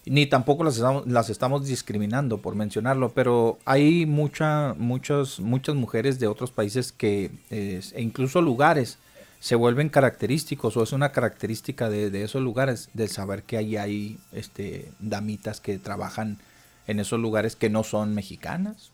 Ni 0.07 0.27
tampoco 0.27 0.65
las 0.65 0.77
estamos, 0.77 1.07
las 1.07 1.29
estamos 1.29 1.67
discriminando 1.67 2.39
por 2.39 2.55
mencionarlo, 2.55 3.11
pero 3.13 3.59
hay 3.67 4.07
mucha, 4.07 4.75
muchas, 4.79 5.41
muchas 5.41 5.75
mujeres 5.75 6.19
de 6.19 6.27
otros 6.29 6.51
países 6.53 6.93
que, 6.93 7.31
eh, 7.51 7.83
e 7.93 8.01
incluso 8.01 8.41
lugares, 8.41 8.97
se 9.41 9.55
vuelven 9.57 9.89
característicos 9.89 10.77
o 10.77 10.83
es 10.83 10.93
una 10.93 11.13
característica 11.13 11.89
de, 11.89 12.11
de 12.11 12.23
esos 12.25 12.43
lugares, 12.43 12.91
de 12.95 13.09
saber 13.09 13.43
que 13.43 13.57
ahí 13.57 13.77
hay 13.77 14.19
este, 14.33 14.93
damitas 15.01 15.61
que 15.61 15.79
trabajan 15.79 16.39
en 16.87 17.01
esos 17.01 17.19
lugares 17.19 17.57
que 17.57 17.71
no 17.71 17.83
son 17.83 18.15
mexicanas. 18.15 18.91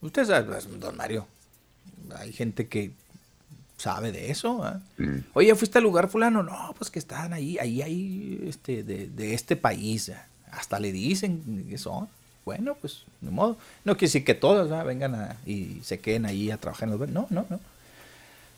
Usted 0.00 0.24
sabe, 0.24 0.46
pues, 0.46 0.68
don 0.78 0.96
Mario, 0.96 1.26
hay 2.16 2.32
gente 2.32 2.68
que 2.68 2.92
sabe 3.76 4.12
de 4.12 4.30
eso. 4.30 4.62
¿ah? 4.62 4.80
Mm. 4.98 5.18
Oye, 5.34 5.54
¿fuiste 5.56 5.78
al 5.78 5.84
lugar 5.84 6.08
fulano? 6.08 6.42
No, 6.44 6.74
pues 6.78 6.90
que 6.90 6.98
están 7.00 7.32
ahí, 7.32 7.58
ahí 7.58 7.82
hay 7.82 8.40
este, 8.46 8.84
de, 8.84 9.08
de 9.08 9.34
este 9.34 9.56
país. 9.56 10.10
¿ah? 10.10 10.26
Hasta 10.52 10.78
le 10.78 10.92
dicen 10.92 11.66
que 11.68 11.78
son. 11.78 12.08
Bueno, 12.44 12.76
pues, 12.80 13.02
de 13.20 13.30
modo. 13.30 13.58
No 13.84 13.94
quiere 13.94 14.06
decir 14.08 14.24
que 14.24 14.34
todos 14.34 14.70
¿ah? 14.70 14.84
vengan 14.84 15.14
a- 15.16 15.36
y 15.44 15.80
se 15.82 15.98
queden 15.98 16.24
ahí 16.26 16.50
a 16.52 16.58
trabajar 16.58 16.88
en 16.88 16.98
los. 16.98 17.08
No, 17.10 17.26
no, 17.30 17.44
no. 17.50 17.58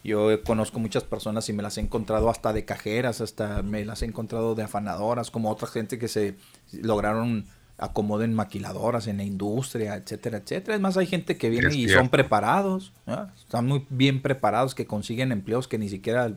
Yo 0.03 0.43
conozco 0.45 0.79
muchas 0.79 1.05
personas 1.05 1.49
y 1.49 1.53
me 1.53 1.63
las 1.63 1.77
he 1.77 1.81
encontrado 1.83 2.31
hasta 2.31 2.53
de 2.55 2.65
cajeras, 2.65 3.21
hasta 3.21 3.63
me 3.63 3.85
las 3.85 4.01
he 4.03 4.07
encontrado 4.07 4.55
de 4.55 4.63
afanadoras, 4.63 5.31
como 5.31 5.51
otra 5.51 5.69
gente 5.69 5.99
que 5.99 6.09
se 6.09 6.37
lograron 6.73 7.45
acomodo 7.77 8.25
en 8.25 8.35
maquiladoras, 8.35 9.07
en 9.07 9.19
la 9.19 9.25
industria, 9.25 9.97
etcétera, 9.97 10.39
etcétera. 10.39 10.75
Es 10.75 10.81
más, 10.81 10.97
hay 10.97 11.07
gente 11.07 11.37
que 11.37 11.51
viene 11.51 11.69
Es 11.69 11.75
y 11.75 11.85
cierto. 11.85 11.99
son 12.01 12.09
preparados, 12.11 12.93
están 13.39 13.67
muy 13.67 13.85
bien 13.91 14.21
preparados, 14.23 14.75
que 14.75 14.87
consiguen 14.87 15.33
empleos 15.33 15.69
que 15.69 15.79
ni 15.79 15.89
siquiera 15.89 16.33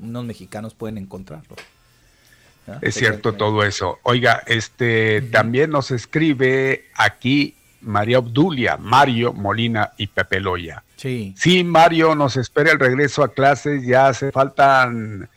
unos 0.00 0.24
mexicanos 0.24 0.74
pueden 0.74 0.98
encontrarlo. 0.98 1.56
Es 2.82 2.94
cierto 2.96 3.30
quedan- 3.30 3.38
todo 3.38 3.62
eso. 3.64 3.98
Oiga, 4.02 4.42
este 4.46 5.22
también 5.22 5.70
nos 5.70 5.90
escribe 5.90 6.84
aquí 6.94 7.54
María 7.80 8.18
Obdulia, 8.18 8.76
Mario 8.76 9.32
Molina 9.32 9.92
y 9.96 10.06
Pepe 10.08 10.40
Loya. 10.40 10.82
Sí. 10.96 11.34
Sí, 11.36 11.62
Mario, 11.64 12.14
nos 12.14 12.36
espera 12.36 12.72
el 12.72 12.78
regreso 12.78 13.22
a 13.22 13.32
clases, 13.32 13.84
ya 13.86 14.08
hace 14.08 14.32
faltan, 14.32 15.28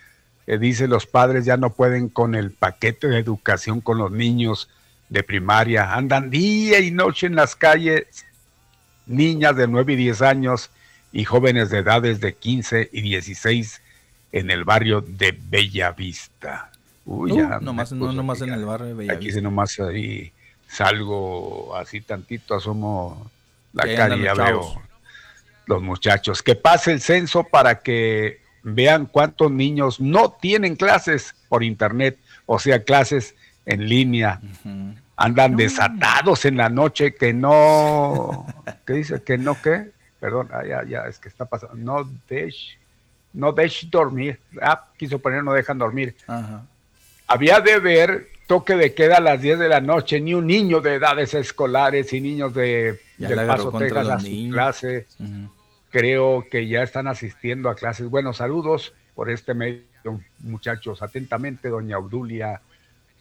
eh, 0.47 0.57
dice 0.57 0.87
los 0.87 1.05
padres 1.05 1.45
ya 1.45 1.57
no 1.57 1.71
pueden 1.71 2.09
con 2.09 2.35
el 2.35 2.51
paquete 2.51 3.07
de 3.07 3.19
educación 3.19 3.79
con 3.81 3.97
los 3.99 4.11
niños 4.11 4.69
de 5.09 5.23
primaria, 5.23 5.93
andan 5.93 6.29
día 6.29 6.79
y 6.79 6.89
noche 6.89 7.27
en 7.27 7.35
las 7.35 7.55
calles, 7.55 8.25
niñas 9.05 9.55
de 9.55 9.67
9 9.67 9.93
y 9.93 9.95
10 9.97 10.21
años 10.21 10.71
y 11.11 11.25
jóvenes 11.25 11.69
de 11.69 11.79
edades 11.79 12.21
de 12.21 12.33
15 12.33 12.89
y 12.91 13.01
16 13.01 13.81
en 14.31 14.49
el 14.49 14.63
barrio 14.63 15.01
de 15.01 15.37
Bellavista. 15.49 16.71
Uy, 17.05 17.31
Uh, 17.31 17.35
ya 17.37 17.59
nomás, 17.59 17.91
no, 17.91 18.13
nomás 18.13 18.41
en 18.41 18.53
el 18.53 18.63
barrio 18.63 18.87
de 18.87 18.93
Aquí 18.93 18.99
Bellavista. 19.07 19.35
sí 19.35 19.41
nomás 19.41 19.79
ahí 19.79 20.31
salgo 20.71 21.75
así 21.75 22.01
tantito, 22.01 22.55
asomo 22.55 23.29
la 23.73 23.83
ahí 23.83 23.95
cara 23.95 24.15
y 24.15 24.23
ya 24.23 24.33
chavos. 24.33 24.75
veo 24.75 24.91
los 25.65 25.81
muchachos. 25.81 26.41
Que 26.41 26.55
pase 26.55 26.91
el 26.91 27.01
censo 27.01 27.43
para 27.43 27.79
que 27.79 28.41
vean 28.63 29.05
cuántos 29.05 29.51
niños 29.51 29.99
no 29.99 30.31
tienen 30.31 30.75
clases 30.75 31.35
por 31.49 31.63
internet, 31.63 32.17
o 32.45 32.59
sea, 32.59 32.83
clases 32.83 33.35
en 33.65 33.87
línea. 33.87 34.39
Andan 35.15 35.55
desatados 35.55 36.45
en 36.45 36.57
la 36.57 36.69
noche 36.69 37.13
que 37.13 37.33
no, 37.33 38.45
¿qué 38.85 38.93
dice? 38.93 39.23
Que 39.23 39.37
no 39.37 39.61
qué, 39.61 39.91
perdón, 40.19 40.49
ah, 40.51 40.63
ya, 40.65 40.83
ya, 40.83 41.05
es 41.07 41.19
que 41.19 41.29
está 41.29 41.45
pasando, 41.45 41.75
no 41.75 42.09
desh, 42.27 42.77
no 43.33 43.51
desh 43.51 43.89
dormir, 43.89 44.39
ah, 44.61 44.87
quiso 44.97 45.19
poner 45.19 45.43
no 45.43 45.53
dejan 45.53 45.77
dormir. 45.77 46.15
Había 47.27 47.61
de 47.61 47.79
ver 47.79 48.29
toque 48.47 48.75
de 48.75 48.93
queda 48.93 49.17
a 49.17 49.21
las 49.21 49.41
10 49.41 49.59
de 49.59 49.69
la 49.69 49.81
noche, 49.81 50.19
ni 50.19 50.33
un 50.33 50.47
niño 50.47 50.81
de 50.81 50.95
edades 50.95 51.33
escolares 51.33 52.11
y 52.13 52.21
niños 52.21 52.53
de, 52.53 52.99
agarró 53.23 53.71
Paso, 53.71 53.77
Texas 53.77 54.07
a 54.09 54.19
su 54.19 54.27
niños. 54.27 54.53
clase. 54.53 55.07
Creo 55.89 56.45
que 56.49 56.67
ya 56.67 56.83
están 56.83 57.07
asistiendo 57.07 57.69
a 57.69 57.75
clases. 57.75 58.09
Bueno, 58.09 58.33
saludos 58.33 58.93
por 59.15 59.29
este 59.29 59.53
medio, 59.53 59.85
muchachos. 60.39 61.01
Atentamente, 61.01 61.69
doña 61.69 61.97
Obdulia, 61.97 62.61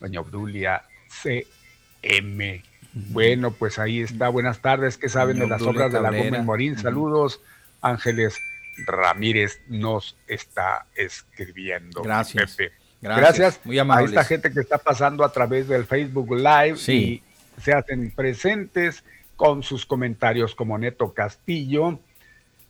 doña 0.01 0.21
Obdulia 0.21 0.83
CM. 1.09 2.63
Bueno, 2.93 3.53
pues 3.53 3.79
ahí 3.79 4.01
está. 4.01 4.29
Buenas 4.29 4.61
tardes. 4.61 4.97
¿Qué 4.97 5.09
saben 5.09 5.39
Doña 5.39 5.45
de 5.45 5.51
las 5.51 5.63
Obdulia 5.63 5.87
obras 5.87 5.93
de 5.93 6.01
la. 6.01 6.25
Gómez 6.25 6.45
Morín? 6.45 6.79
Saludos. 6.79 7.41
Ángeles 7.83 8.39
Ramírez 8.87 9.61
nos 9.69 10.17
está 10.27 10.87
escribiendo. 10.95 12.03
Gracias. 12.03 12.57
Pepe. 12.57 12.80
Gracias. 13.01 13.39
Gracias, 13.39 13.61
Muy 13.65 13.79
a 13.79 13.83
amables. 13.83 14.11
esta 14.11 14.25
gente 14.25 14.53
que 14.53 14.61
está 14.61 14.79
pasando 14.79 15.25
a 15.25 15.33
través 15.33 15.69
del 15.69 15.85
Facebook 15.87 16.31
Live 16.37 16.77
Sí. 16.77 17.23
y 17.57 17.61
se 17.63 17.73
hacen 17.73 18.11
presentes 18.11 19.03
con 19.37 19.63
sus 19.63 19.87
comentarios 19.87 20.55
como 20.55 20.77
Neto 20.79 21.13
Castillo. 21.15 21.99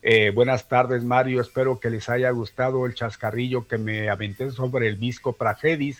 Eh, 0.01 0.31
buenas 0.33 0.67
tardes, 0.67 1.03
Mario. 1.03 1.41
Espero 1.41 1.79
que 1.79 1.89
les 1.89 2.07
haya 2.09 2.29
gustado 2.31 2.85
el 2.85 2.95
chascarrillo 2.95 3.67
que 3.67 3.77
me 3.77 4.09
aventé 4.09 4.49
sobre 4.51 4.87
el 4.87 4.95
Visco 4.95 5.33
Pragedis. 5.33 5.99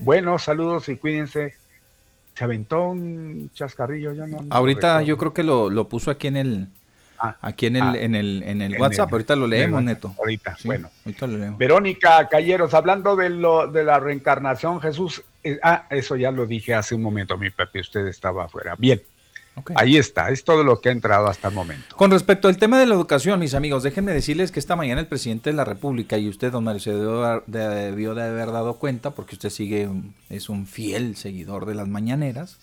Bueno, 0.00 0.38
saludos 0.38 0.88
y 0.88 0.96
cuídense. 0.96 1.54
Se 2.34 2.44
aventó 2.44 2.88
un 2.90 3.50
chascarrillo, 3.54 4.12
ya 4.14 4.26
no. 4.26 4.42
no 4.42 4.46
Ahorita 4.50 4.98
recuerdo. 4.98 5.06
yo 5.06 5.16
creo 5.18 5.34
que 5.34 5.42
lo, 5.42 5.70
lo 5.70 5.88
puso 5.88 6.10
aquí 6.10 6.26
en 6.26 6.36
el 6.36 6.68
aquí 7.40 7.66
en 7.66 7.76
el, 7.76 7.82
ah, 7.82 7.94
en 7.96 8.14
el, 8.14 8.42
en 8.44 8.62
el 8.62 8.74
en 8.74 8.80
WhatsApp. 8.80 9.08
el- 9.08 9.12
ahorita 9.14 9.36
lo 9.36 9.46
leemos, 9.46 9.82
WhatsApp. 9.82 9.86
Neto. 10.04 10.14
Ahorita, 10.18 10.56
Sí, 10.56 10.68
bueno. 10.68 10.88
Ahorita 11.04 11.26
lo 11.26 11.38
leemos. 11.38 11.58
Verónica 11.58 12.28
Calleros, 12.28 12.74
hablando 12.74 13.16
de 13.16 13.30
lo 13.30 13.66
de 13.66 13.84
la 13.84 13.98
reencarnación, 14.00 14.80
Jesús, 14.80 15.22
eh, 15.44 15.58
ah, 15.62 15.86
eso 15.90 16.16
ya 16.16 16.30
lo 16.30 16.46
dije 16.46 16.74
hace 16.74 16.94
un 16.94 17.02
momento, 17.02 17.36
mi 17.38 17.50
Pepe, 17.50 17.80
usted 17.80 18.06
estaba 18.06 18.44
afuera. 18.44 18.74
Bien, 18.78 19.00
ahí 19.74 19.96
está, 19.96 20.30
es 20.30 20.44
todo 20.44 20.62
lo 20.64 20.80
que 20.80 20.88
ha 20.88 20.92
entrado 20.92 21.26
hasta 21.26 21.48
el 21.48 21.54
momento. 21.54 21.94
Con 21.96 22.10
respecto 22.10 22.48
al 22.48 22.56
tema 22.56 22.78
de 22.78 22.86
la 22.86 22.94
educación, 22.94 23.38
mis 23.40 23.54
amigos, 23.54 23.82
déjenme 23.82 24.12
decirles 24.12 24.50
que 24.52 24.60
esta 24.60 24.76
mañana 24.76 25.00
el 25.00 25.06
presidente 25.06 25.50
de 25.50 25.56
la 25.56 25.64
República 25.64 26.16
y 26.18 26.28
usted, 26.28 26.50
don 26.52 26.64
Mario, 26.64 26.80
se 26.80 26.92
debió, 26.92 27.42
de- 27.46 27.68
debió 27.68 28.14
de 28.14 28.22
haber 28.22 28.52
dado 28.52 28.74
cuenta, 28.74 29.10
porque 29.10 29.34
usted 29.34 29.50
sigue, 29.50 29.88
es 30.30 30.48
un 30.48 30.66
fiel 30.66 31.16
seguidor 31.16 31.66
de 31.66 31.74
las 31.74 31.88
mañaneras. 31.88 32.58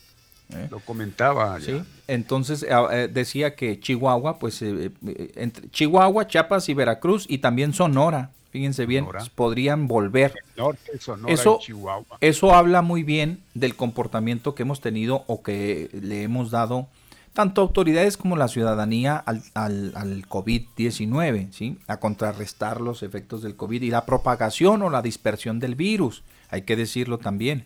¿Eh? 0.54 0.68
Lo 0.72 0.80
comentaba. 0.80 1.58
ya. 1.60 1.66
Sí. 1.66 1.84
Entonces 2.08 2.64
eh, 2.64 2.68
eh, 2.92 3.10
decía 3.12 3.56
que 3.56 3.80
Chihuahua, 3.80 4.40
pues 4.40 4.62
eh, 4.62 4.92
eh, 5.06 5.32
entre 5.36 5.70
Chihuahua, 5.70 6.28
Chiapas 6.28 6.70
y 6.70 6.74
Veracruz 6.74 7.26
y 7.28 7.40
también 7.40 7.74
Sonora, 7.74 8.32
fíjense 8.52 8.86
bien, 8.86 9.06
Sonora. 9.06 9.26
podrían 9.36 9.88
volver. 9.88 10.34
Norte, 10.56 10.98
Sonora 11.00 11.34
Eso, 11.34 11.60
y 11.62 11.66
Chihuahua. 11.66 12.18
eso 12.22 12.54
habla 12.56 12.82
muy 12.82 13.04
bien 13.04 13.40
del 13.54 13.76
comportamiento 13.76 14.56
que 14.56 14.64
hemos 14.64 14.80
tenido 14.82 15.24
o 15.28 15.42
que 15.44 15.90
le 16.02 16.24
hemos 16.24 16.50
dado 16.52 16.88
tanto 17.34 17.62
autoridades 17.62 18.18
como 18.18 18.36
la 18.36 18.48
ciudadanía 18.48 19.16
al, 19.18 19.44
al, 19.54 19.92
al 19.96 20.28
COVID-19, 20.28 21.52
¿sí? 21.52 21.78
a 21.88 21.98
contrarrestar 22.00 22.82
los 22.82 23.04
efectos 23.04 23.44
del 23.44 23.56
COVID 23.56 23.82
y 23.84 23.92
la 23.92 24.06
propagación 24.06 24.82
o 24.82 24.90
la 24.90 25.02
dispersión 25.04 25.60
del 25.60 25.76
virus, 25.76 26.24
hay 26.50 26.64
que 26.64 26.76
decirlo 26.76 27.18
también. 27.20 27.66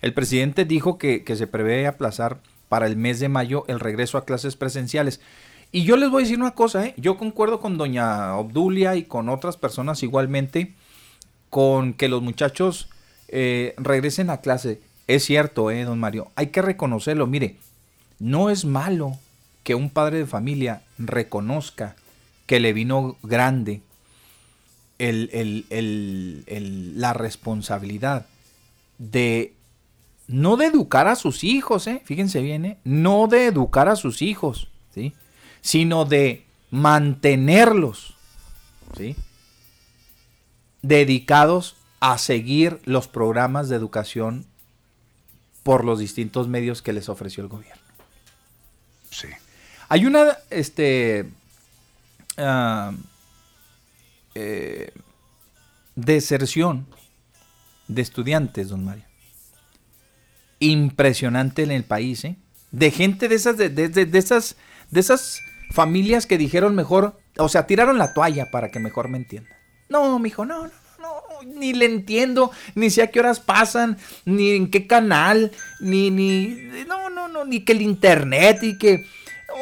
El 0.00 0.14
presidente 0.14 0.64
dijo 0.64 0.98
que, 0.98 1.24
se 1.26 1.46
prevé 1.46 1.86
aplazar 1.86 2.40
para 2.68 2.86
el 2.86 2.96
mes 2.96 3.20
de 3.20 3.28
mayo 3.28 3.64
el 3.68 3.80
regreso 3.80 4.18
a 4.18 4.24
clases 4.24 4.56
presenciales. 4.56 5.20
Y 5.72 5.84
yo 5.84 5.96
les 5.96 6.10
voy 6.10 6.22
a 6.22 6.24
decir 6.24 6.38
una 6.38 6.54
cosa, 6.54 6.86
¿eh? 6.86 6.94
yo 6.96 7.18
concuerdo 7.18 7.60
con 7.60 7.76
doña 7.76 8.36
Obdulia 8.36 8.96
y 8.96 9.04
con 9.04 9.28
otras 9.28 9.56
personas 9.56 10.02
igualmente 10.02 10.74
con 11.50 11.92
que 11.92 12.08
los 12.08 12.22
muchachos 12.22 12.88
eh, 13.28 13.74
regresen 13.76 14.30
a 14.30 14.40
clase. 14.40 14.80
Es 15.06 15.24
cierto, 15.24 15.70
eh, 15.70 15.84
don 15.84 15.98
Mario, 15.98 16.30
hay 16.36 16.48
que 16.48 16.62
reconocerlo. 16.62 17.26
Mire, 17.26 17.56
no 18.18 18.50
es 18.50 18.64
malo 18.64 19.18
que 19.62 19.74
un 19.74 19.90
padre 19.90 20.18
de 20.18 20.26
familia 20.26 20.82
reconozca 20.98 21.96
que 22.46 22.60
le 22.60 22.72
vino 22.72 23.16
grande 23.22 23.82
la 24.98 27.12
responsabilidad 27.12 28.26
de 28.98 29.52
no 30.28 30.58
de 30.58 30.66
educar 30.66 31.08
a 31.08 31.16
sus 31.16 31.42
hijos, 31.42 31.86
¿eh? 31.86 32.02
fíjense 32.04 32.40
bien, 32.42 32.64
¿eh? 32.66 32.78
no 32.84 33.26
de 33.26 33.46
educar 33.46 33.88
a 33.88 33.96
sus 33.96 34.22
hijos, 34.22 34.68
¿sí? 34.94 35.14
sino 35.62 36.04
de 36.04 36.44
mantenerlos 36.70 38.14
¿sí? 38.96 39.16
dedicados 40.82 41.76
a 42.00 42.18
seguir 42.18 42.80
los 42.84 43.08
programas 43.08 43.68
de 43.68 43.76
educación 43.76 44.46
por 45.62 45.84
los 45.84 45.98
distintos 45.98 46.46
medios 46.46 46.82
que 46.82 46.92
les 46.92 47.08
ofreció 47.08 47.42
el 47.42 47.48
gobierno. 47.48 47.82
Sí. 49.10 49.28
Hay 49.88 50.04
una 50.04 50.36
este, 50.50 51.30
ah, 52.36 52.92
eh, 54.34 54.92
deserción 55.96 56.86
de 57.88 58.02
estudiantes, 58.02 58.68
don 58.68 58.84
Mario. 58.84 59.07
Impresionante 60.60 61.62
en 61.62 61.70
el 61.70 61.84
país, 61.84 62.24
¿eh? 62.24 62.36
De 62.70 62.90
gente 62.90 63.28
de 63.28 63.34
esas, 63.36 63.56
de, 63.56 63.68
de- 63.68 63.88
de- 63.88 64.06
de 64.06 64.18
esas, 64.18 64.56
de 64.90 65.00
esas 65.00 65.40
familias 65.70 66.26
que 66.26 66.36
dijeron 66.38 66.74
mejor, 66.74 67.18
o 67.38 67.48
sea, 67.48 67.66
tiraron 67.66 67.98
la 67.98 68.12
toalla 68.14 68.50
para 68.50 68.70
que 68.70 68.80
mejor 68.80 69.08
me 69.08 69.18
entiendan. 69.18 69.52
No, 69.88 70.18
mijo, 70.18 70.44
no, 70.44 70.64
no, 70.66 70.70
no, 70.98 71.22
no, 71.44 71.58
ni 71.58 71.72
le 71.72 71.86
entiendo, 71.86 72.50
ni 72.74 72.90
sé 72.90 73.02
a 73.02 73.06
qué 73.06 73.20
horas 73.20 73.40
pasan, 73.40 73.96
ni 74.24 74.50
en 74.50 74.70
qué 74.70 74.86
canal, 74.86 75.52
ni, 75.80 76.10
ni, 76.10 76.48
no, 76.86 77.08
no, 77.08 77.28
no, 77.28 77.44
ni 77.44 77.60
que 77.64 77.72
el 77.72 77.80
internet 77.82 78.62
y 78.62 78.76
que 78.76 79.06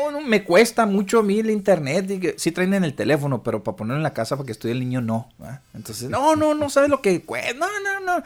oh, 0.03 0.11
no, 0.11 0.21
me 0.21 0.43
cuesta 0.43 0.87
mucho 0.87 1.21
a 1.21 1.23
mí 1.23 1.39
el 1.39 1.51
internet 1.51 2.11
y 2.11 2.19
que 2.19 2.35
sí 2.39 2.51
traen 2.51 2.75
en 2.75 2.83
el 2.85 2.95
teléfono, 2.95 3.43
pero 3.43 3.63
para 3.63 3.77
ponerlo 3.77 3.99
en 3.99 4.03
la 4.03 4.15
casa 4.15 4.37
para 4.37 4.47
que 4.47 4.53
estudie 4.53 4.73
el 4.73 4.81
niño 4.81 5.01
no. 5.01 5.29
Entonces, 5.75 6.09
no, 6.11 6.35
no, 6.35 6.55
no 6.55 6.71
sabes 6.71 6.91
lo 6.91 7.01
que 7.03 7.21
cuesta, 7.23 7.55
no, 7.55 7.67
no, 8.01 8.01
no. 8.19 8.25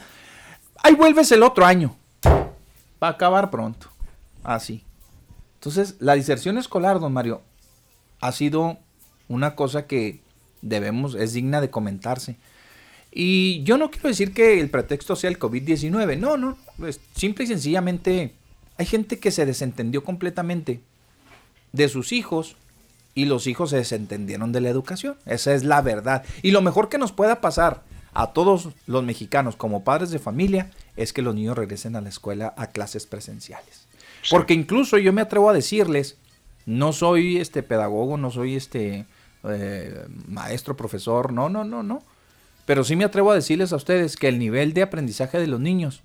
Ahí 0.83 0.95
vuelves 0.95 1.31
el 1.33 1.43
otro 1.43 1.67
año. 1.67 1.97
Va 3.03 3.09
a 3.09 3.13
acabar 3.13 3.51
pronto. 3.51 3.89
Así. 4.43 4.85
Entonces, 5.55 5.97
la 6.01 6.15
diserción 6.15 6.59
escolar, 6.59 7.01
don 7.01 7.13
Mario, 7.13 7.43
ha 8.21 8.33
sido 8.33 8.79
una 9.29 9.55
cosa 9.55 9.87
que 9.87 10.21
debemos, 10.63 11.15
es 11.15 11.33
digna 11.33 11.61
de 11.61 11.71
comentarse. 11.71 12.37
Y 13.13 13.63
yo 13.65 13.77
no 13.77 13.91
quiero 13.91 14.09
decir 14.09 14.33
que 14.33 14.61
el 14.61 14.71
pretexto 14.71 15.17
sea 15.17 15.31
el 15.31 15.39
COVID-19, 15.39 16.19
no, 16.19 16.37
no, 16.37 16.57
pues, 16.79 17.01
simple 17.15 17.45
y 17.45 17.49
sencillamente 17.49 18.35
hay 18.77 18.87
gente 18.87 19.19
que 19.19 19.31
se 19.31 19.47
desentendió 19.47 20.05
completamente 20.05 20.81
de 21.73 21.89
sus 21.89 22.13
hijos 22.13 22.57
y 23.15 23.25
los 23.25 23.47
hijos 23.47 23.71
se 23.71 23.77
desentendieron 23.77 24.53
de 24.53 24.61
la 24.61 24.71
educación. 24.71 25.17
Esa 25.27 25.55
es 25.55 25.65
la 25.65 25.83
verdad. 25.83 26.25
Y 26.43 26.53
lo 26.53 26.63
mejor 26.63 26.89
que 26.89 26.99
nos 26.99 27.13
pueda 27.13 27.41
pasar 27.41 27.83
a 28.13 28.29
todos 28.33 28.71
los 28.87 29.05
mexicanos 29.05 29.57
como 29.57 29.85
padres 29.85 30.11
de 30.11 30.19
familia 30.19 30.71
es 31.03 31.13
que 31.13 31.23
los 31.23 31.35
niños 31.35 31.57
regresen 31.57 31.97
a 31.97 32.01
la 32.01 32.09
escuela 32.09 32.55
a 32.57 32.69
clases 32.69 33.07
presenciales. 33.07 33.87
Porque 34.31 34.55
incluso 34.55 34.99
yo 34.99 35.13
me 35.13 35.23
atrevo 35.23 35.49
a 35.51 35.55
decirles, 35.55 36.17
no 36.67 36.93
soy 36.93 37.39
este 37.39 37.63
pedagogo, 37.63 38.17
no 38.17 38.31
soy 38.31 38.55
este 38.57 39.07
eh, 39.45 40.07
maestro, 40.29 40.77
profesor, 40.77 41.33
no, 41.33 41.49
no, 41.49 41.65
no, 41.65 41.83
no. 41.83 42.03
Pero 42.67 42.85
sí 42.85 42.97
me 42.97 43.05
atrevo 43.05 43.31
a 43.31 43.35
decirles 43.35 43.73
a 43.73 43.77
ustedes 43.77 44.17
que 44.17 44.29
el 44.29 44.39
nivel 44.39 44.75
de 44.75 44.83
aprendizaje 44.83 45.39
de 45.39 45.47
los 45.47 45.59
niños 45.61 46.03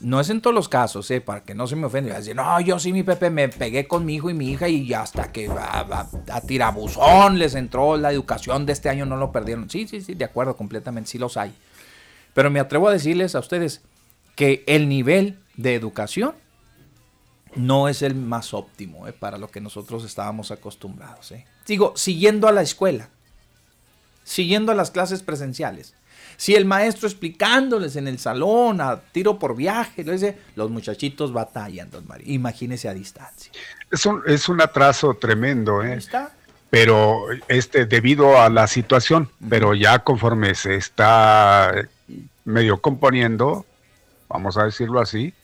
no 0.00 0.20
es 0.20 0.28
en 0.28 0.42
todos 0.42 0.52
los 0.54 0.68
casos, 0.68 1.10
eh, 1.10 1.22
para 1.22 1.42
que 1.42 1.54
no 1.54 1.66
se 1.66 1.74
me 1.76 1.86
ofenda. 1.86 2.14
decir, 2.16 2.36
no, 2.36 2.60
yo 2.60 2.78
sí, 2.78 2.92
mi 2.92 3.02
Pepe, 3.02 3.30
me 3.30 3.48
pegué 3.48 3.86
con 3.88 4.04
mi 4.04 4.16
hijo 4.16 4.28
y 4.28 4.34
mi 4.34 4.50
hija 4.50 4.68
y 4.68 4.92
hasta 4.92 5.32
que 5.32 5.48
a, 5.48 5.80
a- 5.80 6.08
a 6.32 6.40
tirabuzón 6.42 7.38
les 7.38 7.54
entró 7.54 7.96
la 7.96 8.12
educación 8.12 8.66
de 8.66 8.72
este 8.74 8.90
año, 8.90 9.06
no 9.06 9.16
lo 9.16 9.32
perdieron. 9.32 9.70
Sí, 9.70 9.86
sí, 9.88 10.02
sí, 10.02 10.14
de 10.14 10.24
acuerdo, 10.26 10.54
completamente, 10.56 11.10
sí 11.10 11.18
los 11.18 11.36
hay. 11.38 11.54
Pero 12.36 12.50
me 12.50 12.60
atrevo 12.60 12.86
a 12.86 12.92
decirles 12.92 13.34
a 13.34 13.38
ustedes 13.38 13.80
que 14.34 14.62
el 14.66 14.90
nivel 14.90 15.38
de 15.56 15.74
educación 15.74 16.34
no 17.54 17.88
es 17.88 18.02
el 18.02 18.14
más 18.14 18.52
óptimo 18.52 19.08
eh, 19.08 19.14
para 19.14 19.38
lo 19.38 19.48
que 19.48 19.62
nosotros 19.62 20.04
estábamos 20.04 20.50
acostumbrados. 20.50 21.32
eh. 21.32 21.46
Digo, 21.66 21.94
siguiendo 21.96 22.46
a 22.46 22.52
la 22.52 22.60
escuela, 22.60 23.08
siguiendo 24.22 24.70
a 24.70 24.74
las 24.74 24.90
clases 24.90 25.22
presenciales. 25.22 25.94
Si 26.36 26.54
el 26.54 26.66
maestro 26.66 27.08
explicándoles 27.08 27.96
en 27.96 28.06
el 28.06 28.18
salón 28.18 28.82
a 28.82 29.00
tiro 29.00 29.38
por 29.38 29.56
viaje, 29.56 30.04
lo 30.04 30.12
dice, 30.12 30.38
los 30.56 30.70
muchachitos 30.70 31.32
batallan, 31.32 31.90
don 31.90 32.06
Mario. 32.06 32.30
Imagínese 32.30 32.90
a 32.90 32.92
distancia. 32.92 33.50
Es 33.90 34.04
un, 34.04 34.22
es 34.26 34.50
un 34.50 34.60
atraso 34.60 35.14
tremendo, 35.14 35.82
¿eh? 35.82 35.94
está. 35.94 36.34
Pero 36.68 37.28
este, 37.48 37.86
debido 37.86 38.38
a 38.38 38.50
la 38.50 38.66
situación, 38.66 39.30
pero 39.48 39.72
ya 39.72 40.00
conforme 40.00 40.54
se 40.54 40.74
está 40.74 41.72
medio 42.46 42.80
componiendo, 42.80 43.66
vamos 44.28 44.56
a 44.56 44.64
decirlo 44.64 45.00
así, 45.00 45.34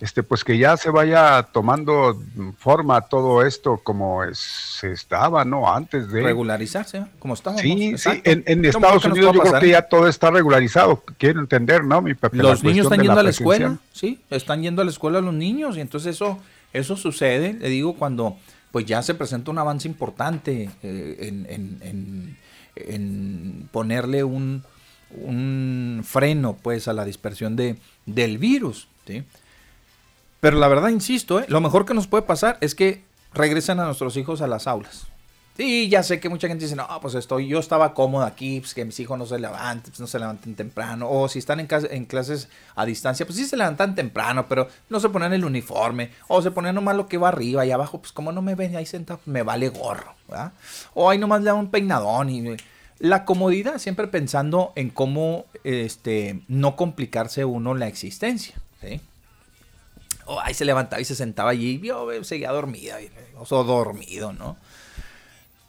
este, 0.00 0.22
pues 0.22 0.44
que 0.44 0.58
ya 0.58 0.76
se 0.76 0.90
vaya 0.90 1.42
tomando 1.42 2.22
forma 2.58 3.00
todo 3.00 3.42
esto 3.46 3.80
como 3.82 4.22
es- 4.22 4.38
se 4.38 4.92
estaba, 4.92 5.42
¿no? 5.46 5.72
Antes 5.74 6.10
de 6.12 6.22
Regularizarse, 6.22 7.06
como 7.18 7.32
estábamos. 7.32 7.62
Sí, 7.62 7.96
sí, 7.96 8.10
en, 8.24 8.44
en 8.46 8.62
Estados 8.66 9.02
Unidos 9.06 9.34
yo 9.34 9.40
creo 9.40 9.58
que 9.58 9.70
ya 9.70 9.82
todo 9.88 10.06
está 10.06 10.30
regularizado. 10.30 11.02
Quiero 11.16 11.40
entender, 11.40 11.82
¿no? 11.82 12.02
Mi 12.02 12.14
Los 12.32 12.62
niños 12.62 12.84
están 12.86 13.00
yendo 13.00 13.18
a 13.18 13.22
la 13.22 13.30
escuela, 13.30 13.78
sí, 13.92 14.20
están 14.28 14.62
yendo 14.62 14.82
a 14.82 14.84
la 14.84 14.90
escuela 14.90 15.22
los 15.22 15.32
niños 15.34 15.78
y 15.78 15.80
entonces 15.80 16.14
eso, 16.14 16.38
eso 16.74 16.96
sucede, 16.96 17.54
le 17.54 17.70
digo, 17.70 17.94
cuando 17.94 18.36
pues 18.70 18.84
ya 18.84 19.00
se 19.02 19.14
presenta 19.14 19.50
un 19.50 19.56
avance 19.58 19.88
importante 19.88 20.68
eh, 20.82 21.16
en, 21.20 21.46
en- 21.48 21.78
en- 21.80 22.36
en 22.76 23.68
ponerle 23.72 24.24
un, 24.24 24.62
un 25.10 26.02
freno 26.04 26.56
pues 26.56 26.88
a 26.88 26.92
la 26.92 27.04
dispersión 27.04 27.56
de, 27.56 27.76
del 28.06 28.38
virus, 28.38 28.88
¿sí? 29.06 29.24
Pero 30.40 30.58
la 30.58 30.68
verdad, 30.68 30.90
insisto, 30.90 31.40
¿eh? 31.40 31.46
lo 31.48 31.60
mejor 31.60 31.84
que 31.84 31.94
nos 31.94 32.06
puede 32.06 32.22
pasar 32.22 32.58
es 32.60 32.74
que 32.74 33.02
regresen 33.34 33.80
a 33.80 33.86
nuestros 33.86 34.16
hijos 34.16 34.40
a 34.40 34.46
las 34.46 34.66
aulas. 34.66 35.08
Sí, 35.56 35.88
ya 35.88 36.04
sé 36.04 36.20
que 36.20 36.28
mucha 36.28 36.46
gente 36.46 36.66
dice, 36.66 36.76
no, 36.76 36.86
pues 37.02 37.16
estoy, 37.16 37.48
yo 37.48 37.58
estaba 37.58 37.92
cómodo 37.92 38.24
aquí, 38.24 38.60
pues 38.60 38.74
que 38.74 38.84
mis 38.84 39.00
hijos 39.00 39.18
no 39.18 39.26
se 39.26 39.40
levanten, 39.40 39.90
pues 39.90 39.98
no 39.98 40.06
se 40.06 40.20
levanten 40.20 40.54
temprano. 40.54 41.10
O 41.10 41.28
si 41.28 41.40
están 41.40 41.58
en, 41.58 42.04
clases 42.06 42.48
a 42.76 42.86
distancia, 42.86 43.26
pues 43.26 43.36
sí 43.36 43.44
se 43.44 43.56
levantan 43.56 43.96
temprano, 43.96 44.46
pero 44.48 44.68
no 44.88 45.00
se 45.00 45.08
ponen 45.08 45.32
el 45.32 45.44
uniforme. 45.44 46.12
O 46.28 46.40
se 46.42 46.52
ponen 46.52 46.76
nomás 46.76 46.94
lo 46.94 47.08
que 47.08 47.18
va 47.18 47.30
arriba 47.30 47.66
y 47.66 47.72
abajo, 47.72 47.98
pues 47.98 48.12
como 48.12 48.30
no 48.30 48.40
me 48.40 48.54
ven 48.54 48.76
ahí 48.76 48.86
sentado, 48.86 49.18
me 49.26 49.42
vale 49.42 49.68
gorro. 49.68 50.14
O 50.94 51.10
ahí 51.10 51.18
nomás 51.18 51.40
le 51.40 51.46
da 51.46 51.54
un 51.54 51.72
peinadón 51.72 52.30
y... 52.30 52.56
La 53.00 53.24
comodidad, 53.24 53.78
siempre 53.78 54.08
pensando 54.08 54.72
en 54.74 54.90
cómo 54.90 55.46
este, 55.62 56.40
no 56.48 56.74
complicarse 56.74 57.44
uno 57.44 57.74
la 57.74 57.86
existencia, 57.86 58.56
¿sí? 58.80 59.00
O 60.26 60.40
ahí 60.40 60.52
se 60.52 60.64
levantaba 60.64 61.00
y 61.00 61.04
se 61.04 61.14
sentaba 61.14 61.50
allí 61.50 61.80
y 61.82 61.88
eh, 61.88 62.24
seguía 62.24 62.50
dormida, 62.50 62.96
o 63.36 63.64
dormido, 63.64 64.32
¿no? 64.32 64.56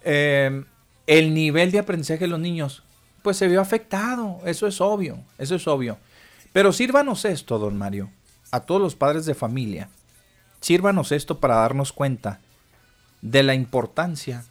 Eh, 0.03 0.63
el 1.07 1.33
nivel 1.33 1.71
de 1.71 1.79
aprendizaje 1.79 2.21
de 2.21 2.27
los 2.27 2.39
niños, 2.39 2.83
pues 3.21 3.37
se 3.37 3.47
vio 3.47 3.61
afectado, 3.61 4.39
eso 4.45 4.67
es 4.67 4.81
obvio, 4.81 5.19
eso 5.37 5.55
es 5.55 5.67
obvio. 5.67 5.97
Pero 6.51 6.73
sírvanos 6.73 7.25
esto, 7.25 7.59
don 7.59 7.77
Mario, 7.77 8.09
a 8.51 8.61
todos 8.61 8.81
los 8.81 8.95
padres 8.95 9.25
de 9.25 9.35
familia, 9.35 9.89
sírvanos 10.61 11.11
esto 11.11 11.39
para 11.39 11.55
darnos 11.55 11.93
cuenta 11.93 12.39
de 13.21 13.43
la 13.43 13.53
importancia 13.53 14.45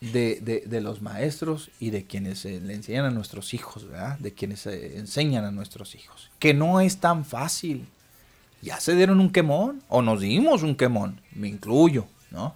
de, 0.00 0.40
de- 0.40 0.64
de 0.66 0.80
los 0.80 1.02
maestros 1.02 1.70
y 1.78 1.90
de 1.90 2.04
quienes 2.04 2.44
le 2.44 2.74
enseñan 2.74 3.04
a 3.04 3.10
nuestros 3.10 3.52
hijos, 3.54 3.86
¿verdad? 3.88 4.18
De 4.18 4.32
quienes 4.32 4.66
enseñan 4.66 5.44
a 5.44 5.50
nuestros 5.50 5.94
hijos. 5.94 6.30
Que 6.38 6.54
no 6.54 6.80
es 6.80 6.98
tan 6.98 7.24
fácil. 7.24 7.86
Ya 8.62 8.78
se 8.80 8.94
dieron 8.94 9.20
un 9.20 9.30
quemón, 9.30 9.82
o 9.88 10.02
nos 10.02 10.20
dimos 10.20 10.62
un 10.62 10.74
quemón, 10.76 11.20
me 11.34 11.48
incluyo, 11.48 12.06
¿no? 12.30 12.54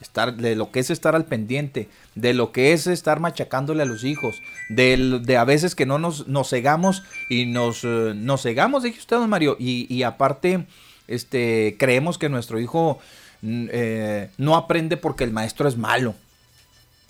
Estar, 0.00 0.36
de 0.36 0.54
lo 0.54 0.70
que 0.70 0.78
es 0.80 0.90
estar 0.90 1.16
al 1.16 1.24
pendiente, 1.24 1.88
de 2.14 2.32
lo 2.32 2.52
que 2.52 2.72
es 2.72 2.86
estar 2.86 3.18
machacándole 3.18 3.82
a 3.82 3.86
los 3.86 4.04
hijos, 4.04 4.40
del- 4.68 5.24
de, 5.24 5.36
a 5.36 5.44
veces 5.44 5.74
que 5.74 5.86
no 5.86 5.98
nos, 5.98 6.28
nos 6.28 6.50
cegamos 6.50 7.02
y 7.28 7.46
nos, 7.46 7.82
eh, 7.84 8.12
nos 8.14 8.42
cegamos, 8.42 8.82
dije 8.82 8.98
usted, 9.00 9.16
don 9.16 9.28
Mario, 9.30 9.56
y, 9.58 9.92
y 9.92 10.04
aparte 10.04 10.66
este, 11.08 11.76
creemos 11.78 12.16
que 12.18 12.28
nuestro 12.28 12.60
hijo 12.60 12.98
mm, 13.42 13.66
eh, 13.72 14.30
no 14.38 14.54
aprende 14.56 14.96
porque 14.98 15.24
el 15.24 15.32
maestro 15.32 15.66
es 15.68 15.76
malo. 15.76 16.14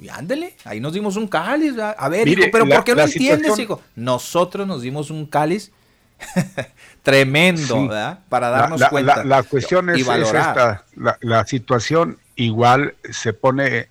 Y 0.01 0.09
ándele, 0.09 0.55
ahí 0.65 0.81
nos 0.81 0.93
dimos 0.93 1.17
un 1.17 1.27
cáliz. 1.27 1.73
¿verdad? 1.75 1.97
A 1.99 2.09
ver, 2.09 2.25
Mire, 2.27 2.43
hijo, 2.43 2.51
pero 2.53 2.65
la- 2.65 2.77
¿por 2.77 2.85
qué 2.85 2.95
no 2.95 3.03
entiendes, 3.03 3.39
situación- 3.55 3.65
hijo? 3.65 3.83
Nosotros 3.97 4.67
nos 4.67 4.83
dimos 4.83 5.11
un 5.11 5.27
cáliz 5.27 5.73
tremendo, 7.03 7.77
Sí. 7.77 7.83
¿verdad? 7.89 8.21
Para 8.29 8.49
darnos 8.51 8.81
la, 8.81 8.91
cuenta. 8.91 9.17
La, 9.19 9.25
la 9.25 9.43
cuestión 9.43 9.91
es, 9.91 10.01
esta, 10.07 10.85
la, 11.21 11.45
situación 11.47 12.19
igual 12.37 12.95
se 13.11 13.33
pone 13.33 13.89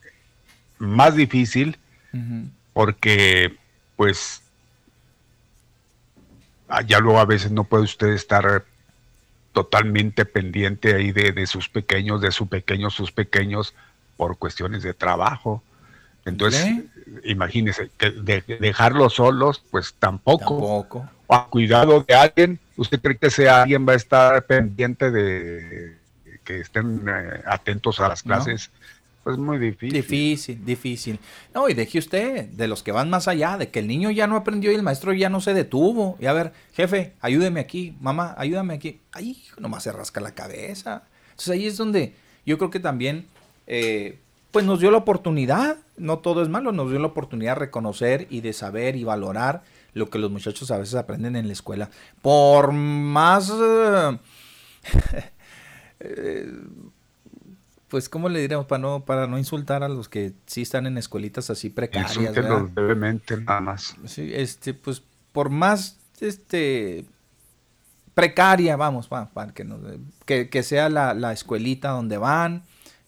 más 0.77 1.15
difícil 1.15 1.77
porque 2.73 3.55
pues 3.95 4.41
ah, 6.69 6.81
ya 6.81 6.99
luego 6.99 7.19
a 7.19 7.25
veces 7.25 7.51
no 7.51 7.63
puede 7.63 7.83
usted 7.83 8.07
estar 8.09 8.63
totalmente 9.53 10.25
pendiente 10.25 10.93
ahí 10.95 11.11
de, 11.11 11.31
de 11.31 11.47
sus 11.47 11.67
pequeños, 11.69 12.21
de 12.21 12.31
sus 12.31 12.47
pequeños, 12.47 12.93
sus 12.93 13.11
pequeños, 13.11 13.73
por 14.15 14.37
cuestiones 14.37 14.83
de 14.83 14.93
trabajo. 14.93 15.63
Entonces, 16.27 16.83
imagínese, 17.23 17.89
que 17.97 18.11
de- 18.11 18.43
dejarlos 18.59 19.15
solos, 19.15 19.63
pues 19.71 19.93
tampoco. 19.97 20.55
Tampoco. 20.57 21.09
O 21.27 21.35
a 21.35 21.47
cuidado 21.49 22.03
de 22.07 22.13
alguien, 22.15 22.59
¿usted 22.77 23.01
cree 23.01 23.17
que 23.17 23.27
ese 23.27 23.49
alguien 23.49 23.85
va 23.87 23.93
a 23.93 23.95
estar 23.97 24.45
pendiente 24.45 25.11
de 25.11 25.97
que 26.43 26.61
estén 26.61 27.01
eh, 27.07 27.41
atentos 27.45 27.99
a 27.99 28.07
las 28.09 28.25
No. 28.25 28.35
clases? 28.35 28.69
Pues 29.23 29.37
muy 29.37 29.57
difícil. 29.57 29.91
Difícil, 29.91 30.63
difícil. 30.65 31.19
No, 31.53 31.67
y 31.67 31.73
deje 31.73 31.99
usted 31.99 32.45
de 32.47 32.67
los 32.69 32.81
que 32.81 32.93
van 32.93 33.09
más 33.09 33.27
allá, 33.27 33.57
de 33.57 33.67
que 33.69 33.79
el 33.79 33.87
niño 33.87 34.09
ya 34.09 34.25
no 34.25 34.37
aprendió 34.37 34.71
y 34.71 34.75
el 34.75 34.83
maestro 34.83 35.11
ya 35.11 35.27
no 35.29 35.41
se 35.41 35.53
detuvo. 35.53 36.17
Y 36.21 36.27
a 36.27 36.33
ver, 36.33 36.53
jefe, 36.73 37.11
ayúdeme 37.19 37.59
aquí, 37.59 37.97
mamá, 37.99 38.35
ayúdame 38.37 38.75
aquí. 38.75 39.01
Ay, 39.11 39.43
nomás 39.59 39.83
se 39.83 39.91
rasca 39.91 40.21
la 40.21 40.31
cabeza. 40.31 41.03
Entonces 41.31 41.49
ahí 41.49 41.67
es 41.67 41.75
donde 41.75 42.15
yo 42.45 42.57
creo 42.57 42.69
que 42.69 42.79
también, 42.79 43.25
eh, 43.67 44.17
pues 44.57 44.65
nos 44.65 44.79
dio 44.79 44.89
la 44.89 44.97
oportunidad, 44.97 45.77
no 45.97 46.17
todo 46.17 46.41
es 46.41 46.49
malo, 46.49 46.71
nos 46.71 46.89
dio 46.89 46.97
la 46.97 47.05
oportunidad 47.05 47.51
de 47.51 47.59
reconocer 47.59 48.25
y 48.31 48.41
de 48.41 48.53
saber 48.53 48.95
y 48.95 49.03
valorar 49.03 49.61
lo 49.93 50.09
que 50.09 50.17
los 50.17 50.31
muchachos 50.31 50.71
a 50.71 50.79
veces 50.79 50.95
aprenden 50.95 51.35
en 51.35 51.45
la 51.45 51.53
escuela. 51.53 51.91
Por 52.23 52.71
más... 52.71 53.53
eh, 53.55 54.17
eh, 55.99 56.51
pues, 57.87 58.09
¿cómo 58.09 58.29
le 58.29 58.39
diremos 58.39 58.65
para 58.65 58.81
no, 58.81 59.05
para 59.05 59.27
no 59.27 59.37
insultar 59.37 59.83
a 59.83 59.89
los 59.89 60.09
que 60.09 60.33
sí 60.47 60.63
están 60.63 60.87
en 60.87 60.97
escuelitas 60.97 61.51
así 61.51 61.69
precarias? 61.69 62.17
brevemente, 62.73 63.37
nada 63.37 63.61
más. 63.61 63.95
Sí, 64.05 64.31
este, 64.33 64.73
pues, 64.73 65.03
por 65.33 65.51
más, 65.51 65.99
este, 66.19 67.05
precaria, 68.15 68.75
vamos, 68.75 69.07
va, 69.07 69.29
va, 69.37 69.53
que, 69.53 69.63
no- 69.63 69.77
que, 70.25 70.49
que 70.49 70.63
sea 70.63 70.89
la, 70.89 71.13
la 71.13 71.31
escuelita 71.31 71.89
donde 71.89 72.17
van, 72.17 72.63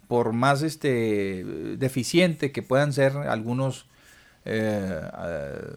por 0.09 0.33
más, 0.33 0.63
este, 0.63 1.45
deficiente 1.77 2.51
que 2.51 2.63
puedan 2.63 2.91
ser 2.91 3.15
algunos 3.15 3.85
eh, 4.43 5.01
eh, 5.25 5.73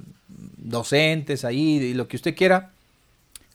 docentes 0.56 1.44
ahí, 1.44 1.76
y 1.78 1.94
lo 1.94 2.08
que 2.08 2.16
usted 2.16 2.34
quiera, 2.34 2.70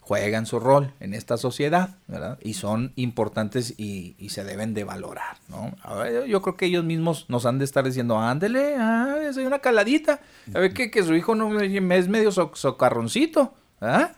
juegan 0.02 0.45
su 0.45 0.60
rol 0.60 0.94
en 1.02 1.14
esta 1.14 1.36
sociedad, 1.36 1.98
¿verdad? 2.08 2.38
Y 2.41 2.54
son 2.54 2.94
importantes 2.95 3.74
y, 3.78 4.16
y 4.20 4.30
se 4.30 4.45
deben 4.45 4.74
de 4.74 4.86
valorar, 4.86 5.38
¿no? 5.49 5.76
Ver, 5.95 6.28
yo 6.28 6.41
creo 6.41 6.56
que 6.56 6.68
ellos 6.68 6.86
mismos 6.86 7.26
nos 7.28 7.45
han 7.45 7.58
de 7.60 7.66
estar 7.66 7.84
diciendo, 7.84 8.18
ándele, 8.20 8.76
ah, 8.78 9.18
soy 9.34 9.45
una 9.45 9.60
caladita, 9.60 10.22
a 10.54 10.60
ver 10.60 10.74
que, 10.74 10.91
que 10.91 11.04
su 11.04 11.14
hijo 11.16 11.36
no 11.36 11.60
es 11.60 12.08
medio 12.08 12.32
so- 12.32 12.52
socarroncito, 12.54 13.54
¿ah? 13.82 14.12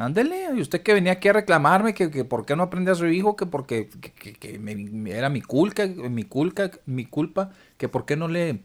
Ándele, 0.00 0.50
y 0.54 0.60
usted 0.60 0.80
que 0.82 0.94
venía 0.94 1.10
aquí 1.10 1.26
a 1.26 1.32
reclamarme 1.32 1.92
que, 1.92 2.08
que 2.08 2.24
por 2.24 2.46
qué 2.46 2.54
no 2.54 2.62
aprende 2.62 2.92
a 2.92 2.94
su 2.94 3.06
hijo, 3.08 3.34
que 3.34 3.46
porque 3.46 3.88
que, 4.00 4.32
que- 4.32 4.58
me- 4.60 5.10
era 5.10 5.28
mi 5.28 5.42
culpa, 5.42 5.86
mi 5.86 6.22
culpa, 6.22 6.70
mi 6.86 7.04
culpa, 7.04 7.50
que 7.76 7.88
por 7.88 8.06
qué 8.06 8.14
no 8.14 8.28
le 8.28 8.60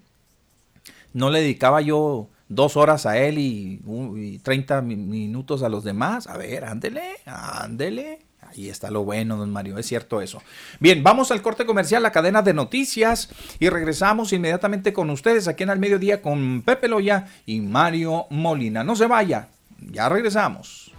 no 1.14 1.32
le 1.32 1.42
dedicaba 1.42 1.82
yo 1.82 2.28
dos 2.50 2.78
horas 2.78 3.08
a 3.08 3.18
él 3.18 3.40
y, 3.40 3.82
y 4.16 4.38
30 4.40 4.84
mi- 4.84 4.96
minutos 4.96 5.64
a 5.64 5.70
los 5.70 5.84
demás. 5.84 6.28
A 6.28 6.38
ver, 6.38 6.66
ándele, 6.66 7.02
ándele. 7.26 8.20
Ahí 8.42 8.70
está 8.70 8.92
lo 8.92 9.04
bueno, 9.04 9.36
don 9.38 9.50
Mario, 9.52 9.80
es 9.80 9.88
cierto 9.88 10.22
eso. 10.22 10.40
Bien, 10.80 11.02
vamos 11.02 11.32
al 11.32 11.42
corte 11.42 11.66
comercial, 11.66 12.04
la 12.04 12.12
cadena 12.12 12.44
de 12.44 12.54
noticias, 12.54 13.30
y 13.60 13.70
regresamos 13.70 14.32
inmediatamente 14.34 14.94
con 14.94 15.10
ustedes 15.10 15.48
aquí 15.48 15.64
en 15.64 15.72
Al 15.72 15.80
Mediodía 15.80 16.22
con 16.22 16.62
Pepe 16.62 16.88
Loya 16.88 17.26
y 17.48 17.62
Mario 17.62 18.28
Molina. 18.30 18.84
No 18.84 18.96
se 18.96 19.08
vaya, 19.08 19.48
ya 19.80 20.10
regresamos. 20.10 20.92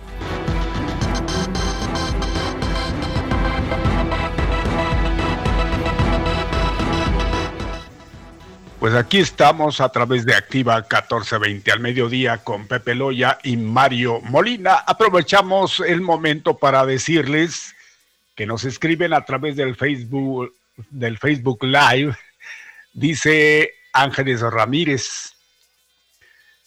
Pues 8.84 8.94
aquí 8.94 9.18
estamos 9.18 9.80
a 9.80 9.88
través 9.88 10.26
de 10.26 10.34
Activa 10.34 10.76
1420 10.76 11.72
al 11.72 11.80
mediodía 11.80 12.44
con 12.44 12.66
Pepe 12.66 12.94
Loya 12.94 13.38
y 13.42 13.56
Mario 13.56 14.20
Molina. 14.20 14.74
Aprovechamos 14.74 15.80
el 15.80 16.02
momento 16.02 16.59
para 16.59 16.84
decirles 16.84 17.74
que 18.34 18.44
nos 18.44 18.64
escriben 18.64 19.14
a 19.14 19.24
través 19.24 19.56
del 19.56 19.74
Facebook, 19.74 20.52
del 20.90 21.16
Facebook 21.16 21.64
Live. 21.64 22.14
Dice 22.92 23.70
Ángeles 23.94 24.42
Ramírez. 24.42 25.34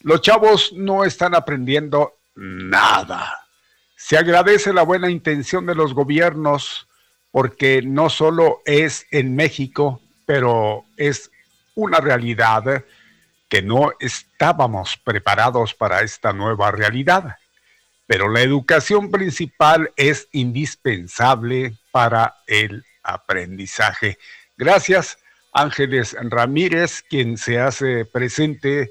Los 0.08 0.22
chavos 0.22 0.72
no 0.72 1.04
están 1.04 1.36
aprendiendo 1.36 2.14
nada. 2.34 3.46
Se 3.98 4.18
agradece 4.18 4.72
la 4.72 4.84
buena 4.84 5.10
intención 5.10 5.66
de 5.66 5.76
los 5.76 5.94
gobiernos 5.94 6.88
porque 7.30 7.82
no 7.82 8.10
solo 8.10 8.62
es 8.64 9.06
en 9.12 9.36
México, 9.36 10.00
pero 10.26 10.86
es 10.96 11.30
una 11.76 12.00
realidad 12.00 12.86
que 13.50 13.62
no 13.62 13.92
estábamos 14.00 14.96
preparados 14.96 15.74
para 15.74 16.04
esta 16.04 16.32
nueva 16.32 16.72
realidad. 16.72 17.36
Pero 18.06 18.30
la 18.30 18.40
educación 18.40 19.12
principal 19.12 19.92
es 19.98 20.30
indispensable 20.32 21.80
para 21.92 22.38
el 22.48 22.86
aprendizaje. 23.04 24.18
Gracias, 24.56 25.18
Ángeles 25.52 26.16
Ramírez, 26.18 27.04
quien 27.10 27.38
se 27.38 27.60
hace 27.60 28.06
presente 28.06 28.90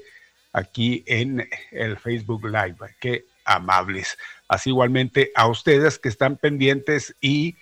aquí 0.57 1.03
en 1.05 1.47
el 1.71 1.97
Facebook 1.97 2.45
Live. 2.45 2.77
Qué 2.99 3.25
amables. 3.45 4.17
Así 4.47 4.71
igualmente 4.71 5.31
a 5.35 5.47
ustedes 5.47 5.99
que 5.99 6.09
están 6.09 6.35
pendientes 6.35 7.15
y 7.21 7.55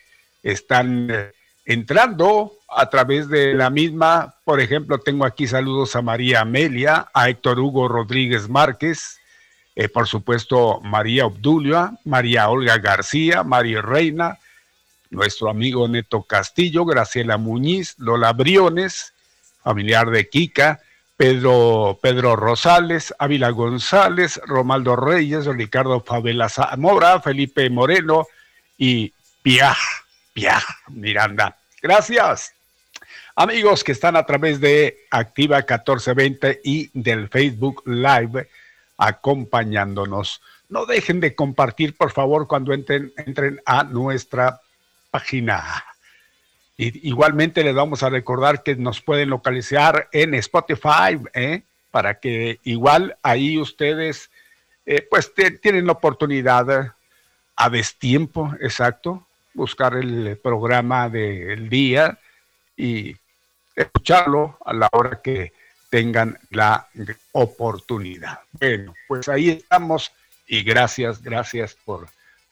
están 0.43 1.09
eh, 1.11 1.31
entrando 1.65 2.53
a 2.69 2.89
través 2.89 3.27
de 3.27 3.53
la 3.53 3.69
misma. 3.69 4.35
Por 4.45 4.61
ejemplo, 4.61 4.99
tengo 4.99 5.25
aquí 5.25 5.47
saludos 5.47 5.95
a 5.95 6.01
María 6.01 6.41
Amelia, 6.41 7.07
a 7.13 7.29
Héctor 7.29 7.59
Hugo 7.59 7.87
Rodríguez 7.87 8.47
Márquez, 8.47 9.19
eh, 9.75 9.89
por 9.89 10.07
supuesto 10.07 10.79
María 10.81 11.25
Obdulia, 11.25 11.97
María 12.05 12.47
Olga 12.49 12.77
García, 12.77 13.43
María 13.43 13.81
Reina, 13.81 14.39
nuestro 15.09 15.49
amigo 15.49 15.87
Neto 15.87 16.23
Castillo, 16.23 16.85
Graciela 16.85 17.37
Muñiz, 17.37 17.95
Lola 17.97 18.31
Briones, 18.31 19.13
familiar 19.63 20.09
de 20.11 20.29
Kika, 20.29 20.79
Pedro, 21.17 21.97
Pedro 22.01 22.35
Rosales, 22.35 23.13
Ávila 23.17 23.49
González, 23.49 24.39
Romaldo 24.45 24.95
Reyes, 24.95 25.45
Ricardo 25.45 26.01
Favela 26.01 26.49
Zamora, 26.49 27.21
Felipe 27.21 27.69
Moreno 27.69 28.27
y 28.77 29.13
Piaj, 29.41 29.77
Piaj 30.33 30.63
Miranda. 30.89 31.57
Gracias. 31.81 32.53
Amigos 33.37 33.83
que 33.83 33.93
están 33.93 34.15
a 34.15 34.25
través 34.25 34.59
de 34.59 35.05
Activa 35.11 35.57
1420 35.57 36.61
y 36.63 36.89
del 36.93 37.29
Facebook 37.29 37.83
Live 37.85 38.49
acompañándonos. 38.97 40.41
No 40.67 40.85
dejen 40.85 41.19
de 41.19 41.35
compartir, 41.35 41.95
por 41.95 42.11
favor, 42.11 42.47
cuando 42.47 42.73
entren, 42.73 43.13
entren 43.17 43.61
a 43.65 43.83
nuestra 43.83 44.59
página. 45.11 45.63
Y, 46.77 47.07
igualmente 47.07 47.63
les 47.63 47.73
vamos 47.73 48.03
a 48.03 48.09
recordar 48.09 48.63
que 48.63 48.75
nos 48.75 49.01
pueden 49.01 49.29
localizar 49.29 50.09
en 50.11 50.33
Spotify, 50.35 51.19
¿eh? 51.33 51.61
para 51.91 52.19
que 52.19 52.59
igual 52.63 53.15
ahí 53.23 53.57
ustedes 53.57 54.29
eh, 54.85 55.05
pues 55.09 55.33
te- 55.33 55.51
tienen 55.51 55.85
la 55.85 55.93
oportunidad 55.93 56.93
a 57.55 57.69
destiempo, 57.69 58.53
exacto, 58.59 59.25
buscar 59.53 59.95
el 59.95 60.37
programa 60.43 61.07
del 61.09 61.69
día 61.69 62.19
y 62.75 63.15
escucharlo 63.75 64.57
a 64.65 64.73
la 64.73 64.89
hora 64.91 65.21
que 65.23 65.53
tengan 65.89 66.37
la 66.49 66.87
oportunidad. 67.31 68.39
Bueno, 68.51 68.93
pues 69.07 69.29
ahí 69.29 69.49
estamos 69.49 70.11
y 70.47 70.61
gracias, 70.63 71.21
gracias 71.21 71.77
por 71.85 72.07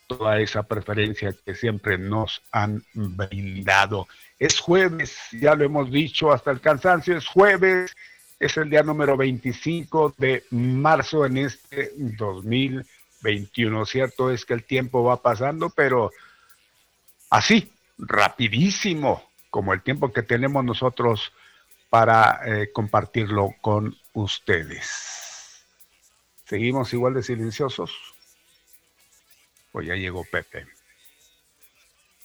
toda 0.08 0.40
esa 0.40 0.64
preferencia 0.64 1.34
que 1.46 1.56
siempre 1.56 1.98
nos 1.98 2.42
han 2.52 2.84
brindado. 2.94 4.08
Es 4.40 4.60
jueves, 4.60 5.18
ya 5.32 5.56
lo 5.56 5.64
hemos 5.64 5.92
dicho 5.92 6.32
hasta 6.32 6.52
el 6.52 6.62
cansancio, 6.62 7.18
es 7.18 7.28
jueves, 7.28 7.96
es 8.40 8.58
el 8.58 8.70
día 8.70 8.84
número 8.84 9.16
25 9.16 10.16
de 10.18 10.44
marzo 10.52 11.26
en 11.26 11.38
este 11.38 11.94
2021. 11.96 13.86
Cierto 13.86 14.32
es 14.32 14.46
que 14.46 14.54
el 14.54 14.64
tiempo 14.64 15.04
va 15.04 15.22
pasando, 15.22 15.70
pero 15.70 16.12
así, 17.30 17.72
rapidísimo, 17.98 19.30
como 19.50 19.74
el 19.74 19.82
tiempo 19.82 20.12
que 20.12 20.24
tenemos 20.24 20.66
nosotros 20.66 21.32
para 21.90 22.42
eh, 22.46 22.72
compartirlo 22.74 23.54
con 23.62 23.96
ustedes. 24.14 25.64
¿Seguimos 26.46 26.92
igual 26.94 27.14
de 27.14 27.24
silenciosos? 27.24 28.13
Pues 29.74 29.88
ya 29.88 29.96
llegó 29.96 30.24
Pepe. 30.24 30.68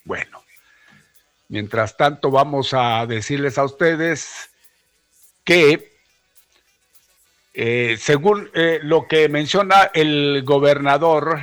Bueno, 0.05 0.43
mientras 1.49 1.97
tanto 1.97 2.29
vamos 2.29 2.73
a 2.75 3.05
decirles 3.07 3.57
a 3.57 3.65
ustedes 3.65 4.51
que 5.43 5.91
eh, 7.55 7.97
según 7.99 8.51
eh, 8.53 8.79
lo 8.83 9.07
que 9.07 9.27
menciona 9.29 9.89
el 9.95 10.43
gobernador, 10.45 11.39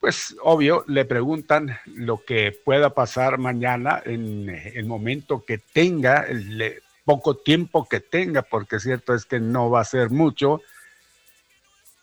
pues 0.00 0.34
obvio, 0.42 0.84
le 0.88 1.04
preguntan 1.04 1.78
lo 1.86 2.24
que 2.24 2.50
pueda 2.50 2.90
pasar 2.90 3.38
mañana 3.38 4.02
en 4.04 4.48
el 4.48 4.86
momento 4.86 5.44
que 5.44 5.58
tenga, 5.58 6.26
le 6.28 6.82
poco 7.04 7.36
tiempo 7.36 7.88
que 7.88 8.00
tenga, 8.00 8.42
porque 8.42 8.80
cierto 8.80 9.14
es 9.14 9.24
que 9.24 9.38
no 9.38 9.70
va 9.70 9.82
a 9.82 9.84
ser 9.84 10.10
mucho, 10.10 10.62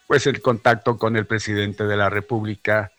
pues 0.08 0.26
el 0.26 0.42
contacto 0.42 0.98
con 0.98 1.16
el 1.18 1.26
presidente 1.26 1.84
de 1.84 1.98
la 1.98 2.10
República 2.10 2.92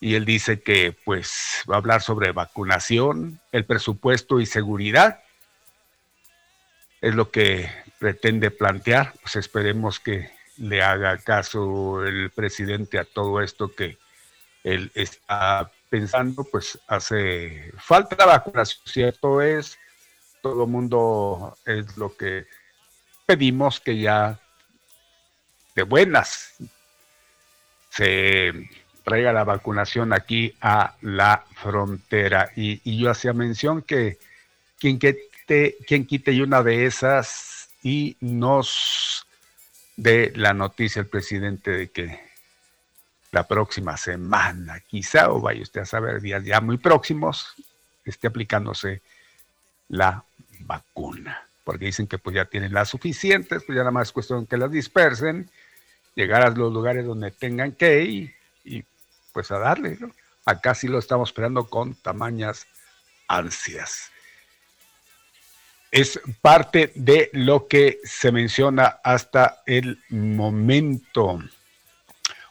y 0.00 0.14
él 0.14 0.24
dice 0.24 0.60
que 0.60 0.94
pues 1.04 1.62
va 1.70 1.76
a 1.76 1.78
hablar 1.78 2.02
sobre 2.02 2.32
vacunación, 2.32 3.40
el 3.52 3.64
presupuesto 3.64 4.40
y 4.40 4.46
seguridad. 4.46 5.22
Es 7.00 7.14
lo 7.14 7.30
que 7.30 7.70
pretende 7.98 8.50
plantear, 8.50 9.14
pues 9.22 9.36
esperemos 9.36 10.00
que 10.00 10.30
le 10.56 10.82
haga 10.82 11.18
caso 11.18 12.04
el 12.04 12.30
presidente 12.30 12.98
a 12.98 13.04
todo 13.04 13.40
esto 13.40 13.74
que 13.74 13.98
él 14.64 14.90
está 14.94 15.70
pensando, 15.88 16.44
pues 16.44 16.78
hace 16.88 17.72
falta 17.78 18.26
vacunación, 18.26 18.82
cierto 18.84 19.40
es, 19.40 19.78
todo 20.42 20.64
el 20.64 20.70
mundo 20.70 21.56
es 21.64 21.96
lo 21.96 22.16
que 22.16 22.46
pedimos 23.26 23.80
que 23.80 23.98
ya 23.98 24.40
de 25.78 25.84
buenas 25.84 26.54
se 27.90 28.68
traiga 29.04 29.32
la 29.32 29.44
vacunación 29.44 30.12
aquí 30.12 30.54
a 30.60 30.96
la 31.02 31.44
frontera. 31.54 32.50
Y, 32.56 32.98
yo 32.98 33.10
hacía 33.10 33.32
mención 33.32 33.82
que 33.82 34.18
quien 34.78 34.98
quite, 34.98 35.76
quien 35.86 36.04
quite 36.04 36.42
una 36.42 36.62
de 36.62 36.86
esas 36.86 37.70
y 37.82 38.16
nos 38.20 39.24
dé 39.96 40.32
la 40.34 40.52
noticia 40.52 41.00
el 41.00 41.06
presidente 41.06 41.70
de 41.70 41.88
que 41.90 42.20
la 43.30 43.46
próxima 43.46 43.96
semana, 43.96 44.80
quizá, 44.80 45.30
o 45.30 45.40
vaya 45.40 45.62
usted 45.62 45.82
a 45.82 45.86
saber, 45.86 46.20
días 46.20 46.44
ya 46.44 46.60
muy 46.60 46.78
próximos, 46.78 47.54
esté 48.04 48.26
aplicándose 48.26 49.00
la 49.88 50.24
vacuna. 50.60 51.46
Porque 51.62 51.86
dicen 51.86 52.06
que 52.06 52.18
pues 52.18 52.34
ya 52.34 52.46
tienen 52.46 52.72
las 52.72 52.88
suficientes, 52.88 53.62
pues 53.64 53.76
ya 53.76 53.82
nada 53.82 53.90
más 53.90 54.08
es 54.08 54.12
cuestión 54.12 54.46
que 54.46 54.56
las 54.56 54.70
dispersen, 54.70 55.50
llegar 56.18 56.42
a 56.42 56.50
los 56.50 56.72
lugares 56.72 57.06
donde 57.06 57.30
tengan 57.30 57.70
que 57.70 58.02
ir 58.02 58.34
y 58.64 58.82
pues 59.32 59.52
a 59.52 59.58
darle. 59.60 59.96
Acá 60.44 60.74
sí 60.74 60.88
lo 60.88 60.98
estamos 60.98 61.28
esperando 61.28 61.68
con 61.70 61.94
tamañas 61.94 62.66
ansias. 63.28 64.10
Es 65.92 66.20
parte 66.42 66.90
de 66.96 67.30
lo 67.32 67.68
que 67.68 68.00
se 68.02 68.32
menciona 68.32 68.98
hasta 69.04 69.62
el 69.64 70.02
momento. 70.08 71.38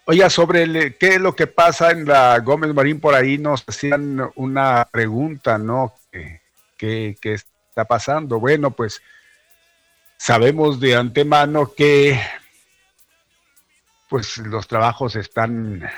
Oiga, 0.06 0.30
sobre 0.30 0.96
qué 0.96 1.16
es 1.16 1.20
lo 1.20 1.36
que 1.36 1.48
pasa 1.48 1.92
en 1.92 2.06
la 2.06 2.40
Gómez 2.40 2.74
Marín, 2.74 3.02
por 3.02 3.16
ahí 3.16 3.38
nos 3.38 3.66
hacían 3.68 4.32
una 4.36 4.88
pregunta, 4.90 5.58
¿no? 5.58 5.94
¿Qué, 6.10 7.18
qué 7.20 7.34
está 7.34 7.84
pasando? 7.84 8.40
Bueno, 8.40 8.72
pues 8.72 9.02
sabemos 10.16 10.80
de 10.80 10.96
antemano 10.96 11.74
que 11.76 12.18
pues 14.10 14.38
los 14.38 14.68
trabajos 14.68 15.16
están 15.16 15.90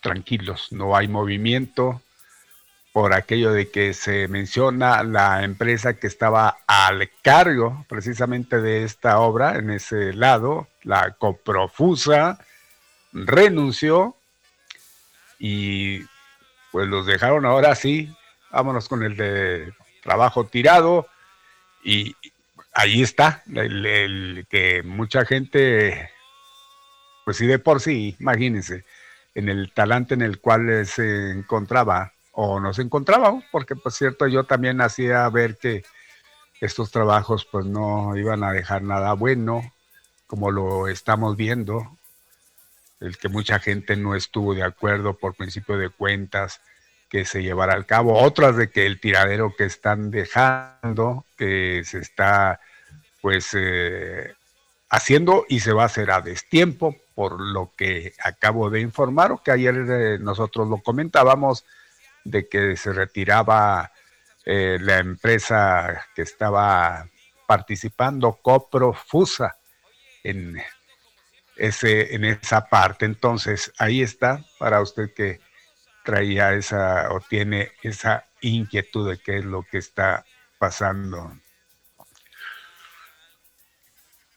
tranquilos, 0.00 0.68
no 0.72 0.96
hay 0.96 1.08
movimiento. 1.08 2.02
Por 2.92 3.14
aquello 3.14 3.52
de 3.52 3.70
que 3.70 3.94
se 3.94 4.26
menciona 4.26 5.04
la 5.04 5.44
empresa 5.44 5.94
que 5.94 6.08
estaba 6.08 6.58
al 6.66 7.08
cargo 7.22 7.86
precisamente 7.88 8.60
de 8.60 8.82
esta 8.82 9.20
obra 9.20 9.54
en 9.54 9.70
ese 9.70 10.12
lado, 10.12 10.66
la 10.82 11.12
Coprofusa, 11.12 12.44
renunció 13.12 14.16
y 15.38 16.00
pues 16.72 16.88
los 16.88 17.06
dejaron 17.06 17.46
ahora 17.46 17.76
sí, 17.76 18.12
vámonos 18.50 18.88
con 18.88 19.04
el 19.04 19.16
de 19.16 19.72
trabajo 20.02 20.46
tirado 20.46 21.06
y 21.84 22.16
ahí 22.72 23.02
está, 23.02 23.42
el, 23.54 24.46
que 24.48 24.82
mucha 24.82 25.24
gente, 25.24 26.10
pues 27.30 27.36
sí 27.36 27.46
de 27.46 27.60
por 27.60 27.80
sí, 27.80 28.16
imagínense, 28.18 28.84
en 29.36 29.48
el 29.48 29.70
talante 29.72 30.14
en 30.14 30.22
el 30.22 30.40
cual 30.40 30.84
se 30.84 31.30
encontraba 31.30 32.12
o 32.32 32.58
no 32.58 32.74
se 32.74 32.82
encontraba, 32.82 33.40
porque 33.52 33.76
por 33.76 33.92
cierto 33.92 34.26
yo 34.26 34.42
también 34.42 34.80
hacía 34.80 35.28
ver 35.28 35.56
que 35.56 35.84
estos 36.60 36.90
trabajos 36.90 37.44
pues 37.44 37.66
no 37.66 38.16
iban 38.16 38.42
a 38.42 38.50
dejar 38.50 38.82
nada 38.82 39.12
bueno, 39.12 39.62
como 40.26 40.50
lo 40.50 40.88
estamos 40.88 41.36
viendo, 41.36 41.96
el 42.98 43.16
que 43.16 43.28
mucha 43.28 43.60
gente 43.60 43.94
no 43.94 44.16
estuvo 44.16 44.52
de 44.52 44.64
acuerdo 44.64 45.16
por 45.16 45.36
principio 45.36 45.78
de 45.78 45.88
cuentas 45.88 46.60
que 47.08 47.24
se 47.24 47.44
llevara 47.44 47.74
al 47.74 47.86
cabo, 47.86 48.18
otras 48.18 48.56
de 48.56 48.70
que 48.70 48.86
el 48.86 48.98
tiradero 48.98 49.54
que 49.56 49.66
están 49.66 50.10
dejando, 50.10 51.24
que 51.38 51.82
se 51.84 51.98
está 51.98 52.58
pues 53.20 53.50
eh, 53.52 54.34
haciendo 54.88 55.46
y 55.48 55.60
se 55.60 55.72
va 55.72 55.84
a 55.84 55.86
hacer 55.86 56.10
a 56.10 56.22
destiempo, 56.22 56.96
por 57.20 57.38
lo 57.38 57.74
que 57.76 58.14
acabo 58.24 58.70
de 58.70 58.80
informar, 58.80 59.30
o 59.30 59.42
que 59.42 59.50
ayer 59.50 59.74
eh, 59.74 60.18
nosotros 60.18 60.66
lo 60.68 60.78
comentábamos, 60.78 61.66
de 62.24 62.48
que 62.48 62.78
se 62.78 62.94
retiraba 62.94 63.92
eh, 64.46 64.78
la 64.80 64.96
empresa 65.00 66.06
que 66.14 66.22
estaba 66.22 67.06
participando, 67.46 68.38
Coprofusa, 68.40 69.58
en, 70.24 70.62
ese, 71.56 72.14
en 72.14 72.24
esa 72.24 72.64
parte. 72.70 73.04
Entonces, 73.04 73.70
ahí 73.76 74.00
está 74.00 74.42
para 74.58 74.80
usted 74.80 75.12
que 75.14 75.40
traía 76.02 76.54
esa 76.54 77.12
o 77.12 77.20
tiene 77.20 77.72
esa 77.82 78.24
inquietud 78.40 79.10
de 79.10 79.18
qué 79.18 79.40
es 79.40 79.44
lo 79.44 79.62
que 79.70 79.76
está 79.76 80.24
pasando. 80.58 81.34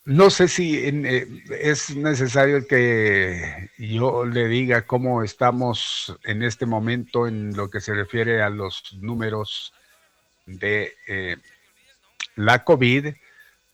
No 0.05 0.29
sé 0.29 0.49
si 0.49 0.77
eh, 0.85 1.43
es 1.61 1.95
necesario 1.95 2.67
que 2.67 3.69
yo 3.77 4.25
le 4.25 4.49
diga 4.49 4.85
cómo 4.85 5.23
estamos 5.23 6.13
en 6.25 6.43
este 6.43 6.65
momento 6.65 7.25
en 7.25 7.55
lo 7.55 7.69
que 7.69 7.79
se 7.79 7.93
refiere 7.93 8.41
a 8.41 8.49
los 8.49 8.93
números 8.99 9.73
de 10.45 10.93
eh, 11.07 11.37
la 12.35 12.65
COVID. 12.65 13.13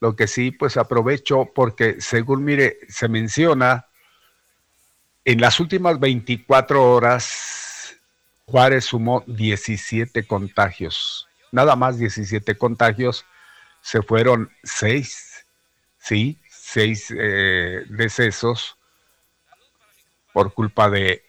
Lo 0.02 0.16
que 0.16 0.28
sí, 0.28 0.52
pues 0.52 0.78
aprovecho 0.78 1.50
porque 1.54 2.00
según 2.00 2.44
mire, 2.44 2.78
se 2.88 3.08
menciona 3.08 3.88
en 5.26 5.42
las 5.42 5.60
últimas 5.60 6.00
24 6.00 6.94
horas, 6.94 7.96
Juárez 8.46 8.86
sumó 8.86 9.24
17 9.26 10.28
contagios. 10.28 11.28
Nada 11.52 11.76
más 11.76 11.98
17 11.98 12.56
contagios, 12.56 13.26
se 13.82 14.04
fueron 14.04 14.52
6 14.64 15.29
sí, 16.00 16.40
seis 16.50 17.14
eh, 17.16 17.86
decesos 17.90 18.78
por 20.34 20.54
culpa 20.54 20.90
de 20.90 21.24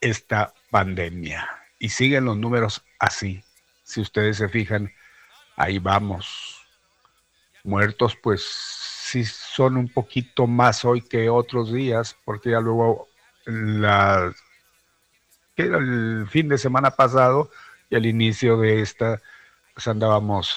esta 0.00 0.52
pandemia. 0.70 1.48
Y 1.78 1.90
siguen 1.90 2.24
los 2.24 2.36
números 2.36 2.82
así. 2.98 3.42
Si 3.82 4.00
ustedes 4.00 4.38
se 4.38 4.48
fijan, 4.48 4.92
ahí 5.56 5.78
vamos. 5.78 6.66
Muertos, 7.64 8.16
pues 8.16 8.42
sí 8.44 9.24
son 9.24 9.76
un 9.76 9.88
poquito 9.88 10.46
más 10.46 10.84
hoy 10.84 11.02
que 11.02 11.28
otros 11.28 11.72
días, 11.72 12.16
porque 12.24 12.50
ya 12.50 12.60
luego 12.60 13.08
la, 13.44 14.32
que 15.54 15.64
era 15.64 15.78
el 15.78 16.26
fin 16.30 16.48
de 16.48 16.58
semana 16.58 16.92
pasado 16.92 17.50
y 17.90 17.96
al 17.96 18.06
inicio 18.06 18.56
de 18.56 18.80
esta, 18.80 19.20
pues 19.74 19.86
andábamos 19.86 20.56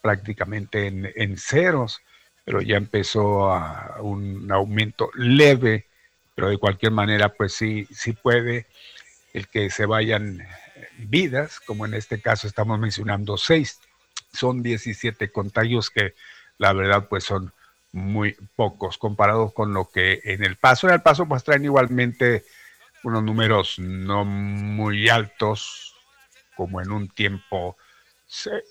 prácticamente 0.00 0.86
en, 0.86 1.10
en 1.16 1.36
ceros 1.36 2.00
pero 2.46 2.62
ya 2.62 2.76
empezó 2.76 3.52
a 3.52 3.96
un 4.00 4.50
aumento 4.52 5.10
leve, 5.16 5.88
pero 6.36 6.48
de 6.48 6.58
cualquier 6.58 6.92
manera, 6.92 7.30
pues 7.30 7.54
sí, 7.54 7.88
sí 7.90 8.12
puede 8.12 8.66
el 9.34 9.48
que 9.48 9.68
se 9.68 9.84
vayan 9.84 10.46
vidas, 10.96 11.58
como 11.58 11.86
en 11.86 11.94
este 11.94 12.20
caso 12.20 12.46
estamos 12.46 12.78
mencionando 12.78 13.36
seis, 13.36 13.80
son 14.32 14.62
17 14.62 15.32
contagios 15.32 15.90
que 15.90 16.14
la 16.56 16.72
verdad 16.72 17.08
pues 17.08 17.24
son 17.24 17.52
muy 17.90 18.36
pocos 18.54 18.96
comparados 18.96 19.52
con 19.52 19.74
lo 19.74 19.90
que 19.90 20.20
en 20.22 20.44
el 20.44 20.54
paso, 20.54 20.86
en 20.86 20.94
el 20.94 21.02
paso 21.02 21.26
pues 21.26 21.42
traen 21.42 21.64
igualmente 21.64 22.44
unos 23.02 23.24
números 23.24 23.80
no 23.80 24.24
muy 24.24 25.08
altos 25.08 25.96
como 26.54 26.80
en 26.80 26.92
un 26.92 27.08
tiempo 27.08 27.76
se 28.24 28.62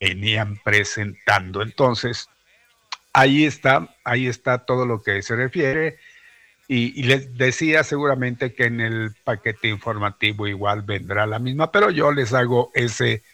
venían 0.00 0.56
presentando. 0.64 1.62
Entonces, 1.62 2.28
ahí 3.12 3.44
está, 3.44 3.88
ahí 4.04 4.26
está 4.26 4.58
todo 4.58 4.86
lo 4.86 5.02
que 5.02 5.22
se 5.22 5.36
refiere. 5.36 5.98
Y, 6.68 7.02
les 7.02 7.36
decía 7.36 7.82
seguramente 7.82 8.54
que 8.54 8.66
en 8.66 8.80
el 8.80 9.12
paquete 9.24 9.68
informativo 9.68 10.46
igual 10.46 10.82
vendrá 10.82 11.26
la 11.26 11.40
misma, 11.40 11.72
pero 11.72 11.90
yo 11.90 12.12
les 12.12 12.32
hago 12.32 12.70
ese 12.74 13.24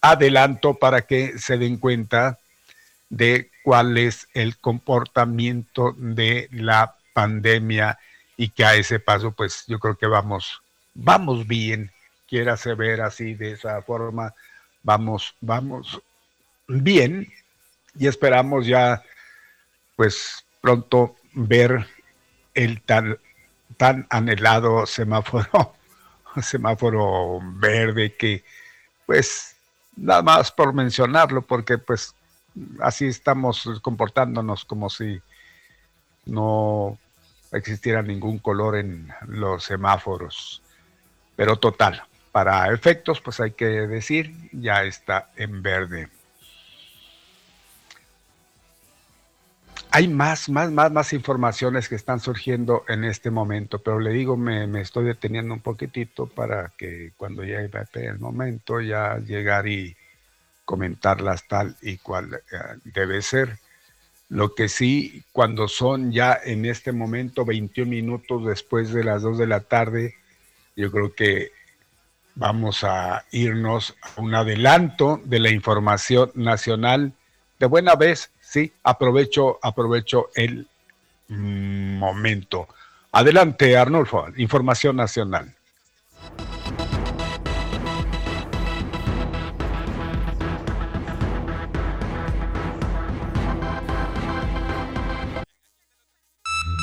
adelanto 0.00 0.74
para 0.74 1.02
que 1.02 1.38
se 1.38 1.58
den 1.58 1.76
cuenta 1.76 2.38
de 3.10 3.50
cuál 3.62 3.98
es 3.98 4.28
el 4.32 4.56
comportamiento 4.56 5.94
de 5.98 6.48
la 6.52 6.96
pandemia 7.12 7.98
y 8.38 8.48
que 8.48 8.64
a 8.64 8.76
ese 8.76 8.98
paso 8.98 9.32
pues 9.32 9.64
yo 9.66 9.78
creo 9.78 9.96
que 9.96 10.06
vamos 10.06 10.62
vamos 10.94 11.46
bien 11.46 11.90
quiera 12.28 12.56
se 12.56 12.74
ver 12.74 13.00
así 13.00 13.34
de 13.34 13.52
esa 13.52 13.80
forma 13.82 14.34
vamos 14.82 15.34
vamos 15.40 16.00
bien 16.66 17.32
y 17.98 18.06
esperamos 18.06 18.66
ya, 18.66 19.02
pues 19.96 20.44
pronto 20.60 21.16
ver 21.32 21.86
el 22.54 22.80
tan, 22.82 23.18
tan 23.76 24.06
anhelado 24.10 24.86
semáforo, 24.86 25.74
semáforo 26.42 27.40
verde 27.42 28.14
que, 28.14 28.44
pues, 29.06 29.56
nada 29.96 30.22
más 30.22 30.52
por 30.52 30.72
mencionarlo, 30.72 31.42
porque 31.42 31.78
pues 31.78 32.14
así 32.80 33.06
estamos 33.06 33.68
comportándonos 33.82 34.64
como 34.64 34.88
si 34.88 35.20
no 36.24 36.98
existiera 37.52 38.02
ningún 38.02 38.38
color 38.38 38.76
en 38.76 39.12
los 39.26 39.64
semáforos. 39.64 40.62
Pero 41.34 41.56
total, 41.56 42.02
para 42.32 42.72
efectos, 42.72 43.20
pues 43.20 43.40
hay 43.40 43.52
que 43.52 43.66
decir, 43.66 44.34
ya 44.52 44.84
está 44.84 45.30
en 45.36 45.62
verde. 45.62 46.08
Hay 49.96 50.08
más, 50.08 50.50
más, 50.50 50.70
más, 50.70 50.92
más 50.92 51.14
informaciones 51.14 51.88
que 51.88 51.94
están 51.94 52.20
surgiendo 52.20 52.84
en 52.86 53.02
este 53.02 53.30
momento, 53.30 53.78
pero 53.78 53.98
le 53.98 54.10
digo, 54.10 54.36
me, 54.36 54.78
estoy 54.78 55.06
deteniendo 55.06 55.54
un 55.54 55.60
poquitito 55.60 56.26
para 56.26 56.70
que 56.76 57.12
cuando 57.16 57.42
llegue 57.44 57.70
el 57.94 58.18
momento 58.18 58.82
ya 58.82 59.16
llegar 59.16 59.66
y 59.66 59.96
comentarlas 60.66 61.48
tal 61.48 61.76
y 61.80 61.96
cual 61.96 62.34
eh, 62.34 62.58
debe 62.84 63.22
ser. 63.22 63.58
Lo 64.28 64.54
que 64.54 64.68
sí, 64.68 65.24
cuando 65.32 65.66
son 65.66 66.12
ya 66.12 66.38
en 66.44 66.66
este 66.66 66.92
momento 66.92 67.46
21 67.46 67.88
minutos 67.90 68.44
después 68.44 68.92
de 68.92 69.02
las 69.02 69.22
2 69.22 69.38
de 69.38 69.46
la 69.46 69.60
tarde, 69.60 70.14
yo 70.76 70.92
creo 70.92 71.14
que 71.14 71.52
vamos 72.34 72.84
a 72.84 73.24
irnos 73.30 73.96
a 74.02 74.20
un 74.20 74.34
adelanto 74.34 75.22
de 75.24 75.38
la 75.38 75.48
información 75.48 76.32
nacional. 76.34 77.14
De 77.58 77.64
buena 77.64 77.94
vez, 77.94 78.30
aprovecho, 78.82 79.58
aprovecho 79.62 80.30
el 80.34 80.66
momento. 81.28 82.68
Adelante, 83.12 83.76
Arnulfo, 83.76 84.26
información 84.36 84.96
nacional. 84.96 85.54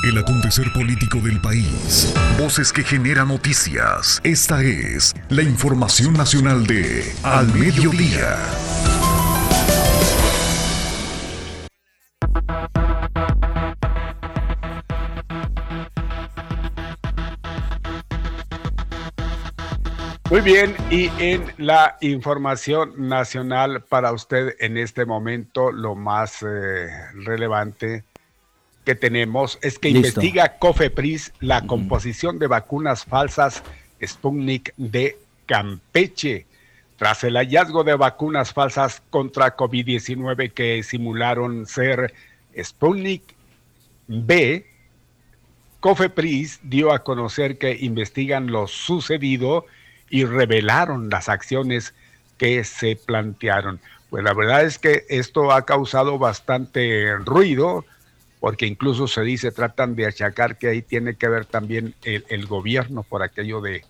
El 0.04 0.18
acontecer 0.18 0.66
político 0.74 1.20
del 1.20 1.40
país. 1.40 2.14
Voces 2.38 2.74
que 2.74 2.84
generan 2.84 3.30
noticias. 3.30 4.20
Esta 4.26 4.62
es 4.62 5.14
la 5.30 5.44
información 5.44 6.14
nacional 6.14 6.68
de 6.68 7.10
Al 7.24 7.48
Mediodía. 7.54 8.36
Muy 20.34 20.42
bien, 20.42 20.76
y 20.90 21.12
en 21.20 21.44
la 21.60 21.96
información 22.02 23.08
nacional 23.08 23.84
para 23.84 24.12
usted 24.12 24.56
en 24.60 24.78
este 24.78 25.06
momento, 25.06 25.72
lo 25.72 25.94
más 25.94 26.42
eh, 26.42 26.88
relevante 27.24 28.04
que 28.84 28.96
tenemos 28.96 29.60
es 29.62 29.78
que 29.78 29.90
investiga 29.90 30.58
COFEPRIS 30.58 31.34
la 31.40 31.68
composición 31.68 32.40
de 32.40 32.48
vacunas 32.48 33.06
falsas 33.06 33.62
Sputnik 34.04 34.74
de 34.76 35.20
Campeche. 35.46 36.48
Tras 36.98 37.24
el 37.24 37.36
hallazgo 37.36 37.84
de 37.84 37.94
vacunas 37.94 38.54
falsas 38.54 39.04
contra 39.12 39.56
COVID-19 39.56 40.52
que 40.52 40.82
simularon 40.82 41.68
ser 41.68 42.12
Sputnik 42.60 43.36
B, 44.08 44.66
COFEPRIS 45.80 46.60
dio 46.64 46.92
a 46.92 47.04
conocer 47.04 47.60
que 47.60 47.78
investigan 47.80 48.48
lo 48.48 48.66
sucedido 48.66 49.68
y 50.14 50.26
revelaron 50.26 51.10
las 51.10 51.28
acciones 51.28 51.96
que 52.38 52.64
se 52.64 52.96
plantearon. 52.96 53.80
Pues 54.12 54.24
la 54.24 54.36
verdad 54.36 54.64
es 54.64 54.78
que 54.78 55.08
esto 55.10 55.52
ha 55.52 55.66
causado 55.66 56.20
bastante 56.20 57.18
ruido, 57.18 57.84
porque 58.40 58.68
incluso 58.68 59.08
se 59.08 59.22
dice, 59.22 59.52
tratan 59.52 59.96
de 59.96 60.06
achacar 60.06 60.60
que 60.60 60.68
ahí 60.68 60.84
tiene 60.84 61.16
que 61.16 61.28
ver 61.30 61.48
también 61.48 61.96
el, 62.04 62.46
gobierno 62.46 63.02
por 63.02 63.24
aquello 63.24 63.60
de, 63.60 63.84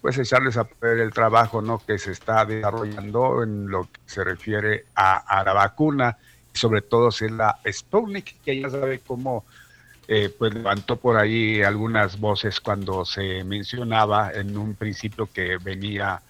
pues 0.00 0.16
echarles 0.16 0.56
a 0.56 0.64
perder 0.64 1.00
el 1.00 1.12
trabajo 1.12 1.60
¿no? 1.60 1.78
que 1.86 1.98
se 1.98 2.12
está 2.12 2.46
desarrollando 2.46 3.42
en 3.42 3.68
lo 3.68 3.82
que 3.82 4.00
se 4.06 4.24
refiere 4.24 4.86
a, 4.94 5.42
la 5.44 5.52
vacuna, 5.52 6.16
sobre 6.54 6.80
todo 6.80 7.10
si 7.10 7.28
la 7.28 7.58
Sputnik, 7.70 8.40
que 8.42 8.62
ya 8.62 8.70
sabe 8.70 9.00
cómo 9.00 9.44
eh, 10.12 10.28
pues 10.36 10.52
levantó 10.52 10.96
por 10.96 11.16
ahí 11.16 11.62
algunas 11.62 12.18
voces 12.18 12.58
cuando 12.58 13.04
se 13.04 13.44
mencionaba 13.44 14.32
en 14.32 14.58
un 14.58 14.74
principio 14.74 15.28
que 15.32 15.56
venía 15.56 16.20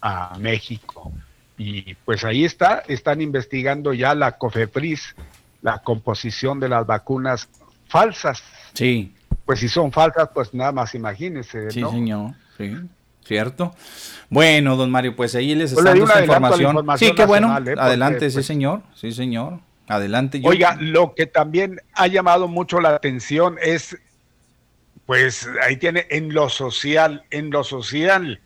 a 0.00 0.38
México. 0.38 1.12
Y 1.58 1.94
pues 2.06 2.24
ahí 2.24 2.46
está, 2.46 2.82
están 2.88 3.20
investigando 3.20 3.92
ya 3.92 4.14
la 4.14 4.38
COFEPRIS, 4.38 5.14
la 5.60 5.80
composición 5.80 6.58
de 6.58 6.70
las 6.70 6.86
vacunas 6.86 7.50
falsas. 7.86 8.42
Sí. 8.72 9.14
Pues 9.44 9.60
si 9.60 9.68
son 9.68 9.92
falsas, 9.92 10.30
pues 10.32 10.54
nada 10.54 10.72
más 10.72 10.94
imagínense. 10.94 11.70
Sí, 11.70 11.82
señor, 11.84 12.32
sí. 12.56 12.78
¿Cierto? 13.26 13.74
Bueno, 14.30 14.74
don 14.74 14.90
Mario, 14.90 15.14
pues 15.14 15.34
ahí 15.34 15.54
les 15.54 15.74
pues 15.74 15.84
está 15.84 15.94
dando 15.94 16.20
información. 16.24 16.86
Sí, 16.96 17.12
qué 17.14 17.26
bueno. 17.26 17.54
¿eh? 17.58 17.74
Adelante, 17.76 18.30
sí, 18.30 18.36
pues, 18.36 18.46
señor. 18.46 18.80
Sí, 18.94 19.12
señor. 19.12 19.60
Adelante. 19.88 20.40
Oiga, 20.44 20.76
lo 20.80 21.14
que 21.14 21.26
también 21.26 21.80
ha 21.94 22.06
llamado 22.06 22.46
mucho 22.46 22.80
la 22.80 22.90
atención 22.90 23.56
es, 23.62 23.96
pues 25.06 25.48
ahí 25.62 25.76
tiene 25.76 26.06
en 26.10 26.34
lo 26.34 26.48
social, 26.48 27.24
en 27.30 27.50
lo 27.50 27.64
social, 27.64 28.40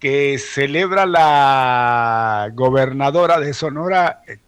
que 0.00 0.38
celebra 0.38 1.06
la 1.06 2.50
gobernadora 2.52 3.40
de 3.40 3.54
Sonora 3.54 4.22
eh, 4.26 4.38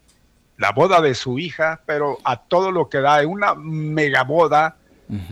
la 0.59 0.73
boda 0.73 1.01
de 1.01 1.15
su 1.15 1.39
hija, 1.39 1.81
pero 1.86 2.19
a 2.24 2.36
todo 2.43 2.73
lo 2.73 2.89
que 2.89 2.99
da, 2.99 3.27
una 3.27 3.55
mega 3.55 4.24
boda 4.24 4.77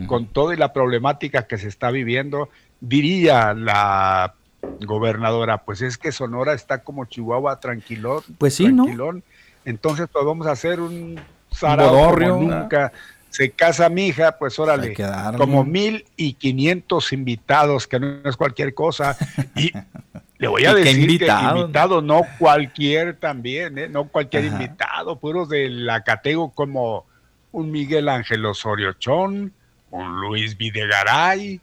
con 0.07 0.25
toda 0.25 0.55
la 0.55 0.73
problemática 0.73 1.45
que 1.45 1.59
se 1.59 1.67
está 1.67 1.91
viviendo, 1.91 2.49
diría 2.79 3.53
la 3.53 4.33
gobernadora, 4.81 5.59
pues 5.63 5.83
es 5.83 5.99
que 5.99 6.11
Sonora 6.11 6.53
está 6.53 6.79
como 6.79 7.05
Chihuahua 7.05 7.59
tranquilón, 7.59 8.23
pues 8.39 8.55
sí, 8.55 8.63
tranquilón. 8.63 9.23
Entonces, 9.67 10.07
pues 10.09 10.23
vamos 10.23 10.47
a 10.47 10.51
hacer 10.51 10.79
un 10.79 11.19
sarao 11.51 12.15
nunca. 12.15 12.93
Se 13.29 13.51
casa 13.51 13.89
mi 13.89 14.07
hija, 14.07 14.37
pues 14.37 14.57
órale, 14.57 14.95
como 15.35 15.65
mil 15.65 16.05
y 16.15 16.33
quinientos 16.33 17.11
invitados, 17.11 17.85
que 17.85 17.99
no 17.99 18.21
es 18.23 18.37
cualquier 18.37 18.73
cosa. 18.73 19.17
Y 19.57 19.73
le 20.37 20.47
voy 20.47 20.63
a 20.63 20.73
decir 20.73 21.01
invitado? 21.01 21.53
que 21.53 21.59
invitado, 21.59 22.01
no 22.01 22.21
cualquier 22.39 23.17
también, 23.17 23.77
¿eh? 23.77 23.89
no 23.89 24.07
cualquier 24.07 24.45
invitado, 24.45 25.19
puros 25.19 25.49
de 25.49 25.69
la 25.69 26.01
categoría 26.01 26.55
como 26.55 27.05
un 27.51 27.69
Miguel 27.69 28.07
Ángel 28.07 28.45
Osorio 28.45 28.93
Chón, 28.93 29.51
un 29.91 30.21
Luis 30.21 30.57
Videgaray, 30.57 31.59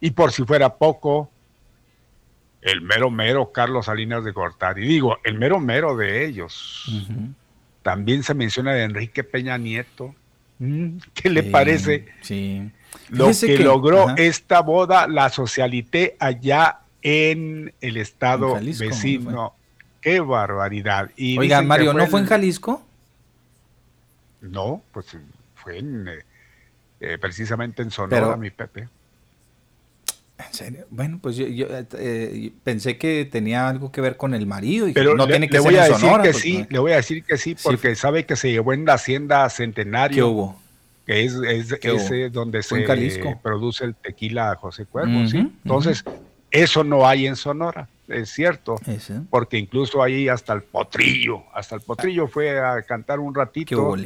y 0.00 0.10
por 0.10 0.32
si 0.32 0.44
fuera 0.44 0.74
poco, 0.74 1.30
el 2.62 2.80
mero 2.80 3.10
mero 3.10 3.50
Carlos 3.52 3.86
Salinas 3.86 4.24
de 4.24 4.30
Gortari. 4.30 4.86
Digo, 4.86 5.18
el 5.24 5.38
mero 5.38 5.60
mero 5.60 5.96
de 5.96 6.24
ellos. 6.24 6.86
También 7.82 8.22
se 8.22 8.34
menciona 8.34 8.72
de 8.72 8.84
Enrique 8.84 9.24
Peña 9.24 9.58
Nieto. 9.58 10.14
Mm, 10.60 10.98
¿Qué 11.12 11.28
le 11.28 11.42
parece? 11.42 12.06
Sí. 12.20 12.70
Lo 13.08 13.30
que, 13.32 13.58
logró 13.58 14.16
esta 14.16 14.60
boda, 14.60 15.08
la 15.08 15.28
socialité 15.30 16.16
allá 16.20 16.80
en 17.02 17.74
el 17.80 17.96
estado 17.96 18.54
vecino. 18.54 19.54
Qué 20.00 20.20
barbaridad. 20.20 21.10
Y 21.16 21.38
Oiga, 21.38 21.62
Mario, 21.62 21.92
¿no 21.92 22.06
fue 22.06 22.20
en 22.20 22.26
Jalisco? 22.26 22.84
No, 24.40 24.82
pues 24.92 25.16
fue 25.54 25.78
en, 25.78 26.08
eh, 26.08 26.18
eh, 27.00 27.18
precisamente 27.18 27.82
en 27.82 27.90
Sonora, 27.90 28.36
mi 28.36 28.50
Pepe. 28.50 28.88
¿En 30.46 30.54
serio? 30.54 30.86
Bueno, 30.90 31.18
pues 31.20 31.36
yo, 31.36 31.66
eh, 31.98 32.52
pensé 32.64 32.98
que 32.98 33.28
tenía 33.30 33.68
algo 33.68 33.92
que 33.92 34.00
ver 34.00 34.16
con 34.16 34.34
el 34.34 34.46
marido 34.46 34.88
y 34.88 34.92
Pero 34.92 35.14
no 35.14 35.26
tiene 35.26 35.48
que 35.48 35.54
le 35.54 35.60
voy 35.60 35.76
a 35.76 35.84
decir 35.84 36.10
que 36.10 36.30
pues, 36.30 36.36
sí, 36.38 36.66
le 36.68 36.78
voy 36.78 36.92
a 36.92 36.96
decir 36.96 37.24
que 37.24 37.36
sí, 37.38 37.56
porque 37.62 37.94
sabe 37.94 38.24
que 38.24 38.36
se 38.36 38.50
llevó 38.50 38.72
en 38.72 38.84
la 38.84 38.94
hacienda 38.94 39.48
Centenario. 39.50 40.16
¿Qué 40.16 40.22
hubo? 40.22 40.62
Que 41.06 41.24
es, 41.24 41.34
es, 41.34 42.32
donde 42.32 42.62
se 42.62 42.84
produce 43.42 43.84
el 43.84 43.94
tequila 43.94 44.54
José 44.54 44.86
Cuervo, 44.86 45.26
¿sí? 45.26 45.38
Entonces, 45.64 46.04
eso 46.50 46.84
no 46.84 47.06
hay 47.06 47.26
en 47.26 47.34
Sonora, 47.34 47.88
es 48.08 48.30
cierto, 48.30 48.76
porque 49.30 49.58
incluso 49.58 50.02
ahí 50.02 50.28
hasta 50.28 50.52
el 50.52 50.62
potrillo, 50.62 51.42
hasta 51.54 51.74
el 51.74 51.80
potrillo 51.80 52.28
fue 52.28 52.60
a 52.60 52.82
cantar 52.82 53.18
un 53.18 53.34
ratito. 53.34 53.96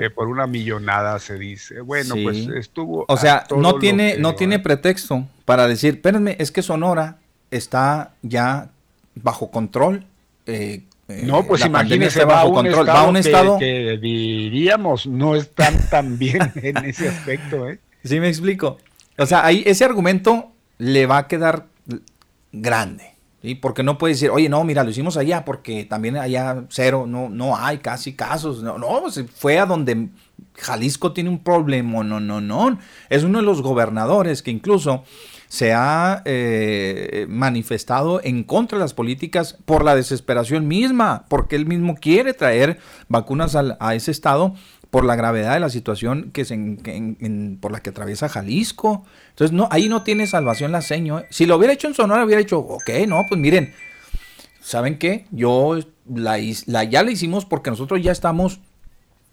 Eh, 0.00 0.10
por 0.10 0.28
una 0.28 0.46
millonada 0.46 1.18
se 1.18 1.38
dice. 1.38 1.80
Bueno, 1.80 2.14
pues 2.22 2.48
estuvo. 2.48 3.04
O 3.08 3.16
sea, 3.16 3.46
no 3.56 3.78
tiene, 3.78 4.16
no 4.18 4.34
tiene 4.34 4.58
pretexto 4.58 5.26
para 5.44 5.66
decir, 5.68 5.94
espérenme, 5.94 6.36
es 6.38 6.50
que 6.50 6.62
Sonora 6.62 7.18
está 7.50 8.14
ya 8.22 8.70
bajo 9.14 9.50
control, 9.50 10.06
eh, 10.46 10.82
eh, 11.08 11.22
No, 11.24 11.44
pues 11.46 11.64
imagínese, 11.66 12.24
va 12.24 12.36
bajo 12.36 12.48
un 12.48 12.54
control. 12.54 12.88
Va 12.88 13.00
a 13.00 13.08
un 13.08 13.14
que- 13.14 13.20
estado 13.20 13.58
que, 13.58 13.98
diríamos 14.00 15.06
no 15.06 15.36
están 15.36 15.74
tan 15.90 16.18
bien 16.18 16.52
en 16.56 16.76
ese 16.78 17.08
aspecto, 17.08 17.68
¿eh? 17.68 17.78
¿Sí 18.04 18.18
me 18.20 18.28
explico? 18.28 18.78
O 19.18 19.26
sea, 19.26 19.44
ahí 19.44 19.62
ese 19.66 19.84
argumento 19.84 20.52
le 20.78 21.06
va 21.06 21.18
a 21.18 21.28
quedar 21.28 21.66
grande. 22.50 23.11
¿Sí? 23.42 23.54
Porque 23.54 23.82
no 23.82 23.98
puede 23.98 24.14
decir, 24.14 24.30
oye, 24.30 24.48
no, 24.48 24.62
mira, 24.64 24.84
lo 24.84 24.90
hicimos 24.90 25.16
allá 25.16 25.44
porque 25.44 25.84
también 25.84 26.16
allá 26.16 26.64
cero, 26.70 27.04
no, 27.06 27.28
no 27.28 27.56
hay 27.56 27.78
casi 27.78 28.14
casos. 28.14 28.62
No, 28.62 28.78
no, 28.78 29.00
pues 29.02 29.22
fue 29.34 29.58
a 29.58 29.66
donde 29.66 30.08
Jalisco 30.54 31.12
tiene 31.12 31.30
un 31.30 31.42
problema. 31.42 32.02
No, 32.02 32.20
no, 32.20 32.40
no. 32.40 32.78
Es 33.08 33.22
uno 33.24 33.38
de 33.38 33.44
los 33.44 33.62
gobernadores 33.62 34.42
que 34.42 34.50
incluso 34.50 35.04
se 35.48 35.74
ha 35.74 36.22
eh, 36.24 37.26
manifestado 37.28 38.22
en 38.24 38.42
contra 38.42 38.78
de 38.78 38.84
las 38.84 38.94
políticas 38.94 39.58
por 39.66 39.84
la 39.84 39.94
desesperación 39.94 40.66
misma, 40.66 41.26
porque 41.28 41.56
él 41.56 41.66
mismo 41.66 41.94
quiere 41.96 42.32
traer 42.32 42.78
vacunas 43.08 43.54
al- 43.54 43.76
a 43.78 43.94
ese 43.94 44.12
estado 44.12 44.54
por 44.92 45.06
la 45.06 45.16
gravedad 45.16 45.54
de 45.54 45.60
la 45.60 45.70
situación 45.70 46.32
que 46.34 46.44
se 46.44 46.52
en- 46.52 46.76
que 46.76 46.94
en- 46.94 47.16
en- 47.22 47.56
por 47.58 47.72
la 47.72 47.80
que 47.80 47.88
atraviesa 47.88 48.28
Jalisco. 48.28 49.06
Entonces, 49.30 49.50
no, 49.56 49.66
ahí 49.70 49.88
no 49.88 50.02
tiene 50.02 50.26
salvación 50.26 50.70
la 50.70 50.82
seño. 50.82 51.20
¿eh? 51.20 51.26
Si 51.30 51.46
lo 51.46 51.56
hubiera 51.56 51.72
hecho 51.72 51.88
en 51.88 51.94
Sonora, 51.94 52.22
hubiera 52.26 52.40
dicho, 52.40 52.58
ok, 52.58 52.90
no, 53.08 53.24
pues 53.26 53.40
miren, 53.40 53.72
¿saben 54.60 54.98
qué? 54.98 55.24
Yo 55.30 55.78
la, 56.14 56.36
la- 56.66 56.84
ya 56.84 57.02
la 57.02 57.10
hicimos 57.10 57.46
porque 57.46 57.70
nosotros 57.70 58.02
ya 58.02 58.12
estamos 58.12 58.60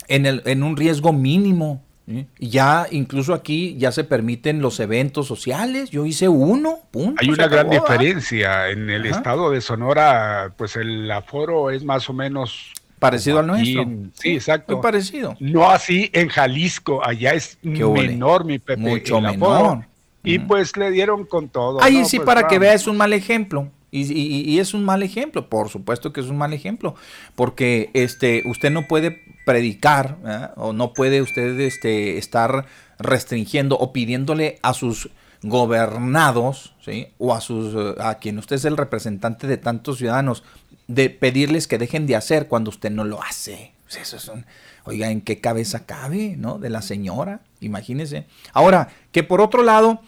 en, 0.07 0.25
el, 0.25 0.41
en 0.45 0.63
un 0.63 0.77
riesgo 0.77 1.11
mínimo. 1.11 1.83
¿sí? 2.07 2.25
Ya 2.39 2.87
incluso 2.89 3.33
aquí 3.33 3.75
ya 3.77 3.91
se 3.91 4.05
permiten 4.05 4.61
los 4.61 4.79
eventos 4.79 5.27
sociales. 5.27 5.89
Yo 5.89 6.05
hice 6.05 6.29
uno, 6.29 6.79
punto. 6.89 7.21
Hay 7.21 7.29
una 7.31 7.49
gran 7.49 7.67
¿verdad? 7.69 7.81
diferencia. 7.83 8.69
En 8.69 8.89
el 8.89 9.05
Ajá. 9.07 9.17
estado 9.17 9.51
de 9.51 9.59
Sonora, 9.59 10.53
pues 10.57 10.77
el 10.77 11.11
aforo 11.11 11.69
es 11.69 11.83
más 11.83 12.09
o 12.09 12.13
menos 12.13 12.71
Parecido 12.99 13.39
al 13.39 13.47
nuestro. 13.47 13.81
en- 13.81 14.11
sí, 14.13 14.31
exacto. 14.35 14.73
Muy 14.73 14.81
parecido. 14.83 15.35
No 15.39 15.69
así 15.69 16.09
en 16.13 16.27
Jalisco, 16.27 17.03
allá 17.05 17.33
es 17.33 17.57
menor, 17.63 18.45
mi 18.45 18.59
Pepe. 18.59 18.79
Mucho 18.81 19.21
menor. 19.21 19.85
Y 20.23 20.39
pues 20.39 20.75
le 20.75 20.91
dieron 20.91 21.25
con 21.25 21.47
todo. 21.49 21.81
Ahí 21.81 21.99
¿no? 21.99 22.05
sí, 22.05 22.17
Pues, 22.17 22.25
para 22.25 22.47
que 22.47 22.59
vea, 22.59 22.73
es 22.73 22.87
un 22.87 22.97
mal 22.97 23.13
ejemplo. 23.13 23.71
Y, 23.91 24.01
y- 24.13 24.41
y 24.51 24.59
es 24.59 24.73
un 24.75 24.83
mal 24.85 25.01
ejemplo, 25.01 25.49
por 25.49 25.69
supuesto 25.69 26.13
que 26.13 26.19
es 26.21 26.27
un 26.27 26.37
mal 26.37 26.53
ejemplo, 26.53 26.93
porque 27.35 27.89
este, 27.95 28.43
usted 28.45 28.69
no 28.69 28.87
puede 28.87 29.23
predicar 29.45 30.17
o 30.57 30.73
no 30.73 30.93
puede 30.93 31.23
usted 31.23 31.59
este, 31.61 32.19
estar 32.19 32.65
restringiendo 32.99 33.77
o 33.79 33.91
pidiéndole 33.91 34.59
a 34.61 34.73
sus 34.75 35.09
gobernados 35.41 36.75
¿sí? 36.83 37.07
o 37.17 37.33
a 37.33 37.41
sus 37.41 37.73
eh, 37.73 37.95
a 37.99 38.15
quien 38.15 38.37
usted 38.37 38.57
es 38.57 38.65
el 38.65 38.77
representante 38.77 39.47
de 39.47 39.57
tantos 39.57 39.97
ciudadanos 39.97 40.43
de 40.89 41.11
pedirles 41.11 41.67
que 41.67 41.77
dejen 41.77 42.07
de 42.07 42.15
hacer 42.15 42.47
cuando 42.47 42.69
usted 42.71 42.89
no 42.89 43.03
lo 43.05 43.21
hace. 43.21 43.73
Eso 43.89 44.17
es 44.17 44.27
un- 44.27 44.45
oiga, 44.85 45.11
¿en 45.11 45.21
qué 45.21 45.39
cabeza 45.39 45.85
cabe, 45.85 46.35
no? 46.35 46.57
De 46.57 46.69
la 46.71 46.81
señora, 46.81 47.41
imagínese. 47.61 48.25
Ahora, 48.53 48.89
que 49.11 49.23
por 49.23 49.39
otro 49.39 49.61
lado, 49.63 50.01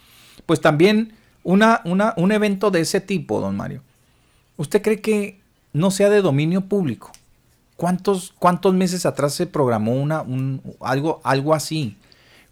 pues 0.48 0.60
también 0.60 1.14
una, 1.44 1.82
una, 1.86 2.16
un 2.18 2.32
evento 2.32 2.72
de 2.72 2.82
ese 2.82 3.00
tipo, 3.00 3.40
don 3.40 3.56
Mario, 3.56 3.84
¿usted 4.58 4.82
cree 4.82 5.02
que 5.02 5.40
no 5.72 5.92
sea 5.92 6.10
de 6.10 6.22
dominio 6.24 6.62
público? 6.62 7.12
¿Cuántos, 7.76 8.34
cuántos 8.40 8.74
meses 8.74 9.06
atrás 9.06 9.34
se 9.36 9.46
programó 9.48 9.94
una, 9.94 10.22
un, 10.24 10.62
algo, 10.82 11.22
algo 11.24 11.54
así? 11.54 11.96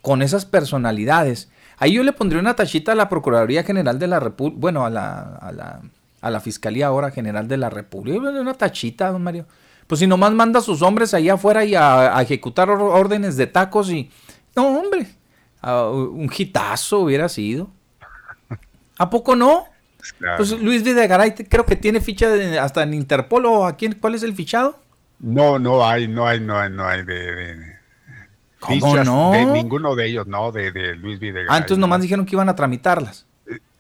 Con 0.02 0.22
esas 0.22 0.46
personalidades. 0.46 1.50
Ahí 1.78 1.94
yo 1.94 2.04
le 2.04 2.14
pondría 2.14 2.42
una 2.42 2.56
tachita 2.56 2.92
a 2.92 2.96
la 2.96 3.10
Procuraduría 3.10 3.64
General 3.64 3.98
de 3.98 4.08
la 4.08 4.20
República, 4.20 4.60
bueno, 4.60 4.86
a 4.86 4.90
la, 4.90 5.20
a, 5.36 5.52
la, 5.52 5.82
a 6.22 6.30
la 6.30 6.40
Fiscalía 6.40 6.88
ahora 6.88 7.12
General 7.12 7.48
de 7.48 7.58
la 7.58 7.70
República. 7.70 8.18
Una 8.20 8.54
tachita, 8.54 9.12
don 9.12 9.24
Mario. 9.24 9.46
Pues 9.88 10.00
si 10.00 10.08
nomás 10.08 10.32
manda 10.34 10.60
a 10.60 10.62
sus 10.62 10.82
hombres 10.82 11.14
allá 11.14 11.34
afuera 11.34 11.66
y 11.66 11.76
a, 11.76 12.16
a 12.18 12.22
ejecutar 12.22 12.70
órdenes 12.70 13.38
de 13.38 13.48
tacos 13.48 13.90
y... 13.90 14.10
No, 14.56 14.68
hombre, 14.80 15.08
un 15.64 16.30
hitazo 16.36 17.00
hubiera 17.00 17.28
sido. 17.30 17.70
¿A 18.98 19.10
poco 19.10 19.36
no? 19.36 19.66
Claro. 20.18 20.38
Pues 20.38 20.52
Luis 20.60 20.84
Videgaray 20.84 21.34
creo 21.34 21.66
que 21.66 21.76
tiene 21.76 22.02
ficha 22.02 22.30
de- 22.30 22.60
hasta 22.60 22.84
en 22.84 22.94
Interpol 22.94 23.46
o 23.46 23.66
aquí, 23.66 23.90
¿cuál 23.94 24.16
es 24.16 24.24
el 24.24 24.34
fichado? 24.34 24.80
No, 25.20 25.60
no 25.60 25.86
hay, 25.86 26.08
no 26.08 26.26
hay, 26.28 26.40
no 26.40 26.58
hay, 26.58 26.70
no 26.72 26.86
hay 26.86 27.04
de, 27.04 27.14
de- 27.36 27.74
¿Cómo 28.60 28.92
fichas 28.92 29.06
no? 29.06 29.32
de 29.32 29.46
ninguno 29.46 29.96
de 29.96 30.08
ellos, 30.08 30.28
no, 30.28 30.52
de, 30.52 30.72
de 30.72 30.96
Luis 30.96 31.20
Videgaray. 31.20 31.48
Ah, 31.50 31.58
entonces 31.58 31.78
nomás 31.80 32.02
dijeron 32.02 32.26
que 32.26 32.36
iban 32.36 32.50
a 32.50 32.56
tramitarlas. 32.56 33.26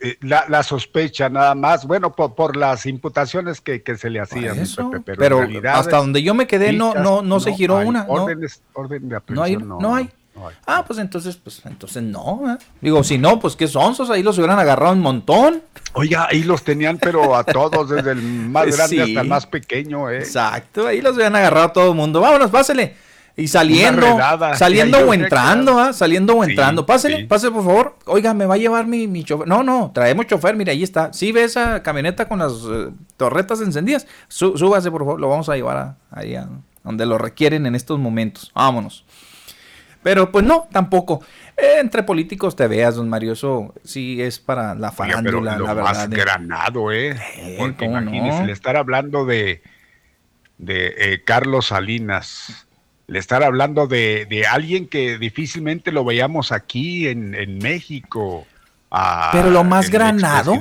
Eh, 0.01 0.17
La, 0.21 0.45
la 0.47 0.63
sospecha 0.63 1.27
nada 1.29 1.55
más, 1.55 1.85
bueno, 1.85 2.11
por, 2.13 2.33
por 2.33 2.55
las 2.55 2.85
imputaciones 2.85 3.59
que, 3.61 3.83
que 3.83 3.97
se 3.97 4.09
le 4.09 4.19
hacían, 4.21 4.57
eso, 4.59 4.89
Pepe, 4.89 5.03
pero, 5.05 5.19
pero 5.19 5.35
en 5.43 5.49
realidad 5.51 5.75
hasta 5.79 5.97
donde 5.97 6.23
yo 6.23 6.33
me 6.33 6.47
quedé 6.47 6.71
no- 6.71 6.93
no- 6.93 7.21
no 7.21 7.39
se 7.41 7.53
giró 7.53 7.77
hay. 7.79 7.87
una, 7.87 8.05
no. 8.05 8.13
Órdenes, 8.13 8.61
orden 8.73 9.09
de 9.09 9.19
No 9.27 9.43
hay, 9.43 9.53
aprehensión, 9.55 9.67
no, 9.81 9.95
hay. 9.95 10.09
Ah, 10.65 10.85
pues 10.87 10.99
entonces, 10.99 11.35
pues 11.35 11.61
entonces 11.65 12.01
no. 12.01 12.41
¿eh? 12.49 12.57
Digo, 12.79 13.03
si 13.03 13.17
no, 13.17 13.41
pues 13.41 13.57
qué 13.57 13.67
sonsos, 13.67 14.09
ahí 14.09 14.23
los 14.23 14.37
hubieran 14.37 14.57
agarrado 14.57 14.93
un 14.93 15.01
montón. 15.01 15.61
Oiga, 15.91 16.27
ahí 16.31 16.43
los 16.43 16.63
tenían, 16.63 16.97
pero 16.97 17.35
a 17.35 17.43
todos, 17.43 17.89
desde 17.89 18.11
el 18.11 18.21
más 18.21 18.67
grande 18.77 18.95
sí. 18.95 19.01
hasta 19.01 19.19
el 19.21 19.27
más 19.27 19.45
pequeño, 19.47 20.09
¿eh? 20.09 20.19
Exacto, 20.19 20.87
ahí 20.87 21.01
los 21.01 21.15
hubieran 21.15 21.35
agarrado 21.35 21.65
a 21.65 21.73
todo 21.73 21.89
el 21.89 21.95
mundo. 21.97 22.21
Vámonos, 22.21 22.49
pásele. 22.51 22.95
Y 23.39 23.47
saliendo, 23.47 24.17
saliendo 24.55 24.99
o 24.99 25.13
entrando, 25.13 25.79
¿ah? 25.79 25.93
saliendo 25.93 26.35
o 26.35 26.43
Sí, 26.43 26.51
entrando. 26.51 26.85
Pásele, 26.85 27.17
sí. 27.17 27.23
pásele 27.23 27.51
por 27.53 27.63
favor. 27.63 27.95
Oiga, 28.05 28.33
me 28.33 28.45
va 28.45 28.55
a 28.55 28.57
llevar 28.57 28.85
mi, 28.87 29.07
mi 29.07 29.23
chofer. 29.23 29.47
No, 29.47 29.63
no, 29.63 29.91
traemos 29.93 30.27
chofer, 30.27 30.55
mire, 30.55 30.71
ahí 30.71 30.83
está. 30.83 31.13
Sí 31.13 31.31
ve 31.31 31.43
esa 31.43 31.81
camioneta 31.81 32.27
con 32.27 32.39
las 32.39 32.53
eh, 32.69 32.89
torretas 33.17 33.61
encendidas. 33.61 34.07
Sú- 34.27 34.57
súbase, 34.57 34.91
por 34.91 35.01
favor, 35.01 35.19
lo 35.19 35.29
vamos 35.29 35.47
a 35.49 35.55
llevar 35.55 35.77
a, 35.77 35.97
ahí 36.11 36.35
a 36.35 36.47
donde 36.83 37.05
lo 37.05 37.17
requieren 37.17 37.65
en 37.65 37.75
estos 37.75 37.97
momentos. 37.99 38.51
Vámonos. 38.53 39.05
Pero 40.03 40.31
pues 40.31 40.45
no, 40.45 40.67
tampoco. 40.71 41.21
Eh, 41.57 41.79
entre 41.81 42.03
políticos 42.03 42.55
te 42.55 42.67
veas, 42.67 42.95
don 42.95 43.09
Mario, 43.09 43.33
eso 43.33 43.73
sí 43.83 44.21
es 44.21 44.39
para 44.39 44.73
la 44.75 44.91
pero 44.91 45.09
farándula, 45.11 45.57
lo 45.57 45.65
la 45.67 45.73
más 45.75 45.97
verdad. 45.97 46.09
de- 46.09 46.17
granado, 46.17 46.91
¿eh? 46.91 47.15
Porque 47.57 47.85
¿cómo 47.85 47.99
imagínese, 48.01 48.39
no? 48.39 48.45
le 48.45 48.53
estar 48.53 48.77
hablando 48.77 49.25
de, 49.25 49.61
de 50.57 50.93
eh, 50.97 51.23
Carlos 51.25 51.67
Salinas, 51.67 52.65
le 53.09 53.19
estar 53.19 53.43
hablando 53.43 53.87
de, 53.87 54.25
de 54.29 54.45
alguien 54.47 54.87
que 54.87 55.17
difícilmente 55.17 55.91
lo 55.91 56.03
veíamos 56.05 56.51
aquí 56.51 57.07
en, 57.07 57.33
en 57.35 57.57
México. 57.57 58.45
Pero 59.31 59.51
lo 59.51 59.63
más 59.63 59.85
el 59.85 59.91
granado, 59.91 60.57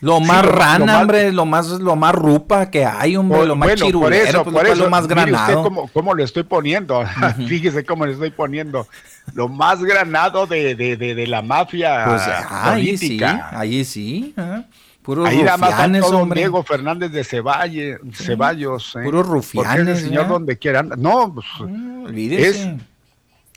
Lo 0.00 0.16
Sí, 0.18 0.24
más 0.24 0.44
lo- 0.46 0.50
lo 0.52 0.56
rana, 0.58 0.84
más- 0.86 1.00
hombre, 1.02 1.30
lo 1.32 1.44
más, 1.44 1.66
lo 1.68 1.94
más 1.94 2.14
rupa 2.14 2.70
que 2.70 2.86
hay, 2.86 3.16
hombre, 3.16 3.38
Por- 3.40 3.48
lo 3.48 3.54
más 3.56 3.68
bueno, 3.68 4.00
por 4.00 4.14
eso, 4.14 4.32
pues, 4.32 4.44
por 4.44 4.52
¿cuál 4.54 4.66
es 4.66 4.72
eso, 4.72 4.84
lo 4.84 4.90
más 4.90 5.02
mire 5.06 5.20
usted 5.24 5.30
granado. 5.32 5.62
cómo, 5.62 5.88
cómo 5.92 6.14
lo 6.14 6.24
estoy 6.24 6.44
poniendo, 6.44 7.04
fíjese 7.46 7.84
cómo 7.84 8.06
le 8.06 8.12
estoy 8.14 8.30
poniendo, 8.30 8.86
lo 9.34 9.48
más 9.48 9.82
granado 9.82 10.46
de, 10.46 10.74
de, 10.74 10.96
de, 10.96 11.14
de 11.14 11.26
la 11.26 11.42
mafia 11.42 12.04
Pues 12.06 12.22
ahí 12.50 12.96
sí, 12.96 13.08
política. 13.08 13.48
ahí 13.52 13.84
sí. 13.84 14.34
¿eh? 14.38 14.62
Puros 15.04 15.28
Ahí 15.28 15.42
nada 15.42 15.58
más 15.58 15.70
rufianes, 15.70 16.02
hombre. 16.04 16.40
Diego 16.40 16.62
Fernández 16.62 17.12
de 17.12 17.24
Ceballe- 17.24 17.98
Ceballos. 18.14 18.96
¿eh? 18.96 19.02
Puros 19.04 19.26
rufianes, 19.26 20.00
señor 20.00 20.24
¿eh? 20.24 20.28
donde 20.28 20.58
quiera 20.58 20.80
anda. 20.80 20.96
No, 20.96 21.34
pues, 21.34 21.46
olvídese. 21.60 22.48
es 22.48 22.68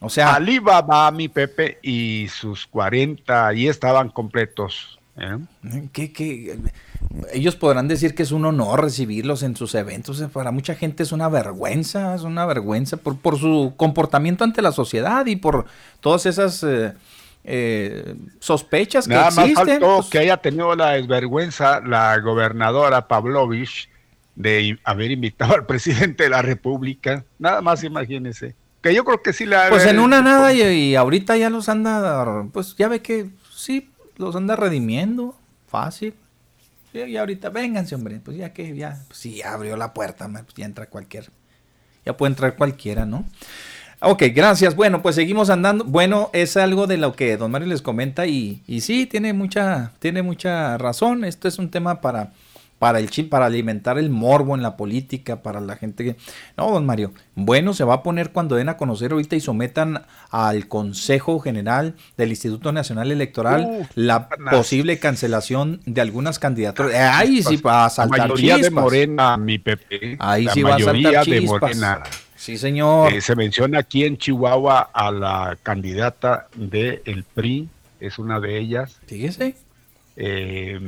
O 0.01 0.09
sea, 0.09 0.35
Alibaba, 0.35 1.09
mi 1.11 1.29
Pepe, 1.29 1.79
y 1.81 2.27
sus 2.29 2.67
40 2.67 3.47
ahí 3.47 3.67
estaban 3.67 4.09
completos. 4.09 4.99
¿eh? 5.17 5.37
¿qué- 5.93 6.11
qué? 6.11 6.59
ellos 7.33 7.55
podrán 7.55 7.87
decir 7.87 8.13
que 8.13 8.23
es 8.23 8.31
un 8.31 8.43
honor 8.45 8.81
recibirlos 8.83 9.41
en 9.41 9.55
sus 9.55 9.73
eventos. 9.73 10.19
eh, 10.21 10.27
Para 10.27 10.51
mucha 10.51 10.75
gente 10.75 11.01
es 11.03 11.11
una 11.13 11.29
vergüenza, 11.29 12.13
es 12.13 12.23
una 12.23 12.45
vergüenza 12.45 12.97
por, 12.97 13.17
por 13.17 13.39
su 13.39 13.73
comportamiento 13.77 14.43
ante 14.43 14.61
la 14.61 14.71
sociedad 14.73 15.25
y 15.25 15.37
por 15.37 15.65
todas 16.01 16.25
esas 16.25 16.61
eh, 16.63 16.93
eh, 17.49 18.15
sospechas 18.41 19.07
que 19.07 19.13
Nada 19.13 19.31
más 19.31 19.37
existen. 19.37 19.65
faltó 19.65 19.95
pues, 19.99 20.09
que 20.09 20.19
haya 20.19 20.35
tenido 20.35 20.75
la 20.75 20.91
desvergüenza 20.91 21.79
la 21.79 22.19
gobernadora 22.19 23.07
Pavlovich 23.07 23.89
de 24.35 24.77
haber 24.83 25.11
invitado 25.11 25.55
al 25.55 25.65
presidente 25.65 26.23
de 26.23 26.29
la 26.29 26.41
República. 26.41 27.23
Nada 27.39 27.61
más 27.61 27.85
imagínese. 27.85 28.53
Que 28.81 28.93
yo 28.93 29.05
creo 29.05 29.23
que 29.23 29.31
sí 29.31 29.45
la... 29.45 29.69
Pues 29.69 29.85
en 29.85 29.99
una 29.99 30.21
nada 30.21 30.53
y, 30.53 30.61
y 30.61 30.95
ahorita 30.95 31.37
ya 31.37 31.49
los 31.49 31.69
anda, 31.69 32.43
pues 32.51 32.75
ya 32.75 32.89
ve 32.89 33.01
que 33.01 33.29
sí, 33.49 33.91
los 34.17 34.35
anda 34.35 34.57
redimiendo, 34.57 35.33
fácil. 35.67 36.15
Sí, 36.91 36.99
y 36.99 37.15
ahorita, 37.15 37.49
vénganse, 37.49 37.95
hombre, 37.95 38.19
pues 38.23 38.35
ya 38.35 38.51
que 38.51 38.75
ya, 38.75 38.99
pues 39.07 39.19
sí, 39.19 39.41
abrió 39.41 39.77
la 39.77 39.93
puerta, 39.93 40.27
pues 40.29 40.53
ya 40.53 40.65
entra 40.65 40.87
cualquier, 40.87 41.31
ya 42.05 42.17
puede 42.17 42.31
entrar 42.31 42.57
cualquiera, 42.57 43.05
¿no? 43.05 43.25
Ok, 43.99 44.23
gracias. 44.33 44.75
Bueno, 44.75 45.01
pues 45.01 45.15
seguimos 45.15 45.49
andando. 45.49 45.83
Bueno, 45.83 46.29
es 46.33 46.55
algo 46.55 46.85
de 46.85 46.97
lo 46.97 47.13
que 47.13 47.35
don 47.35 47.51
Mario 47.51 47.67
les 47.67 47.81
comenta 47.81 48.27
y, 48.27 48.61
y 48.67 48.81
sí, 48.81 49.07
tiene 49.07 49.33
mucha, 49.33 49.91
tiene 49.99 50.21
mucha 50.21 50.77
razón. 50.77 51.23
Esto 51.23 51.47
es 51.47 51.57
un 51.57 51.69
tema 51.69 51.99
para 51.99 52.31
para 52.79 52.99
el 52.99 53.09
chip, 53.09 53.29
para 53.29 53.47
alimentar 53.47 53.97
el 53.97 54.09
morbo 54.09 54.55
en 54.55 54.61
la 54.61 54.77
política, 54.77 55.41
para 55.41 55.59
la 55.59 55.77
gente 55.77 56.03
que... 56.03 56.15
No, 56.57 56.69
don 56.71 56.85
Mario, 56.85 57.11
bueno, 57.33 57.73
se 57.73 57.83
va 57.83 57.95
a 57.95 58.03
poner 58.03 58.31
cuando 58.31 58.55
den 58.55 58.69
a 58.69 58.77
conocer 58.77 59.13
ahorita 59.13 59.35
y 59.35 59.39
sometan 59.39 60.03
al 60.29 60.67
Consejo 60.67 61.39
General 61.39 61.95
del 62.17 62.29
Instituto 62.29 62.71
Nacional 62.71 63.11
Electoral 63.11 63.65
Uh, 63.67 63.85
la 63.95 64.29
posible 64.51 64.99
cancelación 64.99 65.81
de 65.87 66.01
algunas 66.01 66.37
candidaturas. 66.37 66.93
Eh, 66.93 66.99
Ahí 66.99 67.41
sí 67.41 67.57
va 67.57 67.81
a 67.81 67.83
La 67.85 67.89
saltar 67.89 68.19
mayoría 68.19 68.57
de 68.57 68.63
chispas. 68.65 68.83
Morena, 68.83 69.37
mi 69.37 69.57
Pepe. 69.57 70.15
Ahí 70.19 70.43
la 70.43 70.53
sí 70.53 70.61
va 70.61 70.75
a 70.75 70.79
saltar 70.79 70.93
mayoría 70.93 71.19
de 71.23 71.39
chispas. 71.39 71.61
Morena. 71.61 72.03
Sí, 72.47 72.57
señor. 72.57 73.11
Eh, 73.11 73.19
se 73.19 73.35
menciona 73.35 73.79
aquí 73.79 74.05
en 74.05 74.17
Chihuahua 74.17 74.89
a 74.93 75.11
la 75.11 75.57
candidata 75.61 76.47
del 76.55 77.01
el 77.03 77.25
PRI, 77.25 77.67
es 77.99 78.19
una 78.19 78.39
de 78.39 78.57
ellas. 78.57 79.01
Fíjese. 79.05 79.57
Eh, 80.15 80.79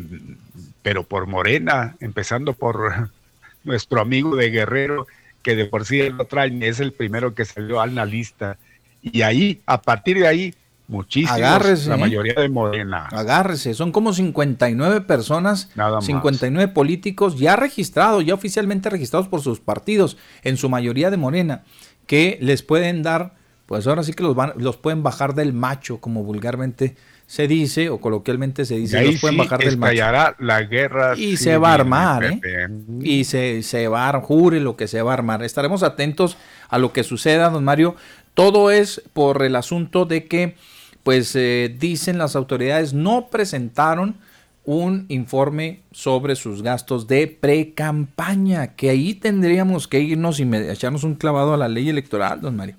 pero 0.81 1.03
por 1.03 1.27
Morena, 1.27 1.97
empezando 1.99 2.53
por 2.53 3.09
nuestro 3.65 3.99
amigo 3.99 4.37
de 4.37 4.51
Guerrero, 4.51 5.05
que 5.43 5.57
de 5.57 5.65
por 5.65 5.85
sí 5.85 6.09
lo 6.09 6.23
traen, 6.23 6.63
es 6.63 6.79
el 6.79 6.93
primero 6.93 7.35
que 7.35 7.43
salió 7.43 7.81
a 7.81 7.87
la 7.87 8.05
lista. 8.05 8.55
Y 9.01 9.23
ahí, 9.23 9.59
a 9.65 9.81
partir 9.81 10.17
de 10.17 10.27
ahí, 10.27 10.53
muchísimos, 10.89 11.37
Agárrese, 11.37 11.89
la 11.89 11.95
¿eh? 11.95 11.99
mayoría 11.99 12.33
de 12.33 12.49
Morena. 12.49 13.07
Agárrese, 13.11 13.73
son 13.73 13.91
como 13.91 14.11
59 14.11 15.01
personas, 15.01 15.69
Nada 15.75 15.97
más. 15.97 16.05
59 16.05 16.73
políticos 16.73 17.39
ya 17.39 17.55
registrados, 17.55 18.25
ya 18.25 18.33
oficialmente 18.33 18.89
registrados 18.89 19.29
por 19.29 19.41
sus 19.41 19.61
partidos, 19.61 20.17
en 20.43 20.57
su 20.57 20.67
mayoría 20.67 21.09
de 21.09 21.17
Morena, 21.17 21.63
que 22.07 22.37
les 22.41 22.63
pueden 22.63 23.03
dar, 23.03 23.35
pues 23.65 23.87
ahora 23.87 24.03
sí 24.03 24.13
que 24.13 24.23
los, 24.23 24.35
van, 24.35 24.53
los 24.57 24.75
pueden 24.75 25.03
bajar 25.03 25.35
del 25.35 25.53
macho, 25.53 26.01
como 26.01 26.23
vulgarmente 26.23 26.95
se 27.29 27.47
dice, 27.47 27.89
o 27.89 28.01
coloquialmente 28.01 28.65
se 28.65 28.75
dice, 28.75 28.97
ahí 28.97 29.11
los 29.11 29.21
pueden 29.21 29.35
sí 29.35 29.41
bajar 29.43 29.59
del 29.59 29.77
macho. 29.77 30.35
la 30.39 30.63
guerra. 30.63 31.15
Y 31.15 31.37
se 31.37 31.57
va 31.57 31.69
a 31.69 31.73
armar, 31.75 32.25
¿eh? 32.25 32.67
Y 33.01 33.25
se, 33.25 33.61
se 33.61 33.87
va 33.87 34.09
a, 34.09 34.19
jure 34.19 34.59
lo 34.59 34.75
que 34.75 34.87
se 34.87 35.03
va 35.03 35.11
a 35.11 35.13
armar. 35.13 35.43
Estaremos 35.43 35.83
atentos 35.83 36.37
a 36.69 36.79
lo 36.79 36.91
que 36.91 37.03
suceda, 37.03 37.51
don 37.51 37.63
Mario. 37.63 37.95
Todo 38.33 38.71
es 38.71 39.03
por 39.13 39.43
el 39.43 39.55
asunto 39.55 40.05
de 40.05 40.27
que, 40.27 40.55
pues, 41.03 41.35
eh, 41.35 41.75
dicen 41.79 42.17
las 42.17 42.35
autoridades, 42.35 42.93
no 42.93 43.27
presentaron 43.29 44.17
un 44.65 45.05
informe 45.09 45.81
sobre 45.91 46.35
sus 46.35 46.61
gastos 46.61 47.07
de 47.07 47.27
pre-campaña, 47.27 48.75
que 48.75 48.91
ahí 48.91 49.15
tendríamos 49.15 49.87
que 49.87 49.99
irnos 49.99 50.39
y 50.39 50.43
echarnos 50.43 51.03
un 51.03 51.15
clavado 51.15 51.53
a 51.53 51.57
la 51.57 51.67
ley 51.67 51.89
electoral, 51.89 52.41
don 52.41 52.55
Mario. 52.55 52.75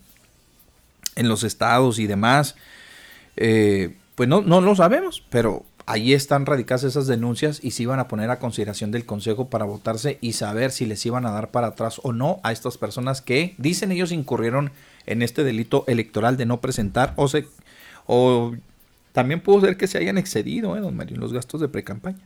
En 1.16 1.28
los 1.28 1.42
estados 1.42 1.98
y 1.98 2.06
demás, 2.06 2.54
eh, 3.36 3.96
pues 4.14 4.28
no, 4.28 4.40
no 4.42 4.60
lo 4.60 4.76
sabemos, 4.76 5.24
pero 5.30 5.64
ahí 5.86 6.12
están 6.12 6.46
radicadas 6.46 6.84
esas 6.84 7.08
denuncias 7.08 7.58
y 7.60 7.72
se 7.72 7.82
iban 7.82 7.98
a 7.98 8.06
poner 8.06 8.30
a 8.30 8.38
consideración 8.38 8.92
del 8.92 9.04
Consejo 9.04 9.48
para 9.48 9.64
votarse 9.64 10.18
y 10.20 10.34
saber 10.34 10.70
si 10.70 10.86
les 10.86 11.04
iban 11.04 11.26
a 11.26 11.32
dar 11.32 11.50
para 11.50 11.68
atrás 11.68 12.00
o 12.04 12.12
no 12.12 12.38
a 12.44 12.52
estas 12.52 12.78
personas 12.78 13.20
que 13.22 13.56
dicen 13.58 13.90
ellos 13.90 14.12
incurrieron 14.12 14.70
en 15.06 15.22
este 15.22 15.42
delito 15.42 15.84
electoral 15.88 16.36
de 16.36 16.46
no 16.46 16.60
presentar 16.60 17.12
o 17.16 17.26
se 17.26 17.48
o 18.12 18.54
también 19.12 19.40
pudo 19.40 19.60
ser 19.60 19.76
que 19.76 19.86
se 19.86 19.98
hayan 19.98 20.18
excedido, 20.18 20.76
¿eh, 20.76 20.80
don 20.80 20.96
Mario, 20.96 21.16
los 21.16 21.32
gastos 21.32 21.60
de 21.60 21.68
pre-campaña. 21.68 22.18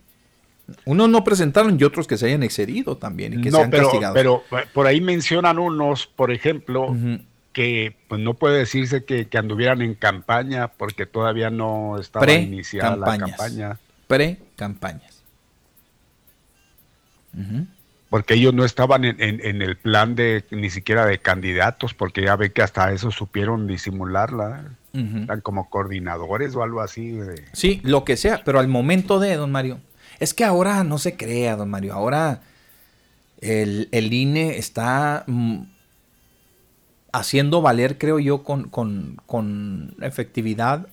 Unos 0.86 1.10
no 1.10 1.22
presentaron 1.24 1.76
y 1.78 1.84
otros 1.84 2.06
que 2.06 2.16
se 2.16 2.24
hayan 2.26 2.42
excedido 2.42 2.96
también 2.96 3.34
y 3.38 3.42
que 3.42 3.50
no, 3.50 3.58
sean 3.58 3.70
pero, 3.70 3.84
castigados. 3.84 4.14
pero 4.16 4.42
eh, 4.58 4.64
por 4.72 4.86
ahí 4.86 5.02
mencionan 5.02 5.58
unos, 5.58 6.06
por 6.06 6.30
ejemplo, 6.32 6.96
que 7.52 7.94
pues 8.08 8.20
no 8.22 8.32
puede 8.32 8.58
decirse 8.60 9.04
que, 9.04 9.26
que 9.28 9.36
anduvieran 9.38 9.82
en 9.82 9.94
campaña 9.94 10.68
porque 10.68 11.04
todavía 11.04 11.50
no 11.50 11.98
estaba 12.00 12.24
iniciada 12.42 12.96
la 12.96 13.04
campaña, 13.18 13.78
Pre-campañas. 14.06 15.22
Porque 18.10 18.34
ellos 18.34 18.54
no 18.54 18.64
estaban 18.64 19.04
en, 19.04 19.20
en- 19.20 19.44
en 19.44 19.60
el 19.60 19.76
plan 19.76 20.14
de 20.14 20.44
ni 20.50 20.70
siquiera 20.70 21.04
de 21.04 21.18
candidatos, 21.18 21.94
porque 21.94 22.22
ya 22.22 22.36
ve 22.36 22.52
que 22.52 22.62
hasta 22.62 22.92
eso 22.92 23.10
supieron 23.10 23.66
disimularla, 23.66 24.64
Eran 24.94 25.40
como 25.40 25.68
coordinadores 25.68 26.54
o 26.54 26.62
algo 26.62 26.80
así. 26.80 27.10
de- 27.12 27.44
Sí, 27.52 27.80
lo 27.82 28.04
que 28.04 28.16
sea, 28.16 28.42
pero 28.44 28.60
al 28.60 28.68
momento 28.68 29.18
de, 29.18 29.34
don 29.36 29.50
Mario, 29.50 29.80
es 30.20 30.34
que 30.34 30.44
ahora 30.44 30.84
no 30.84 30.98
se 30.98 31.16
crea, 31.16 31.56
don 31.56 31.68
Mario, 31.68 31.94
ahora 31.94 32.42
el, 33.40 33.88
el 33.90 34.12
INE 34.12 34.56
está 34.56 35.24
mm, 35.26 35.62
haciendo 37.12 37.60
valer, 37.62 37.98
creo 37.98 38.18
yo, 38.18 38.42
con, 38.42 38.68
con- 38.68 39.16
con 39.26 39.94
efectividad 40.00 40.86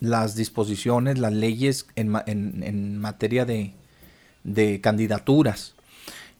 las 0.00 0.34
disposiciones, 0.36 1.18
las 1.18 1.32
leyes 1.32 1.86
en, 1.96 2.14
en- 2.26 2.62
en 2.62 2.98
materia 2.98 3.44
de, 3.44 3.72
de 4.42 4.80
candidaturas. 4.80 5.74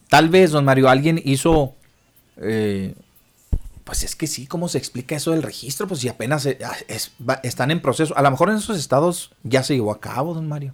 Tal 0.08 0.28
vez, 0.28 0.50
don 0.50 0.64
Mario, 0.64 0.88
alguien 0.88 1.20
hizo... 1.24 1.74
eh, 2.36 2.94
pues 3.84 4.02
es 4.02 4.16
que 4.16 4.26
sí, 4.26 4.46
¿cómo 4.46 4.68
se 4.68 4.78
explica 4.78 5.14
eso 5.16 5.32
del 5.32 5.42
registro? 5.42 5.86
Pues 5.86 6.00
si 6.00 6.08
apenas 6.08 6.46
ah, 6.46 6.74
es- 6.88 7.12
va- 7.28 7.40
están 7.42 7.70
en 7.70 7.80
proceso. 7.80 8.16
A 8.16 8.22
lo 8.22 8.30
mejor 8.30 8.48
en 8.50 8.56
esos 8.56 8.78
estados 8.78 9.30
ya 9.42 9.62
se 9.62 9.74
llevó 9.74 9.92
a 9.92 10.00
cabo, 10.00 10.32
don 10.34 10.48
Mario. 10.48 10.72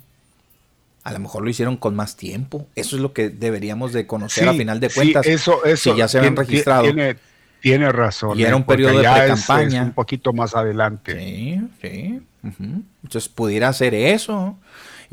A 1.03 1.13
lo 1.13 1.19
mejor 1.19 1.43
lo 1.43 1.51
hicieron 1.51 1.77
con 1.77 1.97
más 1.97 2.17
tiempo. 2.17 2.67
Eso 2.77 2.95
es 2.97 3.03
lo 3.03 3.13
que 3.13 3.31
deberíamos 3.31 3.93
de 3.93 4.07
conocer 4.07 4.49
a 4.49 4.53
Sí, 4.53 4.59
final 4.59 4.81
de 4.81 4.91
sí, 4.91 4.95
cuentas. 4.95 5.27
eso, 5.27 5.65
eso, 5.65 5.93
si 5.93 5.99
ya 5.99 6.07
se 6.09 6.19
habían 6.19 6.37
registrado. 6.37 6.83
Tiene, 6.85 7.17
tiene 7.61 7.91
razón. 7.91 8.39
Y 8.39 8.43
era 8.43 8.53
¿eh? 8.53 8.55
un 8.55 8.65
periodo 8.65 8.99
de 8.99 9.07
allá 9.07 9.25
es- 9.27 9.41
es 9.41 9.47
precampaña. 9.47 9.83
un 9.83 9.93
poquito 9.93 10.33
más 10.33 10.55
adelante. 10.55 11.19
Sí, 11.19 11.61
sí. 11.81 12.23
Entonces 13.03 13.29
pudiera 13.29 13.69
hacer 13.69 13.95
eso. 13.95 14.57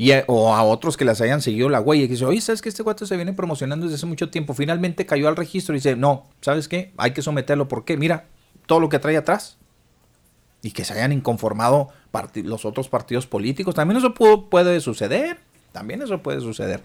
Y, 0.00 0.12
a- 0.12 0.24
o 0.28 0.54
a 0.54 0.62
otros 0.62 0.96
que 0.96 1.04
les 1.04 1.20
hayan 1.20 1.42
seguido 1.42 1.68
la 1.68 1.80
huella 1.80 2.04
y 2.04 2.06
que 2.06 2.12
dicen, 2.12 2.28
oye, 2.28 2.40
¿sabes 2.40 2.62
que 2.62 2.68
este 2.68 2.84
guato 2.84 3.04
se 3.04 3.16
viene 3.16 3.32
promocionando 3.32 3.86
desde 3.86 3.96
hace 3.96 4.06
mucho 4.06 4.30
tiempo? 4.30 4.54
Finalmente 4.54 5.04
cayó 5.06 5.26
al 5.28 5.34
registro 5.36 5.74
y 5.74 5.78
dice, 5.78 5.96
no, 5.96 6.26
¿sabes 6.40 6.68
qué? 6.68 6.92
Hay 6.96 7.10
que 7.10 7.20
someterlo. 7.22 7.66
¿Por 7.68 7.84
qué? 7.84 7.96
Mira, 7.96 8.26
todo 8.66 8.78
lo 8.80 8.88
que 8.88 9.00
trae 9.00 9.16
atrás. 9.16 9.58
Y 10.62 10.70
que 10.70 10.84
se 10.84 10.92
hayan 10.94 11.12
inconformado 11.12 11.88
los 12.34 12.64
otros 12.64 12.88
partidos 12.88 13.26
políticos. 13.26 13.74
También 13.74 13.98
eso 13.98 14.14
puede 14.14 14.80
suceder. 14.80 15.38
También 15.72 16.00
eso 16.02 16.22
puede 16.22 16.40
suceder. 16.40 16.80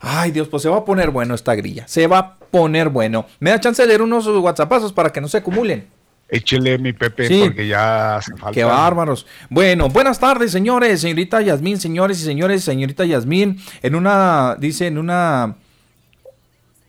Ay, 0.00 0.30
Dios, 0.32 0.48
pues 0.48 0.62
se 0.62 0.68
va 0.68 0.78
a 0.78 0.84
poner 0.84 1.10
bueno 1.10 1.34
esta 1.34 1.54
grilla. 1.54 1.86
Se 1.88 2.06
va 2.06 2.18
a 2.18 2.34
poner 2.36 2.90
bueno. 2.90 3.26
Me 3.40 3.50
da 3.50 3.60
chance 3.60 3.82
de 3.82 3.88
leer 3.88 4.02
unos 4.02 4.26
WhatsAppazos 4.26 4.92
para 4.92 5.10
que 5.10 5.20
no 5.20 5.28
se 5.28 5.38
acumulen. 5.38 5.88
Échele 6.28 6.78
mi 6.78 6.92
Pepe 6.92 7.28
Sí. 7.28 7.42
porque 7.44 7.66
ya 7.68 8.16
hace 8.16 8.32
falta. 8.36 8.52
Qué 8.52 8.64
bárbaros. 8.64 9.26
Bueno, 9.50 9.88
buenas 9.88 10.18
tardes, 10.18 10.50
señores, 10.52 11.00
señorita 11.00 11.40
Yasmín, 11.42 11.78
señores 11.78 12.20
y 12.20 12.24
señores, 12.24 12.64
señorita 12.64 13.04
Yasmín. 13.04 13.58
En 13.82 13.94
una, 13.94 14.56
dice, 14.58 14.86
en 14.86 14.98
una, 14.98 15.56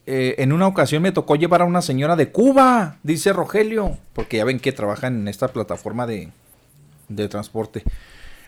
eh, 0.07 0.35
en 0.37 0.53
una 0.53 0.67
ocasión 0.67 1.01
me 1.03 1.11
tocó 1.11 1.35
llevar 1.35 1.61
a 1.61 1.65
una 1.65 1.81
señora 1.81 2.15
de 2.15 2.31
Cuba, 2.31 2.97
dice 3.03 3.33
Rogelio, 3.33 3.97
porque 4.13 4.37
ya 4.37 4.45
ven 4.45 4.59
que 4.59 4.71
trabajan 4.71 5.19
en 5.21 5.27
esta 5.27 5.49
plataforma 5.49 6.07
de, 6.07 6.29
de 7.09 7.27
transporte. 7.27 7.83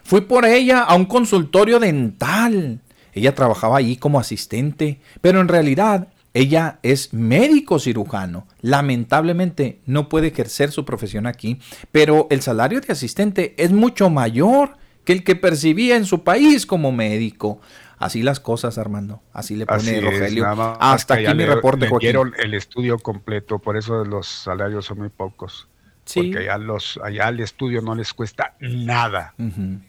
Fui 0.03 0.21
por 0.21 0.45
ella 0.45 0.81
a 0.83 0.95
un 0.95 1.05
consultorio 1.05 1.79
dental. 1.79 2.79
Ella 3.13 3.35
trabajaba 3.35 3.77
ahí 3.77 3.97
como 3.97 4.19
asistente, 4.19 4.99
pero 5.21 5.41
en 5.41 5.47
realidad 5.47 6.07
ella 6.37 6.79
es 6.83 7.13
médico 7.13 7.79
cirujano. 7.79 8.47
Lamentablemente 8.61 9.79
no 9.85 10.09
puede 10.09 10.27
ejercer 10.27 10.71
su 10.71 10.85
profesión 10.85 11.27
aquí, 11.27 11.59
pero 11.91 12.27
el 12.29 12.41
salario 12.41 12.81
de 12.81 12.91
asistente 12.93 13.53
es 13.57 13.71
mucho 13.71 14.09
mayor 14.09 14.77
que 15.03 15.13
el 15.13 15.23
que 15.23 15.35
percibía 15.35 15.95
en 15.95 16.05
su 16.05 16.23
país 16.23 16.65
como 16.65 16.91
médico. 16.91 17.61
Así 17.99 18.21
las 18.21 18.39
cosas, 18.39 18.77
Armando. 18.77 19.21
Así 19.33 19.55
le 19.55 19.65
pone 19.65 19.79
Así 19.79 19.99
Rogelio. 19.99 20.45
Hasta 20.79 21.15
aquí 21.15 21.27
mi 21.29 21.33
le- 21.35 21.47
reporte, 21.47 21.89
dieron 21.99 22.33
el 22.37 22.53
estudio 22.53 22.99
completo, 22.99 23.57
por 23.59 23.75
eso 23.77 24.05
los 24.05 24.27
salarios 24.27 24.85
son 24.85 24.99
muy 24.99 25.09
pocos. 25.09 25.67
Sí. 26.05 26.21
Porque 26.31 26.39
allá, 26.49 26.57
los, 26.57 26.99
allá 27.03 27.27
el 27.29 27.39
estudio 27.41 27.81
no 27.81 27.93
les 27.95 28.13
cuesta 28.13 28.53
nada. 28.59 29.33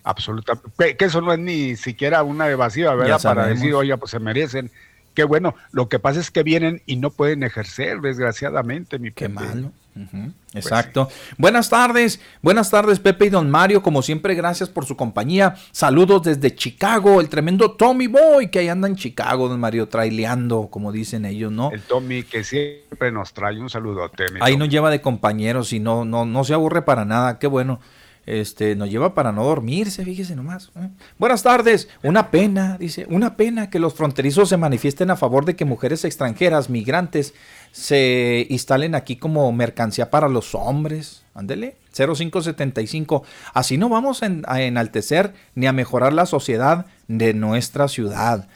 Absolutamente. 0.05 0.71
Que, 0.79 0.97
que 0.97 1.05
eso 1.05 1.21
no 1.21 1.33
es 1.33 1.39
ni 1.39 1.77
siquiera 1.77 2.23
una 2.23 2.49
evasiva, 2.49 2.95
¿verdad? 2.95 3.21
Para 3.23 3.47
decir, 3.47 3.75
oye, 3.75 3.97
pues 3.99 4.11
se 4.11 4.19
merecen. 4.19 4.71
Qué 5.19 5.25
bueno. 5.25 5.57
Lo 5.73 5.89
que 5.89 5.99
pasa 5.99 6.21
es 6.21 6.31
que 6.31 6.45
vienen 6.45 6.81
y 6.87 6.95
no 6.95 7.11
pueden 7.11 7.43
ejercer, 7.43 8.01
desgraciadamente, 8.01 9.01
mi 9.01 9.11
Qué 9.11 9.29
Pepe. 9.29 9.35
malo. 9.35 9.73
Pues 9.93 10.65
Exacto. 10.65 11.09
Buenas 11.37 11.69
tardes, 11.69 12.21
buenas 12.41 12.71
tardes 12.71 13.01
Pepe 13.01 13.27
y 13.27 13.31
Don 13.31 13.51
Mario, 13.51 13.83
como 13.83 14.01
siempre 14.03 14.37
gracias 14.37 14.69
por 14.69 14.87
su 14.87 14.97
compañía. 14.97 15.57
Saludos 15.73 16.23
desde 16.23 16.55
Chicago, 16.55 17.21
el 17.21 17.29
tremendo 17.29 17.73
Tommy 17.73 18.07
Boy 18.07 18.49
que 18.49 18.61
ahí 18.61 18.69
anda 18.69 18.87
en 18.87 18.95
Chicago, 18.95 19.49
Don 19.49 19.59
Mario, 19.59 19.89
traileando, 19.89 20.69
como 20.71 20.93
dicen 20.93 21.25
ellos, 21.25 21.51
¿no? 21.51 21.73
El 21.73 21.83
Tommy 21.83 22.23
que 22.23 22.45
siempre 22.45 23.11
nos 23.11 23.33
trae 23.33 23.61
un 23.61 23.69
saludote. 23.69 24.27
Ahí 24.41 24.57
nos 24.57 24.69
lleva 24.69 24.89
de 24.89 25.01
compañeros 25.01 25.73
y 25.73 25.81
no, 25.81 26.05
no, 26.05 26.27
no 26.27 26.45
se 26.45 26.55
aburre 26.55 26.83
para 26.83 27.05
nada, 27.05 27.41
qué 27.41 27.49
bueno. 27.49 27.81
Este, 28.29 28.77
nos 28.77 28.91
lleva 28.91 29.15
para 29.15 29.33
no 29.33 29.43
dormirse, 29.43 30.05
fíjese 30.05 30.37
nomás. 30.37 30.71
Buenas 31.17 31.43
tardes, 31.43 31.89
una 32.03 32.31
pena, 32.31 32.77
dice, 32.77 33.07
una 33.09 33.39
pena 33.39 33.71
que 33.71 33.79
los 33.79 33.95
fronterizos 33.95 34.51
se 34.51 34.59
manifiesten 34.59 35.11
a 35.11 35.17
favor 35.17 35.47
de 35.47 35.57
que 35.57 35.65
mujeres 35.65 36.05
extranjeras, 36.05 36.69
migrantes, 36.69 37.33
se 37.73 38.47
instalen 38.51 38.95
aquí 38.95 39.17
como 39.17 39.51
mercancía 39.51 40.11
para 40.11 40.29
los 40.29 40.55
hombres. 40.55 41.25
Ándele, 41.33 41.77
0575. 41.95 43.23
Así 43.55 43.79
no 43.79 43.89
vamos 43.89 44.23
a 44.23 44.61
enaltecer 44.61 45.33
ni 45.55 45.67
a 45.67 45.73
mejorar 45.73 46.13
la 46.13 46.27
sociedad 46.27 46.85
de 47.07 47.33
nuestra 47.33 47.89
ciudad. 47.89 48.47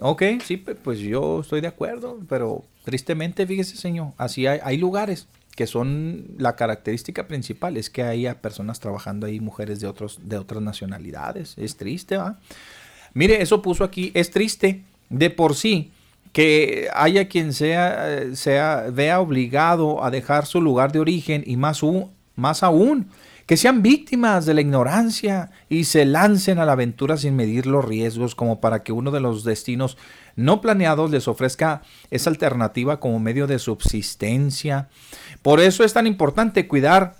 Ok, 0.00 0.24
sí, 0.44 0.56
pues 0.56 0.98
yo 0.98 1.42
estoy 1.42 1.60
de 1.60 1.68
acuerdo, 1.68 2.18
pero 2.28 2.64
tristemente, 2.82 3.46
fíjese, 3.46 3.76
señor, 3.76 4.14
así 4.18 4.48
hay, 4.48 4.58
hay 4.64 4.78
lugares 4.78 5.28
que 5.56 5.66
son 5.66 6.24
la 6.38 6.56
característica 6.56 7.28
principal 7.28 7.76
es 7.76 7.90
que 7.90 8.02
hay 8.02 8.26
a 8.26 8.40
personas 8.40 8.80
trabajando 8.80 9.26
ahí, 9.26 9.38
mujeres 9.40 9.80
de 9.80 9.86
otros 9.86 10.18
de 10.22 10.38
otras 10.38 10.62
nacionalidades. 10.62 11.54
Es 11.58 11.76
triste, 11.76 12.16
¿va? 12.16 12.38
Mire, 13.14 13.42
eso 13.42 13.60
puso 13.62 13.84
aquí, 13.84 14.10
es 14.14 14.30
triste 14.30 14.82
de 15.10 15.28
por 15.30 15.54
sí 15.54 15.90
que 16.32 16.88
haya 16.94 17.28
quien 17.28 17.52
sea, 17.52 18.10
eh, 18.22 18.36
sea 18.36 18.86
vea 18.90 19.20
obligado 19.20 20.02
a 20.02 20.10
dejar 20.10 20.46
su 20.46 20.62
lugar 20.62 20.90
de 20.90 21.00
origen 21.00 21.42
y 21.46 21.58
más, 21.58 21.82
u- 21.82 22.08
más 22.36 22.62
aún 22.62 23.08
que 23.46 23.56
sean 23.56 23.82
víctimas 23.82 24.46
de 24.46 24.54
la 24.54 24.60
ignorancia 24.60 25.50
y 25.68 25.84
se 25.84 26.04
lancen 26.04 26.58
a 26.58 26.64
la 26.64 26.72
aventura 26.72 27.16
sin 27.16 27.36
medir 27.36 27.66
los 27.66 27.84
riesgos 27.84 28.34
como 28.34 28.60
para 28.60 28.82
que 28.82 28.92
uno 28.92 29.10
de 29.10 29.20
los 29.20 29.44
destinos 29.44 29.96
no 30.36 30.60
planeados 30.60 31.10
les 31.10 31.28
ofrezca 31.28 31.82
esa 32.10 32.30
alternativa 32.30 33.00
como 33.00 33.18
medio 33.18 33.46
de 33.46 33.58
subsistencia. 33.58 34.88
Por 35.42 35.60
eso 35.60 35.84
es 35.84 35.92
tan 35.92 36.06
importante 36.06 36.68
cuidar 36.68 37.16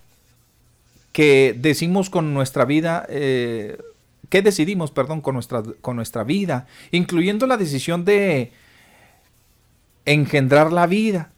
que 1.13 1.57
decimos 1.59 2.09
con 2.09 2.33
nuestra 2.33 2.65
vida, 2.65 3.07
eh, 3.09 3.79
que 4.29 4.43
decidimos, 4.43 4.91
perdón, 4.91 5.21
con 5.21 5.35
nuestra, 5.35 5.63
con 5.83 5.97
nuestra 5.97 6.25
vida, 6.25 6.67
incluyendo 6.91 7.47
la 7.47 7.59
decisión 7.59 8.05
de 8.05 8.53
engendrar 10.07 10.73
la 10.73 10.87
vida. 10.87 11.31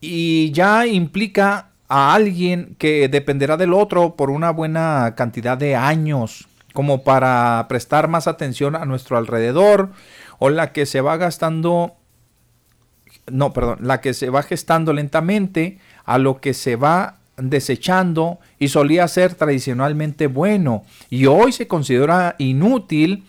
Y 0.00 0.50
ya 0.52 0.86
implica 0.86 1.69
a 1.90 2.14
alguien 2.14 2.76
que 2.78 3.08
dependerá 3.08 3.56
del 3.56 3.74
otro 3.74 4.14
por 4.14 4.30
una 4.30 4.50
buena 4.50 5.14
cantidad 5.16 5.58
de 5.58 5.74
años, 5.74 6.46
como 6.72 7.02
para 7.02 7.66
prestar 7.68 8.06
más 8.06 8.28
atención 8.28 8.76
a 8.76 8.84
nuestro 8.84 9.18
alrededor, 9.18 9.90
o 10.38 10.50
la 10.50 10.72
que 10.72 10.86
se 10.86 11.00
va 11.00 11.16
gastando, 11.16 11.96
no, 13.26 13.52
perdón, 13.52 13.78
la 13.82 14.00
que 14.00 14.14
se 14.14 14.30
va 14.30 14.44
gestando 14.44 14.92
lentamente 14.92 15.78
a 16.04 16.18
lo 16.18 16.40
que 16.40 16.54
se 16.54 16.76
va 16.76 17.16
desechando 17.36 18.38
y 18.60 18.68
solía 18.68 19.08
ser 19.08 19.34
tradicionalmente 19.34 20.26
bueno 20.26 20.84
y 21.08 21.26
hoy 21.26 21.52
se 21.52 21.66
considera 21.66 22.36
inútil 22.38 23.24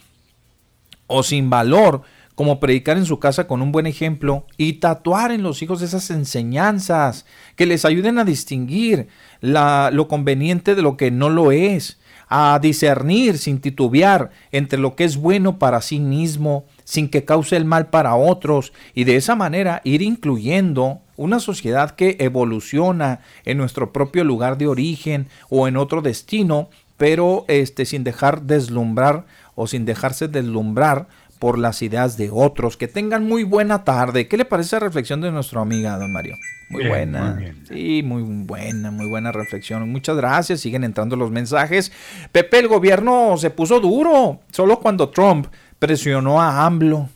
o 1.08 1.24
sin 1.24 1.50
valor 1.50 2.04
como 2.36 2.60
predicar 2.60 2.98
en 2.98 3.06
su 3.06 3.20
casa 3.20 3.48
con 3.48 3.62
un 3.62 3.72
buen 3.72 3.88
ejemplo 3.88 4.46
y 4.58 4.74
tatuar 4.74 5.32
en 5.32 5.44
los 5.44 5.62
hijos 5.62 5.82
esas 5.82 6.10
enseñanzas 6.12 7.26
que 7.56 7.66
les 7.66 7.86
ayuden 7.86 8.18
a 8.20 8.26
distinguir 8.26 9.08
la- 9.42 9.90
lo 9.92 10.08
conveniente 10.08 10.76
de 10.76 10.82
lo 10.82 10.98
que 10.98 11.12
no 11.12 11.30
lo 11.30 11.52
es, 11.52 12.00
a 12.34 12.58
discernir 12.62 13.38
sin 13.38 13.60
titubear 13.60 14.30
entre 14.54 14.80
lo 14.80 14.96
que 14.96 15.04
es 15.04 15.18
bueno 15.18 15.60
para 15.60 15.82
sí 15.82 16.00
mismo, 16.00 16.66
sin 16.86 17.10
que 17.10 17.26
cause 17.26 17.58
el 17.58 17.66
mal 17.66 17.90
para 17.90 18.16
otros, 18.16 18.72
y 18.94 19.04
de 19.04 19.18
esa 19.18 19.36
manera 19.36 19.82
ir 19.84 20.02
incluyendo 20.02 21.02
una 21.18 21.40
sociedad 21.40 21.92
que 21.92 22.16
evoluciona 22.20 23.20
en 23.44 23.58
nuestro 23.58 23.92
propio 23.92 24.24
lugar 24.24 24.58
de 24.58 24.68
origen 24.68 25.28
o 25.50 25.68
en 25.68 25.76
otro 25.76 26.02
destino, 26.02 26.70
pero 26.96 27.46
este, 27.48 27.86
sin 27.86 28.04
dejar 28.04 28.44
deslumbrar 28.44 29.26
o 29.56 29.68
sin 29.68 29.86
dejarse 29.86 30.28
deslumbrar 30.28 31.08
por 31.42 31.58
las 31.58 31.82
ideas 31.82 32.18
de 32.18 32.30
otros. 32.32 32.78
Que 32.78 32.88
tengan 32.88 33.26
muy 33.28 33.44
buena 33.44 33.84
tarde. 33.84 34.28
¿Qué 34.28 34.38
le 34.38 34.46
parece 34.46 34.76
la 34.76 34.82
reflexión 34.82 35.22
de 35.22 35.32
nuestra 35.32 35.60
amiga, 35.62 35.98
don 35.98 36.14
Mario? 36.14 36.36
Muy 36.70 36.84
Bien, 36.84 36.90
buena. 37.12 37.34
muy. 37.34 37.54
Sí, 37.68 38.04
muy 38.04 38.22
buena, 38.46 38.92
muy 38.92 39.10
buena 39.10 39.32
reflexión. 39.32 39.90
Muchas 39.92 40.16
gracias. 40.18 40.62
Siguen 40.62 40.84
entrando 40.84 41.16
los 41.16 41.32
mensajes. 41.32 41.92
Pepe, 42.32 42.60
el 42.60 42.68
gobierno 42.68 43.36
se 43.38 43.50
puso 43.50 43.80
duro 43.80 44.40
solo 44.52 44.80
cuando 44.80 45.10
Trump 45.10 45.48
presionó 45.80 46.40
a 46.40 46.64
AMLO. 46.66 47.10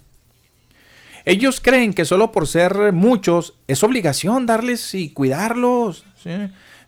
Ellos 1.24 1.62
creen 1.62 1.94
que 1.94 2.06
solo 2.06 2.32
por 2.32 2.48
ser 2.48 2.94
muchos 2.94 3.54
es 3.68 3.84
obligación 3.84 4.46
darles 4.46 4.94
y 4.96 5.10
cuidarlos. 5.12 6.04
¿sí? 6.22 6.32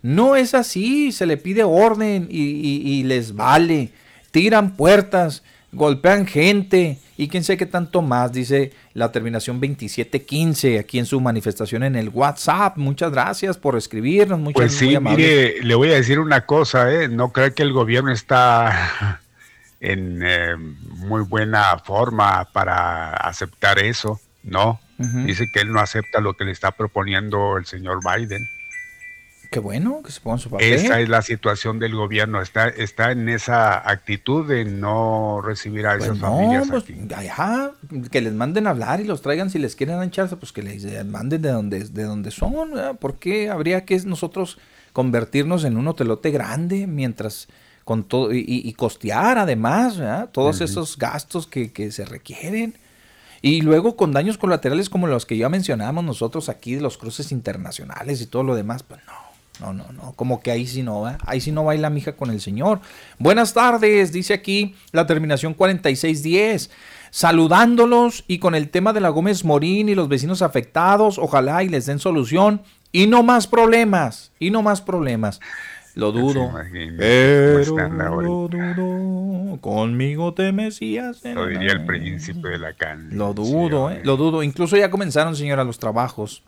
No 0.02 0.36
es 0.36 0.54
así, 0.54 1.12
se 1.12 1.26
le 1.28 1.38
pide 1.38 1.64
orden 1.64 2.28
y, 2.30 2.42
y- 2.44 2.82
y 3.00 3.04
les 3.04 3.36
vale. 3.36 3.92
Tiran 4.32 4.76
puertas, 4.76 5.44
golpean 5.78 6.26
gente 6.26 7.00
y 7.16 7.30
quién 7.30 7.44
sé 7.44 7.58
qué 7.58 7.66
tanto 7.66 8.02
más, 8.02 8.32
dice 8.32 8.74
la 8.94 9.12
terminación 9.12 9.58
2715 9.60 10.80
aquí 10.80 11.00
en 11.00 11.06
su 11.06 11.20
manifestación 11.20 11.84
en 11.84 11.96
el 11.96 12.10
WhatsApp. 12.10 12.78
Muchas 12.78 13.12
gracias 13.12 13.58
por 13.58 13.76
escribirnos. 13.76 14.40
Muchas 14.40 14.56
Pues 14.56 14.82
muy 14.82 14.92
sí, 14.92 15.00
mire, 15.00 15.64
le 15.64 15.76
voy 15.76 15.92
a 15.92 15.96
decir 15.96 16.20
una 16.20 16.46
cosa, 16.46 16.94
¿eh? 16.94 17.08
No 17.08 17.32
creo 17.32 17.54
que 17.56 17.64
el 17.64 17.74
gobierno 17.74 18.12
está 18.12 19.22
en 19.80 20.22
eh, 20.24 20.56
muy 20.58 21.24
buena 21.24 21.80
forma 21.80 22.46
para 22.52 23.14
aceptar 23.14 23.80
eso, 23.80 24.20
¿no? 24.44 24.80
Dice 25.00 25.46
que 25.54 25.60
él 25.60 25.72
no 25.72 25.80
acepta 25.80 26.20
lo 26.22 26.34
que 26.34 26.44
le 26.44 26.52
está 26.52 26.72
proponiendo 26.72 27.58
el 27.58 27.68
señor 27.68 28.00
Biden. 28.04 28.48
Qué 29.50 29.60
bueno 29.60 30.02
que 30.04 30.12
se 30.12 30.20
ponga 30.20 30.36
en 30.36 30.40
su 30.42 30.50
papel. 30.50 30.74
Esa 30.74 31.00
es 31.00 31.10
la 31.10 31.22
situación 31.22 31.80
del 31.80 31.96
gobierno, 31.96 32.42
está, 32.42 32.68
está 32.68 33.12
en 33.12 33.30
esa 33.30 33.90
actitud 33.90 34.48
de 34.48 34.66
no 34.66 35.42
recibir 35.42 35.88
a 35.88 35.94
Pues 35.94 36.06
esas 36.06 36.18
no, 36.20 36.28
familias 36.28 36.68
pues, 36.70 36.84
aquí. 36.84 37.14
ajá, 37.14 37.72
que 38.12 38.22
les 38.22 38.34
manden 38.34 38.68
a 38.68 38.72
hablar 38.72 39.00
y 39.00 39.06
los 39.06 39.22
traigan 39.22 39.50
si 39.50 39.60
les 39.60 39.76
quieren 39.76 40.02
echarse, 40.04 40.36
pues 40.36 40.52
que 40.52 40.64
les 40.64 41.06
manden 41.06 41.42
de 41.42 41.50
donde, 41.50 41.84
de 41.86 42.04
donde 42.04 42.32
son. 42.32 42.72
¿verdad? 42.74 42.96
¿Por 42.98 43.20
qué 43.20 43.50
habría 43.50 43.86
que 43.86 43.98
nosotros 44.02 44.58
convertirnos 44.94 45.64
en 45.64 45.78
un 45.78 45.88
hotelote 45.88 46.32
grande 46.32 46.88
mientras 46.88 47.48
con 47.86 48.04
todo 48.04 48.34
y, 48.34 48.74
costear 48.74 49.38
además 49.38 49.98
¿verdad? 49.98 50.30
todos 50.32 50.60
esos 50.62 50.98
gastos 50.98 51.48
que, 51.48 51.72
que 51.72 51.92
se 51.92 52.06
requieren? 52.06 52.78
Y 53.42 53.62
luego 53.62 53.96
con 53.96 54.12
daños 54.12 54.38
colaterales 54.38 54.90
como 54.90 55.08
los 55.08 55.26
que 55.26 55.38
ya 55.38 55.48
mencionábamos 55.48 56.04
nosotros 56.04 56.50
aquí 56.50 56.76
de 56.76 56.82
los 56.82 56.98
cruces 56.98 57.32
internacionales 57.32 58.20
y 58.22 58.26
todo 58.26 58.44
lo 58.44 58.56
demás, 58.56 58.84
pues 58.84 59.00
no. 59.06 59.27
No, 59.60 59.74
no, 59.74 59.86
no, 59.92 60.14
como 60.14 60.40
que 60.42 60.52
ahí 60.52 60.68
sí 60.68 60.84
no 60.84 61.02
va, 61.02 61.18
ahí 61.26 61.42
sí 61.42 61.52
no 61.52 61.64
baila 61.64 61.90
mija 61.90 62.14
con 62.14 62.30
el 62.30 62.42
Señor. 62.42 62.80
Buenas 63.18 63.54
tardes, 63.54 64.12
dice 64.12 64.36
aquí 64.36 64.76
la 64.92 65.08
terminación 65.08 65.56
4610, 65.56 66.70
saludándolos 67.10 68.24
y 68.28 68.38
con 68.38 68.54
el 68.54 68.70
tema 68.70 68.94
de 68.94 69.02
la 69.02 69.10
Gómez 69.10 69.44
Morín 69.44 69.90
y 69.90 69.96
los 69.96 70.10
vecinos 70.10 70.42
afectados, 70.44 71.18
ojalá 71.18 71.64
y 71.64 71.70
les 71.70 71.88
den 71.88 71.98
solución 71.98 72.62
y 72.92 73.08
no 73.08 73.24
más 73.24 73.48
problemas, 73.48 74.32
y 74.40 74.52
no 74.52 74.62
más 74.62 74.82
problemas. 74.82 75.40
Lo 75.98 76.12
dudo, 76.12 76.52
pero 77.00 77.78
lo 78.22 78.48
dudo, 78.48 79.60
conmigo 79.62 80.32
te 80.36 80.52
mesías. 80.52 81.26
en 81.26 81.34
Lo 81.34 81.48
diría 81.48 81.72
el 81.72 81.86
príncipe 81.88 82.50
de 82.50 82.60
la 82.60 82.74
canción. 82.74 83.18
lo 83.18 83.34
dudo, 83.34 83.90
eh, 83.90 84.02
lo 84.04 84.16
dudo. 84.16 84.44
Incluso 84.44 84.78
ya 84.78 84.92
comenzaron, 84.92 85.36
señora, 85.36 85.64
los 85.64 85.80
trabajos. 85.80 86.44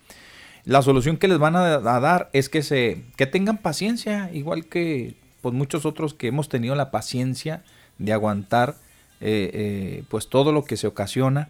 La 0.65 0.81
solución 0.81 1.17
que 1.17 1.27
les 1.27 1.37
van 1.39 1.55
a, 1.55 1.79
dar 1.79 2.29
es 2.33 2.49
que 2.49 2.61
se 2.63 3.03
que 3.15 3.25
tengan 3.25 3.57
paciencia, 3.57 4.29
igual 4.33 4.65
que 4.65 5.15
pues 5.41 5.55
muchos 5.55 5.85
otros 5.85 6.13
que 6.13 6.27
hemos 6.27 6.49
tenido 6.49 6.75
la 6.75 6.91
paciencia 6.91 7.63
de 7.97 8.13
aguantar 8.13 8.75
eh, 9.21 9.49
eh, 9.53 10.03
pues 10.09 10.29
todo 10.29 10.51
lo 10.51 10.65
que 10.65 10.77
se 10.77 10.87
ocasiona 10.87 11.49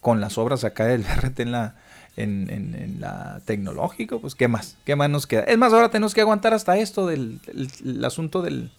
con 0.00 0.20
las 0.20 0.36
obras 0.38 0.64
acá 0.64 0.84
del 0.86 1.02
BRT 1.22 1.40
en 1.40 1.52
la 1.52 1.76
en, 2.16 2.48
en- 2.50 3.00
la 3.00 3.40
tecnológico, 3.44 4.20
pues 4.20 4.34
qué 4.36 4.46
más, 4.46 4.76
qué 4.84 4.94
más 4.94 5.10
nos 5.10 5.26
queda. 5.26 5.42
Es 5.44 5.58
más, 5.58 5.72
ahora 5.72 5.90
tenemos 5.90 6.14
que 6.14 6.20
aguantar 6.20 6.54
hasta 6.54 6.76
esto 6.76 7.06
del 7.08 7.40
el, 7.48 7.68
el 7.84 8.04
asunto 8.04 8.40
del 8.40 8.70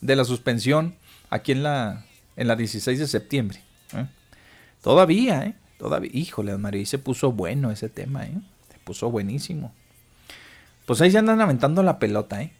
de 0.00 0.16
la 0.16 0.24
suspensión 0.24 0.94
aquí 1.30 1.52
en 1.52 1.62
la 1.62 2.04
en 2.36 2.48
la 2.48 2.56
16 2.56 2.98
de 2.98 3.06
septiembre. 3.06 3.60
¿eh? 3.94 4.06
Todavía, 4.82 5.44
¿eh? 5.44 5.54
Todavía. 5.78 6.10
Híjole, 6.14 6.56
María, 6.56 6.80
y 6.82 6.86
se 6.86 6.98
puso 6.98 7.32
bueno 7.32 7.70
ese 7.70 7.88
tema, 7.88 8.24
¿eh? 8.24 8.38
Puso 8.88 9.10
buenísimo. 9.10 9.70
Pues 10.86 11.02
ahí 11.02 11.10
se 11.10 11.18
andan 11.18 11.42
aventando 11.42 11.82
la 11.82 11.98
pelota, 11.98 12.40
¿eh? 12.40 12.50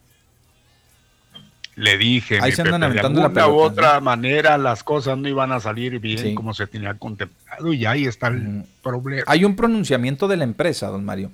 Le 1.75 1.97
dije, 1.97 2.37
Ahí 2.39 2.51
se 2.51 2.61
andan 2.61 2.81
Pepe, 2.81 2.93
de 2.93 2.99
aventando 2.99 3.19
la 3.21 3.25
alguna 3.25 3.47
u 3.47 3.57
pelota, 3.57 3.81
otra 3.81 3.99
manera 3.99 4.59
las 4.59 4.83
cosas 4.83 5.17
no 5.17 5.27
iban 5.27 5.51
a 5.51 5.59
salir 5.59 5.97
bien 5.99 6.19
Sí. 6.19 6.35
como 6.35 6.53
se 6.53 6.67
tenía 6.67 6.93
contemplado 6.93 7.73
y 7.73 7.83
ahí 7.87 8.05
está 8.05 8.27
el 8.27 8.63
problema. 8.83 9.23
Hay 9.25 9.43
un 9.43 9.55
pronunciamiento 9.55 10.27
de 10.27 10.37
la 10.37 10.43
empresa, 10.43 10.85
don 10.89 11.03
Mario, 11.03 11.31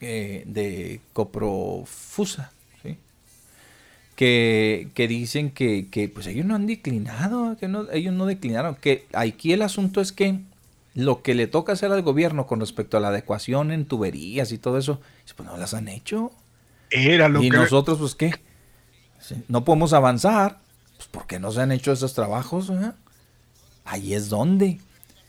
eh, 0.00 0.42
de 0.46 1.00
Coprofusa, 1.12 2.50
¿sí? 2.82 2.96
que, 4.16 4.88
que 4.94 5.06
dicen 5.06 5.52
que, 5.52 5.86
que, 5.88 6.08
pues 6.08 6.26
ellos 6.26 6.46
no 6.46 6.56
han 6.56 6.66
declinado, 6.66 7.56
que 7.58 7.68
no, 7.68 7.88
ellos 7.92 8.12
no 8.12 8.26
declinaron, 8.26 8.74
que 8.74 9.06
aquí 9.12 9.52
el 9.52 9.62
asunto 9.62 10.00
es 10.00 10.10
que 10.10 10.40
lo 10.94 11.22
que 11.22 11.34
le 11.34 11.46
toca 11.46 11.72
hacer 11.72 11.92
al 11.92 12.02
gobierno 12.02 12.46
con 12.46 12.60
respecto 12.60 12.96
a 12.96 13.00
la 13.00 13.08
adecuación 13.08 13.70
en 13.70 13.84
tuberías 13.86 14.52
y 14.52 14.58
todo 14.58 14.78
eso, 14.78 15.00
pues 15.36 15.48
no 15.48 15.56
las 15.56 15.74
han 15.74 15.88
hecho. 15.88 16.32
Era 16.90 17.28
lo 17.28 17.42
y 17.42 17.50
que- 17.50 17.56
nosotros, 17.56 17.98
pues 17.98 18.14
qué, 18.14 18.34
Sí, 19.20 19.44
no 19.48 19.64
podemos 19.64 19.92
avanzar, 19.92 20.58
pues 20.96 21.08
porque 21.12 21.38
no 21.38 21.52
se 21.52 21.60
han 21.60 21.72
hecho 21.72 21.92
esos 21.92 22.14
trabajos, 22.14 22.70
¿eh? 22.70 22.92
ahí 23.84 24.14
es 24.14 24.28
donde. 24.30 24.80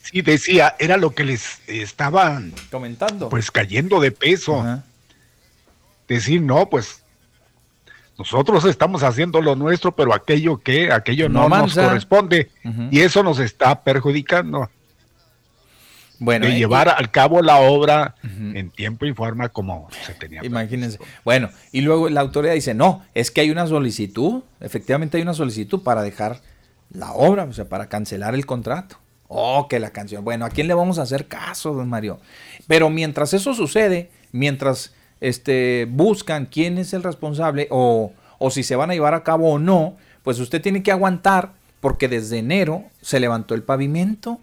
Sí, 0.01 0.21
decía, 0.21 0.75
era 0.79 0.97
lo 0.97 1.11
que 1.11 1.23
les 1.25 1.59
estaban 1.67 2.53
comentando. 2.71 3.29
Pues 3.29 3.51
cayendo 3.51 3.99
de 3.99 4.11
peso. 4.11 4.65
Decir, 6.07 6.41
no, 6.41 6.69
pues 6.69 7.03
Nosotros 8.17 8.65
estamos 8.65 9.01
haciendo 9.03 9.41
lo 9.41 9.55
nuestro, 9.55 9.95
pero 9.95 10.13
aquello 10.13 10.57
que, 10.57 10.91
aquello 10.91 11.27
no, 11.27 11.49
No 11.49 11.57
nos 11.57 11.73
corresponde. 11.75 12.51
Y 12.91 12.99
eso 12.99 13.23
nos 13.23 13.39
está 13.39 13.83
perjudicando. 13.83 14.69
Bueno, 16.21 16.45
de 16.45 16.53
eh, 16.53 16.57
llevar 16.59 16.87
al 16.87 17.09
cabo 17.09 17.41
la 17.41 17.57
obra 17.57 18.13
en 18.21 18.69
tiempo 18.69 19.07
y 19.07 19.13
forma 19.13 19.49
como 19.49 19.87
se 20.05 20.13
tenía. 20.13 20.45
Imagínense. 20.45 20.99
Bueno, 21.25 21.49
y 21.71 21.81
luego 21.81 22.09
la 22.09 22.21
autoridad 22.21 22.53
dice, 22.53 22.75
no, 22.75 23.03
es 23.15 23.31
que 23.31 23.41
hay 23.41 23.49
una 23.49 23.65
solicitud, 23.65 24.43
efectivamente 24.59 25.17
hay 25.17 25.23
una 25.23 25.33
solicitud 25.33 25.81
para 25.81 26.03
dejar 26.03 26.39
la 26.91 27.13
obra, 27.13 27.45
o 27.45 27.53
sea, 27.53 27.65
para 27.65 27.89
cancelar 27.89 28.35
el 28.35 28.45
contrato. 28.45 28.97
Oh, 29.29 29.67
que 29.67 29.79
la 29.79 29.89
canción. 29.89 30.23
Bueno, 30.23 30.45
¿a 30.45 30.49
quién 30.49 30.67
le 30.67 30.75
vamos 30.75 30.99
a 30.99 31.01
hacer 31.01 31.27
caso, 31.27 31.73
don 31.73 31.89
Mario? 31.89 32.19
Pero 32.67 32.91
mientras 32.91 33.33
eso 33.33 33.55
sucede, 33.55 34.11
mientras 34.31 34.93
este, 35.21 35.87
buscan 35.89 36.45
quién 36.45 36.77
es 36.77 36.93
el 36.93 37.01
responsable 37.01 37.67
o, 37.71 38.13
o 38.37 38.51
si 38.51 38.61
se 38.61 38.75
van 38.75 38.91
a 38.91 38.93
llevar 38.93 39.15
a 39.15 39.23
cabo 39.23 39.53
o 39.53 39.57
no, 39.57 39.97
pues 40.21 40.37
usted 40.37 40.61
tiene 40.61 40.83
que 40.83 40.91
aguantar 40.91 41.53
porque 41.79 42.07
desde 42.07 42.37
enero 42.37 42.83
se 43.01 43.19
levantó 43.19 43.55
el 43.55 43.63
pavimento. 43.63 44.39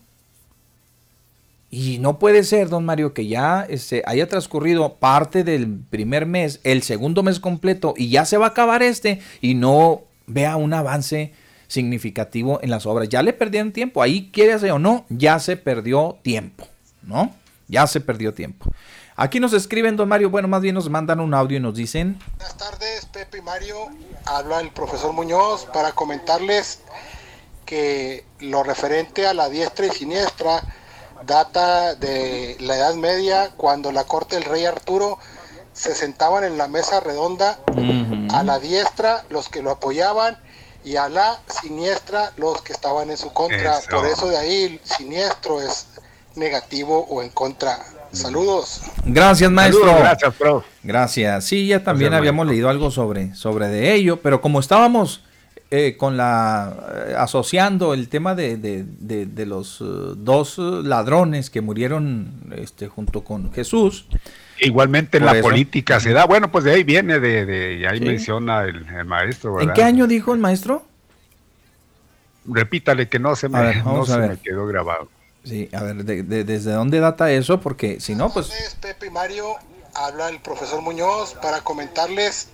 Y 1.71 1.99
no 1.99 2.19
puede 2.19 2.45
ser, 2.45 2.71
don 2.71 2.87
Mario, 2.87 3.13
que 3.13 3.27
ya 3.27 3.67
este, 3.69 4.03
haya 4.07 4.27
transcurrido 4.27 4.95
parte 4.95 5.45
del 5.45 5.81
primer 5.91 6.25
mes, 6.25 6.61
el 6.65 6.83
segundo 6.83 7.23
mes 7.23 7.41
completo, 7.41 7.93
y 7.97 8.09
ya 8.09 8.25
se 8.25 8.39
va 8.39 8.47
a 8.47 8.51
acabar 8.51 8.83
este, 8.83 9.21
y 9.43 9.55
no 9.55 10.03
vea 10.27 10.57
un 10.57 10.73
avance 10.73 11.35
significativo 11.67 12.59
en 12.63 12.71
las 12.71 12.87
obras. 12.87 13.11
Ya 13.11 13.23
le 13.23 13.35
perdieron 13.35 13.73
tiempo, 13.73 14.03
ahí 14.03 14.31
quiere 14.33 14.55
o 14.71 14.79
no, 14.79 15.05
ya 15.11 15.39
se 15.39 15.59
perdió 15.59 16.19
tiempo, 16.23 16.67
¿no? 17.03 17.35
Ya 17.69 17.87
se 17.87 18.01
perdió 18.01 18.33
tiempo. 18.33 18.71
Aquí 19.15 19.39
nos 19.41 19.53
escriben, 19.53 19.97
don 19.97 20.09
Mario, 20.09 20.31
bueno, 20.31 20.49
más 20.49 20.63
bien 20.63 20.75
nos 20.75 20.89
mandan 20.89 21.21
un 21.21 21.35
audio 21.35 21.59
y 21.59 21.61
nos 21.61 21.75
dicen, 21.75 22.19
Buenas 22.39 22.57
tardes, 22.57 23.05
Pepe 23.07 23.39
y 23.39 23.43
Mario. 23.43 23.89
Habla 24.25 24.61
el 24.61 24.71
profesor 24.71 25.13
Muñoz 25.13 25.67
para 25.67 25.93
comentarles 25.93 26.81
que 27.67 28.25
lo 28.41 28.63
referente 28.63 29.27
a 29.27 29.35
la 29.35 29.51
diestra 29.51 29.87
y 29.87 29.91
siniestra 29.91 30.63
data 31.27 31.95
de 31.95 32.57
la 32.61 32.77
Edad 32.77 32.95
Media 32.95 33.51
cuando 33.57 33.93
la 33.93 34.05
corte 34.05 34.37
del 34.37 34.45
rey 34.45 34.65
Arturo 34.65 35.19
se 35.73 35.95
sentaban 35.95 36.45
en 36.45 36.59
la 36.59 36.69
mesa 36.69 37.01
redonda 37.01 37.59
a 38.33 38.43
la 38.43 38.59
diestra 38.59 39.25
los 39.31 39.49
que 39.49 39.63
lo 39.63 39.71
apoyaban 39.71 40.37
y 40.85 40.97
a 40.97 41.09
la 41.09 41.39
siniestra 41.61 42.33
los 42.37 42.63
que 42.63 42.73
estaban 42.73 43.11
en 43.11 43.17
su 43.17 43.33
contra. 43.33 43.79
Eso. 43.79 43.91
Por 43.91 44.07
eso 44.07 44.29
de 44.29 44.37
ahí 44.37 44.63
el 44.65 44.81
siniestro 44.83 45.61
es 45.61 45.89
negativo 46.35 47.07
o 47.09 47.23
en 47.23 47.31
contra. 47.31 47.79
Saludos. 48.13 48.81
Gracias, 49.05 49.51
maestro. 49.51 49.81
Saludos, 49.81 50.01
gracias, 50.01 50.35
prof. 50.35 50.65
Gracias. 50.83 51.45
Sí, 51.45 51.67
ya 51.67 51.85
también 51.85 52.11
Gracias, 52.11 52.21
habíamos 52.21 52.47
leído 52.47 52.71
algo 52.71 52.91
sobre, 52.91 53.35
sobre 53.35 53.69
de 53.69 53.93
ello, 53.93 54.23
pero 54.23 54.41
como 54.41 54.61
estábamos 54.61 55.23
eh, 55.71 55.97
con 55.99 56.17
la 56.17 57.05
eh, 57.09 57.15
asociando 57.17 57.93
el 57.95 58.09
tema 58.09 58.35
de, 58.35 58.57
de- 58.57 58.85
de- 58.85 59.27
de 59.27 59.47
los 59.47 59.81
eh, 59.81 59.85
dos 60.17 60.57
ladrones 60.59 61.51
que 61.51 61.61
murieron 61.61 62.53
este, 62.57 62.89
junto 62.89 63.23
con 63.23 63.53
Jesús. 63.53 64.07
Igualmente 64.61 65.19
en 65.19 65.27
la 65.27 65.33
eso. 65.33 65.43
política 65.43 66.01
se 66.01 66.13
da. 66.13 66.25
Bueno, 66.25 66.51
pues 66.51 66.65
de 66.65 66.73
ahí 66.73 66.85
viene, 66.85 67.21
de, 67.21 67.45
de 67.47 67.75
y 67.79 67.85
ahí 67.85 67.99
Sí. 67.99 68.05
menciona 68.05 68.63
el, 68.65 68.87
el 68.89 69.05
maestro. 69.05 69.61
¿En 69.61 69.73
qué 69.73 69.83
año 69.85 70.07
dijo 70.07 70.33
el 70.35 70.41
maestro? 70.41 70.85
Repítale 72.47 73.09
que 73.09 73.19
no 73.19 73.37
se 73.37 73.49
me, 73.49 73.61
ver, 73.61 73.85
no 73.85 74.07
se 74.07 74.39
quedó 74.43 74.67
grabado. 74.67 75.09
Sí, 75.45 75.69
a 75.73 75.83
ver, 75.83 76.05
de- 76.05 76.23
de- 76.23 76.45
¿desde 76.45 76.73
dónde 76.73 76.99
data 76.99 77.31
eso? 77.31 77.61
Porque 77.61 78.01
si 78.01 78.15
no, 78.15 78.33
pues... 78.33 78.51
Pepe 78.81 79.07
y 79.07 79.11
Mario, 79.11 79.55
habla 79.95 80.29
el 80.31 80.41
profesor 80.41 80.81
Muñoz 80.83 81.35
para 81.35 81.61
comentarles 81.61 82.49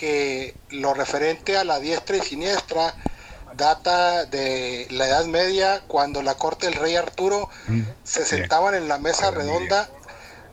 que 0.00 0.54
lo 0.70 0.94
referente 0.94 1.58
a 1.58 1.64
la 1.64 1.78
diestra 1.78 2.16
y 2.16 2.22
siniestra 2.22 2.94
data 3.54 4.24
de 4.24 4.86
la 4.92 5.06
Edad 5.06 5.26
Media 5.26 5.82
cuando 5.88 6.22
la 6.22 6.36
corte 6.36 6.64
del 6.64 6.76
rey 6.76 6.96
Arturo 6.96 7.50
se 8.02 8.24
sentaban 8.24 8.74
en 8.74 8.88
la 8.88 8.96
mesa 8.96 9.30
redonda 9.30 9.90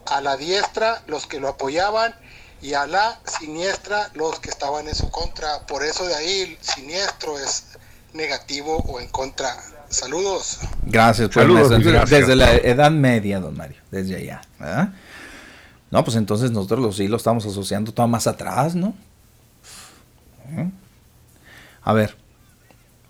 a 0.06 0.20
la 0.20 0.36
diestra 0.36 1.02
los 1.08 1.28
que 1.28 1.40
lo 1.40 1.48
apoyaban 1.48 2.14
y 2.62 2.74
a 2.74 2.88
la 2.88 3.22
siniestra 3.40 4.10
los 4.16 4.38
que 4.40 4.50
estaban 4.50 4.90
en 4.90 4.96
su 4.96 5.10
contra. 5.12 5.66
Por 5.66 5.86
eso 5.86 6.06
de 6.06 6.16
ahí 6.16 6.42
el 6.42 6.58
siniestro 6.60 7.40
es 7.40 7.68
negativo 8.12 8.84
o 8.86 9.00
en 9.00 9.08
contra. 9.08 9.56
Saludos. 9.88 10.60
Gracias, 10.84 11.30
pues, 11.34 11.46
Saludos, 11.46 11.70
gracias. 11.70 12.10
Desde 12.10 12.36
la 12.36 12.54
Edad 12.54 12.92
Media, 12.92 13.40
don 13.40 13.56
Mario, 13.56 13.78
desde 13.92 14.18
allá. 14.18 14.42
¿verdad? 14.60 14.90
No, 15.90 16.04
pues 16.04 16.18
entonces 16.18 16.52
nosotros 16.52 16.82
los 16.82 16.98
sí 16.98 17.08
lo 17.08 17.16
estamos 17.16 17.46
asociando 17.46 17.94
todo 17.94 18.10
más 18.10 18.28
atrás, 18.28 18.76
¿no? 18.76 18.94
¿Eh? 20.50 20.70
A 21.84 21.94
ver, 21.94 22.16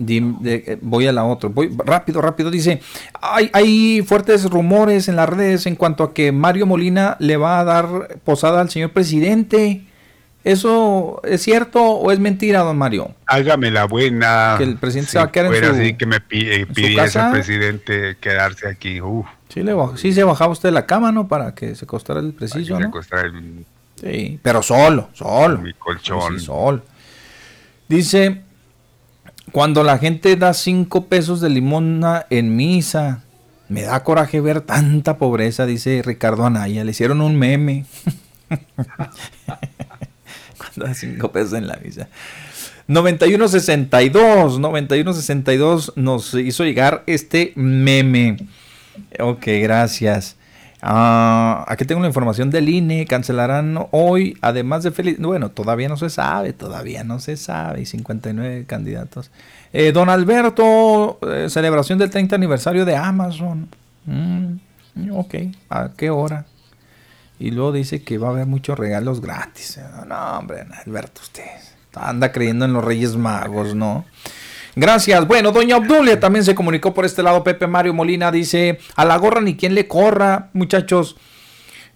eh, 0.07 0.77
voy 0.81 1.07
a 1.07 1.11
la 1.11 1.23
otra. 1.23 1.49
Voy 1.49 1.76
rápido, 1.85 2.22
rápido. 2.22 2.51
Dice, 2.51 2.81
hay, 3.22 3.49
hay 3.53 4.01
fuertes 4.03 4.49
rumores 4.49 5.07
en 5.07 5.15
las 5.15 5.27
redes 5.30 5.65
en 5.65 5.76
cuanto 5.76 6.03
a 6.03 6.14
que 6.14 6.31
Mario 6.31 6.65
Molina 6.68 7.15
le 7.19 7.38
va 7.38 7.59
a 7.59 7.64
dar 7.64 8.19
posada 8.23 8.61
al 8.61 8.69
señor 8.69 8.91
presidente. 8.91 9.84
¿Eso 10.43 11.19
es 11.26 11.41
cierto 11.41 11.84
o 11.84 12.09
es 12.11 12.19
mentira, 12.19 12.59
don 12.61 12.77
Mario? 12.77 13.14
Hágame 13.26 13.69
la 13.69 13.85
buena. 13.85 14.55
Que 14.57 14.64
el 14.64 14.77
presidente 14.77 15.07
Si 15.09 15.14
se 15.14 15.18
va 15.18 15.26
a 15.26 15.31
quedar 15.31 15.53
en 15.53 15.64
su- 15.65 15.72
así 15.81 15.93
que 15.95 16.05
me 16.05 16.18
eh, 16.30 16.65
pidiese 16.73 17.19
al 17.19 17.31
presidente 17.34 18.15
quedarse 18.22 18.68
aquí. 18.69 19.01
Uf, 19.01 19.26
Sí, 19.49 19.61
le 19.64 19.73
baj- 19.73 19.97
sí 19.97 20.14
se 20.14 20.23
bajaba 20.23 20.51
usted 20.53 20.69
de 20.69 20.73
la 20.73 20.85
cama, 20.85 21.11
¿no? 21.11 21.27
Para 21.27 21.53
que 21.55 21.73
se 21.76 21.85
costara 21.85 22.19
el 22.22 22.34
preciso, 22.34 22.80
¿no? 22.80 22.88
acostar 22.88 23.26
en 23.26 23.65
Sí, 23.99 24.39
pero 24.43 24.61
solo, 24.61 25.09
solo. 25.14 25.57
mi 25.57 25.73
colchón. 25.73 26.38
Sí, 26.39 26.45
solo. 26.45 26.81
Dice, 27.89 28.41
cuando 29.51 29.84
la 29.84 29.97
gente 29.97 30.35
da 30.35 30.53
cinco 30.53 31.05
pesos 31.05 31.41
de 31.41 31.49
limona 31.49 32.26
en 32.30 32.55
misa, 32.55 33.23
me 33.69 33.84
da 33.84 34.03
coraje 34.03 34.39
ver 34.41 34.61
tanta 34.61 35.18
pobreza, 35.18 35.65
dice 35.65 36.01
Ricardo 36.03 36.45
Anaya. 36.45 36.84
Le 36.84 36.91
hicieron 36.91 37.22
un 37.22 37.35
meme. 37.38 37.85
cuando 40.57 40.85
da 40.85 40.93
cinco 40.93 41.31
pesos 41.31 41.53
en 41.53 41.68
la 41.68 41.77
misa. 41.77 42.07
9162, 42.88 44.59
9162 44.59 45.93
nos 45.95 46.34
hizo 46.34 46.64
llegar 46.64 47.03
este 47.05 47.51
meme. 47.55 48.38
Ok, 49.19 49.45
gracias. 49.61 50.36
Ah, 50.89 51.65
aquí 51.68 51.84
tengo 51.84 51.99
la 51.99 52.07
información 52.07 52.49
del 52.49 52.69
INE. 52.69 53.05
Cancelarán 53.07 53.77
hoy, 53.91 54.38
además 54.39 54.84
de 54.84 54.91
feliz. 54.91 55.19
Bueno, 55.19 55.51
todavía 55.51 55.89
no 55.89 55.97
se 55.97 56.09
sabe, 56.09 56.53
todavía 56.53 57.03
no 57.03 57.19
se 57.19 57.35
sabe. 57.35 57.85
59 57.85 58.64
candidatos. 58.65 59.30
Eh, 59.73 59.91
don 59.91 60.07
Alberto, 60.07 61.19
eh, 61.30 61.49
celebración 61.49 61.99
del 61.99 62.09
30 62.09 62.38
aniversario 62.38 62.85
de 62.85 62.95
Amazon. 62.95 63.68
Mm, 64.05 65.11
ok, 65.11 65.35
¿a 65.69 65.89
qué 65.97 66.09
hora? 66.09 66.45
Y 67.38 67.51
luego 67.51 67.73
dice 67.73 68.01
que 68.01 68.18
va 68.18 68.30
a 68.30 68.31
haber 68.31 68.45
muchos 68.45 68.80
regalos 68.80 69.19
gratis. 69.19 69.81
No, 70.07 70.39
hombre, 70.39 70.68
Alberto, 70.85 71.19
usted 71.22 71.43
anda 71.95 72.31
creyendo 72.31 72.64
en 72.64 72.72
los 72.72 72.85
Reyes 72.85 73.18
Magos, 73.18 73.76
¿no? 73.76 74.05
Gracias. 74.79 75.27
Bueno, 75.27 75.51
doña 75.51 75.77
Obdulia 75.77 76.19
también 76.19 76.45
se 76.45 76.53
comunicó 76.53 76.93
por 76.93 77.03
este 77.03 77.23
lado. 77.23 77.43
Pepe 77.43 77.65
Mario 77.65 77.95
Molina 77.95 78.31
dice, 78.31 78.77
a 78.95 79.05
la 79.05 79.17
gorra 79.17 79.41
ni 79.41 79.55
quien 79.55 79.73
le 79.73 79.87
corra, 79.87 80.49
muchachos. 80.53 81.15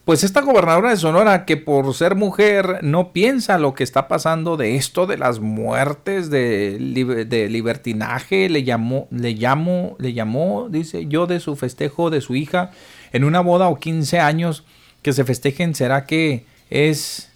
Pues 0.04 0.24
esta 0.24 0.42
gobernadora 0.42 0.90
de 0.90 0.98
Sonora 0.98 1.46
que 1.46 1.58
por 1.58 1.94
ser 1.94 2.16
mujer 2.16 2.80
no 2.82 3.14
piensa 3.14 3.60
lo 3.60 3.76
que 3.76 3.84
está 3.84 4.08
pasando 4.08 4.58
de 4.58 4.76
esto 4.78 5.06
de 5.06 5.16
las 5.20 5.40
muertes 5.40 6.32
de, 6.32 6.80
libe- 6.80 7.26
de 7.26 7.48
libertinaje, 7.50 8.50
le 8.50 8.64
llamó, 8.64 9.08
le 9.12 9.36
llamó, 9.36 9.96
le 10.00 10.14
llamó, 10.14 10.68
dice 10.72 11.06
yo 11.06 11.28
de 11.28 11.40
su 11.40 11.56
festejo 11.56 12.10
de 12.10 12.22
su 12.22 12.36
hija 12.36 12.72
en 13.14 13.24
una 13.26 13.42
boda 13.42 13.70
o 13.70 13.78
15 13.80 14.20
años 14.20 14.64
que 15.04 15.14
se 15.14 15.24
festejen, 15.24 15.76
¿será 15.76 16.08
que 16.08 16.46
es 16.72 17.30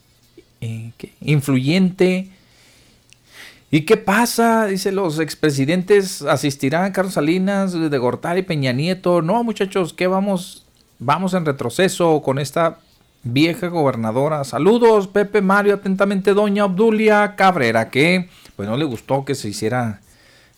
eh, 0.61 0.89
influyente? 1.21 2.29
¿Y 3.71 3.81
qué 3.81 3.97
pasa? 3.97 4.67
Dice, 4.67 4.91
los 4.91 5.19
expresidentes 5.19 6.21
asistirán, 6.21 6.91
Carlos 6.91 7.15
Salinas, 7.15 7.73
de 7.73 7.97
Gortari, 7.97 8.43
Peña 8.43 8.71
Nieto. 8.71 9.21
No, 9.21 9.43
muchachos, 9.43 9.93
¿qué 9.93 10.07
vamos? 10.07 10.65
Vamos 10.99 11.33
en 11.33 11.45
retroceso 11.45 12.21
con 12.21 12.39
esta 12.39 12.79
vieja 13.23 13.67
gobernadora. 13.67 14.43
Saludos, 14.43 15.07
Pepe 15.07 15.41
Mario, 15.41 15.73
atentamente, 15.73 16.33
doña 16.33 16.65
Obdulia 16.65 17.35
Cabrera, 17.35 17.89
que 17.89 18.29
pues 18.55 18.69
no 18.69 18.77
le 18.77 18.85
gustó 18.85 19.25
que 19.25 19.35
se 19.35 19.49
hiciera 19.49 19.99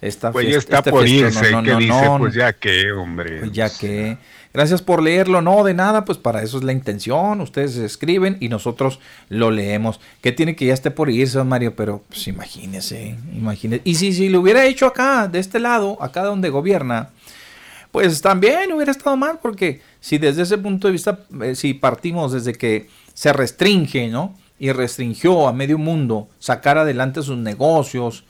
esta 0.01 0.31
Pues 0.31 0.45
ya 0.45 0.51
fiesta- 0.51 0.77
está 0.77 0.89
este 0.89 0.91
por 0.91 1.07
irse. 1.07 1.51
No, 1.51 1.61
no, 1.61 1.65
¿Qué 1.65 1.71
no, 1.71 1.79
dice? 1.79 2.09
Pues 2.19 2.34
ya 2.35 2.53
que, 2.53 2.91
hombre. 2.91 3.39
Pues 3.39 3.51
ya 3.53 3.69
que. 3.69 4.17
Gracias 4.57 4.81
por 4.81 5.03
leerlo, 5.03 5.43
no 5.43 5.63
de 5.63 5.75
nada, 5.75 6.03
pues 6.03 6.17
para 6.17 6.41
eso 6.41 6.57
es 6.57 6.63
la 6.63 6.71
intención. 6.71 7.41
Ustedes 7.41 7.77
escriben 7.77 8.38
y 8.39 8.49
nosotros 8.49 8.99
lo 9.29 9.51
leemos. 9.51 9.99
¿Qué 10.19 10.31
tiene 10.31 10.55
que 10.55 10.65
ya 10.65 10.73
esté 10.73 10.89
por 10.89 11.11
irse, 11.11 11.43
Mario? 11.43 11.75
Pero 11.75 12.01
pues 12.07 12.27
imagínese, 12.27 13.17
imagínese. 13.35 13.84
Y 13.85 13.93
si, 13.93 14.13
si 14.13 14.29
lo 14.29 14.41
hubiera 14.41 14.65
hecho 14.65 14.88
acá, 14.88 15.27
de 15.27 15.38
este 15.38 15.59
lado, 15.59 16.01
acá 16.01 16.23
donde 16.23 16.49
gobierna, 16.49 17.11
pues 17.91 18.19
también 18.19 18.73
hubiera 18.73 18.89
estado 18.91 19.15
mal, 19.15 19.38
porque 19.43 19.84
si 19.99 20.17
desde 20.17 20.41
ese 20.41 20.57
punto 20.57 20.88
de 20.88 20.93
vista, 20.93 21.19
eh, 21.43 21.53
si 21.53 21.75
partimos 21.75 22.31
desde 22.31 22.53
que 22.53 22.89
se 23.13 23.31
restringe, 23.34 24.07
¿no? 24.07 24.35
y 24.57 24.71
restringió 24.71 25.47
a 25.47 25.53
medio 25.53 25.77
mundo 25.77 26.29
sacar 26.39 26.79
adelante 26.79 27.21
sus 27.21 27.38
negocios 27.38 28.23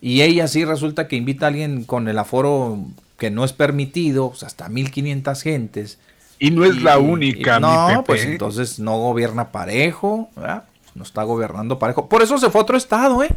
y 0.00 0.22
ella 0.22 0.48
sí 0.48 0.64
resulta 0.64 1.08
que 1.08 1.16
invita 1.16 1.44
a 1.44 1.48
alguien 1.48 1.84
con 1.84 2.08
el 2.08 2.18
aforo 2.18 2.78
que 3.18 3.30
no 3.30 3.44
es 3.44 3.52
permitido, 3.52 4.26
o 4.26 4.34
sea, 4.34 4.46
hasta 4.48 4.68
1500 4.68 5.42
gentes. 5.42 5.98
Y 6.38 6.50
no 6.50 6.64
es 6.64 6.82
la 6.82 6.98
única, 6.98 7.58
y- 7.58 7.60
no, 7.60 7.86
mi 7.88 7.92
Pepe. 7.94 8.02
pues 8.06 8.24
entonces 8.24 8.78
no 8.78 8.98
gobierna 8.98 9.52
parejo, 9.52 10.28
¿verdad? 10.36 10.64
No 10.94 11.02
está 11.04 11.22
gobernando 11.22 11.78
parejo. 11.78 12.08
Por 12.08 12.22
eso 12.22 12.38
se 12.38 12.50
fue 12.50 12.60
a 12.60 12.62
otro 12.62 12.76
estado, 12.76 13.22
¿eh? 13.22 13.30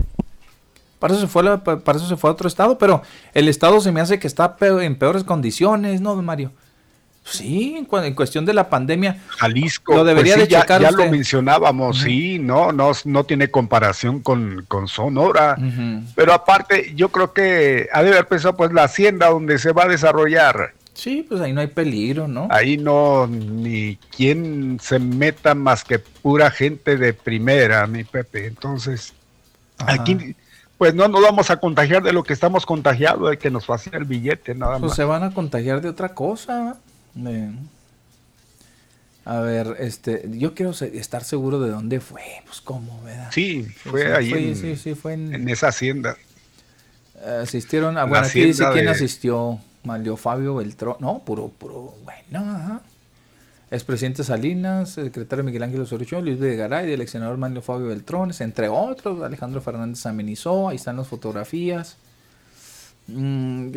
Para 0.99 1.13
eso 1.13 1.21
se 1.21 1.27
fue, 1.27 1.43
la- 1.43 1.63
para 1.63 1.97
eso 1.97 2.07
se 2.07 2.17
fue 2.17 2.29
a 2.29 2.33
otro 2.33 2.47
estado, 2.47 2.77
pero 2.79 3.03
el 3.35 3.47
estado 3.49 3.79
se 3.81 3.91
me 3.91 4.01
hace 4.01 4.17
que 4.19 4.25
está 4.27 4.55
en 4.59 4.97
peores 4.97 5.23
condiciones, 5.23 6.01
¿no, 6.01 6.15
Mario? 6.21 6.51
Sí, 7.29 7.75
en, 7.77 7.85
cu- 7.85 7.97
en 7.97 8.13
cuestión 8.15 8.45
de 8.45 8.53
la 8.53 8.69
pandemia. 8.69 9.21
Jalisco. 9.27 9.93
Lo 9.95 10.03
debería 10.05 10.35
pues 10.35 10.47
sí, 10.47 10.53
de 10.53 10.61
checar 10.61 10.81
ya 10.81 10.89
usted. 10.89 11.05
lo 11.05 11.11
mencionábamos, 11.11 11.99
sí, 11.99 12.39
no, 12.39 12.71
no, 12.71 12.91
no 13.05 13.23
tiene 13.25 13.51
comparación 13.51 14.21
con, 14.21 14.63
con 14.67 14.87
Sonora. 14.87 15.57
Pero 16.15 16.33
aparte, 16.33 16.93
yo 16.95 17.09
creo 17.09 17.33
que 17.33 17.89
ha 17.91 18.01
de 18.01 18.09
haber 18.09 18.27
pensado, 18.27 18.55
pues, 18.55 18.71
la 18.71 18.83
hacienda 18.85 19.27
donde 19.29 19.59
se 19.59 19.71
va 19.73 19.83
a 19.83 19.87
desarrollar. 19.89 20.73
Sí, 20.93 21.23
pues 21.27 21.41
ahí 21.41 21.53
no 21.53 21.61
hay 21.61 21.67
peligro, 21.67 22.27
¿no? 22.27 22.47
Ahí 22.49 22.77
no, 22.77 23.27
ni 23.27 23.97
quien 24.15 24.79
se 24.81 24.97
meta 24.97 25.53
más 25.53 25.83
que 25.83 25.99
pura 25.99 26.49
gente 26.49 26.97
de 26.97 27.13
primera, 27.13 27.85
mi 27.85 28.03
Pepe. 28.03 28.47
Entonces, 28.47 29.13
aquí, 29.77 30.35
pues 30.77 30.95
no 30.95 31.07
nos 31.07 31.21
vamos 31.21 31.51
a 31.51 31.57
contagiar 31.57 32.01
de 32.01 32.13
lo 32.13 32.23
que 32.23 32.33
estamos 32.33 32.65
contagiados, 32.65 33.29
de 33.29 33.37
que 33.37 33.51
nos 33.51 33.65
fascina 33.65 33.97
el 33.97 34.05
billete, 34.05 34.55
nada 34.55 34.79
Pues 34.79 34.89
más. 34.89 34.95
se 34.95 35.03
van 35.03 35.23
a 35.23 35.31
contagiar 35.33 35.81
de 35.81 35.89
otra 35.89 36.09
cosa. 36.15 36.77
A 39.25 39.41
ver, 39.41 39.75
este, 39.79 40.25
yo 40.31 40.53
quiero 40.53 40.71
estar 40.71 41.23
seguro 41.23 41.59
de 41.59 41.69
dónde 41.69 41.99
fue, 41.99 42.21
pues 42.45 42.61
cómo, 42.61 43.01
¿verdad? 43.03 43.29
Sí, 43.33 43.65
fue 43.83 44.03
sí, 44.03 44.07
ahí 44.07 44.29
fue- 44.29 44.47
en, 44.49 44.55
sí, 44.55 44.75
sí, 44.77 44.95
fue 44.95 45.13
en- 45.13 45.33
en 45.35 45.49
esa 45.49 45.67
hacienda. 45.67 46.15
Asistieron 47.41 47.97
a, 47.97 48.01
La 48.01 48.05
bueno, 48.05 48.25
aquí 48.27 48.41
dice 48.41 48.63
quién 48.73 48.87
asistió. 48.87 49.59
Malio 49.83 50.17
Fabio 50.17 50.55
Beltrón. 50.55 50.97
No, 50.99 51.19
puro, 51.25 51.47
puro, 51.49 51.95
bueno, 52.03 52.51
ajá. 52.51 52.81
Expresidente 53.71 54.23
Salinas, 54.23 54.91
secretario 54.91 55.43
Miguel 55.43 55.63
Ángel 55.63 55.81
Osorio, 55.81 56.21
Luis 56.21 56.39
de 56.39 56.55
Garay, 56.55 56.91
el 56.91 57.01
ex 57.01 57.11
senador 57.11 57.37
Manlio 57.37 57.61
Fabio 57.61 57.87
Beltrón, 57.87 58.31
entre 58.39 58.69
otros, 58.69 59.21
Alejandro 59.23 59.59
Fernández 59.61 60.05
amenizó, 60.05 60.69
ahí 60.69 60.77
están 60.77 60.95
las 60.97 61.07
fotografías. 61.07 61.97
Mm, 63.07 63.71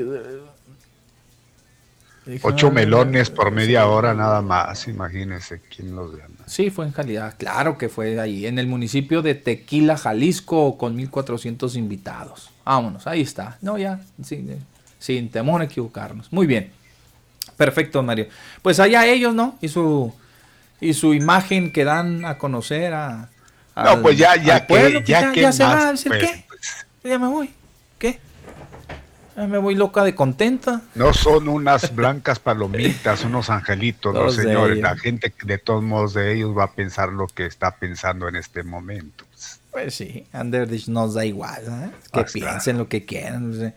Ocho 2.42 2.70
melones 2.70 3.30
por 3.30 3.50
media 3.50 3.86
hora 3.86 4.14
nada 4.14 4.40
más, 4.42 4.86
imagínense 4.88 5.60
quién 5.74 5.96
los 5.96 6.14
gana. 6.16 6.34
Sí, 6.46 6.70
fue 6.70 6.84
en 6.86 6.92
calidad, 6.92 7.34
claro 7.38 7.76
que 7.78 7.88
fue 7.88 8.20
ahí, 8.20 8.46
en 8.46 8.58
el 8.58 8.66
municipio 8.66 9.22
de 9.22 9.34
Tequila, 9.34 9.96
Jalisco, 9.96 10.76
con 10.78 10.94
1400 10.96 11.76
invitados. 11.76 12.50
Vámonos, 12.64 13.06
ahí 13.06 13.22
está. 13.22 13.56
No, 13.62 13.78
ya, 13.78 14.00
sin, 14.22 14.56
sin 14.98 15.30
temor 15.30 15.60
a 15.62 15.64
equivocarnos. 15.64 16.32
Muy 16.32 16.46
bien. 16.46 16.70
Perfecto, 17.56 18.02
Mario. 18.02 18.28
Pues 18.62 18.78
allá 18.80 19.06
ellos, 19.06 19.34
¿no? 19.34 19.56
Y 19.60 19.68
su, 19.68 20.12
y 20.80 20.94
su 20.94 21.14
imagen 21.14 21.72
que 21.72 21.84
dan 21.84 22.24
a 22.24 22.38
conocer 22.38 22.92
a. 22.94 23.28
No, 23.76 23.82
al- 23.90 24.02
pues 24.02 24.16
ya- 24.18 24.36
ya 24.36 24.54
al 24.56 24.60
que- 24.62 24.66
pueblo, 24.68 25.00
ya 25.00 25.20
pues 25.22 25.32
que 25.32 25.40
ya 25.40 25.52
se 25.52 25.64
más, 25.64 25.74
va 25.76 25.88
a 25.88 25.92
decir, 25.92 26.12
pues, 26.12 26.30
¿qué? 27.02 27.08
Ya 27.08 27.18
me 27.18 27.28
voy. 27.28 27.50
¿Qué? 27.98 28.18
Ya 29.36 29.46
me 29.46 29.58
voy 29.58 29.74
loca 29.74 30.04
de 30.04 30.14
contenta. 30.14 30.82
No 30.94 31.12
son 31.12 31.48
unas 31.48 31.94
blancas 31.94 32.38
palomitas, 32.38 33.24
unos 33.24 33.50
angelitos, 33.50 34.12
no 34.12 34.20
Todos 34.20 34.36
de 34.36 34.42
señores. 34.44 34.78
La 34.78 34.96
gente 34.96 35.32
de 35.42 35.58
todos 35.58 35.82
modos 35.82 36.14
de 36.14 36.34
ellos 36.34 36.56
va 36.56 36.64
a 36.64 36.72
pensar 36.72 37.10
lo 37.10 37.26
que 37.26 37.46
está 37.46 37.76
pensando 37.76 38.28
en 38.28 38.36
este 38.36 38.62
momento. 38.62 39.24
Pues 39.70 39.94
sí, 39.94 40.26
Underdish 40.32 40.88
nos 40.88 41.14
da 41.14 41.24
igual, 41.24 41.62
¿eh? 41.66 41.90
Que 42.12 42.22
Basta. 42.22 42.32
piensen 42.32 42.78
lo 42.78 42.88
que 42.88 43.04
quieran. 43.04 43.50
no 43.50 43.56
sé. 43.56 43.74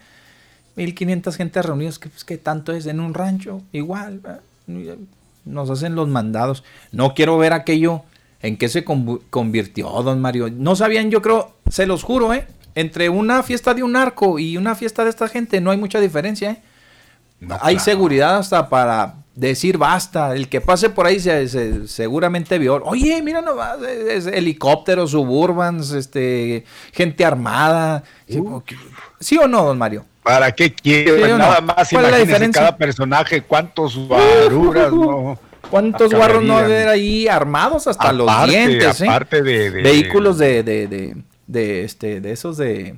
1500 0.75 1.35
gente 1.35 1.61
reunidos, 1.61 1.99
que 1.99 2.09
pues, 2.09 2.23
¿qué 2.23 2.37
tanto 2.37 2.73
es 2.73 2.85
en 2.87 2.99
un 2.99 3.13
rancho? 3.13 3.61
Igual, 3.71 4.21
¿eh? 4.67 4.97
nos 5.45 5.69
hacen 5.69 5.95
los 5.95 6.07
mandados. 6.07 6.63
No 6.91 7.13
quiero 7.13 7.37
ver 7.37 7.53
aquello 7.53 8.03
en 8.41 8.57
que 8.57 8.69
se 8.69 8.83
convirtió, 8.83 9.89
don 10.01 10.19
Mario. 10.19 10.49
No 10.49 10.75
sabían, 10.75 11.11
yo 11.11 11.21
creo, 11.21 11.53
se 11.69 11.85
los 11.85 12.03
juro, 12.03 12.33
¿eh? 12.33 12.47
Entre 12.75 13.09
una 13.09 13.43
fiesta 13.43 13.73
de 13.73 13.83
un 13.83 13.91
narco 13.93 14.39
y 14.39 14.57
una 14.57 14.73
fiesta 14.75 15.03
de 15.03 15.09
esta 15.09 15.27
gente 15.27 15.61
no 15.61 15.71
hay 15.71 15.77
mucha 15.77 15.99
diferencia, 15.99 16.51
¿eh? 16.51 16.61
hay 17.61 17.77
seguridad 17.79 18.37
hasta 18.37 18.69
para 18.69 19.15
decir 19.35 19.77
basta. 19.77 20.35
El 20.35 20.47
que 20.47 20.61
pase 20.61 20.89
por 20.89 21.05
ahí 21.05 21.19
se, 21.19 21.47
se- 21.49 21.87
seguramente 21.87 22.57
vio. 22.57 22.81
Oye, 22.85 23.21
mira 23.21 23.41
nomás, 23.41 23.77
es- 23.81 24.25
es 24.25 24.33
helicópteros, 24.33 25.11
suburbans, 25.11 25.91
este, 25.91 26.63
gente 26.93 27.25
armada. 27.25 28.03
¿Sí 29.19 29.37
o 29.37 29.47
no, 29.47 29.63
don 29.65 29.77
Mario? 29.77 30.05
¿Para 30.23 30.51
qué 30.53 30.73
quiere? 30.73 31.17
¿Sí 31.17 31.23
o 31.23 31.27
no? 31.29 31.37
Nada 31.39 31.61
más 31.61 31.89
¿Cuál 31.89 32.05
es 32.05 32.11
la 32.11 32.19
imagínense 32.21 32.59
cada 32.59 32.77
personaje, 32.77 33.41
cuántos 33.41 33.97
guaruras, 33.97 34.91
¿no? 34.93 35.37
¿Cuántos 35.69 36.13
guarros 36.13 36.43
no 36.43 36.57
haber 36.57 36.87
ahí 36.87 37.27
armados 37.27 37.87
hasta 37.87 38.13
los 38.13 38.29
Aparte- 38.29 38.51
dientes? 38.51 39.01
¿eh? 39.01 39.05
aparte 39.07 39.41
de- 39.41 39.71
de- 39.71 39.81
Vehículos 39.81 40.37
de, 40.37 40.63
de, 40.63 40.87
de, 40.87 41.15
de, 41.47 41.83
este, 41.83 42.21
de 42.21 42.31
esos 42.31 42.57
de, 42.57 42.97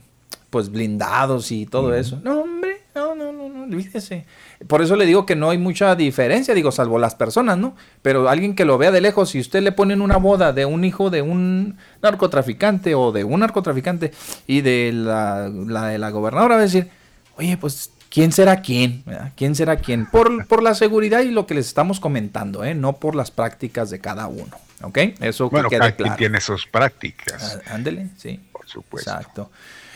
pues, 0.50 0.70
blindados 0.70 1.52
y 1.52 1.66
todo 1.66 1.94
eso. 1.94 2.20
No, 2.24 2.42
hombre, 2.42 2.82
no, 2.94 3.16
no, 3.16 3.32
no, 3.34 3.50
no, 3.50 3.64
olvídese. 3.64 4.26
Por 4.68 4.82
eso 4.82 4.96
le 4.96 5.06
digo 5.06 5.26
que 5.26 5.36
no 5.36 5.50
hay 5.50 5.58
mucha 5.58 5.96
diferencia, 5.96 6.54
digo, 6.54 6.72
salvo 6.72 6.98
las 6.98 7.16
personas, 7.16 7.58
¿no? 7.58 7.76
Pero 8.02 8.30
alguien 8.30 8.56
que 8.56 8.66
lo 8.66 8.78
vea 8.78 8.92
de 8.92 9.02
lejos, 9.02 9.30
si 9.30 9.40
usted 9.40 9.62
le 9.62 9.72
pone 9.72 9.94
en 9.94 10.02
una 10.02 10.18
boda 10.18 10.54
de 10.54 10.66
un 10.66 10.86
hijo 10.86 11.10
de 11.10 11.22
un 11.22 11.78
narcotraficante 12.02 12.96
o 12.96 13.12
de 13.12 13.24
un 13.24 13.42
narcotraficante 13.42 14.12
y 14.48 14.62
de 14.62 14.92
la, 14.94 15.50
la 15.50 15.88
de 15.88 15.98
la 15.98 16.10
gobernadora 16.12 16.56
va 16.56 16.62
a 16.62 16.66
decir, 16.66 16.90
oye, 17.38 17.58
pues, 17.58 17.92
¿quién 18.16 18.32
será 18.32 18.62
quién? 18.62 19.04
¿Quién 19.36 19.56
será 19.56 19.76
quién? 19.76 20.06
Por, 20.06 20.48
por 20.48 20.64
la 20.64 20.74
seguridad 20.74 21.20
y 21.20 21.32
lo 21.32 21.46
que 21.46 21.54
les 21.54 21.68
estamos 21.68 22.00
comentando, 22.00 22.64
¿eh? 22.64 22.74
No 22.74 22.94
por 22.94 23.14
las 23.14 23.30
prácticas 23.30 23.90
de 23.90 24.00
cada 24.00 24.28
uno, 24.28 24.56
¿ok? 24.82 24.98
Eso 25.20 25.50
Bueno, 25.50 25.70
que 25.70 25.78
cada 25.78 25.92
quede 25.92 26.06
quien 26.06 26.16
tiene 26.16 26.40
sus 26.40 26.66
prácticas. 26.66 27.60
Ah, 27.68 27.74
Ándele, 27.74 28.08
sí. 28.16 28.40
Por 28.54 28.70
supuesto. 28.70 29.12
Exacto. 29.12 29.52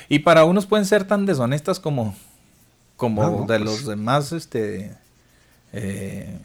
Y 0.10 0.20
para 0.20 0.44
unos 0.44 0.66
pueden 0.66 0.86
ser 0.86 1.06
tan 1.06 1.26
deshonestas 1.26 1.80
como, 1.80 2.14
como 2.98 3.24
no, 3.24 3.40
de 3.46 3.58
pues. 3.58 3.62
los 3.62 3.86
demás 3.86 4.34
este, 4.34 4.92
eh, 5.72 6.38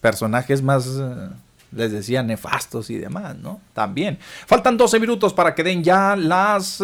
personajes 0.00 0.62
más, 0.62 0.86
eh, 0.86 1.28
les 1.72 1.92
decía, 1.92 2.22
nefastos 2.22 2.88
y 2.88 2.96
demás, 2.96 3.36
¿no? 3.36 3.60
También. 3.74 4.18
Faltan 4.46 4.78
12 4.78 4.98
minutos 4.98 5.34
para 5.34 5.54
que 5.54 5.64
den 5.64 5.84
ya 5.84 6.16
las 6.16 6.80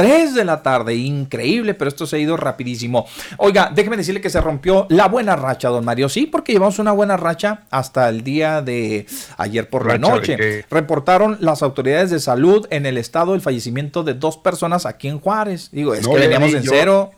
3 0.00 0.34
de 0.34 0.44
la 0.44 0.62
tarde. 0.62 0.94
Increíble, 0.94 1.74
pero 1.74 1.88
esto 1.88 2.06
se 2.06 2.16
ha 2.16 2.18
ido 2.18 2.36
rapidísimo. 2.36 3.06
Oiga, 3.36 3.70
déjeme 3.74 3.96
decirle 3.96 4.20
que 4.20 4.30
se 4.30 4.40
rompió 4.40 4.86
la 4.88 5.08
buena 5.08 5.36
racha, 5.36 5.68
don 5.68 5.84
Mario. 5.84 6.08
Sí, 6.08 6.26
porque 6.26 6.52
llevamos 6.52 6.78
una 6.78 6.92
buena 6.92 7.16
racha 7.16 7.64
hasta 7.70 8.08
el 8.08 8.22
día 8.22 8.62
de 8.62 9.06
ayer 9.36 9.68
por 9.68 9.86
la 9.86 9.94
¿Racha 9.94 10.06
de 10.06 10.16
noche. 10.16 10.64
Reportaron 10.70 11.36
las 11.40 11.62
autoridades 11.62 12.10
de 12.10 12.20
salud 12.20 12.66
en 12.70 12.86
el 12.86 12.96
estado 12.98 13.34
el 13.34 13.40
fallecimiento 13.40 14.02
de 14.02 14.14
dos 14.14 14.36
personas 14.38 14.86
aquí 14.86 15.08
en 15.08 15.18
Juárez. 15.20 15.68
Digo, 15.72 15.94
es 15.94 16.06
No, 16.06 16.14
que 16.14 16.20
veníamos 16.20 16.54
en 16.54 16.62
yo. 16.62 16.70
cero. 16.72 17.10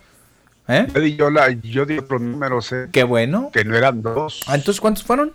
¿Eh? 0.69 0.87
Yo 0.95 1.01
di, 1.01 1.17
yo 1.17 1.31
la- 1.31 1.51
yo 1.51 1.87
di 1.87 1.99
otros 1.99 2.21
números, 2.21 2.71
eh, 2.73 2.87
Qué 2.93 3.03
bueno. 3.03 3.51
que 3.53 3.65
no 3.65 3.77
eran 3.77 4.01
dos. 4.01 4.43
Ah, 4.47 4.55
entonces, 4.55 4.81
¿cuántos 4.81 5.03
fueron? 5.05 5.33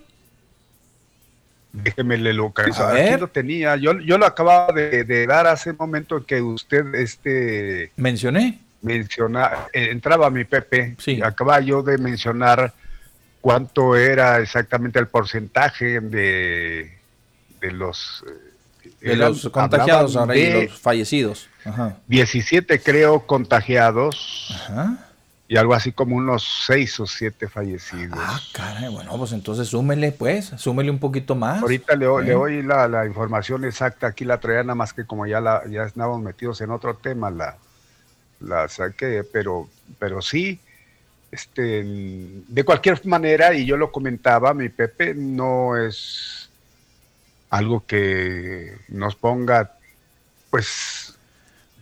Déjeme 1.74 2.18
le 2.18 2.34
localizar. 2.34 2.96
Aquí 2.96 3.20
lo 3.20 3.28
tenía. 3.28 3.76
Yo, 3.76 4.00
yo 4.00 4.18
lo 4.18 4.26
acababa 4.26 4.74
de, 4.74 5.04
de 5.04 5.28
dar 5.28 5.48
hace 5.48 5.72
un 5.72 5.78
momento 5.78 6.26
que 6.26 6.42
usted 6.42 6.96
este 6.96 7.92
Mencioné. 7.98 8.60
menciona, 8.82 9.68
eh, 9.74 9.90
entraba 9.92 10.30
mi 10.30 10.44
Pepe. 10.46 10.96
Sí. 10.98 11.20
Acababa 11.24 11.60
yo 11.62 11.84
de 11.84 11.98
mencionar 11.98 12.74
cuánto 13.42 13.96
era 13.96 14.40
exactamente 14.40 14.98
el 15.00 15.08
porcentaje 15.08 16.00
de, 16.00 16.98
de 17.62 17.72
los 17.72 18.24
eh, 19.02 19.10
De 19.10 19.16
los 19.16 19.48
contagiados 19.50 20.16
ahora 20.16 20.36
y 20.36 20.68
los 20.68 20.80
fallecidos. 20.80 21.50
Ajá. 21.66 21.98
17 22.08 22.80
creo 22.82 23.28
contagiados 23.28 24.56
Ajá. 24.70 25.07
Y 25.48 25.56
algo 25.58 25.74
así 25.74 25.93
como 25.93 26.16
unos 26.16 26.66
6 26.66 27.00
o 27.00 27.08
7 27.08 27.48
fallecidos. 27.48 28.19
Ah, 28.22 28.40
caray, 28.53 28.90
bueno, 28.90 29.17
pues 29.17 29.32
entonces 29.32 29.67
súmele, 29.69 30.11
pues, 30.11 30.51
súmele 30.58 30.92
un 30.92 31.00
poquito 31.00 31.35
más. 31.35 31.61
Ahorita 31.61 31.95
le 31.95 32.06
doy 32.06 32.64
la, 32.64 32.88
la 32.88 33.06
información 33.06 33.64
exacta, 33.64 34.08
aquí 34.08 34.26
la 34.26 34.40
traía 34.40 34.64
nada 34.64 34.76
más 34.76 34.93
que 34.93 35.06
como 35.06 35.26
ya 35.26 35.40
la 35.40 35.64
ya 35.69 35.84
estábamos 35.84 36.22
metidos 36.22 36.59
en 36.61 36.72
otro 36.72 36.95
tema, 36.95 37.32
la, 37.32 37.58
la 38.42 38.67
saqué, 38.67 39.24
pero, 39.24 39.69
pero 40.00 40.22
sí, 40.22 40.59
este, 41.32 41.84
de 41.85 42.64
cualquier 42.64 43.06
manera, 43.06 43.53
y 43.53 43.66
yo 43.66 43.77
lo 43.77 43.92
comentaba, 43.92 44.53
mi 44.53 44.69
Pepe, 44.69 45.14
no 45.14 45.77
es 45.77 46.50
algo 47.50 47.85
que 47.85 48.77
nos 48.90 49.16
ponga, 49.16 49.72
pues, 50.50 51.07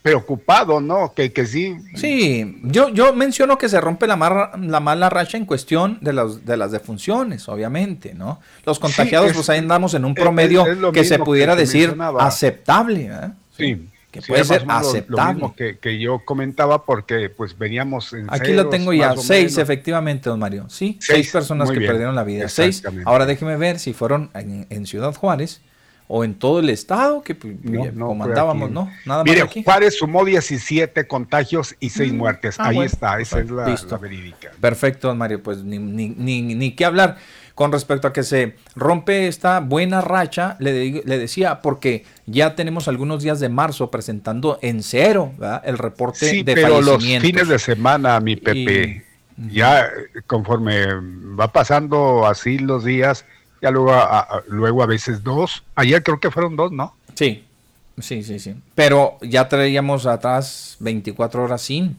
preocupado, 0.06 0.80
¿no? 0.82 1.14
Que, 1.16 1.34
que 1.34 1.48
sí. 1.48 1.76
Sí, 1.96 2.60
yo, 2.62 2.90
yo 2.90 3.12
menciono 3.16 3.58
que 3.58 3.68
se 3.70 3.82
rompe 3.82 4.06
la, 4.06 4.16
mar- 4.16 4.52
la 4.62 4.80
mala 4.80 5.10
racha 5.10 5.36
en 5.36 5.46
cuestión 5.46 5.98
de, 6.00 6.14
las 6.14 6.46
de 6.46 6.58
las 6.58 6.72
defunciones, 6.72 7.50
obviamente, 7.50 8.14
¿no? 8.14 8.40
Los 8.68 8.78
contagiados, 8.78 9.32
es- 9.32 9.36
pues 9.36 9.50
ahí 9.50 9.58
andamos 9.58 9.96
en 9.96 10.06
un 10.06 10.14
promedio 10.14 10.64
es 10.68 10.78
que 10.94 11.04
se 11.04 11.18
pudiera 11.18 11.56
que 11.56 11.62
decir 11.62 11.88
mencionaba. 11.88 12.24
aceptable, 12.24 13.06
¿eh? 13.12 13.30
Sí. 13.58 13.90
que 14.12 14.22
sí, 14.22 14.28
puede 14.28 14.44
ser 14.46 14.62
lo- 14.62 14.68
Lo 14.68 14.74
aceptable. 14.74 15.34
mismo 15.34 15.56
que, 15.56 15.80
que 15.80 16.00
yo 16.00 16.22
comentaba 16.24 16.86
porque 16.86 17.32
pues 17.32 17.58
veníamos 17.58 18.14
en 18.14 18.28
Aquí 18.30 18.54
lo 18.54 18.70
tengo 18.70 18.94
ya, 18.94 19.16
seis 19.18 19.58
efectivamente, 19.58 20.30
don 20.30 20.40
Mario. 20.40 20.66
Sí, 20.70 20.98
seis, 21.02 21.18
Seis, 21.18 21.32
personas 21.32 21.72
que 21.72 21.80
bien, 21.80 21.90
perdieron 21.92 22.14
la 22.14 22.24
vida. 22.24 22.48
Seis. 22.48 22.84
Ahora 23.06 23.26
déjeme 23.26 23.58
ver 23.58 23.80
si 23.80 23.94
fueron 23.94 24.30
en, 24.36 24.68
en 24.70 24.86
Ciudad 24.86 25.16
Juárez 25.16 25.62
o 26.08 26.24
en 26.24 26.36
todo 26.36 26.60
el 26.60 26.70
estado, 26.70 27.22
que 27.24 27.34
pues, 27.36 27.56
No, 27.64 27.86
no, 27.92 28.08
como 28.08 28.24
fue 28.26 28.34
andábamos, 28.34 28.66
aquí. 28.66 28.74
¿no? 28.74 28.92
Nada 29.06 29.24
más 29.24 29.32
Mire, 29.32 29.42
aquí. 29.44 29.64
Juárez 29.64 29.98
sumó 29.98 30.24
17 30.24 31.08
contagios 31.08 31.76
y 31.80 31.90
6 31.90 32.14
Mm, 32.14 32.18
muertes. 32.18 32.60
ah, 32.60 32.68
Ahí 32.68 32.76
bueno, 32.76 32.92
está, 32.92 33.20
esa 33.20 33.40
es 33.40 33.50
la, 33.50 33.68
listo. 33.68 33.96
la 33.96 33.98
verídica. 33.98 34.52
Perfecto, 34.62 35.14
Mario, 35.16 35.42
pues 35.42 35.64
ni, 35.64 35.80
ni, 35.80 36.10
ni, 36.10 36.42
ni 36.56 36.72
qué 36.76 36.86
hablar. 36.86 37.18
Con 37.56 37.72
respecto 37.72 38.08
a 38.08 38.12
que 38.14 38.22
se 38.24 38.56
rompe 38.76 39.28
esta 39.28 39.62
buena 39.62 40.02
racha, 40.02 40.58
le, 40.60 40.74
digo- 40.74 41.02
le 41.06 41.18
decía, 41.18 41.62
porque 41.62 42.04
ya 42.26 42.54
tenemos 42.54 42.88
algunos 42.90 43.24
días 43.24 43.40
de 43.40 43.48
marzo 43.48 43.90
presentando 43.90 44.60
en 44.62 44.84
cero 44.84 45.32
¿verdad? 45.40 45.62
el 45.66 45.78
reporte 45.78 46.30
Sí, 46.30 46.44
de 46.44 46.54
pero 46.54 46.82
los 46.82 47.02
fines 47.04 47.48
de 47.48 47.58
semana, 47.58 48.20
mi 48.20 48.36
Pepe, 48.36 49.06
ya 49.38 49.86
eh, 49.86 49.90
conforme 50.28 50.86
va 51.40 51.52
pasando 51.54 52.28
así 52.28 52.60
los 52.60 52.84
días, 52.84 53.26
ya 53.66 53.72
luego 53.72 53.94
a, 53.94 54.20
a- 54.20 54.44
luego 54.48 54.84
a 54.84 54.86
veces 54.86 55.24
dos. 55.24 55.64
Ayer 55.74 56.04
creo 56.04 56.20
que 56.20 56.30
fueron 56.30 56.56
dos, 56.56 56.72
¿no? 56.72 56.94
Sí, 57.16 57.44
sí, 58.00 58.22
sí, 58.22 58.38
sí. 58.38 58.54
Pero 58.76 59.18
ya 59.22 59.50
traíamos 59.50 60.06
atrás 60.06 60.78
24 60.80 61.44
horas 61.44 61.64
sin. 61.64 61.98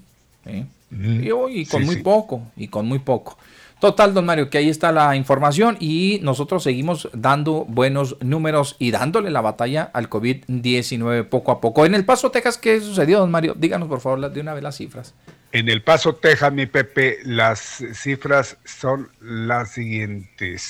Y, 0.92 1.30
hoy- 1.32 1.60
y 1.62 1.66
con 1.66 1.80
Sí, 1.80 1.86
muy 1.86 1.96
sí. 1.96 2.02
poco, 2.02 2.42
y 2.56 2.68
con 2.68 2.86
muy 2.86 3.00
poco. 3.00 3.36
Total, 3.80 4.14
don 4.14 4.24
Mario, 4.24 4.48
que 4.48 4.58
ahí 4.58 4.70
está 4.70 4.92
la 4.92 5.16
información 5.16 5.76
y 5.80 6.20
nosotros 6.22 6.62
seguimos 6.62 7.10
dando 7.12 7.64
buenos 7.68 8.16
números 8.22 8.76
y 8.78 8.90
dándole 8.92 9.30
la 9.30 9.40
batalla 9.42 9.90
al 9.92 10.08
COVID-19 10.08 11.24
poco 11.28 11.50
a 11.52 11.60
poco. 11.60 11.84
En 11.84 11.94
El 11.94 12.04
Paso, 12.04 12.30
Texas, 12.30 12.56
¿qué 12.58 12.80
sucedió, 12.80 13.18
don 13.18 13.30
Mario? 13.30 13.54
Díganos, 13.58 13.88
por 13.88 14.00
favor, 14.00 14.30
de 14.30 14.40
una 14.40 14.54
vez 14.54 14.62
las 14.62 14.76
cifras. 14.76 15.12
En 15.52 15.68
El 15.68 15.82
Paso, 15.82 16.14
Texas, 16.14 16.52
mi 16.52 16.66
Pepe, 16.66 17.18
las 17.24 17.82
cifras 17.94 18.56
son 18.64 19.08
las 19.20 19.72
siguientes. 19.72 20.62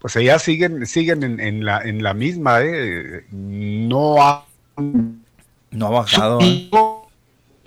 Pues 0.00 0.16
allá 0.16 0.38
siguen, 0.38 0.86
siguen 0.86 1.22
en, 1.22 1.40
en 1.40 1.64
la, 1.64 1.82
en 1.82 2.02
la 2.02 2.14
misma, 2.14 2.60
¿eh? 2.62 3.24
No 3.30 4.22
ha, 4.22 4.46
No 5.70 5.86
ha 5.86 5.90
bajado. 5.90 6.40
¿eh? 6.40 6.70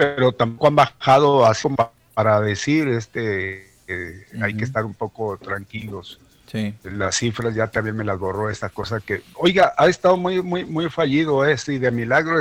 pero 0.01 0.31
tampoco 0.31 0.67
han 0.67 0.75
bajado 0.75 1.45
así 1.45 1.63
como 1.63 1.91
para 2.15 2.41
decir, 2.41 2.87
este, 2.87 3.67
eh, 3.87 4.25
hay 4.41 4.55
que 4.55 4.63
estar 4.63 4.83
un 4.83 4.95
poco 4.95 5.37
tranquilos. 5.37 6.19
Sí. 6.47 6.73
Las 6.83 7.17
cifras 7.17 7.53
ya 7.53 7.67
también 7.67 7.95
me 7.95 8.03
las 8.03 8.17
borró 8.17 8.49
esta 8.49 8.69
cosa 8.69 8.99
que, 8.99 9.21
oiga, 9.35 9.73
ha 9.77 9.87
estado 9.87 10.17
muy, 10.17 10.41
muy, 10.41 10.65
muy 10.65 10.89
fallido 10.89 11.45
este 11.45 11.73
y 11.73 11.77
de 11.77 11.91
milagro 11.91 12.39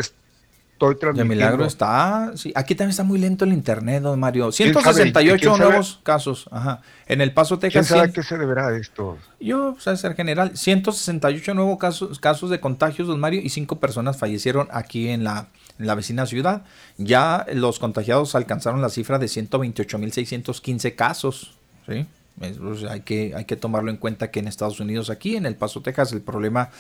estoy 0.86 0.94
De 0.94 1.00
transmitiendo. 1.00 1.34
milagro 1.34 1.65
está. 1.67 2.33
Sí, 2.36 2.52
aquí 2.55 2.75
también 2.75 2.91
está 2.91 3.02
muy 3.05 3.18
lento 3.18 3.44
el 3.44 3.52
internet, 3.52 4.02
don 4.02 4.18
Mario. 4.18 4.50
¿Quién 4.57 4.73
sabe? 4.73 4.83
168 4.84 5.41
¿Quién 5.41 5.57
sabe? 5.57 5.68
nuevos 5.70 6.00
casos. 6.02 6.47
Ajá. 6.50 6.81
En 7.07 7.20
El 7.20 7.33
Paso, 7.33 7.59
¿Quién 7.59 7.73
Texas. 7.73 7.86
sabe 7.89 8.00
a 8.00 8.05
100. 8.05 8.15
qué 8.15 8.23
se 8.23 8.39
deberá 8.39 8.76
esto? 8.76 9.18
Yo, 9.41 9.73
o 9.76 9.81
sea, 9.81 9.97
ser 9.97 10.15
general, 10.15 10.57
168 10.57 11.55
nuevos 11.55 11.78
casos, 11.78 12.18
casos 12.18 12.50
de 12.50 12.60
contagios, 12.60 13.09
don 13.09 13.20
Mario, 13.20 13.41
y 13.42 13.50
cinco 13.50 13.78
personas 13.78 14.17
fallecieron 14.17 14.68
aquí 14.73 15.09
en 15.09 15.23
la, 15.25 15.49
en 15.78 15.86
la 15.86 15.94
vecina 15.94 16.26
ciudad. 16.26 16.62
Ya 16.99 17.47
los 17.52 17.78
contagiados 17.78 18.34
alcanzaron 18.34 18.81
la 18.83 18.89
cifra 18.89 19.18
de 19.18 19.26
128.615 19.26 20.94
casos, 20.94 21.52
¿sí? 21.86 22.07
Es- 22.41 22.59
o 22.59 22.75
sea, 22.75 22.92
hay, 22.92 23.00
que, 23.00 23.34
hay 23.36 23.44
que 23.44 23.57
tomarlo 23.57 23.91
en 23.91 23.97
cuenta 23.99 24.31
que 24.31 24.41
en 24.41 24.49
Estados 24.49 24.81
Unidos, 24.81 25.10
aquí 25.10 25.36
en 25.36 25.44
El 25.47 25.57
Paso, 25.57 25.83
Texas, 25.83 26.12
el 26.12 26.23
problema 26.23 26.70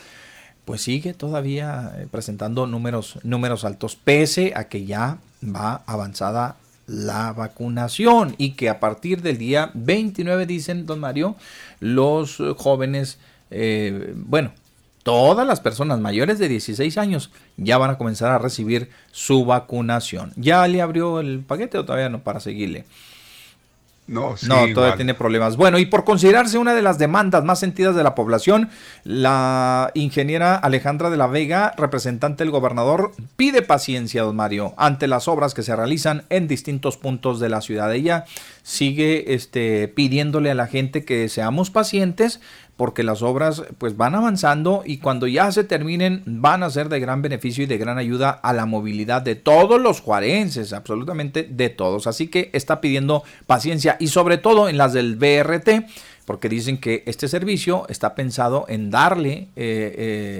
pues 0.70 0.82
sigue 0.82 1.14
todavía 1.14 1.94
eh, 1.96 2.06
presentando 2.08 2.64
números, 2.68 3.18
números 3.24 3.64
altos, 3.64 3.96
pese 3.96 4.52
a 4.54 4.68
que 4.68 4.84
ya 4.84 5.18
va 5.42 5.82
avanzada 5.84 6.58
la 6.86 7.32
vacunación 7.32 8.36
y 8.38 8.52
que 8.52 8.68
a 8.68 8.78
partir 8.78 9.20
del 9.20 9.36
día 9.36 9.72
29, 9.74 10.46
dicen 10.46 10.86
don 10.86 11.00
Mario, 11.00 11.34
los 11.80 12.40
jóvenes, 12.56 13.18
eh, 13.50 14.12
bueno, 14.14 14.52
todas 15.02 15.44
las 15.44 15.58
personas 15.58 15.98
mayores 15.98 16.38
de 16.38 16.46
16 16.46 16.98
años 16.98 17.32
ya 17.56 17.76
van 17.76 17.90
a 17.90 17.98
comenzar 17.98 18.30
a 18.30 18.38
recibir 18.38 18.90
su 19.10 19.44
vacunación. 19.44 20.32
¿Ya 20.36 20.64
le 20.68 20.82
abrió 20.82 21.18
el 21.18 21.40
paquete 21.40 21.78
o 21.78 21.84
todavía 21.84 22.10
no 22.10 22.22
para 22.22 22.38
seguirle? 22.38 22.84
No, 24.06 24.36
sí, 24.36 24.48
no, 24.48 24.66
todavía 24.74 24.96
tiene 24.96 25.14
problemas. 25.14 25.56
Bueno, 25.56 25.78
y 25.78 25.86
por 25.86 26.04
considerarse 26.04 26.58
una 26.58 26.74
de 26.74 26.82
las 26.82 26.98
demandas 26.98 27.44
más 27.44 27.60
sentidas 27.60 27.94
de 27.94 28.02
la 28.02 28.16
población, 28.16 28.68
la 29.04 29.92
ingeniera 29.94 30.56
Alejandra 30.56 31.10
de 31.10 31.16
la 31.16 31.28
Vega, 31.28 31.74
representante 31.76 32.42
del 32.42 32.50
gobernador, 32.50 33.12
pide 33.36 33.62
paciencia, 33.62 34.22
don 34.22 34.34
Mario, 34.34 34.74
ante 34.76 35.06
las 35.06 35.28
obras 35.28 35.54
que 35.54 35.62
se 35.62 35.76
realizan 35.76 36.24
en 36.28 36.48
distintos 36.48 36.96
puntos 36.96 37.38
de 37.38 37.50
la 37.50 37.60
ciudad. 37.60 37.94
Ella 37.94 38.24
sigue 38.64 39.32
este, 39.34 39.86
pidiéndole 39.86 40.50
a 40.50 40.54
la 40.54 40.66
gente 40.66 41.04
que 41.04 41.28
seamos 41.28 41.70
pacientes 41.70 42.40
porque 42.80 43.02
las 43.02 43.20
obras 43.20 43.62
pues 43.76 43.98
van 43.98 44.14
avanzando 44.14 44.84
y 44.86 45.00
cuando 45.00 45.26
ya 45.26 45.52
se 45.52 45.64
terminen 45.64 46.22
van 46.24 46.62
a 46.62 46.70
ser 46.70 46.88
de 46.88 46.98
gran 46.98 47.20
beneficio 47.20 47.62
y 47.62 47.66
de 47.66 47.76
gran 47.76 47.98
ayuda 47.98 48.30
a 48.30 48.54
la 48.54 48.64
movilidad 48.64 49.20
de 49.20 49.34
todos 49.34 49.78
los 49.78 50.00
juarenses, 50.00 50.72
absolutamente 50.72 51.42
de 51.42 51.68
todos. 51.68 52.06
Así 52.06 52.28
que 52.28 52.48
está 52.54 52.80
pidiendo 52.80 53.22
paciencia 53.46 53.98
y 54.00 54.06
sobre 54.06 54.38
todo 54.38 54.66
en 54.70 54.78
las 54.78 54.94
del 54.94 55.16
BRT, 55.16 55.90
porque 56.24 56.48
dicen 56.48 56.78
que 56.78 57.02
este 57.04 57.28
servicio 57.28 57.84
está 57.90 58.14
pensado 58.14 58.64
en 58.66 58.90
darle 58.90 59.48
eh, 59.56 59.94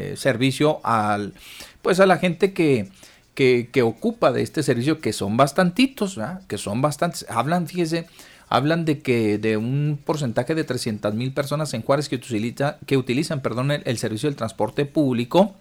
eh, 0.06 0.14
servicio 0.16 0.80
al 0.82 1.34
pues 1.82 2.00
a 2.00 2.06
la 2.06 2.16
gente 2.16 2.54
que 2.54 2.88
que, 3.34 3.82
ocupa 3.82 4.32
de 4.32 4.42
este 4.42 4.62
servicio, 4.62 5.00
que 5.00 5.14
son 5.14 5.38
bastantitos, 5.38 6.18
que 6.46 6.58
son 6.58 6.82
bastantes. 6.82 7.24
Hablan, 7.30 7.66
fíjese, 7.66 8.06
hablan 8.50 8.84
de 8.84 9.00
que 9.00 9.38
de 9.38 9.56
un 9.56 9.98
porcentaje 10.04 10.54
de 10.54 10.64
300 10.64 11.14
mil 11.14 11.32
personas 11.32 11.72
en 11.72 11.82
Juárez 11.82 12.08
que, 12.08 12.16
utiliza, 12.16 12.78
que 12.84 12.98
utilizan 12.98 13.40
perdón, 13.40 13.70
el, 13.70 13.82
el 13.86 13.96
servicio 13.96 14.28
del 14.28 14.36
transporte 14.36 14.84
público, 14.84 15.54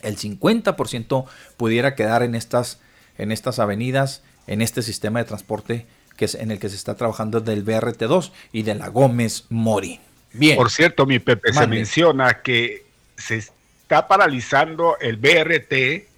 el 0.00 0.16
50% 0.16 1.26
pudiera 1.58 1.94
quedar 1.94 2.22
en 2.22 2.34
estas, 2.34 2.80
en 3.18 3.30
estas 3.32 3.58
avenidas, 3.58 4.22
en 4.46 4.62
este 4.62 4.80
sistema 4.82 5.18
de 5.18 5.26
transporte 5.26 5.86
que 6.16 6.26
es 6.26 6.34
en 6.34 6.50
el 6.50 6.58
que 6.58 6.68
se 6.68 6.76
está 6.76 6.94
trabajando 6.94 7.40
del 7.40 7.64
BRT2 7.64 8.32
y 8.52 8.62
de 8.62 8.74
la 8.74 8.88
Gómez 8.88 9.44
Mori. 9.48 10.00
Bien. 10.32 10.56
Por 10.56 10.70
cierto, 10.70 11.06
mi 11.06 11.18
Pepe, 11.18 11.52
se 11.52 11.66
menciona 11.66 12.42
que 12.42 12.84
se 13.16 13.44
está 13.92 14.08
paralizando 14.08 14.96
el 15.00 15.18
BRT 15.18 16.08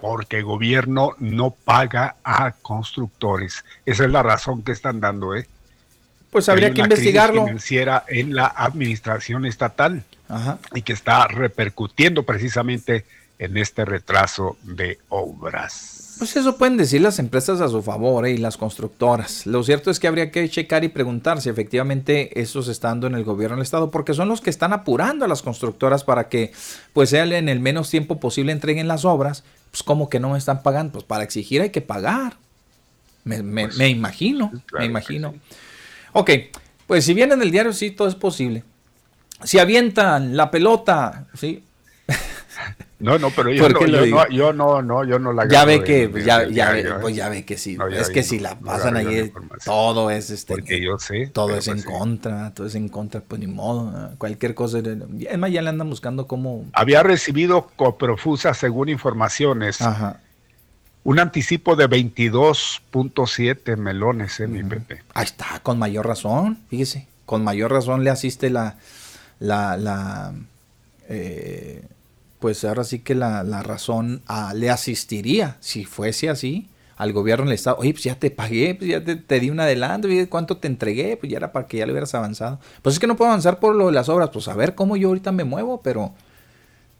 porque 0.00 0.38
el 0.38 0.44
gobierno 0.44 1.14
no 1.18 1.50
paga 1.50 2.16
a 2.24 2.52
constructores. 2.52 3.66
Esa 3.84 4.04
es 4.06 4.10
la 4.10 4.22
razón 4.22 4.62
que 4.62 4.72
están 4.72 4.98
dando, 4.98 5.34
¿eh? 5.36 5.46
Pues 6.30 6.48
habría 6.48 6.68
Hay 6.68 6.74
que 6.74 6.80
una 6.80 6.88
crisis 6.88 7.04
investigarlo. 7.04 7.44
financiera 7.44 8.04
en 8.08 8.34
la 8.34 8.46
administración 8.46 9.44
estatal 9.44 10.04
Ajá. 10.26 10.58
y 10.74 10.80
que 10.80 10.94
está 10.94 11.26
repercutiendo 11.28 12.22
precisamente 12.22 13.04
en 13.38 13.58
este 13.58 13.84
retraso 13.84 14.56
de 14.62 14.98
obras. 15.10 15.97
Pues 16.18 16.36
eso 16.36 16.56
pueden 16.58 16.76
decir 16.76 17.00
las 17.00 17.18
empresas 17.20 17.60
a 17.60 17.68
su 17.68 17.82
favor 17.82 18.26
¿eh? 18.26 18.32
y 18.32 18.38
las 18.38 18.56
constructoras. 18.56 19.46
Lo 19.46 19.62
cierto 19.62 19.90
es 19.90 20.00
que 20.00 20.08
habría 20.08 20.30
que 20.32 20.48
checar 20.48 20.82
y 20.82 20.88
preguntar 20.88 21.40
si 21.40 21.48
efectivamente 21.48 22.40
está 22.40 22.88
dando 22.88 23.06
en 23.06 23.14
el 23.14 23.24
gobierno 23.24 23.56
del 23.56 23.62
estado, 23.62 23.90
porque 23.90 24.14
son 24.14 24.28
los 24.28 24.40
que 24.40 24.50
están 24.50 24.72
apurando 24.72 25.24
a 25.24 25.28
las 25.28 25.42
constructoras 25.42 26.02
para 26.04 26.28
que, 26.28 26.52
pues, 26.92 27.10
sean 27.10 27.32
en 27.32 27.48
el 27.48 27.60
menos 27.60 27.88
tiempo 27.90 28.18
posible 28.18 28.52
entreguen 28.52 28.88
las 28.88 29.04
obras. 29.04 29.44
Pues, 29.70 29.82
como 29.82 30.08
que 30.08 30.18
no 30.18 30.30
me 30.30 30.38
están 30.38 30.62
pagando? 30.62 30.92
Pues 30.94 31.04
para 31.04 31.22
exigir 31.24 31.62
hay 31.62 31.70
que 31.70 31.82
pagar. 31.82 32.36
Me, 33.24 33.42
me- 33.42 33.68
me 33.68 33.88
imagino, 33.88 34.50
me 34.78 34.86
imagino. 34.86 35.34
Ok, 36.14 36.30
pues 36.86 37.04
si 37.04 37.14
viene 37.14 37.34
en 37.34 37.42
el 37.42 37.50
diario, 37.50 37.72
sí, 37.72 37.90
todo 37.90 38.08
es 38.08 38.14
posible. 38.14 38.64
Si 39.44 39.58
avientan 39.58 40.36
la 40.36 40.50
pelota, 40.50 41.26
sí, 41.34 41.62
No, 43.00 43.16
no, 43.16 43.30
pero 43.30 43.52
yo, 43.52 43.62
¿Por 43.62 43.74
no, 43.74 43.86
yo, 43.86 44.06
no, 44.06 44.28
yo 44.28 44.52
no, 44.52 44.82
no, 44.82 45.04
yo 45.04 45.20
no 45.20 45.32
la 45.32 45.46
ya 45.46 45.64
ve 45.64 45.84
que 45.84 46.08
pues 46.08 46.24
ya, 46.24 46.48
ya 46.48 46.72
ve, 46.72 46.80
¿eh? 46.80 46.92
pues 47.00 47.14
ya 47.14 47.28
ve 47.28 47.44
que 47.44 47.56
sí 47.56 47.76
No, 47.76 47.86
es 47.86 48.10
que 48.10 48.24
si 48.24 48.40
la 48.40 48.58
pasan 48.58 48.96
ahí 48.96 49.32
todo 49.64 50.10
es 50.10 50.30
este 50.30 50.54
Porque 50.54 50.80
yo 50.82 50.98
sé. 50.98 51.28
todo 51.28 51.50
es 51.50 51.66
pues 51.66 51.68
en 51.68 51.78
sí. 51.78 51.84
contra 51.84 52.52
todo 52.54 52.66
es 52.66 52.74
en 52.74 52.88
contra 52.88 53.20
pues 53.20 53.40
ni 53.40 53.46
modo 53.46 54.10
cualquier 54.18 54.56
cosa 54.56 54.80
es 54.80 55.38
más 55.38 55.52
ya 55.52 55.62
le 55.62 55.68
andan 55.68 55.88
buscando 55.88 56.26
cómo 56.26 56.64
Había 56.72 57.04
recibido 57.04 57.68
coprofusa, 57.76 58.52
según 58.54 58.88
informaciones, 58.88 59.80
Ajá. 59.80 60.20
un 61.04 61.20
anticipo 61.20 61.76
de 61.76 61.88
22.7 61.88 63.76
melones, 63.76 64.40
¿eh, 64.40 64.48
mi 64.48 64.64
Pepe? 64.64 65.02
ahí 65.14 65.24
está 65.24 65.60
con 65.62 65.78
mayor 65.78 66.04
razón 66.04 66.58
fíjese 66.68 67.06
con 67.26 67.44
mayor 67.44 67.70
razón 67.70 68.02
le 68.02 68.10
asiste 68.10 68.50
la 68.50 68.76
la 69.38 69.76
la 69.76 70.32
eh, 71.08 71.84
pues 72.38 72.64
ahora 72.64 72.84
sí 72.84 73.00
que 73.00 73.14
la, 73.14 73.42
la 73.42 73.62
razón 73.62 74.22
ah, 74.26 74.52
le 74.54 74.70
asistiría, 74.70 75.56
si 75.60 75.84
fuese 75.84 76.28
así, 76.28 76.68
al 76.96 77.12
gobierno 77.12 77.46
del 77.46 77.54
Estado. 77.54 77.76
Oye, 77.78 77.92
pues 77.92 78.04
ya 78.04 78.16
te 78.16 78.30
pagué, 78.30 78.74
pues 78.74 78.90
ya 78.90 79.02
te, 79.02 79.16
te 79.16 79.40
di 79.40 79.50
un 79.50 79.60
adelanto, 79.60 80.08
cuánto 80.28 80.56
te 80.56 80.66
entregué, 80.66 81.16
pues 81.16 81.30
ya 81.30 81.38
era 81.38 81.52
para 81.52 81.66
que 81.66 81.78
ya 81.78 81.86
le 81.86 81.92
hubieras 81.92 82.14
avanzado. 82.14 82.58
Pues 82.82 82.94
es 82.96 82.98
que 82.98 83.06
no 83.06 83.16
puedo 83.16 83.30
avanzar 83.30 83.60
por 83.60 83.74
lo 83.74 83.86
de 83.86 83.92
las 83.92 84.08
obras, 84.08 84.30
pues 84.32 84.48
a 84.48 84.54
ver 84.54 84.74
cómo 84.74 84.96
yo 84.96 85.08
ahorita 85.08 85.32
me 85.32 85.44
muevo, 85.44 85.80
pero 85.80 86.12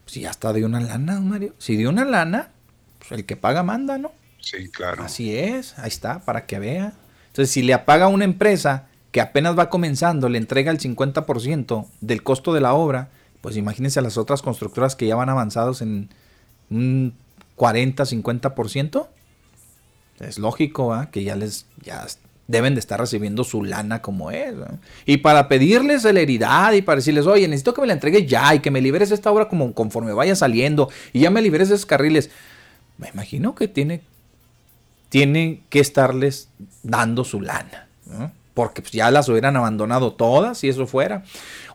si 0.07 0.21
ya 0.21 0.31
está 0.31 0.53
de 0.53 0.65
una 0.65 0.81
lana, 0.81 1.21
Mario. 1.21 1.55
Si 1.59 1.77
de 1.77 1.89
una 1.89 2.05
lana, 2.05 2.51
pues 2.99 3.13
el 3.13 3.27
que 3.27 3.37
paga 3.37 3.63
manda, 3.63 3.99
¿no? 3.99 4.13
Sí, 4.41 4.69
claro. 4.71 5.03
Así 5.03 5.37
es, 5.37 5.79
ahí 5.79 5.89
está, 5.89 6.21
para 6.21 6.47
que 6.47 6.59
vea. 6.59 6.93
Entonces, 7.29 7.53
si 7.53 7.63
le 7.63 7.75
apaga 7.75 8.07
a 8.07 8.09
una 8.09 8.25
empresa 8.25 8.87
que 9.11 9.21
apenas 9.21 9.59
va 9.59 9.69
comenzando, 9.69 10.29
le 10.29 10.39
entrega 10.39 10.71
el 10.71 10.79
50% 10.79 11.87
del 12.01 12.23
costo 12.23 12.55
de 12.55 12.61
la 12.61 12.75
obra, 12.75 13.09
pues 13.41 13.57
imagínense 13.57 14.01
las 14.03 14.19
otras 14.19 14.43
constructoras 14.43 14.97
que 14.97 15.07
ya 15.07 15.17
van 15.17 15.29
avanzados 15.29 15.83
en 15.83 16.09
un 16.71 17.15
40, 17.57 18.05
50%. 18.05 19.09
Es 20.21 20.39
lógico 20.39 20.95
que 21.13 21.23
ya 21.23 21.37
les 21.37 21.67
ya 21.83 22.07
deben 22.49 22.75
de 22.75 22.81
estar 22.81 22.99
recibiendo 22.99 23.45
su 23.45 23.63
lana 23.63 24.03
como 24.03 24.31
es. 24.31 24.55
Y 25.07 25.19
para 25.19 25.49
pedirles 25.49 26.03
celeridad 26.03 26.73
y 26.73 26.83
para 26.83 26.97
decirles, 26.97 27.27
oye, 27.27 27.47
necesito 27.47 27.75
que 27.75 27.83
me 27.83 27.87
la 27.87 27.93
entregues 27.93 28.27
ya 28.27 28.55
y 28.55 28.61
que 28.61 28.71
me 28.71 28.81
liberes 28.81 29.11
esta 29.11 29.31
obra 29.31 29.49
como 29.49 29.73
conforme 29.75 30.13
vaya 30.13 30.35
saliendo 30.35 30.91
y 31.13 31.21
ya 31.21 31.31
me 31.31 31.43
liberes 31.43 31.69
de 31.69 31.77
esos 31.77 31.87
carriles. 31.87 32.31
Me 32.97 33.09
imagino 33.11 33.55
que 33.55 33.69
tiene, 33.69 34.01
tiene 35.11 35.63
que 35.69 35.79
estarles 35.79 36.49
dando 36.83 37.23
su 37.23 37.41
lana. 37.41 37.87
Porque 38.59 38.83
pues, 38.83 38.91
ya 38.91 39.09
las 39.13 39.29
hubieran 39.29 39.57
abandonado 39.57 40.15
todas 40.15 40.59
si 40.59 40.69
eso 40.69 40.85
fuera. 40.89 41.23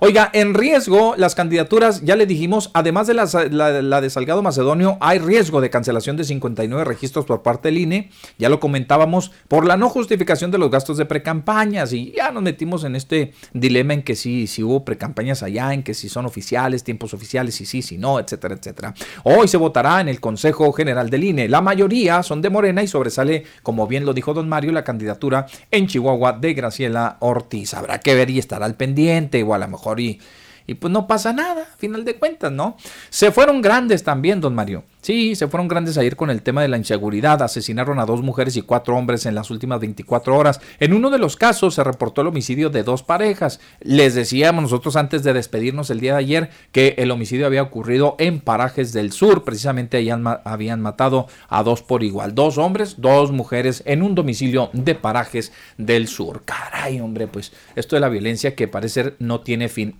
Oiga, 0.01 0.29
en 0.33 0.53
riesgo 0.53 1.15
las 1.15 1.33
candidaturas, 1.33 2.01
ya 2.01 2.17
le 2.17 2.25
dijimos, 2.25 2.71
además 2.73 3.07
de 3.07 3.13
la, 3.13 4.01
de 4.01 4.09
Salgado 4.09 4.41
Macedonio, 4.41 4.97
hay 4.99 5.19
riesgo 5.19 5.61
de 5.61 5.69
cancelación 5.69 6.17
de 6.17 6.25
59 6.25 6.83
registros 6.83 7.23
por 7.23 7.41
parte 7.41 7.69
del 7.69 7.77
INE, 7.77 8.09
ya 8.37 8.49
lo 8.49 8.59
comentábamos, 8.59 9.31
por 9.47 9.65
la 9.65 9.77
no 9.77 9.87
justificación 9.87 10.51
de 10.51 10.57
los 10.57 10.69
gastos 10.69 10.97
de 10.97 11.05
precampañas 11.05 11.93
y 11.93 12.11
ya 12.11 12.31
nos 12.31 12.43
metimos 12.43 12.83
en 12.83 12.97
este 12.97 13.31
dilema 13.53 13.93
en 13.93 14.03
que 14.03 14.17
sí, 14.17 14.45
si 14.47 14.61
hubo 14.61 14.83
precampañas 14.83 15.41
allá, 15.41 15.73
en 15.73 15.83
que 15.83 15.93
si 15.93 16.09
son 16.09 16.25
oficiales, 16.25 16.83
tiempos 16.83 17.13
oficiales, 17.13 17.55
si 17.55 17.65
sí, 17.65 17.81
si 17.81 17.97
no, 17.97 18.19
etcétera, 18.19 18.55
etcétera. 18.55 18.93
Hoy 19.23 19.47
se 19.47 19.55
votará 19.55 20.01
en 20.01 20.09
el 20.09 20.19
Consejo 20.19 20.69
General 20.73 21.09
del 21.09 21.23
INE, 21.23 21.47
la 21.47 21.61
mayoría 21.61 22.23
son 22.23 22.41
de 22.41 22.49
Morena 22.49 22.83
y 22.83 22.89
sobresale, 22.89 23.45
como 23.61 23.87
bien 23.87 24.05
lo 24.05 24.13
dijo 24.13 24.33
don 24.33 24.49
Mario, 24.49 24.73
la 24.73 24.83
candidatura 24.83 25.45
en 25.71 25.87
Chihuahua 25.87 26.33
de 26.33 26.51
Graciela 26.73 27.17
Ortiz. 27.19 27.75
Habrá 27.75 27.99
que 27.99 28.15
ver 28.15 28.31
y 28.31 28.39
estar 28.39 28.63
al 28.63 28.73
pendiente, 28.73 29.43
o 29.43 29.53
a 29.53 29.59
lo 29.59 29.67
mejor 29.67 29.99
y, 29.99 30.19
y 30.65 30.75
pues 30.75 30.91
no 30.91 31.07
pasa 31.07 31.33
nada, 31.33 31.63
a 31.73 31.77
final 31.77 32.05
de 32.05 32.15
cuentas, 32.15 32.51
¿no? 32.51 32.77
Se 33.09 33.31
fueron 33.31 33.61
grandes 33.61 34.03
también, 34.03 34.41
don 34.41 34.55
Mario. 34.55 34.83
Sí, 35.03 35.35
se 35.35 35.49
fueron 35.49 35.67
grandes 35.67 35.97
ayer 35.97 36.15
con 36.15 36.29
el 36.29 36.41
tema 36.41 36.61
de 36.61 36.69
la 36.69 36.77
inseguridad. 36.77 37.41
Asesinaron 37.41 37.99
a 37.99 38.05
dos 38.05 38.21
mujeres 38.21 38.55
y 38.55 38.61
cuatro 38.61 38.95
hombres 38.95 39.25
en 39.25 39.35
las 39.35 39.51
últimas 39.51 39.81
24 39.81 40.33
horas. 40.33 40.61
En 40.79 40.93
uno 40.93 41.09
de 41.09 41.17
los 41.17 41.35
casos 41.35 41.73
se 41.73 41.83
reportó 41.83 42.21
el 42.21 42.27
homicidio 42.27 42.69
de 42.69 42.83
dos 42.83 43.03
parejas. 43.03 43.59
Les 43.81 44.15
decíamos 44.15 44.61
nosotros 44.61 44.95
antes 44.95 45.23
de 45.23 45.33
despedirnos 45.33 45.89
el 45.89 45.99
día 45.99 46.13
de 46.13 46.19
ayer 46.19 46.49
que 46.71 46.95
el 46.97 47.11
homicidio 47.11 47.45
había 47.45 47.63
ocurrido 47.63 48.15
en 48.17 48.39
Parajes 48.39 48.93
del 48.93 49.11
Sur. 49.11 49.43
Precisamente 49.43 49.97
ahí 49.97 50.09
habían 50.09 50.81
matado 50.81 51.27
a 51.49 51.63
dos 51.63 51.81
por 51.81 52.01
igual. 52.01 52.33
Dos 52.33 52.57
hombres, 52.57 52.95
dos 53.01 53.33
mujeres 53.33 53.83
en 53.85 54.03
un 54.03 54.15
domicilio 54.15 54.69
de 54.71 54.95
Parajes 54.95 55.51
del 55.77 56.07
Sur. 56.07 56.43
Caray, 56.45 57.01
hombre, 57.01 57.27
pues 57.27 57.51
esto 57.75 57.97
de 57.97 57.99
la 57.99 58.07
violencia 58.07 58.55
que 58.55 58.69
parece 58.69 59.15
no 59.19 59.41
tiene 59.41 59.67
fin. 59.67 59.97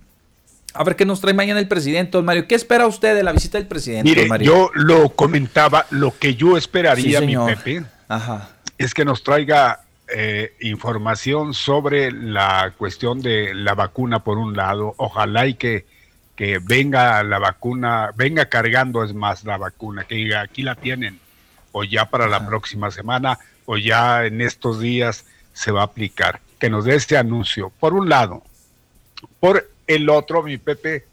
A 0.74 0.82
ver 0.82 0.96
qué 0.96 1.06
nos 1.06 1.20
trae 1.20 1.32
mañana 1.34 1.60
el 1.60 1.68
presidente, 1.68 2.12
don 2.12 2.24
Mario. 2.24 2.48
¿Qué 2.48 2.56
espera 2.56 2.86
usted 2.86 3.14
de 3.14 3.22
la 3.22 3.32
visita 3.32 3.58
del 3.58 3.68
presidente, 3.68 4.08
Mire, 4.10 4.22
don 4.22 4.28
Mario? 4.28 4.46
yo 4.46 4.70
lo 4.74 5.10
comentaba, 5.10 5.86
lo 5.90 6.16
que 6.18 6.34
yo 6.34 6.56
esperaría, 6.56 7.20
Sí, 7.20 7.26
mi. 7.26 7.36
Pepe, 7.36 7.84
Ajá. 8.08 8.50
es 8.76 8.92
que 8.92 9.04
nos 9.04 9.22
traiga 9.22 9.82
eh, 10.08 10.52
información 10.60 11.54
sobre 11.54 12.10
la 12.10 12.72
cuestión 12.76 13.20
de 13.22 13.54
la 13.54 13.74
vacuna 13.74 14.24
por 14.24 14.36
un 14.36 14.56
lado. 14.56 14.94
Ojalá 14.96 15.46
y 15.46 15.54
que, 15.54 15.86
que 16.34 16.58
venga 16.58 17.22
la 17.22 17.38
vacuna, 17.38 18.10
venga 18.16 18.46
cargando 18.46 19.04
es 19.04 19.14
más 19.14 19.44
la 19.44 19.56
vacuna, 19.56 20.04
que 20.04 20.16
diga 20.16 20.40
aquí 20.40 20.62
la 20.62 20.74
tienen, 20.74 21.20
o 21.70 21.84
ya 21.84 22.06
para 22.06 22.26
la 22.26 22.44
próxima 22.46 22.90
semana, 22.90 23.38
o 23.64 23.76
ya 23.78 24.26
en 24.26 24.40
estos 24.40 24.80
días 24.80 25.24
se 25.52 25.70
va 25.70 25.82
a 25.82 25.84
aplicar. 25.84 26.40
Que 26.58 26.68
nos 26.68 26.84
dé 26.84 26.96
este 26.96 27.16
anuncio. 27.16 27.70
Por 27.78 27.94
un 27.94 28.08
lado. 28.08 28.42
Por 29.38 29.70
el 29.86 30.08
otro, 30.08 30.42
mi 30.42 30.58
Pepe, 30.58 31.04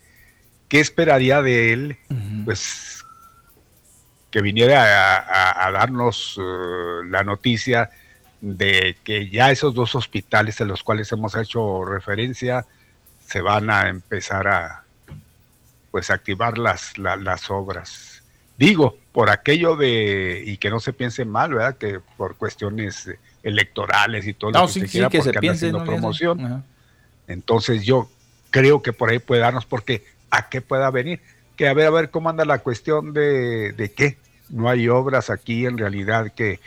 ¿qué 0.67 0.79
esperaría 0.79 1.41
de 1.41 1.73
él? 1.73 1.97
Pues 2.45 3.03
que 4.29 4.41
viniera 4.41 4.83
a, 4.83 5.17
a- 5.17 5.67
a 5.67 5.71
darnos 5.71 6.37
eh, 6.41 7.05
la 7.09 7.23
noticia 7.23 7.89
de 8.39 8.95
que 9.03 9.29
ya 9.29 9.51
esos 9.51 9.73
dos 9.73 9.93
hospitales 9.95 10.59
a 10.61 10.65
los 10.65 10.83
cuales 10.83 11.11
hemos 11.11 11.35
hecho 11.35 11.83
referencia 11.85 12.65
se 13.25 13.41
van 13.41 13.69
a 13.69 13.89
empezar 13.89 14.47
a 14.47 14.83
pues 15.91 16.09
activar 16.09 16.57
las, 16.57 16.97
la- 16.97 17.17
las 17.17 17.49
obras. 17.51 18.23
Digo, 18.57 18.97
por 19.11 19.29
aquello 19.29 19.75
de, 19.75 20.41
y 20.45 20.57
que 20.57 20.69
no 20.69 20.79
se 20.79 20.93
piense 20.93 21.25
mal, 21.25 21.53
¿verdad? 21.53 21.77
Que 21.77 21.99
por 22.15 22.37
cuestiones 22.37 23.09
electorales 23.43 24.25
y 24.27 24.33
todo 24.33 24.51
No, 24.51 24.59
lo 24.61 24.67
que 24.67 24.73
sí, 24.73 24.79
se 24.81 24.87
sí, 24.87 24.91
quiera, 24.93 25.09
que 25.09 25.17
se 25.17 25.23
porque 25.25 25.39
piense, 25.39 25.71
no 25.71 25.83
promoción. 25.83 26.63
Entonces 27.27 27.83
yo 27.83 28.09
creo 28.51 28.81
que 28.83 28.93
por 28.93 29.09
ahí 29.09 29.17
puede 29.19 29.41
darnos, 29.41 29.65
porque 29.65 30.05
a 30.29 30.47
qué 30.49 30.61
pueda 30.61 30.91
venir. 30.91 31.19
Que 31.57 31.67
a 31.67 31.73
ver, 31.73 31.87
a 31.87 31.91
ver 31.91 32.11
cómo 32.11 32.29
anda 32.29 32.45
la 32.45 32.59
cuestión 32.59 33.13
de, 33.13 33.71
de 33.73 33.91
qué. 33.91 34.17
No 34.49 34.69
hay 34.69 34.87
obras 34.87 35.29
aquí 35.29 35.65
en 35.65 35.77
realidad 35.77 36.31
que, 36.33 36.59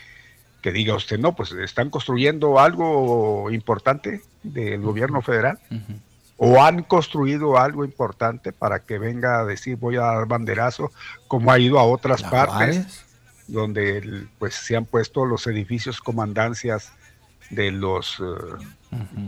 que 0.63 0.73
diga 0.73 0.95
usted, 0.95 1.19
no, 1.19 1.37
pues 1.37 1.53
están 1.53 1.91
construyendo 1.91 2.59
algo 2.59 3.51
importante 3.51 4.23
del 4.43 4.81
gobierno 4.81 5.21
federal. 5.23 5.59
O 6.37 6.63
han 6.63 6.83
construido 6.83 7.59
algo 7.59 7.85
importante 7.85 8.53
para 8.53 8.81
que 8.81 8.99
venga 8.99 9.41
a 9.41 9.45
decir 9.45 9.77
voy 9.77 9.97
a 9.97 10.01
dar 10.01 10.27
banderazo, 10.27 10.91
como 11.29 11.53
ha 11.53 11.59
ido 11.59 11.79
a 11.79 11.85
otras 11.85 12.23
La 12.23 12.31
partes, 12.31 12.77
Juárez. 12.77 13.05
donde 13.47 14.27
pues 14.39 14.55
se 14.55 14.77
han 14.77 14.85
puesto 14.85 15.27
los 15.27 15.47
edificios 15.47 16.01
comandancias 16.01 16.93
de 17.51 17.71
los 17.71 18.19
eh, 18.21 18.65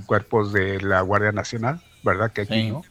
cuerpos 0.07 0.53
de 0.53 0.81
la 0.81 1.01
Guardia 1.03 1.33
Nacional, 1.33 1.81
¿verdad? 2.07 2.33
Que 2.33 2.43
aquí 2.43 2.55
Sí. 2.63 2.71
no. 2.71 2.83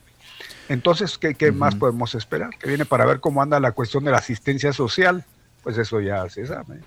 Entonces, 0.69 1.18
¿qué, 1.18 1.34
qué 1.35 1.52
más 1.52 1.74
podemos 1.76 2.14
esperar? 2.16 2.50
Que 2.60 2.68
viene 2.68 2.85
para 2.85 3.06
ver 3.06 3.19
cómo 3.19 3.42
anda 3.42 3.60
la 3.60 3.72
cuestión 3.72 4.03
de 4.03 4.11
la 4.11 4.18
asistencia 4.18 4.74
social. 4.74 5.24
Pues 5.64 5.77
eso 5.80 6.00
ya 6.02 6.30
se 6.30 6.45
sabe. 6.45 6.82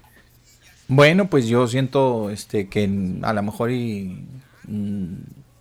Bueno, 0.87 1.29
pues 1.29 1.47
yo 1.47 1.67
siento 1.67 2.31
este 2.31 2.69
que 2.69 2.85
a 3.23 3.33
lo 3.33 3.43
mejor 3.43 3.71
y 3.71 4.25
mm, 4.65 5.15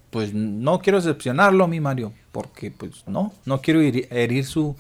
pues 0.10 0.34
no 0.34 0.80
quiero 0.80 1.00
decepcionarlo, 1.00 1.68
mi 1.68 1.80
Mario, 1.80 2.14
porque 2.32 2.72
pues 2.72 3.04
no, 3.08 3.34
no 3.46 3.62
quiero 3.62 3.82
herir, 3.82 4.08
herir 4.12 4.46
su 4.46 4.76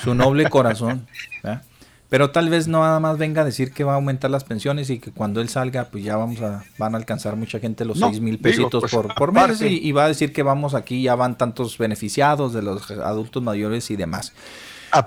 su 0.00 0.14
noble 0.14 0.48
corazón, 0.48 1.06
¿verdad? 1.42 1.62
Pero 2.10 2.30
tal 2.30 2.48
vez 2.48 2.68
no 2.68 2.80
nada 2.80 3.00
más 3.00 3.18
venga 3.18 3.42
a 3.42 3.44
decir 3.44 3.72
que 3.72 3.84
va 3.84 3.92
a 3.92 3.96
aumentar 3.96 4.30
las 4.30 4.42
pensiones 4.44 4.88
y 4.88 4.98
que 4.98 5.10
cuando 5.10 5.42
él 5.42 5.50
salga, 5.50 5.84
pues 5.90 6.02
ya 6.04 6.16
vamos 6.16 6.40
a, 6.40 6.64
van 6.78 6.94
a 6.94 6.98
alcanzar 6.98 7.36
mucha 7.36 7.58
gente 7.58 7.84
los 7.84 7.98
No, 7.98 8.08
seis 8.08 8.20
mil 8.22 8.38
pesitos 8.38 8.80
pues, 8.80 8.92
por, 8.92 9.14
por 9.14 9.32
mes 9.32 9.60
y, 9.60 9.86
y 9.86 9.92
va 9.92 10.04
a 10.04 10.08
decir 10.08 10.32
que 10.32 10.42
vamos 10.42 10.74
aquí, 10.74 11.02
ya 11.02 11.14
van 11.16 11.36
tantos 11.36 11.76
beneficiados 11.76 12.54
de 12.54 12.62
los 12.62 12.90
adultos 12.90 13.42
mayores 13.42 13.90
y 13.90 13.96
demás. 13.96 14.32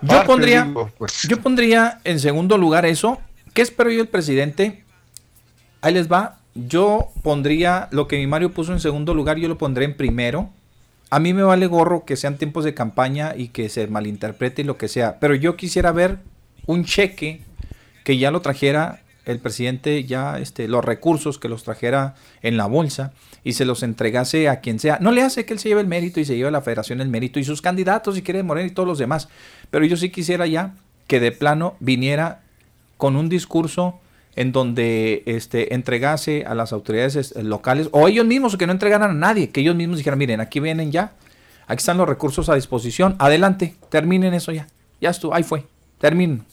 yo 0.04 0.24
pondría, 0.26 0.64
digo, 0.66 0.92
pues- 1.00 1.24
yo 1.28 1.42
pondría 1.42 2.00
en 2.04 2.20
segundo 2.20 2.58
lugar 2.60 2.86
eso. 2.86 3.20
¿Qué 3.56 3.64
espero 3.64 3.90
yo 3.90 3.98
del 3.98 4.08
presidente? 4.08 4.84
Ahí 5.82 5.94
les 5.96 6.10
va. 6.10 6.38
Yo 6.54 7.08
pondría 7.24 7.88
lo 7.92 8.08
que 8.08 8.18
mi 8.18 8.28
Mario 8.28 8.52
puso 8.52 8.74
en 8.74 8.80
segundo 8.80 9.14
lugar, 9.16 9.38
yo 9.38 9.48
lo 9.48 9.58
pondré 9.58 9.86
en 9.86 9.98
primero. 9.98 10.50
A 11.10 11.20
mí 11.20 11.34
me 11.34 11.44
vale 11.44 11.66
gorro 11.66 12.06
que 12.06 12.16
sean 12.16 12.38
tiempos 12.38 12.64
de 12.64 12.74
campaña 12.74 13.34
y 13.36 13.48
que 13.50 13.70
se 13.70 13.88
malinterprete 13.88 14.62
y 14.62 14.66
lo 14.66 14.78
que 14.78 14.88
sea. 14.88 15.20
Pero 15.20 15.34
yo 15.36 15.56
quisiera 15.58 15.92
ver 15.92 16.20
un 16.66 16.86
cheque 16.86 17.42
que 18.04 18.18
ya 18.18 18.32
lo 18.32 18.42
trajera 18.42 19.02
el 19.26 19.40
presidente, 19.40 20.04
ya 20.04 20.40
este, 20.40 20.68
los 20.68 20.84
recursos 20.84 21.38
que 21.38 21.48
los 21.48 21.64
trajera 21.64 22.16
en 22.42 22.58
la 22.58 22.66
bolsa 22.66 23.14
y 23.44 23.54
se 23.54 23.66
los 23.66 23.84
entregase 23.84 24.50
a 24.50 24.60
quien 24.60 24.80
sea. 24.80 24.98
No 25.00 25.12
le 25.12 25.22
hace 25.22 25.46
que 25.46 25.54
él 25.54 25.60
se 25.60 25.70
lleve 25.70 25.82
el 25.82 25.88
mérito 25.88 26.20
y 26.20 26.26
se 26.26 26.36
lleve 26.36 26.52
la 26.52 26.62
federación 26.62 27.02
el 27.02 27.10
mérito 27.10 27.40
y 27.40 27.44
sus 27.44 27.62
candidatos 27.62 28.16
si 28.16 28.22
quiere 28.22 28.44
Moreno 28.44 28.68
y 28.68 28.74
todos 28.74 28.88
los 28.88 28.98
demás. 28.98 29.30
Pero 29.70 29.86
yo 29.86 29.96
sí 29.98 30.10
quisiera 30.10 30.48
ya 30.48 30.74
que 31.08 31.20
de 31.20 31.32
plano 31.32 31.76
viniera 31.80 32.42
con 32.98 33.16
un 33.16 33.30
discurso 33.30 34.00
en 34.36 34.52
donde 34.52 35.24
este, 35.26 35.74
entregase 35.74 36.46
a 36.46 36.56
las 36.56 36.72
autoridades 36.74 37.16
este, 37.16 37.44
locales 37.44 37.90
o 37.92 38.08
ellos 38.08 38.26
mismos 38.26 38.58
que 38.58 38.66
no 38.66 38.72
entregaran 38.72 39.12
a 39.12 39.14
nadie, 39.14 39.50
que 39.50 39.62
ellos 39.62 39.76
mismos 39.76 39.98
dijeran, 39.98 40.20
miren, 40.20 40.40
aquí 40.40 40.60
vienen 40.60 40.92
ya, 40.92 41.12
aquí 41.68 41.80
están 41.80 41.98
los 41.98 42.08
recursos 42.08 42.48
a 42.48 42.56
disposición, 42.56 43.16
adelante, 43.20 43.76
terminen 43.90 44.34
eso 44.34 44.52
ya, 44.52 44.68
ya 45.02 45.10
estuvo, 45.10 45.34
ahí 45.34 45.44
fue, 45.44 45.66
terminen. 46.02 46.44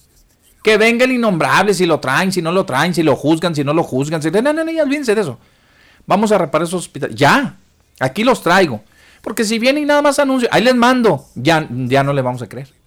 Que 0.63 0.77
venga 0.77 1.05
el 1.05 1.13
innombrable, 1.13 1.75
si 1.75 1.87
lo 1.87 1.99
traen, 1.99 2.31
si 2.31 2.43
no 2.43 2.53
lo 2.53 2.65
traen, 2.65 2.95
si 2.95 3.03
lo 3.03 3.17
juzgan, 3.17 3.55
si 3.55 3.65
no 3.65 3.75
lo 3.75 3.83
juzgan, 3.83 4.23
si... 4.23 4.31
no, 4.31 4.41
no, 4.41 4.53
no, 4.53 4.71
ya 4.71 4.83
olvídense 4.83 5.15
de 5.15 5.23
eso. 5.23 5.39
Vamos 6.07 6.31
a 6.31 6.39
reparar 6.39 6.67
esos 6.67 6.83
hospitales, 6.83 7.17
ya, 7.17 7.57
aquí 7.99 8.23
los 8.23 8.43
traigo. 8.43 8.83
Porque 9.23 9.45
si 9.45 9.59
vienen 9.59 9.83
y 9.83 9.87
nada 9.87 10.03
más 10.03 10.19
anuncio, 10.19 10.49
ahí 10.53 10.63
les 10.63 10.75
mando, 10.75 11.27
ya, 11.35 11.67
ya 11.71 12.05
no 12.05 12.13
le 12.13 12.23
vamos 12.23 12.43
a 12.43 12.49
creer. 12.49 12.78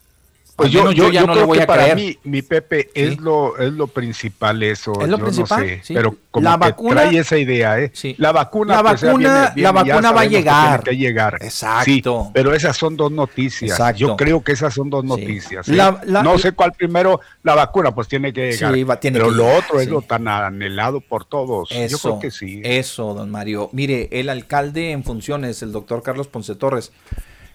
Pues 0.56 0.70
yo, 0.72 0.92
yo, 0.92 1.10
ya 1.10 1.22
yo 1.22 1.28
no 1.28 1.34
creo 1.34 1.48
voy 1.48 1.58
que 1.58 1.64
a 1.64 1.68
para 1.68 1.84
creer. 1.84 1.96
mí, 1.96 2.18
mi 2.24 2.42
Pepe, 2.44 2.90
es 2.94 3.20
lo 3.20 3.58
es 3.58 3.74
lo 3.74 3.88
principal 3.88 4.62
eso. 4.62 4.94
Es 5.02 5.08
lo 5.10 5.18
yo 5.18 5.24
principal, 5.24 5.60
no 5.62 5.66
sé, 5.68 5.82
sí. 5.84 5.94
pero 5.96 6.16
como 6.30 6.44
La 6.44 6.54
que 6.54 6.60
vacuna- 6.60 7.02
trae 7.02 7.18
esa 7.18 7.38
idea, 7.38 7.80
¿eh? 7.80 7.90
Sí. 7.94 8.14
La 8.20 8.32
vacuna, 8.32 8.76
La 8.76 8.82
pues, 8.84 9.02
vacuna- 9.02 9.18
viene- 9.18 9.34
la 9.34 9.50
viene, 9.72 9.88
ya 9.88 9.94
vacuna 9.96 10.12
va 10.12 10.22
a 10.22 10.24
que 10.24 10.30
llegar. 10.30 10.84
tiene 10.84 10.98
que 10.98 11.04
llegar. 11.04 11.38
Exacto. 11.42 12.30
Pero 12.34 12.54
esas 12.54 12.78
son 12.78 12.96
dos 12.98 13.12
noticias. 13.12 13.72
Exacto. 13.72 14.00
Yo 14.00 14.16
creo 14.18 14.44
que 14.44 14.52
esas 14.52 14.74
son 14.74 14.90
dos 14.90 15.04
noticias. 15.04 15.68
¿eh? 15.68 15.74
La- 15.74 16.00
la- 16.06 16.22
no 16.24 16.38
sé 16.38 16.52
cuál 16.52 16.74
primero, 16.74 17.22
la 17.44 17.56
vacuna, 17.56 17.94
pues 17.96 18.08
tiene 18.08 18.32
que 18.34 18.52
llegar. 18.52 18.74
Sí, 18.74 18.84
va- 18.84 19.00
tiene 19.00 19.18
pero 19.20 19.32
que 19.32 19.38
lo 19.38 19.44
llegar, 19.46 19.64
otro 19.64 19.80
es 19.82 19.88
lo 19.88 20.02
tan 20.02 20.28
anhelado 20.28 21.02
por 21.02 21.26
todos. 21.26 21.72
Eso, 21.72 21.88
yo 21.98 22.00
creo 22.00 22.20
que 22.20 22.32
sí. 22.32 22.62
Eso, 22.64 23.14
don 23.14 23.32
Mario. 23.32 23.70
Mire, 23.74 24.10
el 24.12 24.30
alcalde 24.30 24.92
en 24.92 25.04
funciones, 25.04 25.62
el 25.64 25.72
doctor 25.72 26.04
Carlos 26.04 26.28
Ponce 26.28 26.56
Torres, 26.56 26.92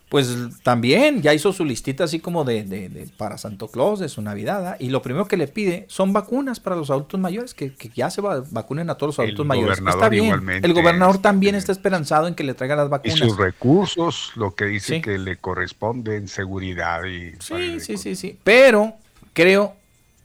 pues 0.09 0.37
también 0.63 1.21
ya 1.21 1.35
hizo 1.35 1.53
su 1.53 1.65
listita 1.65 2.05
así 2.05 2.21
como 2.21 2.45
de, 2.45 2.63
de- 2.63 2.89
de- 2.89 3.09
para 3.17 3.39
Santo 3.39 3.67
Claus, 3.69 3.99
de 3.99 4.09
su 4.09 4.23
Navidad, 4.23 4.65
¿ah? 4.69 4.77
y 4.79 4.91
lo 4.91 5.03
primero 5.03 5.27
que 5.27 5.37
le 5.37 5.49
pide 5.49 5.85
son 5.89 6.13
vacunas 6.13 6.61
para 6.61 6.77
los 6.77 6.91
adultos 6.91 7.19
mayores, 7.19 7.55
que, 7.55 7.75
que 7.75 7.91
ya 7.95 8.09
se 8.11 8.21
va- 8.21 8.45
vacunen 8.51 8.89
a 8.89 8.95
todos 8.95 9.09
los 9.15 9.19
El 9.19 9.25
adultos 9.31 9.47
mayores. 9.47 9.79
Está 9.85 10.09
bien. 10.09 10.27
igualmente, 10.27 10.67
El 10.67 10.75
gobernador 10.75 11.19
también 11.19 11.57
está 11.57 11.73
esperanzado 11.73 12.29
en 12.29 12.35
que 12.37 12.45
le 12.45 12.55
traigan 12.55 12.79
las 12.79 12.87
Y 12.87 12.91
vacunas. 12.91 13.19
sus 13.19 13.37
recursos, 13.37 14.31
lo 14.37 14.55
que 14.55 14.67
dice 14.67 14.97
Sí. 14.97 15.01
que 15.03 15.19
le 15.19 15.39
corresponde 15.39 16.17
en 16.17 16.29
seguridad 16.29 17.03
y 17.05 17.33
Sí, 17.41 17.81
sí, 17.81 17.97
sí, 17.97 18.15
sí. 18.15 18.39
Pero 18.45 18.93
creo, 19.33 19.75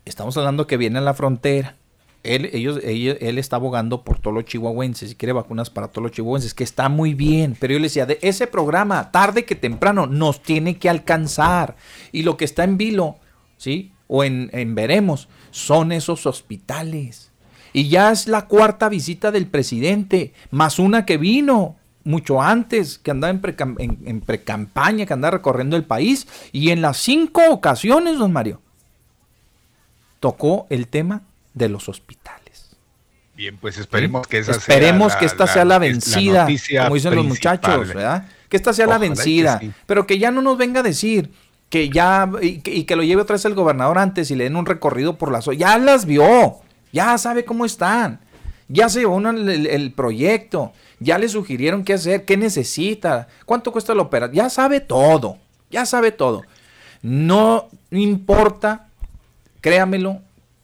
estamos 0.06 0.38
hablando 0.38 0.68
que 0.68 0.78
viene 0.78 1.00
a 1.00 1.02
la 1.02 1.16
frontera. 1.16 1.76
Él, 2.24 2.52
ellos, 2.54 2.80
él 2.84 3.38
está 3.40 3.56
abogando 3.56 4.04
por 4.04 4.20
todos 4.20 4.36
los 4.36 4.46
chihuahuenses 4.46 5.12
y 5.12 5.16
quiere 5.16 5.34
vacunas 5.34 5.72
para 5.72 5.88
todos 5.88 6.04
los 6.04 6.12
chihuahuenses, 6.12 6.54
que 6.54 6.64
está 6.64 6.88
muy 6.88 7.16
bien. 7.16 7.58
Pero 7.60 7.74
yo 7.74 7.80
le 7.80 7.86
decía, 7.86 8.06
de 8.06 8.20
ese 8.22 8.46
programa, 8.46 9.12
tarde 9.12 9.44
que 9.44 9.56
temprano, 9.56 10.06
nos 10.06 10.44
tiene 10.44 10.78
que 10.78 10.88
alcanzar. 10.88 11.76
Y 12.12 12.22
lo 12.22 12.38
que 12.38 12.46
está 12.46 12.64
en 12.64 12.78
vilo, 12.78 13.16
¿sí? 13.58 13.92
O 14.08 14.24
en, 14.24 14.52
en 14.54 14.76
veremos, 14.76 15.30
son 15.50 15.92
esos 15.92 16.28
hospitales. 16.28 17.32
Y 17.74 17.90
ya 17.90 18.12
es 18.12 18.28
la 18.28 18.46
cuarta 18.48 18.88
visita 18.88 19.32
del 19.32 19.48
presidente, 19.48 20.34
más 20.52 20.78
una 20.78 21.06
que 21.06 21.18
vino 21.18 21.78
mucho 22.04 22.42
antes, 22.42 23.00
que 23.00 23.10
andaba 23.12 23.32
en 23.32 23.42
precam- 23.42 23.76
en- 23.80 24.00
en 24.06 24.22
pre-campaña, 24.22 25.06
que 25.08 25.14
andaba 25.14 25.38
recorriendo 25.38 25.76
el 25.76 25.86
país. 25.86 26.28
Y 26.52 26.70
en 26.70 26.82
las 26.84 26.98
cinco 26.98 27.42
ocasiones, 27.50 28.20
don 28.20 28.32
Mario, 28.32 28.62
tocó 30.20 30.68
el 30.70 30.88
tema 30.88 31.24
de 31.54 31.70
los 31.70 31.90
hospitales. 31.90 32.76
Bien, 33.36 33.58
pues 33.58 33.78
esperemos 33.78 34.28
que 34.28 34.40
esa 34.40 34.52
Esperemos 34.52 35.14
sea 35.14 35.20
que 35.20 35.26
esta 35.26 35.48
sea 35.48 35.66
la 35.66 35.80
vencida, 35.80 36.46
como 36.84 36.96
dicen 36.96 37.16
los 37.16 37.26
muchachos, 37.26 37.88
¿verdad? 37.88 38.28
Que 38.50 38.58
esta 38.58 38.74
sea 38.74 38.86
la 38.86 39.00
que 39.00 39.08
vencida, 39.08 39.60
sí. 39.60 39.72
pero 39.86 40.06
que 40.06 40.20
ya 40.20 40.32
no 40.32 40.42
nos 40.42 40.58
venga 40.58 40.82
a 40.82 40.84
decir 40.84 41.32
que 41.70 41.90
ya 41.90 42.30
y 42.42 42.60
que, 42.60 42.74
y 42.76 42.84
que 42.84 42.96
lo 42.98 43.04
lleve 43.04 43.22
otra 43.22 43.36
vez 43.36 43.46
el 43.46 43.54
gobernador 43.56 43.98
antes 43.98 44.30
y 44.30 44.36
le 44.36 44.44
den 44.44 44.58
un 44.58 44.66
recorrido 44.66 45.18
por 45.18 45.32
las 45.32 45.46
ya 45.46 45.78
las 45.78 46.06
vio, 46.06 46.58
ya 46.92 47.18
sabe 47.18 47.46
cómo 47.46 47.64
están, 47.66 48.20
ya 48.68 48.90
se 48.90 49.00
llevó 49.00 49.16
una- 49.16 49.30
el, 49.30 49.66
el 49.66 49.92
proyecto, 49.94 50.74
ya 51.00 51.18
le 51.18 51.30
sugirieron 51.30 51.86
qué 51.86 51.94
hacer, 51.94 52.26
qué 52.26 52.36
necesita, 52.36 53.30
cuánto 53.46 53.72
cuesta 53.72 53.96
la 53.96 54.02
operación, 54.02 54.36
ya 54.36 54.50
sabe 54.50 54.82
todo, 54.82 55.38
ya 55.72 55.86
sabe 55.86 56.12
todo. 56.12 56.44
No 57.02 57.70
importa, 57.92 58.88
créamelo, 59.62 60.20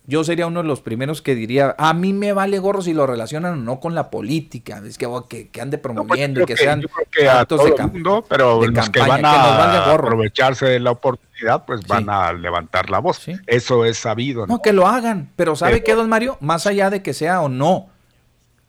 yo 0.10 0.24
sería 0.24 0.48
uno 0.48 0.62
de 0.62 0.68
los 0.70 0.80
primeros 0.82 1.22
que 1.22 1.36
diría, 1.36 1.76
a 1.78 1.94
mí 1.94 2.14
me 2.14 2.32
vale 2.34 2.60
gorro 2.60 2.82
si 2.82 2.94
lo 2.94 3.06
relacionan 3.06 3.54
o 3.54 3.56
no 3.58 3.80
con 3.82 3.94
la 3.94 4.10
política, 4.10 4.82
es 4.88 4.98
que, 4.98 5.06
oh, 5.06 5.28
que, 5.28 5.50
que 5.50 5.60
ande 5.62 5.78
promoviendo 5.78 6.40
Yo 6.40 6.44
y 6.44 6.48
que 6.48 6.54
creo 6.56 6.66
sean 6.66 6.82
yo 6.82 6.88
creo 6.88 7.08
que 7.12 7.28
a 7.30 7.42
actos 7.42 7.60
todo 7.60 7.76
de 7.76 7.84
el 7.84 7.92
mundo, 7.92 8.24
pero 8.30 8.62
de 8.62 8.68
los 8.72 8.90
que 8.90 9.00
campaña, 9.00 9.22
van 9.22 9.34
que 9.34 9.58
valga 9.58 9.86
a 9.86 9.92
gorro. 9.92 10.08
aprovecharse 10.08 10.66
de 10.66 10.80
la 10.80 10.92
oportunidad, 10.92 11.66
pues 11.66 11.86
van 11.86 12.10
a 12.10 12.32
levantar 12.32 12.90
la 12.90 13.00
voz. 13.00 13.26
Eso 13.46 13.84
es 13.86 13.98
sabido. 13.98 14.48
¿no? 14.48 14.56
No, 14.56 14.62
que 14.62 14.72
lo 14.74 14.88
hagan. 14.88 15.30
Pero 15.36 15.56
¿sabe 15.58 15.74
Pero- 15.74 15.84
qué, 15.84 15.94
don 15.96 16.08
Mario? 16.10 16.38
Más 16.40 16.66
allá 16.68 16.90
de 16.90 17.02
que 17.04 17.14
sea 17.14 17.42
o 17.42 17.50
no, 17.50 17.90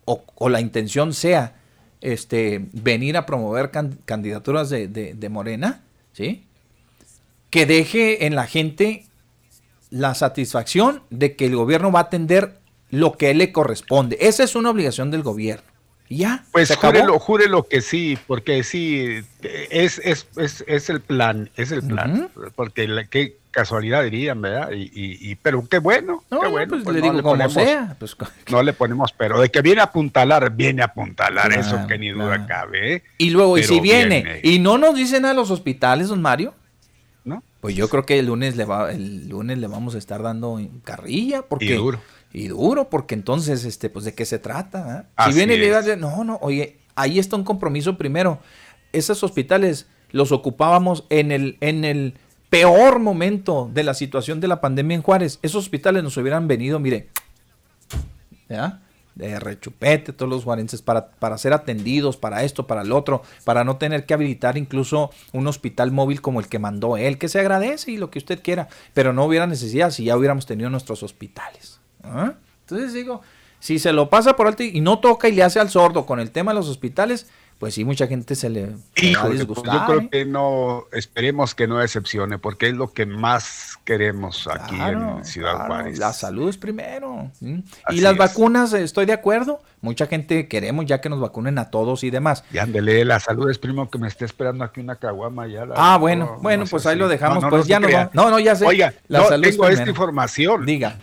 o, 0.07 0.25
o 0.35 0.49
la 0.49 0.61
intención 0.61 1.13
sea 1.15 1.55
este, 2.01 2.67
venir 2.73 3.17
a 3.17 3.27
promover 3.27 3.71
can- 3.71 3.99
candidaturas 4.05 4.71
de, 4.71 4.89
de- 4.89 5.15
de 5.15 5.29
Morena, 5.29 5.83
¿sí? 6.13 6.47
Que 7.51 7.65
deje 7.65 8.27
en 8.27 8.35
la 8.35 8.47
gente 8.47 9.05
la 9.91 10.15
satisfacción 10.15 11.03
de 11.11 11.37
que 11.37 11.47
el 11.47 11.57
gobierno 11.57 11.91
va 11.93 12.01
a 12.01 12.03
atender 12.05 12.59
lo 12.91 13.13
que 13.17 13.33
le 13.35 13.53
corresponde. 13.53 14.17
Esa 14.21 14.45
es 14.45 14.55
una 14.55 14.71
obligación 14.71 15.11
del 15.11 15.23
gobierno. 15.23 15.65
Ya. 16.11 16.45
Pues 16.53 16.75
júrelo, 16.75 17.19
júrelo 17.19 17.65
que 17.69 17.83
sí, 17.83 18.19
porque 18.27 18.63
sí, 18.65 19.21
es, 19.71 19.99
es, 20.03 20.27
es, 20.37 20.65
es 20.67 20.89
el 20.89 21.01
plan, 21.03 21.51
es 21.57 21.71
el 21.71 21.83
plan. 21.83 22.31
Porque 22.57 22.89
la- 22.89 23.05
qué 23.05 23.37
casualidad 23.51 24.05
dirían, 24.05 24.41
¿verdad? 24.41 24.71
Y, 24.73 24.85
y, 24.85 25.31
y- 25.31 25.35
pero 25.35 25.67
qué 25.69 25.79
bueno, 25.79 26.25
No, 26.31 26.41
qué 26.41 26.47
no, 26.47 26.51
bueno. 26.51 26.69
pues 26.71 26.85
pues 26.85 26.95
le 26.97 27.03
no 27.03 27.11
digo 27.13 27.23
como 27.23 27.35
ponemos- 27.37 27.53
sea. 27.53 27.95
Pues, 27.99 28.17
No 28.51 28.63
le 28.63 28.73
ponemos, 28.73 29.13
pero 29.13 29.39
de 29.41 29.51
que 29.51 29.61
viene 29.61 29.83
a 29.83 29.85
apuntalar, 29.85 30.51
viene 30.55 30.81
a 30.81 30.87
apuntalar, 30.87 31.49
Claro, 31.49 31.61
eso 31.61 31.87
que 31.87 31.99
ni 31.99 32.09
duda 32.09 32.47
cabe. 32.47 32.95
¿eh? 32.95 33.03
Y 33.19 33.29
luego, 33.29 33.59
y 33.59 33.65
si 33.65 33.79
viene, 33.81 34.41
y 34.43 34.61
no 34.61 34.79
nos 34.79 34.95
dicen 34.95 35.27
a 35.27 35.35
los 35.35 35.51
hospitales, 35.51 36.09
don 36.09 36.23
Mario. 36.23 36.55
Pues 37.61 37.75
yo 37.75 37.89
creo 37.89 38.05
que 38.07 38.19
el 38.19 38.27
lunes 38.27 38.57
le 38.57 38.65
va, 38.65 38.93
el 38.93 39.29
lunes 39.29 39.59
le 39.59 39.67
vamos 39.67 39.95
a 39.95 39.99
estar 39.99 40.23
dando 40.23 40.61
carrilla, 40.85 41.43
porque 41.43 41.75
Y 41.75 41.77
duro. 41.77 42.01
y 42.33 42.49
duro, 42.49 42.89
porque 42.89 43.15
entonces, 43.15 43.65
este, 43.65 43.91
pues 43.91 44.05
de 44.05 44.15
qué 44.15 44.25
se 44.25 44.39
trata. 44.39 45.09
Así 45.17 45.33
Si 45.33 45.39
viene 45.39 45.55
y 45.55 45.59
le 45.59 45.77
dice, 45.77 45.97
no, 45.97 46.23
no, 46.25 46.39
oye, 46.41 46.79
ahí 46.95 47.19
está 47.19 47.35
un 47.37 47.45
compromiso 47.45 47.99
primero. 47.99 48.39
Esos 48.93 49.23
hospitales 49.25 49.89
los 50.11 50.31
ocupábamos 50.33 51.05
en 51.11 51.33
el, 51.33 51.57
en 51.61 51.85
el 51.85 52.15
peor 52.49 52.99
momento 53.01 53.69
de 53.75 53.83
la 53.83 53.93
situación 53.95 54.41
de 54.41 54.49
la 54.49 54.61
pandemia 54.61 54.95
en 54.95 55.03
Juárez. 55.03 55.39
Esos 55.43 55.65
hospitales 55.65 56.03
nos 56.03 56.17
hubieran 56.17 56.47
venido, 56.49 56.79
mire, 56.79 57.09
¿ya? 58.49 58.83
De 59.19 59.41
rechupete, 59.41 60.13
todos 60.13 60.31
los 60.31 60.45
juarenses, 60.45 60.81
para, 60.81 61.11
para 61.11 61.37
ser 61.39 61.53
atendidos, 61.53 62.17
para 62.17 62.45
esto, 62.45 62.69
para 62.69 62.83
el 62.83 62.93
otro, 62.93 63.23
para 63.45 63.65
no 63.65 63.77
tener 63.77 64.07
que 64.07 64.15
habilitar 64.15 64.57
incluso 64.57 65.11
un 65.33 65.47
hospital 65.49 65.91
móvil 65.91 66.23
como 66.23 66.39
el 66.39 66.47
que 66.47 66.61
mandó 66.61 66.97
él, 66.97 67.19
que 67.19 67.29
se 67.29 67.41
agradece 67.41 67.91
y 67.91 67.97
lo 67.97 68.11
que 68.11 68.21
usted 68.21 68.41
quiera, 68.41 68.69
pero 68.95 69.13
no 69.13 69.25
hubiera 69.25 69.49
necesidad 69.49 69.91
si 69.91 70.05
ya 70.05 70.17
hubiéramos 70.17 70.47
tenido 70.47 70.71
nuestros 70.71 71.03
hospitales. 71.03 71.81
¿ah? 72.05 72.35
Entonces 72.61 72.93
digo, 72.93 73.21
si 73.59 73.81
se 73.81 73.93
lo 73.93 74.09
pasa 74.09 74.37
por 74.37 74.47
alto 74.47 74.63
y 74.63 74.81
no 74.81 75.01
toca 75.01 75.29
y 75.29 75.33
le 75.33 75.43
hace 75.43 75.59
al 75.59 75.69
sordo 75.69 76.07
con 76.07 76.21
el 76.21 76.31
tema 76.31 76.53
de 76.53 76.61
los 76.61 76.69
hospitales, 76.69 77.27
pues 77.59 77.75
sí, 77.75 77.85
mucha 77.85 78.07
gente 78.07 78.35
se 78.37 78.49
le, 78.49 78.61
se 78.61 78.67
le 78.67 78.73
va 78.77 78.79
a 78.95 79.05
Híjole, 79.31 79.45
pues 79.47 79.63
yo 79.65 79.87
creo 79.87 80.01
¿eh? 80.03 80.09
que 80.13 80.25
no, 80.25 80.85
esperemos 80.93 81.55
que 81.57 81.67
no 81.67 81.79
decepcione, 81.79 82.39
porque 82.39 82.69
es 82.69 82.75
lo 82.75 82.93
que 82.93 83.05
más 83.05 83.77
queremos 83.85 84.47
aquí 84.47 84.77
Claro, 84.77 85.19
en 85.19 85.25
Ciudad 85.25 85.55
claro, 85.55 85.67
Juárez. 85.67 85.99
La 85.99 86.13
salud 86.13 86.49
es 86.49 86.57
primero. 86.57 87.31
Y 87.41 88.01
las 88.01 88.13
es. 88.13 88.19
vacunas, 88.19 88.73
estoy 88.75 89.07
de 89.07 89.13
acuerdo. 89.13 89.61
Mucha 89.81 90.07
gente 90.07 90.47
queremos 90.49 90.87
ya 90.87 91.01
que 91.01 91.09
nos 91.09 91.21
vacunen 91.21 91.59
a 91.59 91.71
todos 91.71 92.05
y 92.05 92.11
demás. 92.11 92.45
Y 92.53 92.59
ándele, 92.59 93.05
la 93.05 93.19
salud 93.21 93.51
es 93.51 93.59
primo 93.59 93.89
que 93.91 93.99
me 93.99 94.07
esté 94.09 94.25
esperando 94.25 94.63
aquí 94.65 94.81
una 94.81 94.97
caguama 94.97 95.47
ya. 95.49 95.67
la- 95.67 95.75
Ah, 95.77 95.97
bueno, 95.99 96.27
no, 96.37 96.39
bueno, 96.43 96.65
no 96.65 96.71
pues 96.71 96.87
ahí 96.87 96.97
lo 96.97 97.09
dejamos, 97.09 97.37
no, 97.43 97.43
no, 97.43 97.51
pues 97.51 97.63
no 97.63 97.69
ya 97.69 97.79
va- 97.81 98.11
no, 98.13 98.31
no, 98.31 98.39
ya 98.39 98.55
sé. 98.57 98.67
Oiga, 98.67 98.95
La 99.09 99.21
no, 99.21 99.29
salud 99.29 99.45
es 99.45 99.51
tengo 99.53 99.65
esta 99.65 99.75
primero. 99.83 99.91
información. 99.91 100.65
Diga. 100.67 100.99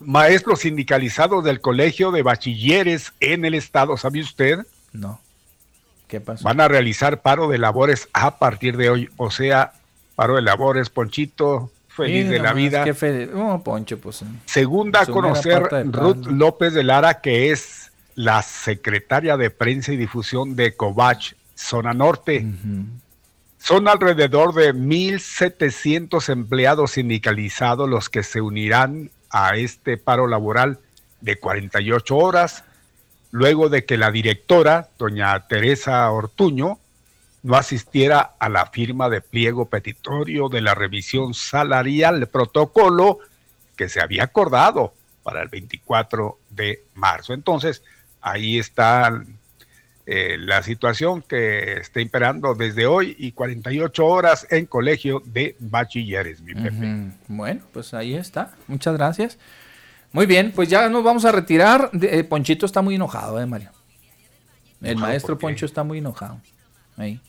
Maestros 0.00 0.60
sindicalizados 0.60 1.44
del 1.44 1.60
Colegio 1.60 2.10
de 2.12 2.22
Bachilleres 2.22 3.12
en 3.20 3.44
el 3.44 3.54
Estado, 3.54 3.96
¿sabe 3.96 4.20
usted? 4.20 4.60
No. 4.92 5.20
¿Qué 6.12 6.20
pasó? 6.20 6.44
Van 6.44 6.60
a 6.60 6.68
realizar 6.68 7.22
paro 7.22 7.48
de 7.48 7.56
labores 7.56 8.10
a 8.12 8.36
partir 8.36 8.76
de 8.76 8.90
hoy. 8.90 9.08
O 9.16 9.30
sea, 9.30 9.72
paro 10.14 10.36
de 10.36 10.42
labores, 10.42 10.90
Ponchito, 10.90 11.70
feliz 11.88 12.28
de 12.28 12.38
la 12.38 12.52
vida. 12.52 12.84
Qué 12.84 12.92
feliz. 12.92 13.30
Oh, 13.34 13.62
Poncho, 13.64 13.98
pues. 13.98 14.22
Segunda 14.44 15.00
a 15.00 15.06
conocer 15.06 15.62
Ruth. 15.86 16.26
López 16.26 16.74
de 16.74 16.82
Lara, 16.82 17.22
que 17.22 17.50
es 17.50 17.92
la 18.14 18.42
secretaria 18.42 19.38
de 19.38 19.48
prensa 19.48 19.90
y 19.94 19.96
difusión 19.96 20.54
de 20.54 20.76
Covach, 20.76 21.32
zona 21.54 21.94
norte. 21.94 22.46
Son 23.56 23.88
alrededor 23.88 24.52
de 24.52 24.74
1.700 24.74 26.28
empleados 26.28 26.90
sindicalizados 26.90 27.88
los 27.88 28.10
que 28.10 28.22
se 28.22 28.42
unirán 28.42 29.08
a 29.30 29.56
este 29.56 29.96
paro 29.96 30.26
laboral 30.26 30.78
de 31.22 31.38
48 31.38 32.14
horas, 32.18 32.64
luego 33.32 33.68
de 33.68 33.84
que 33.84 33.96
la 33.96 34.12
directora, 34.12 34.90
doña 34.98 35.48
Teresa 35.48 36.08
Ortuño, 36.12 36.78
no 37.42 37.56
asistiera 37.56 38.34
a 38.38 38.48
la 38.48 38.66
firma 38.66 39.08
de 39.08 39.20
pliego 39.20 39.64
petitorio 39.64 40.48
de 40.48 40.60
la 40.60 40.74
revisión 40.76 41.34
salarial 41.34 42.28
protocolo 42.28 43.18
que 43.74 43.88
se 43.88 44.00
había 44.00 44.24
acordado 44.24 44.94
para 45.24 45.42
el 45.42 45.48
24 45.48 46.38
de 46.50 46.84
marzo. 46.94 47.32
Entonces, 47.32 47.82
ahí 48.20 48.58
está 48.58 49.24
eh, 50.04 50.36
la 50.38 50.62
situación 50.62 51.22
que 51.22 51.74
está 51.74 52.00
imperando 52.00 52.54
desde 52.54 52.86
hoy 52.86 53.16
y 53.18 53.32
48 53.32 54.06
horas 54.06 54.46
en 54.50 54.66
colegio 54.66 55.22
de 55.24 55.56
bachilleres, 55.58 56.42
mi 56.42 56.54
Pepe. 56.54 57.12
Bueno, 57.28 57.62
pues 57.72 57.94
ahí 57.94 58.14
está. 58.14 58.52
Muchas 58.68 58.94
gracias. 58.94 59.38
Muy 60.12 60.26
bien, 60.26 60.52
pues 60.54 60.68
ya 60.68 60.88
nos 60.88 61.02
vamos 61.02 61.24
a 61.24 61.32
retirar. 61.32 61.90
Eh, 62.00 62.24
Ponchito 62.24 62.66
está 62.66 62.82
muy 62.82 62.96
enojado, 62.96 63.40
¿eh, 63.40 63.46
Mario? 63.46 63.70
El 64.82 64.90
¿Enojado 64.90 65.10
maestro? 65.10 65.38
Poncho 65.38 65.66
está 65.66 65.84
muy 65.84 65.98
enojado. 65.98 66.38
Ahí. 66.96 67.20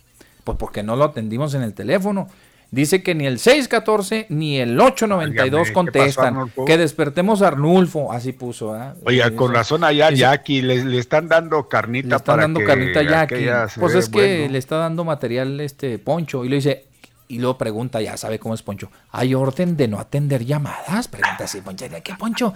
Pues 0.44 0.58
porque 0.58 0.84
no 0.84 0.96
lo 0.96 1.06
atendimos 1.06 1.54
en 1.54 1.62
el 1.62 1.74
teléfono. 1.74 2.28
Dice 2.72 3.04
que 3.04 3.14
ni 3.14 3.28
el 3.28 3.38
614 3.38 4.26
ni 4.30 4.58
el 4.58 4.80
892 4.80 5.46
Óigame, 5.46 5.68
¿qué 5.68 5.74
contestan. 5.74 6.34
pasó, 6.34 6.66
que 6.66 6.78
despertemos 6.78 7.44
a 7.44 7.50
Arnulfo. 7.50 8.12
Así 8.12 8.34
puso. 8.34 8.74
¿ah? 8.74 8.96
Oiga, 9.06 9.30
con 9.36 9.54
razón 9.54 9.84
allá 9.84 10.10
Jackie 10.10 10.64
le, 10.64 10.84
le 10.84 10.98
están 10.98 11.28
dando 11.28 11.70
carnita 11.70 12.08
le 12.10 12.16
están 12.16 12.34
para 12.34 12.42
dando 12.42 12.60
que 12.62 12.66
carnita 12.66 13.02
a 13.02 13.04
Jackie. 13.04 13.80
Pues 13.80 13.94
es 13.94 14.10
que 14.10 14.50
le 14.50 14.58
está 14.58 14.78
dando 14.78 15.06
material 15.06 15.60
este 15.60 16.00
Poncho 16.00 16.44
y 16.44 16.50
le 16.50 16.56
dice 16.56 16.88
y 17.28 17.40
luego 17.40 17.58
pregunta, 17.58 18.02
ya 18.02 18.18
sabe 18.18 18.40
cómo 18.40 18.54
es 18.54 18.62
Poncho. 18.62 18.92
¿Hay 19.12 19.34
orden 19.34 19.78
de 19.78 19.88
no 19.88 20.00
atender 20.00 20.46
llamadas? 20.46 21.08
Pregunta 21.08 21.46
así, 21.46 21.62
Poncho. 21.62 21.86
¿Qué 22.04 22.14
Poncho? 22.16 22.54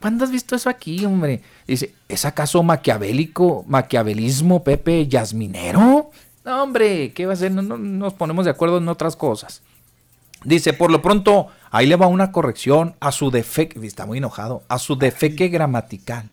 ¿Cuándo 0.00 0.24
has 0.24 0.30
visto 0.30 0.54
eso 0.54 0.68
aquí, 0.68 1.04
hombre? 1.04 1.42
Dice, 1.66 1.94
¿es 2.08 2.24
acaso 2.24 2.62
maquiavélico, 2.62 3.64
maquiavelismo, 3.66 4.62
Pepe 4.62 5.06
Yasminero? 5.06 6.10
No, 6.44 6.62
hombre, 6.62 7.12
¿qué 7.12 7.26
va 7.26 7.32
a 7.32 7.36
ser? 7.36 7.50
No, 7.52 7.62
no 7.62 7.76
nos 7.76 8.14
ponemos 8.14 8.44
de 8.44 8.50
acuerdo 8.50 8.78
en 8.78 8.88
otras 8.88 9.16
cosas. 9.16 9.62
Dice, 10.44 10.72
por 10.72 10.90
lo 10.90 11.02
pronto, 11.02 11.48
ahí 11.70 11.86
le 11.86 11.96
va 11.96 12.06
una 12.06 12.30
corrección 12.30 12.94
a 13.00 13.10
su 13.10 13.30
defecto, 13.30 13.82
está 13.82 14.06
muy 14.06 14.18
enojado, 14.18 14.62
a 14.68 14.78
su 14.78 14.96
defeque 14.96 15.48
gramatical. 15.48 16.30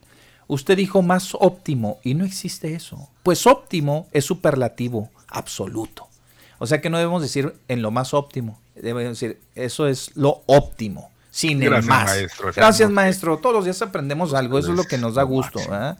Usted 0.47 0.77
dijo 0.77 1.01
más 1.01 1.33
óptimo 1.33 1.99
y 2.03 2.13
no 2.13 2.25
existe 2.25 2.75
eso. 2.75 3.09
Pues 3.23 3.47
óptimo 3.47 4.07
es 4.11 4.25
superlativo 4.25 5.09
absoluto. 5.29 6.07
O 6.63 6.65
sea 6.65 6.79
que 6.79 6.89
no 6.89 6.97
debemos 6.97 7.21
decir 7.21 7.53
en 7.67 7.81
lo 7.81 7.91
más 7.91 8.13
óptimo, 8.13 8.57
debemos 8.73 9.19
decir 9.19 9.37
eso 9.53 9.85
es 9.85 10.15
lo 10.15 10.43
óptimo, 10.45 11.11
sin 11.29 11.59
Gracias, 11.59 11.83
el 11.83 11.89
más. 11.89 12.05
maestro. 12.05 12.51
Gracias, 12.55 12.89
maestro. 12.89 13.37
Todos 13.37 13.53
los 13.53 13.65
días 13.65 13.81
aprendemos 13.81 14.33
algo, 14.33 14.57
eso 14.57 14.71
es 14.71 14.77
lo 14.77 14.85
que 14.85 14.97
nos 14.97 15.15
da 15.15 15.23
gusto. 15.23 15.59
¿verdad? 15.59 15.97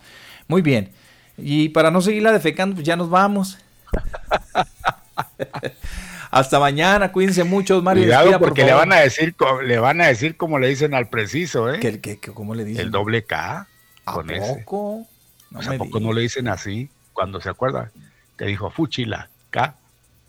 Muy 0.48 0.61
bien. 0.61 0.90
Y 1.38 1.67
para 1.69 1.92
no 1.92 2.00
seguirla 2.01 2.32
defecando, 2.32 2.75
pues 2.75 2.85
ya 2.88 2.95
nos 2.95 3.09
vamos. 3.09 3.58
Hasta 6.32 6.59
mañana, 6.59 7.11
cuídense 7.11 7.43
mucho, 7.43 7.82
Mario. 7.82 8.03
Cuidado 8.03 8.22
despida, 8.24 8.40
por 8.40 8.48
porque 8.50 8.64
le 8.64 8.74
van 8.74 8.93
a 8.93 9.00
decir 9.01 9.35
le 9.66 9.80
van 9.80 10.00
a 10.01 10.08
decir 10.08 10.38
como 10.38 10.59
le 10.59 10.69
dicen 10.69 10.93
al 10.93 11.09
preciso, 11.09 11.72
¿eh? 11.74 11.80
¿Qué- 11.82 12.00
qué- 12.00 12.19
qué- 12.19 12.32
¿Cómo 12.32 12.56
le 12.56 12.64
dicen? 12.66 12.85
El 12.85 12.92
doble 12.92 13.24
K 13.25 13.67
con 14.06 14.30
ese. 14.32 14.56
poco? 14.64 15.06
No 15.51 15.58
Pues, 15.58 15.67
¿A 15.67 15.72
me 15.72 15.77
poco 15.77 16.00
no 16.00 16.14
le 16.14 16.22
dicen 16.22 16.48
así? 16.48 16.90
Cuando 17.11 17.42
se 17.42 17.50
acuerda 17.50 17.92
que 18.38 18.45
dijo 18.45 18.69
Fuchila, 18.72 19.27
K. 19.51 19.75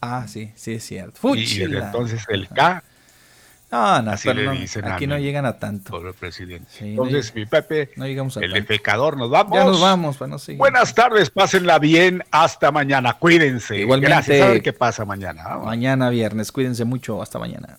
Ah, 0.05 0.29
sí, 0.29 0.53
sí 0.55 0.75
es 0.75 0.85
cierto. 0.85 1.19
Y- 1.35 1.41
Y, 1.41 1.45
desde 1.45 1.65
Fuchila. 1.67 1.87
entonces 1.87 2.25
el 2.29 2.49
K, 2.49 2.83
No, 3.73 4.03
no, 4.03 4.11
así 4.13 4.29
pero 4.29 4.41
le 4.41 4.47
no, 4.47 4.53
dicen 4.53 4.85
a 4.85 4.95
aquí 4.95 5.07
no 5.09 5.19
llegan 5.19 5.47
a 5.47 5.59
tanto. 5.59 5.91
pobre 5.91 6.13
presidente. 6.13 6.67
Sí, 6.71 6.91
entonces, 6.91 7.35
mi 7.35 7.45
Pepe, 7.45 7.91
No 7.97 8.07
llegamos 8.07 8.37
a 8.37 8.41
el 8.41 8.53
tanto. 8.53 8.61
defecador, 8.61 9.17
nos 9.17 9.31
vamos. 9.31 9.59
Ya 9.59 9.65
nos 9.65 9.81
vamos. 9.81 10.19
Buenas 10.57 10.95
tardes, 10.95 11.31
pásenla 11.31 11.79
bien. 11.81 12.23
Hasta 12.31 12.71
mañana. 12.71 13.15
Cuídense. 13.15 13.77
Igualmente. 13.79 14.15
Gracias. 14.15 14.49
Ver 14.49 14.63
qué 14.63 14.73
pasa 14.73 15.05
mañana. 15.05 15.43
Vamos. 15.45 15.67
Mañana 15.67 16.09
viernes, 16.11 16.53
cuídense 16.53 16.85
mucho, 16.85 17.21
hasta 17.21 17.39
mañana. 17.41 17.79